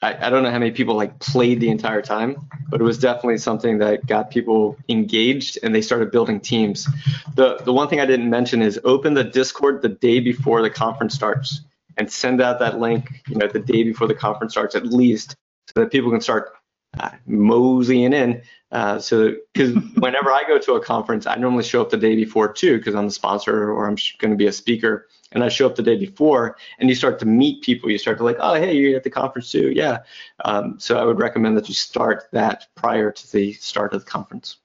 I, 0.01 0.27
I, 0.27 0.29
don't 0.29 0.43
know 0.43 0.51
how 0.51 0.59
many 0.59 0.71
people 0.71 0.95
like 0.95 1.19
played 1.19 1.59
the 1.59 1.69
entire 1.69 2.01
time, 2.01 2.47
but 2.69 2.79
it 2.79 2.83
was 2.83 2.97
definitely 2.97 3.39
something 3.39 3.79
that 3.79 4.05
got 4.05 4.29
people 4.29 4.77
engaged 4.87 5.57
and 5.63 5.73
they 5.73 5.81
started 5.81 6.11
building 6.11 6.39
teams. 6.39 6.87
The 7.35 7.57
the 7.57 7.73
one 7.73 7.87
thing 7.89 7.99
I 7.99 8.05
didn't 8.05 8.29
mention 8.29 8.61
is 8.61 8.79
open 8.83 9.15
the 9.15 9.23
Discord 9.23 9.81
the 9.81 9.89
day 9.89 10.19
before 10.19 10.61
the 10.61 10.69
conference 10.69 11.13
starts 11.13 11.61
and 11.97 12.11
send 12.11 12.41
out 12.41 12.59
that 12.59 12.79
link, 12.79 13.23
you 13.27 13.35
know, 13.35 13.47
the 13.47 13.59
day 13.59 13.83
before 13.83 14.07
the 14.07 14.15
conference 14.15 14.53
starts 14.53 14.75
at 14.75 14.85
least, 14.85 15.35
so 15.67 15.81
that 15.81 15.91
people 15.91 16.11
can 16.11 16.21
start 16.21 16.53
uh, 16.99 17.09
moseying 17.25 18.13
in 18.13 18.41
uh, 18.75 18.99
so, 18.99 19.33
because 19.53 19.73
whenever 19.99 20.29
I 20.29 20.43
go 20.45 20.59
to 20.59 20.73
a 20.73 20.83
conference, 20.83 21.25
I 21.25 21.35
normally 21.35 21.63
show 21.63 21.81
up 21.81 21.91
the 21.91 21.97
day 21.97 22.13
before 22.13 22.51
too, 22.51 22.77
because 22.77 22.93
I'm 22.93 23.05
the 23.05 23.11
sponsor 23.11 23.71
or 23.71 23.87
I'm 23.87 23.95
going 24.17 24.31
to 24.31 24.37
be 24.37 24.47
a 24.47 24.51
speaker, 24.51 25.07
and 25.31 25.45
I 25.45 25.47
show 25.47 25.65
up 25.65 25.77
the 25.77 25.81
day 25.81 25.95
before, 25.95 26.57
and 26.77 26.89
you 26.89 26.95
start 26.95 27.17
to 27.19 27.25
meet 27.25 27.63
people. 27.63 27.89
You 27.89 27.97
start 27.97 28.17
to 28.17 28.25
like, 28.25 28.35
oh, 28.41 28.55
hey, 28.55 28.75
you're 28.75 28.97
at 28.97 29.05
the 29.05 29.09
conference 29.09 29.49
too, 29.49 29.71
yeah. 29.71 29.99
Um, 30.43 30.77
so 30.77 30.97
I 30.97 31.05
would 31.05 31.19
recommend 31.19 31.55
that 31.55 31.69
you 31.69 31.73
start 31.73 32.25
that 32.33 32.67
prior 32.75 33.13
to 33.13 33.31
the 33.31 33.53
start 33.53 33.93
of 33.93 34.03
the 34.03 34.11
conference. 34.11 34.57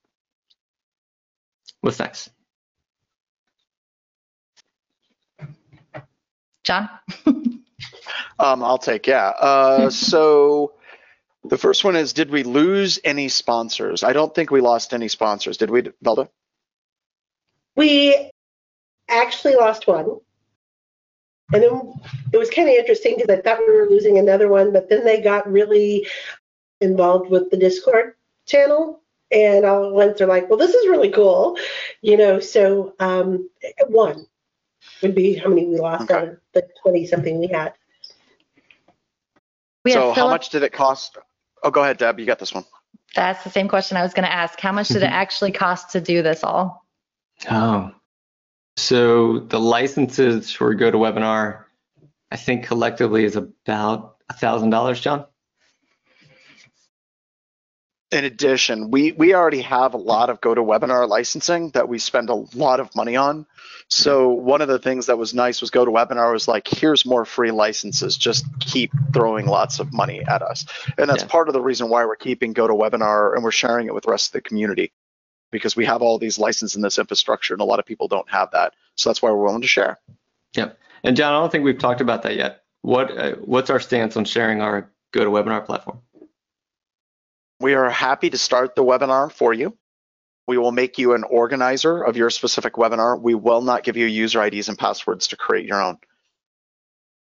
What's 1.81 2.01
next? 2.01 2.31
John. 6.65 6.89
um, 7.27 7.63
I'll 8.41 8.77
take 8.77 9.07
yeah. 9.07 9.29
Uh, 9.29 9.89
so 9.89 10.73
the 11.45 11.59
first 11.59 11.85
one 11.85 11.97
is 11.97 12.13
Did 12.13 12.31
we 12.31 12.43
lose 12.43 12.99
any 13.05 13.29
sponsors? 13.29 14.03
I 14.03 14.13
don't 14.13 14.35
think 14.35 14.51
we 14.51 14.61
lost 14.61 14.93
any 14.93 15.09
sponsors. 15.09 15.57
Did 15.57 15.71
we, 15.71 15.83
Velda? 16.05 16.29
We 17.77 18.31
actually 19.09 19.55
lost 19.55 19.87
one. 19.87 20.19
And 21.53 21.63
then 21.63 21.95
it 22.33 22.37
was 22.37 22.51
kind 22.51 22.69
of 22.69 22.75
interesting 22.75 23.17
because 23.17 23.37
I 23.37 23.41
thought 23.41 23.59
we 23.59 23.73
were 23.73 23.89
losing 23.89 24.19
another 24.19 24.49
one, 24.49 24.73
but 24.73 24.89
then 24.89 25.05
they 25.05 25.21
got 25.21 25.51
really 25.51 26.07
involved 26.81 27.31
with 27.31 27.51
the 27.51 27.57
Discord 27.57 28.15
channel. 28.47 29.03
And 29.33 29.65
all 29.65 29.87
at 29.87 29.93
once 29.93 30.19
they're 30.19 30.27
like, 30.27 30.49
well, 30.49 30.59
this 30.59 30.75
is 30.75 30.89
really 30.89 31.11
cool. 31.11 31.57
You 32.03 32.17
know, 32.17 32.41
so 32.41 32.95
um, 32.99 33.49
one 33.89 34.27
would 35.03 35.15
be 35.15 35.35
how 35.35 35.49
many 35.49 35.67
we 35.67 35.79
lost 35.79 36.05
okay. 36.05 36.15
out 36.15 36.29
of 36.29 36.39
the 36.53 36.69
20 36.83 37.07
something 37.07 37.39
we 37.39 37.47
had. 37.49 37.75
We 39.85 39.93
so, 39.93 40.13
how 40.13 40.29
much 40.29 40.51
did 40.51 40.63
it 40.63 40.73
cost? 40.73 41.17
Oh, 41.63 41.71
go 41.71 41.83
ahead, 41.83 41.99
Deb. 41.99 42.19
You 42.19 42.27
got 42.27 42.39
this 42.39 42.55
one. 42.55 42.65
That's 43.15 43.43
the 43.45 43.51
same 43.51 43.69
question 43.69 43.97
I 43.97 44.03
was 44.03 44.15
going 44.15 44.27
to 44.27 44.33
ask. 44.33 44.59
How 44.61 44.73
much 44.73 44.89
did 44.89 44.99
it 44.99 45.07
mm-hmm. 45.07 45.15
actually 45.15 45.53
cost 45.53 45.91
to 45.91 46.01
do 46.01 46.23
this 46.23 46.45
all? 46.45 46.87
Oh, 47.51 47.93
so 48.77 49.41
the 49.41 49.61
licenses 49.61 50.53
for 50.53 50.75
GoToWebinar, 50.75 51.65
I 52.31 52.37
think 52.37 52.67
collectively 52.67 53.25
is 53.25 53.37
about 53.37 54.17
a 54.29 54.33
thousand 54.33 54.71
dollars, 54.71 55.01
John. 55.01 55.27
In 58.13 58.25
addition, 58.25 58.91
we, 58.91 59.13
we 59.13 59.35
already 59.35 59.63
have 59.63 59.95
a 59.95 59.99
lot 59.99 60.31
of 60.31 60.41
GoToWebinar 60.41 61.09
licensing 61.09 61.71
that 61.71 61.89
we 61.89 61.99
spend 61.99 62.29
a 62.29 62.35
lot 62.55 62.81
of 62.81 62.95
money 62.97 63.17
on. 63.17 63.47
So 63.89 64.31
one 64.31 64.61
of 64.61 64.69
the 64.69 64.79
things 64.79 65.07
that 65.07 65.19
was 65.19 65.33
nice 65.33 65.61
was 65.61 65.71
GoToWebinar 65.71 66.33
was 66.33 66.49
like, 66.49 66.67
here's 66.67 67.07
more 67.07 67.25
free 67.25 67.51
licenses. 67.51 68.17
Just 68.17 68.47
keep 68.59 68.93
throwing 69.13 69.47
lots 69.47 69.79
of 69.79 69.93
money 69.93 70.23
at 70.23 70.43
us. 70.43 70.67
And 70.99 71.09
that's 71.09 71.23
yeah. 71.23 71.29
part 71.29 71.49
of 71.49 71.55
the 71.55 71.61
reason 71.61 71.89
why 71.89 72.05
we're 72.05 72.17
keeping 72.17 72.53
GoToWebinar 72.53 73.35
and 73.35 73.45
we're 73.45 73.51
sharing 73.53 73.87
it 73.87 73.95
with 73.95 74.05
the 74.05 74.11
rest 74.11 74.29
of 74.29 74.33
the 74.33 74.41
community 74.43 74.93
because 75.53 75.77
we 75.77 75.85
have 75.85 76.03
all 76.03 76.19
these 76.19 76.39
licenses 76.39 76.77
in 76.77 76.83
this 76.83 76.99
infrastructure 76.99 77.55
and 77.55 77.61
a 77.61 77.65
lot 77.65 77.79
of 77.79 77.87
people 77.87 78.09
don't 78.09 78.31
have 78.31 78.51
that. 78.53 78.75
So 78.97 79.11
that's 79.11 79.23
why 79.23 79.31
we're 79.31 79.45
willing 79.45 79.63
to 79.63 79.69
share. 79.69 79.99
Yep. 80.55 80.79
And 81.05 81.17
John, 81.17 81.33
I 81.33 81.39
don't 81.39 81.51
think 81.51 81.65
we've 81.65 81.79
talked 81.79 82.01
about 82.01 82.23
that 82.23 82.37
yet. 82.37 82.63
What 82.83 83.17
uh, 83.17 83.33
what's 83.37 83.71
our 83.71 83.81
stance 83.81 84.17
on 84.17 84.25
sharing 84.25 84.63
our 84.63 84.91
GoToWebinar 85.13 85.65
platform? 85.65 86.01
We 87.61 87.75
are 87.75 87.91
happy 87.91 88.31
to 88.31 88.39
start 88.39 88.75
the 88.75 88.83
webinar 88.83 89.31
for 89.31 89.53
you. 89.53 89.77
We 90.49 90.59
will 90.59 90.73
make 90.73 90.99
you 90.99 91.13
an 91.13 91.25
organizer 91.25 92.03
of 92.03 92.17
your 92.17 92.31
specific 92.31 92.75
webinar. 92.75 93.21
We 93.21 93.35
will 93.35 93.61
not 93.61 93.85
give 93.85 93.97
you 93.97 94.07
user 94.07 94.43
IDs 94.43 94.69
and 94.69 94.79
passwords 94.79 95.29
to 95.29 95.37
create 95.37 95.67
your 95.67 95.81
own. 95.81 95.99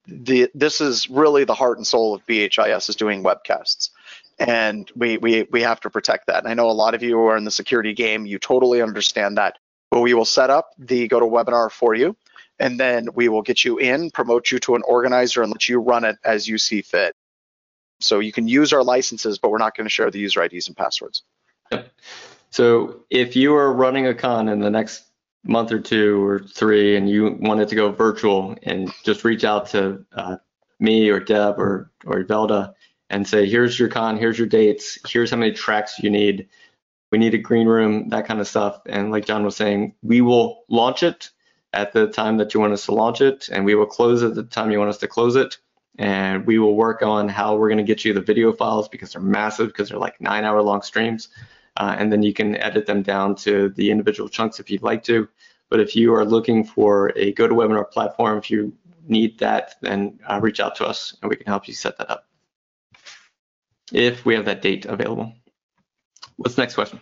The, 0.07 0.49
this 0.53 0.81
is 0.81 1.09
really 1.09 1.45
the 1.45 1.53
heart 1.53 1.77
and 1.77 1.87
soul 1.87 2.13
of 2.13 2.25
BHIS 2.25 2.89
is 2.89 2.95
doing 2.95 3.23
webcasts. 3.23 3.91
And 4.39 4.91
we, 4.95 5.17
we, 5.17 5.43
we 5.51 5.61
have 5.61 5.79
to 5.81 5.89
protect 5.89 6.27
that. 6.27 6.39
And 6.39 6.47
I 6.47 6.55
know 6.55 6.69
a 6.69 6.71
lot 6.71 6.95
of 6.95 7.03
you 7.03 7.19
are 7.27 7.37
in 7.37 7.45
the 7.45 7.51
security 7.51 7.93
game, 7.93 8.25
you 8.25 8.39
totally 8.39 8.81
understand 8.81 9.37
that. 9.37 9.59
But 9.91 10.01
we 10.01 10.15
will 10.15 10.25
set 10.25 10.49
up 10.49 10.71
the 10.79 11.07
GoToWebinar 11.07 11.71
for 11.71 11.93
you 11.93 12.17
and 12.59 12.79
then 12.79 13.09
we 13.13 13.29
will 13.29 13.41
get 13.41 13.63
you 13.63 13.77
in, 13.77 14.09
promote 14.11 14.51
you 14.51 14.59
to 14.59 14.75
an 14.75 14.81
organizer, 14.85 15.41
and 15.41 15.51
let 15.51 15.67
you 15.69 15.79
run 15.79 16.03
it 16.03 16.17
as 16.23 16.47
you 16.47 16.57
see 16.57 16.81
fit. 16.81 17.15
So 18.03 18.19
you 18.19 18.31
can 18.31 18.47
use 18.47 18.73
our 18.73 18.83
licenses, 18.83 19.37
but 19.37 19.51
we're 19.51 19.57
not 19.57 19.75
going 19.75 19.85
to 19.85 19.89
share 19.89 20.11
the 20.11 20.19
user 20.19 20.43
IDs 20.43 20.67
and 20.67 20.77
passwords. 20.77 21.23
Yep. 21.71 21.89
So 22.51 23.03
if 23.09 23.35
you 23.35 23.55
are 23.55 23.73
running 23.73 24.07
a 24.07 24.13
con 24.13 24.49
in 24.49 24.59
the 24.59 24.69
next 24.69 25.03
month 25.43 25.71
or 25.71 25.79
two 25.79 26.23
or 26.23 26.39
three, 26.39 26.95
and 26.95 27.09
you 27.09 27.37
wanted 27.39 27.67
to 27.69 27.75
go 27.75 27.91
virtual, 27.91 28.55
and 28.63 28.91
just 29.03 29.23
reach 29.23 29.43
out 29.43 29.67
to 29.69 30.05
uh, 30.13 30.37
me 30.79 31.09
or 31.09 31.19
Deb 31.19 31.59
or 31.59 31.91
or 32.05 32.23
Velda 32.23 32.73
and 33.09 33.27
say, 33.27 33.47
here's 33.47 33.77
your 33.77 33.89
con, 33.89 34.17
here's 34.17 34.37
your 34.37 34.47
dates, 34.47 34.97
here's 35.07 35.29
how 35.29 35.37
many 35.37 35.51
tracks 35.51 35.99
you 35.99 36.09
need. 36.09 36.47
We 37.11 37.19
need 37.19 37.35
a 37.35 37.37
green 37.37 37.67
room, 37.67 38.09
that 38.09 38.25
kind 38.25 38.39
of 38.39 38.47
stuff. 38.47 38.81
And 38.87 39.11
like 39.11 39.25
John 39.25 39.43
was 39.43 39.55
saying, 39.55 39.93
we 40.01 40.21
will 40.21 40.63
launch 40.67 41.03
it 41.03 41.29
at 41.73 41.93
the 41.93 42.07
time 42.07 42.37
that 42.37 42.53
you 42.53 42.59
want 42.59 42.73
us 42.73 42.85
to 42.85 42.93
launch 42.93 43.21
it, 43.21 43.49
and 43.51 43.65
we 43.65 43.75
will 43.75 43.85
close 43.85 44.23
at 44.23 44.33
the 44.35 44.43
time 44.43 44.71
you 44.71 44.79
want 44.79 44.89
us 44.89 44.97
to 44.99 45.07
close 45.07 45.35
it. 45.35 45.57
And 45.97 46.45
we 46.45 46.57
will 46.57 46.75
work 46.75 47.03
on 47.03 47.29
how 47.29 47.55
we're 47.55 47.69
going 47.69 47.77
to 47.77 47.83
get 47.83 48.03
you 48.03 48.13
the 48.13 48.21
video 48.21 48.51
files 48.51 48.89
because 48.89 49.13
they're 49.13 49.21
massive, 49.21 49.67
because 49.67 49.89
they're 49.89 49.99
like 49.99 50.19
nine 50.19 50.43
hour 50.43 50.61
long 50.61 50.81
streams. 50.81 51.29
Uh, 51.77 51.95
and 51.97 52.11
then 52.11 52.23
you 52.23 52.33
can 52.33 52.55
edit 52.57 52.85
them 52.85 53.03
down 53.03 53.35
to 53.35 53.69
the 53.69 53.91
individual 53.91 54.29
chunks 54.29 54.59
if 54.59 54.69
you'd 54.69 54.83
like 54.83 55.03
to. 55.03 55.27
But 55.69 55.79
if 55.79 55.95
you 55.95 56.13
are 56.13 56.25
looking 56.25 56.63
for 56.63 57.11
a 57.15 57.33
GoToWebinar 57.33 57.89
platform, 57.91 58.37
if 58.37 58.49
you 58.49 58.73
need 59.07 59.39
that, 59.39 59.75
then 59.81 60.19
uh, 60.27 60.39
reach 60.41 60.59
out 60.59 60.75
to 60.75 60.85
us 60.85 61.15
and 61.21 61.29
we 61.29 61.35
can 61.35 61.47
help 61.47 61.67
you 61.67 61.73
set 61.73 61.97
that 61.97 62.09
up. 62.09 62.27
If 63.91 64.25
we 64.25 64.35
have 64.35 64.45
that 64.45 64.61
date 64.61 64.85
available. 64.85 65.33
What's 66.37 66.55
the 66.55 66.61
next 66.61 66.75
question? 66.75 66.99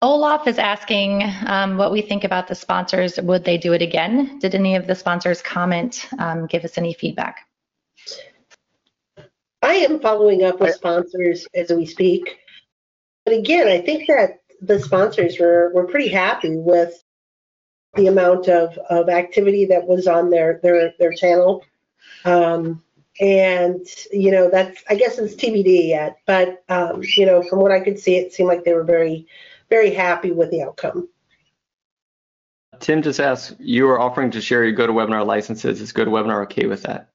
Olaf 0.00 0.46
is 0.46 0.58
asking 0.58 1.24
um, 1.46 1.76
what 1.76 1.90
we 1.90 2.02
think 2.02 2.22
about 2.22 2.46
the 2.46 2.54
sponsors. 2.54 3.18
Would 3.20 3.44
they 3.44 3.58
do 3.58 3.72
it 3.72 3.82
again? 3.82 4.38
Did 4.38 4.54
any 4.54 4.76
of 4.76 4.86
the 4.86 4.94
sponsors 4.94 5.42
comment, 5.42 6.08
um, 6.18 6.46
give 6.46 6.64
us 6.64 6.78
any 6.78 6.94
feedback? 6.94 7.40
I 9.60 9.74
am 9.74 9.98
following 9.98 10.44
up 10.44 10.60
with 10.60 10.76
sponsors 10.76 11.48
as 11.52 11.70
we 11.70 11.84
speak. 11.84 12.38
But 13.24 13.34
again, 13.34 13.66
I 13.66 13.80
think 13.80 14.06
that 14.06 14.40
the 14.62 14.78
sponsors 14.78 15.38
were, 15.40 15.72
were 15.74 15.86
pretty 15.86 16.08
happy 16.08 16.56
with 16.56 17.02
the 17.96 18.06
amount 18.06 18.48
of, 18.48 18.78
of 18.90 19.08
activity 19.08 19.64
that 19.66 19.86
was 19.86 20.06
on 20.06 20.30
their 20.30 20.60
their, 20.62 20.92
their 21.00 21.12
channel. 21.12 21.64
Um, 22.24 22.82
and 23.20 23.84
you 24.12 24.30
know 24.30 24.48
that's 24.48 24.82
I 24.88 24.94
guess 24.94 25.18
it's 25.18 25.34
TBD 25.34 25.88
yet, 25.88 26.18
but 26.24 26.62
um, 26.68 27.02
you 27.02 27.26
know 27.26 27.42
from 27.42 27.58
what 27.58 27.72
I 27.72 27.80
could 27.80 27.98
see, 27.98 28.16
it 28.16 28.32
seemed 28.32 28.48
like 28.48 28.64
they 28.64 28.74
were 28.74 28.84
very 28.84 29.26
very 29.70 29.90
happy 29.90 30.30
with 30.30 30.50
the 30.50 30.62
outcome. 30.62 31.08
Tim 32.80 33.02
just 33.02 33.20
asked, 33.20 33.56
you 33.58 33.88
are 33.88 34.00
offering 34.00 34.30
to 34.32 34.40
share 34.40 34.64
your 34.64 34.76
GoToWebinar 34.76 35.26
licenses. 35.26 35.80
Is 35.80 35.92
GoToWebinar 35.92 36.42
okay 36.44 36.66
with 36.66 36.84
that? 36.84 37.10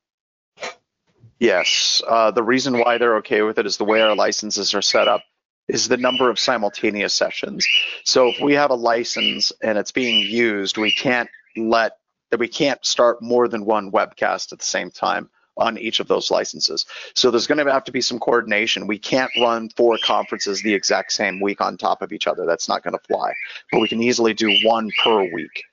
Yes. 1.39 2.01
Uh, 2.08 2.32
the 2.32 2.43
reason 2.43 2.78
why 2.78 2.97
they're 2.97 3.18
okay 3.18 3.41
with 3.41 3.58
it 3.58 3.66
is 3.66 3.78
the 3.78 3.86
way 3.86 4.01
our 4.01 4.16
licenses 4.16 4.74
are 4.74 4.82
set 4.82 5.08
up 5.08 5.22
is 5.68 5.88
the 5.88 5.97
number 5.97 6.30
of 6.30 6.38
simultaneous 6.38 7.14
sessions. 7.14 7.66
So 8.04 8.28
if 8.28 8.41
we 8.41 8.54
have 8.54 8.72
a 8.72 8.76
license 8.76 9.51
and 9.62 9.78
it's 9.78 9.91
being 9.91 10.30
used, 10.30 10.78
we 10.78 10.93
can't 10.93 11.30
let 11.56 11.97
that 12.32 12.39
we 12.39 12.47
can't 12.47 12.84
start 12.84 13.22
more 13.22 13.47
than 13.47 13.64
one 13.64 13.91
webcast 13.91 14.51
at 14.51 14.60
the 14.60 14.66
same 14.66 14.89
time 14.89 15.30
on 15.58 15.78
each 15.78 15.99
of 15.99 16.08
those 16.08 16.32
licenses. 16.32 16.86
So 17.16 17.32
there's 17.32 17.47
going 17.47 17.64
to 17.64 17.72
have 17.72 17.84
to 17.86 17.91
be 17.91 18.01
some 18.01 18.20
coordination. 18.20 18.88
We 18.88 18.97
can't 18.97 19.32
run 19.39 19.70
four 19.70 19.97
conferences 20.04 20.62
the 20.62 20.74
exact 20.74 21.12
same 21.12 21.39
week 21.39 21.62
on 21.62 21.78
top 21.78 22.01
of 22.01 22.12
each 22.12 22.28
other. 22.28 22.45
That's 22.45 22.68
not 22.68 22.84
going 22.84 22.97
to 22.97 23.04
fly. 23.08 23.34
But 23.72 23.82
we 23.82 23.88
can 23.88 24.01
easily 24.01 24.34
do 24.34 24.51
one 24.64 24.89
per 25.04 25.24
week. 25.34 25.64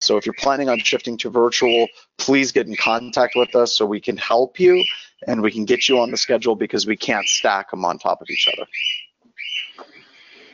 So 0.00 0.16
if 0.16 0.26
you're 0.26 0.34
planning 0.38 0.68
on 0.68 0.78
shifting 0.78 1.16
to 1.18 1.30
virtual, 1.30 1.86
please 2.18 2.52
get 2.52 2.66
in 2.66 2.76
contact 2.76 3.34
with 3.34 3.54
us 3.54 3.74
so 3.76 3.86
we 3.86 4.00
can 4.00 4.16
help 4.16 4.60
you 4.60 4.82
and 5.26 5.40
we 5.40 5.50
can 5.50 5.64
get 5.64 5.88
you 5.88 5.98
on 5.98 6.10
the 6.10 6.16
schedule 6.16 6.54
because 6.54 6.86
we 6.86 6.96
can't 6.96 7.26
stack 7.26 7.70
them 7.70 7.84
on 7.84 7.98
top 7.98 8.20
of 8.20 8.28
each 8.30 8.48
other. 8.52 8.66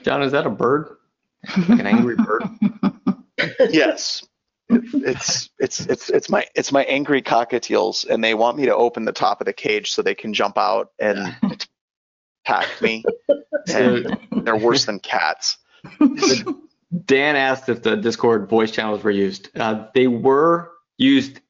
John, 0.05 0.23
is 0.23 0.33
that 0.33 0.47
a 0.47 0.51
bird? 0.51 0.97
Like 1.57 1.81
an 1.81 1.87
angry 1.87 2.17
bird? 2.17 2.45
yes 3.71 4.25
it's 4.95 5.51
it's 5.59 5.81
it's 5.81 6.11
it's 6.11 6.29
my 6.29 6.47
it's 6.55 6.73
my 6.73 6.85
angry 6.85 7.23
cockatiels, 7.23 8.09
and 8.09 8.23
they 8.23 8.35
want 8.35 8.57
me 8.57 8.67
to 8.67 8.75
open 8.75 9.05
the 9.05 9.13
top 9.13 9.41
of 9.41 9.45
the 9.47 9.53
cage 9.53 9.93
so 9.93 10.03
they 10.03 10.15
can 10.15 10.35
jump 10.35 10.59
out 10.59 10.91
and 10.99 11.37
attack 12.45 12.69
me. 12.81 13.05
and 13.73 14.19
they're 14.31 14.57
worse 14.57 14.85
than 14.85 14.99
cats. 14.99 15.59
Dan 17.05 17.37
asked 17.37 17.69
if 17.69 17.83
the 17.83 17.97
Discord 17.97 18.49
voice 18.49 18.71
channels 18.71 19.03
were 19.03 19.11
used. 19.11 19.49
Uh, 19.59 19.87
they 19.95 20.07
were 20.07 20.71
used 20.99 21.41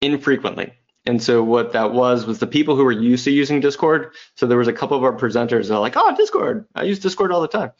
infrequently. 0.00 0.72
And 1.06 1.22
so 1.22 1.42
what 1.42 1.72
that 1.72 1.92
was 1.92 2.26
was 2.26 2.38
the 2.38 2.46
people 2.46 2.76
who 2.76 2.84
were 2.84 2.92
used 2.92 3.24
to 3.24 3.30
using 3.30 3.60
Discord. 3.60 4.12
So 4.36 4.46
there 4.46 4.58
was 4.58 4.68
a 4.68 4.72
couple 4.72 4.96
of 4.96 5.04
our 5.04 5.16
presenters 5.16 5.68
that 5.68 5.74
are 5.74 5.80
like, 5.80 5.94
oh, 5.96 6.14
Discord. 6.16 6.66
I 6.74 6.82
use 6.82 6.98
Discord 6.98 7.32
all 7.32 7.40
the 7.40 7.48
time. 7.48 7.72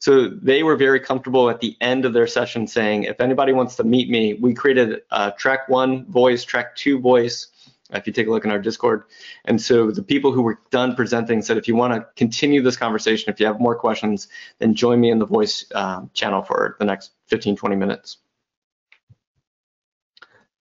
So 0.00 0.28
they 0.28 0.62
were 0.62 0.76
very 0.76 0.98
comfortable 0.98 1.50
at 1.50 1.60
the 1.60 1.76
end 1.80 2.06
of 2.06 2.14
their 2.14 2.26
session 2.26 2.66
saying, 2.66 3.04
if 3.04 3.20
anybody 3.20 3.52
wants 3.52 3.76
to 3.76 3.84
meet 3.84 4.08
me, 4.08 4.32
we 4.34 4.54
created 4.54 5.02
a 5.10 5.30
track 5.32 5.68
one 5.68 6.06
voice, 6.06 6.42
track 6.42 6.74
two 6.74 6.98
voice, 6.98 7.48
if 7.92 8.06
you 8.06 8.12
take 8.12 8.26
a 8.26 8.30
look 8.30 8.46
in 8.46 8.50
our 8.50 8.58
Discord. 8.58 9.04
And 9.44 9.60
so 9.60 9.90
the 9.90 10.02
people 10.02 10.32
who 10.32 10.40
were 10.40 10.58
done 10.70 10.96
presenting 10.96 11.42
said, 11.42 11.58
if 11.58 11.68
you 11.68 11.76
want 11.76 11.92
to 11.92 12.06
continue 12.16 12.62
this 12.62 12.78
conversation, 12.78 13.30
if 13.30 13.38
you 13.40 13.46
have 13.46 13.60
more 13.60 13.76
questions, 13.76 14.28
then 14.58 14.74
join 14.74 15.00
me 15.00 15.10
in 15.10 15.18
the 15.18 15.26
voice 15.26 15.66
uh, 15.74 16.02
channel 16.14 16.42
for 16.42 16.76
the 16.78 16.86
next 16.86 17.12
15, 17.26 17.56
20 17.56 17.76
minutes. 17.76 18.18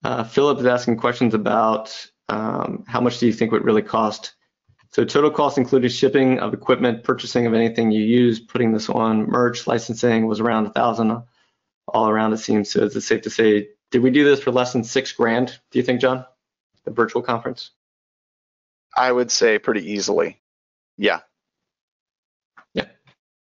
Uh, 0.05 0.23
Philip 0.23 0.59
is 0.59 0.65
asking 0.65 0.97
questions 0.97 1.33
about 1.33 2.11
um, 2.29 2.85
how 2.87 3.01
much 3.01 3.19
do 3.19 3.25
you 3.25 3.33
think 3.33 3.51
would 3.51 3.65
really 3.65 3.81
cost 3.81 4.35
so 4.91 5.03
total 5.05 5.31
cost 5.31 5.57
included 5.57 5.91
shipping 5.91 6.39
of 6.39 6.53
equipment, 6.53 7.03
purchasing 7.03 7.45
of 7.45 7.53
anything 7.53 7.91
you 7.91 8.03
use, 8.03 8.39
putting 8.39 8.71
this 8.71 8.89
on 8.89 9.27
merch, 9.29 9.67
licensing 9.67 10.27
was 10.27 10.39
around 10.39 10.67
a 10.67 10.71
thousand 10.71 11.23
all 11.87 12.09
around 12.09 12.33
it 12.33 12.37
seems. 12.37 12.69
So 12.69 12.81
is 12.83 12.95
it 12.95 13.01
safe 13.01 13.21
to 13.23 13.29
say, 13.29 13.69
did 13.91 14.01
we 14.01 14.11
do 14.11 14.25
this 14.25 14.41
for 14.41 14.51
less 14.51 14.73
than 14.73 14.83
six 14.83 15.11
grand, 15.11 15.57
do 15.71 15.79
you 15.79 15.83
think, 15.83 16.01
John? 16.01 16.25
The 16.83 16.91
virtual 16.91 17.21
conference? 17.21 17.71
I 18.95 19.11
would 19.11 19.31
say 19.31 19.59
pretty 19.59 19.91
easily. 19.91 20.39
Yeah. 20.97 21.19
Yeah. 22.73 22.85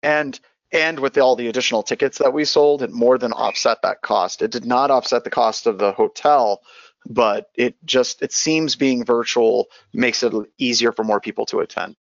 And 0.02 0.40
and 0.72 1.00
with 1.00 1.18
all 1.20 1.36
the 1.36 1.48
additional 1.48 1.84
tickets 1.84 2.18
that 2.18 2.34
we 2.34 2.46
sold, 2.46 2.82
it 2.82 2.92
more 2.92 3.20
than 3.20 3.32
offset 3.32 3.84
that 3.84 4.02
cost. 4.02 4.42
It 4.42 4.52
did 4.52 4.66
not 4.66 4.90
offset 4.90 5.24
the 5.24 5.30
cost 5.30 5.68
of 5.68 5.78
the 5.78 5.92
hotel, 5.92 6.64
but 7.06 7.50
it 7.56 7.76
just 7.86 8.22
it 8.22 8.32
seems 8.32 8.76
being 8.76 9.06
virtual 9.06 9.68
makes 9.94 10.24
it 10.24 10.34
easier 10.58 10.92
for 10.92 11.04
more 11.04 11.20
people 11.20 11.46
to 11.48 11.60
attend. 11.60 11.96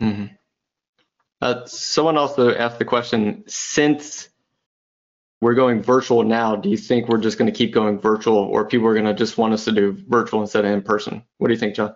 Mm-hmm. 0.00 0.34
Uh, 1.40 1.64
someone 1.66 2.16
also 2.16 2.54
asked 2.54 2.78
the 2.78 2.84
question: 2.84 3.44
since 3.46 4.28
we're 5.40 5.54
going 5.54 5.82
virtual 5.82 6.24
now, 6.24 6.56
do 6.56 6.68
you 6.68 6.76
think 6.76 7.08
we're 7.08 7.18
just 7.18 7.38
going 7.38 7.50
to 7.50 7.56
keep 7.56 7.72
going 7.72 7.98
virtual, 7.98 8.36
or 8.36 8.66
people 8.66 8.86
are 8.88 8.94
going 8.94 9.06
to 9.06 9.14
just 9.14 9.38
want 9.38 9.54
us 9.54 9.64
to 9.66 9.72
do 9.72 9.96
virtual 10.08 10.40
instead 10.40 10.64
of 10.64 10.72
in 10.72 10.82
person? 10.82 11.22
What 11.38 11.48
do 11.48 11.54
you 11.54 11.60
think, 11.60 11.74
John? 11.74 11.94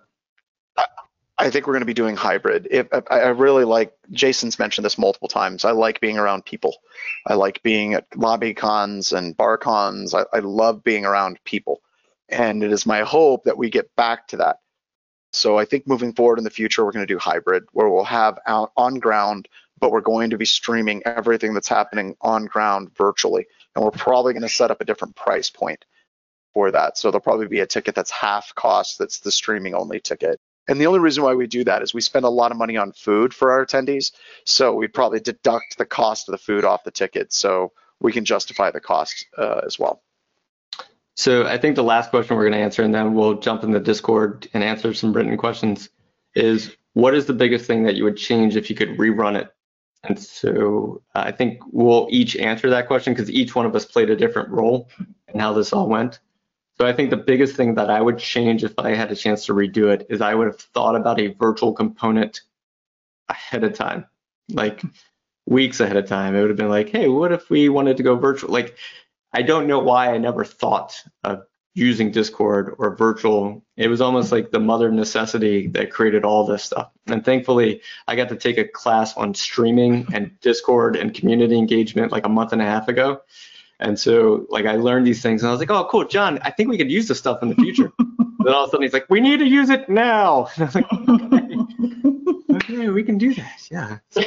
I 1.38 1.50
think 1.50 1.66
we're 1.66 1.72
going 1.72 1.80
to 1.80 1.86
be 1.86 1.94
doing 1.94 2.14
hybrid. 2.14 2.68
If, 2.70 2.86
I 3.10 3.28
really 3.30 3.64
like 3.64 3.92
Jason's 4.12 4.60
mentioned 4.60 4.84
this 4.84 4.96
multiple 4.96 5.26
times. 5.26 5.64
I 5.64 5.72
like 5.72 6.00
being 6.00 6.16
around 6.16 6.44
people. 6.44 6.76
I 7.26 7.34
like 7.34 7.60
being 7.64 7.94
at 7.94 8.06
lobby 8.14 8.54
cons 8.54 9.12
and 9.12 9.36
bar 9.36 9.58
cons. 9.58 10.14
I, 10.14 10.24
I 10.32 10.38
love 10.38 10.84
being 10.84 11.04
around 11.04 11.40
people. 11.44 11.80
And 12.32 12.64
it 12.64 12.72
is 12.72 12.86
my 12.86 13.02
hope 13.02 13.44
that 13.44 13.58
we 13.58 13.70
get 13.70 13.94
back 13.94 14.28
to 14.28 14.38
that. 14.38 14.58
So 15.32 15.58
I 15.58 15.64
think 15.64 15.86
moving 15.86 16.12
forward 16.12 16.38
in 16.38 16.44
the 16.44 16.50
future, 16.50 16.84
we're 16.84 16.92
going 16.92 17.06
to 17.06 17.14
do 17.14 17.18
hybrid 17.18 17.64
where 17.72 17.88
we'll 17.88 18.04
have 18.04 18.38
out 18.46 18.72
on 18.76 18.98
ground, 18.98 19.48
but 19.78 19.90
we're 19.90 20.00
going 20.00 20.30
to 20.30 20.38
be 20.38 20.44
streaming 20.44 21.02
everything 21.06 21.54
that's 21.54 21.68
happening 21.68 22.16
on 22.20 22.46
ground 22.46 22.94
virtually. 22.96 23.46
And 23.74 23.84
we're 23.84 23.90
probably 23.90 24.32
going 24.32 24.42
to 24.42 24.48
set 24.48 24.70
up 24.70 24.80
a 24.80 24.84
different 24.84 25.16
price 25.16 25.48
point 25.48 25.84
for 26.52 26.70
that. 26.70 26.98
So 26.98 27.10
there'll 27.10 27.22
probably 27.22 27.48
be 27.48 27.60
a 27.60 27.66
ticket 27.66 27.94
that's 27.94 28.10
half 28.10 28.54
cost, 28.54 28.98
that's 28.98 29.20
the 29.20 29.32
streaming 29.32 29.74
only 29.74 30.00
ticket. 30.00 30.38
And 30.68 30.80
the 30.80 30.86
only 30.86 31.00
reason 31.00 31.24
why 31.24 31.34
we 31.34 31.46
do 31.46 31.64
that 31.64 31.82
is 31.82 31.92
we 31.92 32.00
spend 32.00 32.24
a 32.24 32.30
lot 32.30 32.52
of 32.52 32.56
money 32.56 32.76
on 32.76 32.92
food 32.92 33.34
for 33.34 33.50
our 33.50 33.64
attendees. 33.66 34.12
So 34.44 34.74
we'd 34.74 34.94
probably 34.94 35.20
deduct 35.20 35.76
the 35.76 35.86
cost 35.86 36.28
of 36.28 36.32
the 36.32 36.38
food 36.38 36.64
off 36.64 36.84
the 36.84 36.90
ticket 36.90 37.32
so 37.32 37.72
we 38.00 38.12
can 38.12 38.24
justify 38.24 38.70
the 38.70 38.80
cost 38.80 39.26
uh, 39.36 39.62
as 39.66 39.78
well. 39.78 40.02
So 41.16 41.46
I 41.46 41.58
think 41.58 41.76
the 41.76 41.82
last 41.82 42.10
question 42.10 42.36
we're 42.36 42.44
going 42.44 42.54
to 42.54 42.58
answer, 42.58 42.82
and 42.82 42.94
then 42.94 43.14
we'll 43.14 43.38
jump 43.38 43.64
in 43.64 43.72
the 43.72 43.80
Discord 43.80 44.48
and 44.54 44.64
answer 44.64 44.94
some 44.94 45.12
written 45.12 45.36
questions, 45.36 45.90
is 46.34 46.74
what 46.94 47.14
is 47.14 47.26
the 47.26 47.32
biggest 47.34 47.66
thing 47.66 47.84
that 47.84 47.96
you 47.96 48.04
would 48.04 48.16
change 48.16 48.56
if 48.56 48.70
you 48.70 48.76
could 48.76 48.96
rerun 48.98 49.36
it? 49.36 49.52
And 50.04 50.18
so 50.18 51.02
I 51.14 51.30
think 51.30 51.60
we'll 51.70 52.08
each 52.10 52.36
answer 52.36 52.70
that 52.70 52.86
question 52.86 53.12
because 53.12 53.30
each 53.30 53.54
one 53.54 53.66
of 53.66 53.76
us 53.76 53.84
played 53.84 54.10
a 54.10 54.16
different 54.16 54.48
role 54.48 54.88
in 55.28 55.38
how 55.38 55.52
this 55.52 55.72
all 55.72 55.88
went. 55.88 56.18
So 56.78 56.86
I 56.86 56.92
think 56.92 57.10
the 57.10 57.16
biggest 57.16 57.54
thing 57.54 57.74
that 57.74 57.90
I 57.90 58.00
would 58.00 58.18
change 58.18 58.64
if 58.64 58.78
I 58.78 58.94
had 58.94 59.12
a 59.12 59.16
chance 59.16 59.46
to 59.46 59.54
redo 59.54 59.92
it 59.92 60.06
is 60.08 60.20
I 60.20 60.34
would 60.34 60.46
have 60.46 60.58
thought 60.58 60.96
about 60.96 61.20
a 61.20 61.28
virtual 61.28 61.72
component 61.72 62.40
ahead 63.28 63.62
of 63.62 63.74
time, 63.74 64.06
like 64.48 64.82
weeks 65.46 65.78
ahead 65.80 65.96
of 65.96 66.06
time. 66.06 66.34
It 66.34 66.40
would 66.40 66.50
have 66.50 66.56
been 66.56 66.68
like, 66.68 66.88
hey, 66.88 67.08
what 67.08 67.30
if 67.30 67.48
we 67.50 67.68
wanted 67.68 67.98
to 67.98 68.02
go 68.02 68.16
virtual? 68.16 68.50
Like 68.50 68.76
I 69.32 69.42
don't 69.42 69.66
know 69.66 69.78
why 69.78 70.12
I 70.12 70.18
never 70.18 70.44
thought 70.44 71.02
of 71.24 71.42
using 71.74 72.10
Discord 72.10 72.74
or 72.78 72.94
virtual. 72.96 73.64
It 73.76 73.88
was 73.88 74.00
almost 74.00 74.30
like 74.30 74.50
the 74.50 74.60
mother 74.60 74.90
necessity 74.90 75.68
that 75.68 75.90
created 75.90 76.24
all 76.24 76.44
this 76.44 76.64
stuff. 76.64 76.90
And 77.06 77.24
thankfully, 77.24 77.80
I 78.06 78.16
got 78.16 78.28
to 78.28 78.36
take 78.36 78.58
a 78.58 78.68
class 78.68 79.16
on 79.16 79.34
streaming 79.34 80.06
and 80.12 80.38
Discord 80.40 80.96
and 80.96 81.14
community 81.14 81.56
engagement 81.56 82.12
like 82.12 82.26
a 82.26 82.28
month 82.28 82.52
and 82.52 82.60
a 82.60 82.66
half 82.66 82.88
ago. 82.88 83.22
And 83.80 83.98
so, 83.98 84.46
like, 84.48 84.66
I 84.66 84.76
learned 84.76 85.06
these 85.06 85.22
things, 85.22 85.42
and 85.42 85.48
I 85.48 85.50
was 85.50 85.58
like, 85.58 85.70
"Oh, 85.70 85.88
cool, 85.90 86.04
John. 86.04 86.38
I 86.42 86.52
think 86.52 86.68
we 86.68 86.78
could 86.78 86.90
use 86.90 87.08
this 87.08 87.18
stuff 87.18 87.42
in 87.42 87.48
the 87.48 87.56
future." 87.56 87.90
then 87.98 88.54
all 88.54 88.64
of 88.64 88.68
a 88.68 88.70
sudden, 88.70 88.82
he's 88.84 88.92
like, 88.92 89.06
"We 89.10 89.18
need 89.18 89.38
to 89.38 89.46
use 89.46 89.70
it 89.70 89.88
now." 89.88 90.46
And 90.56 90.62
I 90.62 90.66
was 90.66 90.74
like, 90.76 90.92
"Okay, 92.52 92.74
okay 92.74 92.88
we 92.90 93.02
can 93.02 93.18
do 93.18 93.34
that." 93.34 93.68
Yeah. 93.72 93.98
So, 94.10 94.22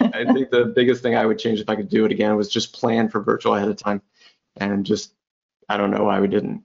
I 0.00 0.24
think 0.32 0.50
the 0.50 0.72
biggest 0.76 1.02
thing 1.02 1.16
I 1.16 1.26
would 1.26 1.40
change 1.40 1.58
if 1.58 1.68
I 1.68 1.74
could 1.74 1.88
do 1.88 2.04
it 2.04 2.12
again 2.12 2.36
was 2.36 2.48
just 2.48 2.72
plan 2.72 3.08
for 3.08 3.20
virtual 3.20 3.56
ahead 3.56 3.68
of 3.68 3.76
time 3.76 4.00
and 4.60 4.84
just 4.84 5.12
I 5.68 5.76
don't 5.76 5.90
know 5.90 6.04
why 6.04 6.20
we 6.20 6.28
didn't. 6.28 6.62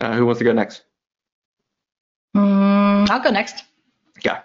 Uh, 0.00 0.14
who 0.14 0.26
wants 0.26 0.38
to 0.38 0.44
go 0.44 0.52
next? 0.52 0.82
Mm, 2.36 3.08
I'll 3.08 3.22
go 3.22 3.30
next. 3.30 3.64
Yeah. 4.24 4.42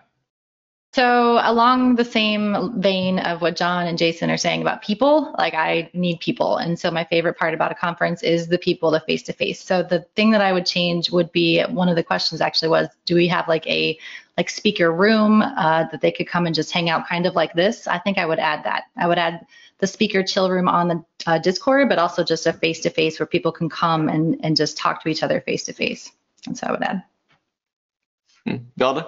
So 0.94 1.40
along 1.44 1.96
the 1.96 2.04
same 2.04 2.82
vein 2.82 3.20
of 3.20 3.42
what 3.42 3.56
John 3.56 3.88
and 3.88 3.98
Jason 3.98 4.30
are 4.30 4.38
saying 4.38 4.62
about 4.62 4.82
people, 4.82 5.34
like 5.38 5.54
I 5.54 5.90
need 5.94 6.20
people. 6.20 6.58
And 6.58 6.78
so 6.78 6.92
my 6.92 7.06
favorite 7.06 7.38
part 7.38 7.54
about 7.54 7.72
a 7.72 7.76
conference 7.76 8.24
is 8.24 8.48
the 8.48 8.58
people, 8.58 8.92
the 8.92 9.00
face 9.00 9.24
to 9.24 9.34
face. 9.34 9.64
So 9.64 9.84
the 9.84 10.02
thing 10.18 10.32
that 10.32 10.42
I 10.42 10.52
would 10.52 10.66
change 10.66 11.10
would 11.10 11.32
be 11.32 11.62
one 11.64 11.88
of 11.88 11.96
the 11.96 12.04
questions 12.04 12.42
actually 12.42 12.70
was, 12.70 12.90
do 13.06 13.16
we 13.16 13.28
have 13.30 13.48
like 13.48 13.66
a 13.68 13.98
like 14.38 14.50
speaker 14.50 14.92
room 14.92 15.42
uh, 15.42 15.86
that 15.92 16.02
they 16.02 16.12
could 16.12 16.28
come 16.28 16.46
and 16.46 16.54
just 16.54 16.74
hang 16.74 16.90
out 16.90 17.08
kind 17.08 17.26
of 17.26 17.36
like 17.36 17.54
this? 17.54 17.88
I 17.88 17.98
think 17.98 18.18
I 18.18 18.26
would 18.26 18.40
add 18.40 18.66
that. 18.66 18.84
I 18.98 19.08
would 19.08 19.18
add 19.18 19.46
the 19.82 19.88
speaker 19.88 20.24
chill 20.24 20.50
room 20.50 20.70
on 20.70 20.88
the 20.88 21.04
uh, 21.26 21.40
Discord, 21.40 21.90
but 21.90 21.98
also 21.98 22.24
just 22.24 22.48
a 22.48 22.54
face 22.54 22.80
to 22.82 22.90
face 22.90 23.20
where 23.20 23.26
people 23.26 23.52
can 23.52 23.68
come 23.68 24.08
and, 24.08 24.40
and 24.44 24.56
just 24.56 24.78
talk 24.78 25.04
to 25.04 25.10
each 25.10 25.24
other 25.24 25.42
face 25.42 25.64
to 25.66 25.74
face. 25.74 26.12
That's 26.46 26.62
what 26.62 26.70
I 26.70 26.72
would 26.72 26.84
add. 26.84 27.04
Hmm. 28.46 28.56
Velda? 28.80 29.08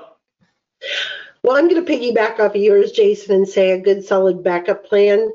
Well, 1.43 1.57
I'm 1.57 1.69
going 1.69 1.83
to 1.83 1.91
piggyback 1.91 2.39
off 2.39 2.55
of 2.55 2.61
yours, 2.61 2.91
Jason, 2.91 3.35
and 3.35 3.47
say 3.47 3.71
a 3.71 3.79
good 3.79 4.03
solid 4.03 4.43
backup 4.43 4.85
plan. 4.85 5.31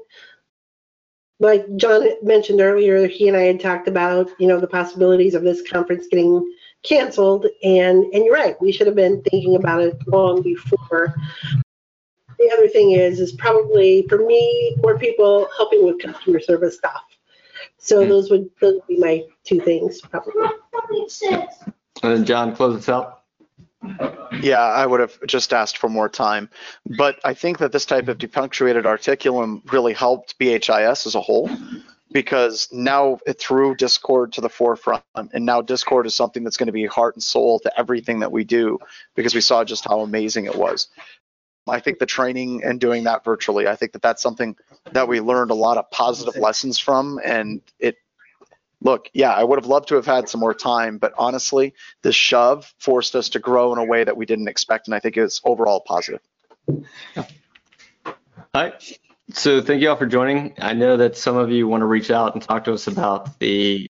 Like 1.41 1.65
John 1.77 2.05
mentioned 2.23 2.61
earlier, 2.61 3.07
he 3.07 3.29
and 3.29 3.37
I 3.37 3.43
had 3.43 3.61
talked 3.61 3.87
about, 3.87 4.29
you 4.41 4.49
know, 4.49 4.59
the 4.59 4.67
possibilities 4.67 5.35
of 5.35 5.45
this 5.45 5.63
conference 5.71 6.09
getting 6.11 6.53
canceled, 6.83 7.47
and 7.63 8.05
and 8.13 8.25
you're 8.25 8.35
right, 8.35 8.61
we 8.61 8.73
should 8.73 8.89
have 8.89 8.97
been 8.97 9.23
thinking 9.23 9.55
about 9.55 9.83
it 9.83 9.97
long 10.09 10.43
before 10.43 11.15
the 12.39 12.51
other 12.53 12.69
thing 12.69 12.93
is, 12.93 13.21
is 13.21 13.33
probably 13.33 14.07
for 14.09 14.19
me, 14.19 14.77
more 14.83 14.99
people 14.99 15.49
helping 15.57 15.85
with 15.85 16.01
customer 16.01 16.41
service 16.41 16.77
stuff. 16.77 17.03
So 17.79 18.01
mm-hmm. 18.01 18.11
those 18.11 18.31
would 18.31 18.51
those 18.61 18.75
would 18.75 18.87
be 18.87 18.99
my 18.99 19.25
two 19.45 19.61
things 19.61 20.01
probably. 20.01 20.47
And 22.03 22.17
then 22.17 22.25
John, 22.25 22.55
close 22.55 22.77
us 22.77 22.89
out. 22.89 23.23
Yeah, 24.41 24.61
I 24.61 24.87
would 24.87 25.01
have 25.01 25.19
just 25.27 25.53
asked 25.53 25.79
for 25.79 25.89
more 25.89 26.09
time. 26.09 26.51
But 26.97 27.19
I 27.25 27.35
think 27.35 27.59
that 27.59 27.73
this 27.73 27.87
type 27.87 28.09
of 28.09 28.19
depunctuated 28.19 28.87
articulum 28.87 29.63
really 29.73 29.93
helped 29.93 30.39
BHIS 30.39 31.07
as 31.07 31.15
a 31.15 31.21
whole 31.21 31.51
because 32.11 32.69
now 32.73 33.19
it 33.27 33.39
threw 33.39 33.75
Discord 33.75 34.33
to 34.33 34.41
the 34.41 34.49
forefront. 34.49 35.03
And 35.15 35.45
now 35.45 35.61
Discord 35.61 36.07
is 36.07 36.15
something 36.15 36.43
that's 36.45 36.57
going 36.57 36.67
to 36.69 36.73
be 36.73 36.87
heart 36.87 37.15
and 37.15 37.23
soul 37.23 37.59
to 37.61 37.79
everything 37.79 38.21
that 38.21 38.33
we 38.33 38.45
do 38.45 38.79
because 39.15 39.35
we 39.35 39.41
saw 39.41 39.65
just 39.65 39.85
how 39.85 40.01
amazing 40.01 40.47
it 40.47 40.57
was. 40.57 40.89
I 41.71 41.81
think 41.81 41.99
the 41.99 42.07
training 42.07 42.63
and 42.65 42.81
doing 42.81 43.05
that 43.05 43.25
virtually, 43.25 43.67
I 43.67 43.77
think 43.77 43.93
that 43.93 44.03
that's 44.03 44.23
something 44.23 44.57
that 44.93 45.09
we 45.09 45.21
learned 45.21 45.51
a 45.51 45.55
lot 45.55 45.79
of 45.79 45.91
positive 45.91 46.37
lessons 46.37 46.79
from. 46.79 47.21
And 47.25 47.61
it, 47.79 47.97
look, 48.81 49.11
yeah, 49.13 49.33
I 49.33 49.45
would 49.45 49.59
have 49.59 49.67
loved 49.67 49.89
to 49.89 49.97
have 49.97 50.07
had 50.07 50.29
some 50.29 50.41
more 50.41 50.55
time, 50.55 50.99
but 50.99 51.13
honestly, 51.19 51.75
this 52.03 52.15
shove 52.15 52.73
forced 52.79 53.15
us 53.15 53.31
to 53.31 53.39
grow 53.39 53.73
in 53.73 53.79
a 53.79 53.85
way 53.85 54.05
that 54.05 54.17
we 54.17 54.27
didn't 54.27 54.49
expect. 54.49 54.89
And 54.89 54.95
I 54.95 55.01
think 55.01 55.17
it's 55.17 55.41
overall 55.45 55.81
positive. 55.81 56.21
All 56.69 57.27
right. 58.55 58.99
So 59.33 59.61
thank 59.61 59.83
you 59.83 59.91
all 59.91 59.97
for 59.97 60.07
joining. 60.07 60.55
I 60.59 60.73
know 60.73 60.97
that 60.97 61.17
some 61.17 61.37
of 61.37 61.51
you 61.51 61.69
want 61.69 61.83
to 61.83 61.87
reach 61.87 62.11
out 62.11 62.35
and 62.35 62.43
talk 62.43 62.65
to 62.65 62.73
us 62.73 62.87
about 62.87 63.39
the 63.39 63.87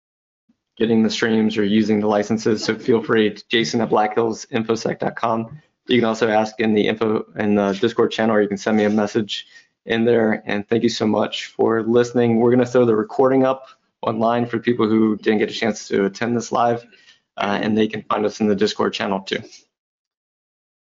getting 0.78 1.04
the 1.04 1.10
streams 1.10 1.58
or 1.58 1.64
using 1.64 2.00
the 2.00 2.08
licenses. 2.08 2.64
So 2.64 2.78
feel 2.78 3.04
free 3.04 3.34
to 3.34 3.44
Jason 3.50 3.82
at 3.82 3.90
blackhillsinfosec.com 3.90 5.62
you 5.88 6.00
can 6.00 6.06
also 6.06 6.30
ask 6.30 6.60
in 6.60 6.74
the 6.74 6.88
info 6.88 7.26
in 7.36 7.56
the 7.56 7.74
Discord 7.74 8.12
channel, 8.12 8.36
or 8.36 8.42
you 8.42 8.48
can 8.48 8.58
send 8.58 8.78
me 8.78 8.86
a 8.86 8.90
message 8.90 9.48
in 9.86 10.06
there. 10.06 10.44
And 10.46 10.68
thank 10.68 10.84
you 10.84 10.90
so 10.90 11.06
much 11.06 11.48
for 11.48 11.84
listening. 11.84 12.40
We're 12.40 12.52
going 12.52 12.66
to 12.66 12.72
throw 12.72 12.86
the 12.86 12.96
recording 12.96 13.46
up 13.46 13.68
online 14.02 14.46
for 14.46 14.60
people 14.60 14.88
who 14.88 15.18
didn't 15.18 15.40
get 15.40 15.50
a 15.50 15.54
chance 15.54 15.88
to 15.90 16.06
attend 16.06 16.36
this 16.36 16.52
live, 16.52 16.86
uh, 17.38 17.60
and 17.62 17.78
they 17.78 17.88
can 17.88 18.04
find 18.04 18.26
us 18.26 18.40
in 18.40 18.48
the 18.48 18.56
Discord 18.56 18.94
channel 18.94 19.22
too. 19.22 19.40